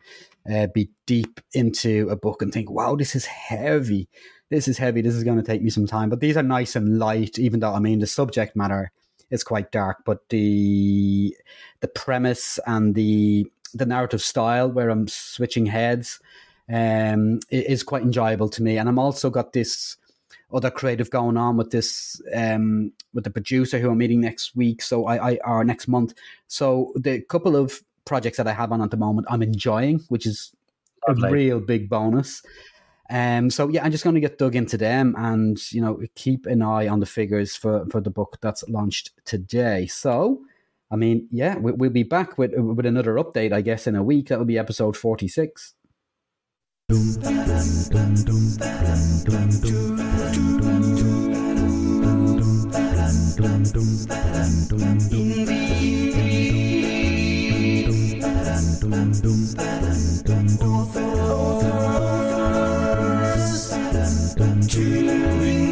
uh, 0.52 0.68
be 0.74 0.90
deep 1.06 1.42
into 1.54 2.08
a 2.10 2.16
book 2.16 2.42
and 2.42 2.52
think, 2.54 2.70
"Wow, 2.70 2.96
this 2.96 3.16
is 3.16 3.26
heavy. 3.26 4.08
This 4.50 4.68
is 4.68 4.78
heavy. 4.78 5.02
This 5.02 5.16
is 5.16 5.24
going 5.24 5.38
to 5.38 5.44
take 5.44 5.62
me 5.62 5.70
some 5.70 5.88
time." 5.88 6.10
But 6.10 6.22
these 6.22 6.38
are 6.38 6.44
nice 6.44 6.76
and 6.76 7.00
light, 7.00 7.38
even 7.38 7.60
though 7.60 7.74
I 7.74 7.80
mean 7.80 8.00
the 8.00 8.08
subject 8.08 8.56
matter 8.56 8.92
is 9.32 9.44
quite 9.44 9.72
dark. 9.72 9.98
But 10.06 10.30
the 10.30 11.36
the 11.82 11.88
premise 11.90 12.60
and 12.66 12.96
the 12.96 13.48
the 13.74 13.86
narrative 13.86 14.22
style 14.22 14.72
where 14.72 14.90
I'm 14.90 15.08
switching 15.08 15.66
heads 15.66 16.20
um, 16.72 17.40
is 17.50 17.84
quite 17.84 18.04
enjoyable 18.04 18.50
to 18.50 18.64
me. 18.64 18.78
And 18.78 18.88
I'm 18.88 19.00
also 19.00 19.30
got 19.30 19.54
this 19.54 19.98
other 20.54 20.70
creative 20.70 21.10
going 21.10 21.38
on 21.38 21.58
with 21.58 21.72
this 21.72 22.22
um, 22.34 22.92
with 23.14 23.24
the 23.24 23.30
producer 23.30 23.80
who 23.80 23.90
I'm 23.90 23.98
meeting 23.98 24.22
next 24.22 24.56
week. 24.56 24.82
So 24.82 25.06
I, 25.06 25.32
I 25.32 25.40
or 25.46 25.64
next 25.64 25.88
month. 25.88 26.14
So 26.48 26.94
the 26.96 27.22
couple 27.22 27.56
of 27.56 27.82
projects 28.06 28.38
that 28.38 28.48
I 28.48 28.54
have 28.54 28.72
on 28.72 28.82
at 28.82 28.92
the 28.92 28.98
moment, 28.98 29.28
I'm 29.30 29.42
enjoying, 29.42 30.00
which 30.10 30.26
is 30.26 30.54
Lovely. 31.08 31.30
a 31.30 31.32
real 31.32 31.60
big 31.60 31.90
bonus. 31.90 32.44
Um, 33.10 33.50
so 33.50 33.68
yeah, 33.68 33.84
I'm 33.84 33.92
just 33.92 34.04
going 34.04 34.16
to 34.16 34.22
get 34.22 34.38
dug 34.38 34.56
into 34.56 34.78
them 34.78 35.16
and 35.18 35.60
you 35.72 35.82
know 35.82 36.00
keep 36.16 36.46
an 36.46 36.62
eye 36.62 36.88
on 36.88 37.00
the 37.00 37.06
figures 37.06 37.56
for 37.56 37.86
for 37.90 38.02
the 38.02 38.12
book 38.12 38.38
that's 38.42 38.68
launched 38.70 39.12
today. 39.26 39.88
So. 39.88 40.42
I 40.92 40.96
mean, 40.96 41.28
yeah, 41.32 41.58
we, 41.58 41.72
we'll 41.72 41.90
be 41.90 42.04
back 42.04 42.38
with 42.38 42.54
with 42.54 42.86
another 42.86 43.16
update, 43.16 43.52
I 43.52 43.62
guess, 43.62 43.88
in 43.88 43.96
a 43.96 44.04
week. 44.04 44.28
That 44.28 44.38
will 44.38 44.46
be 44.46 44.60
episode 44.60 44.96
forty 46.90 47.12
six. 47.14 47.24
Authors, 64.76 65.63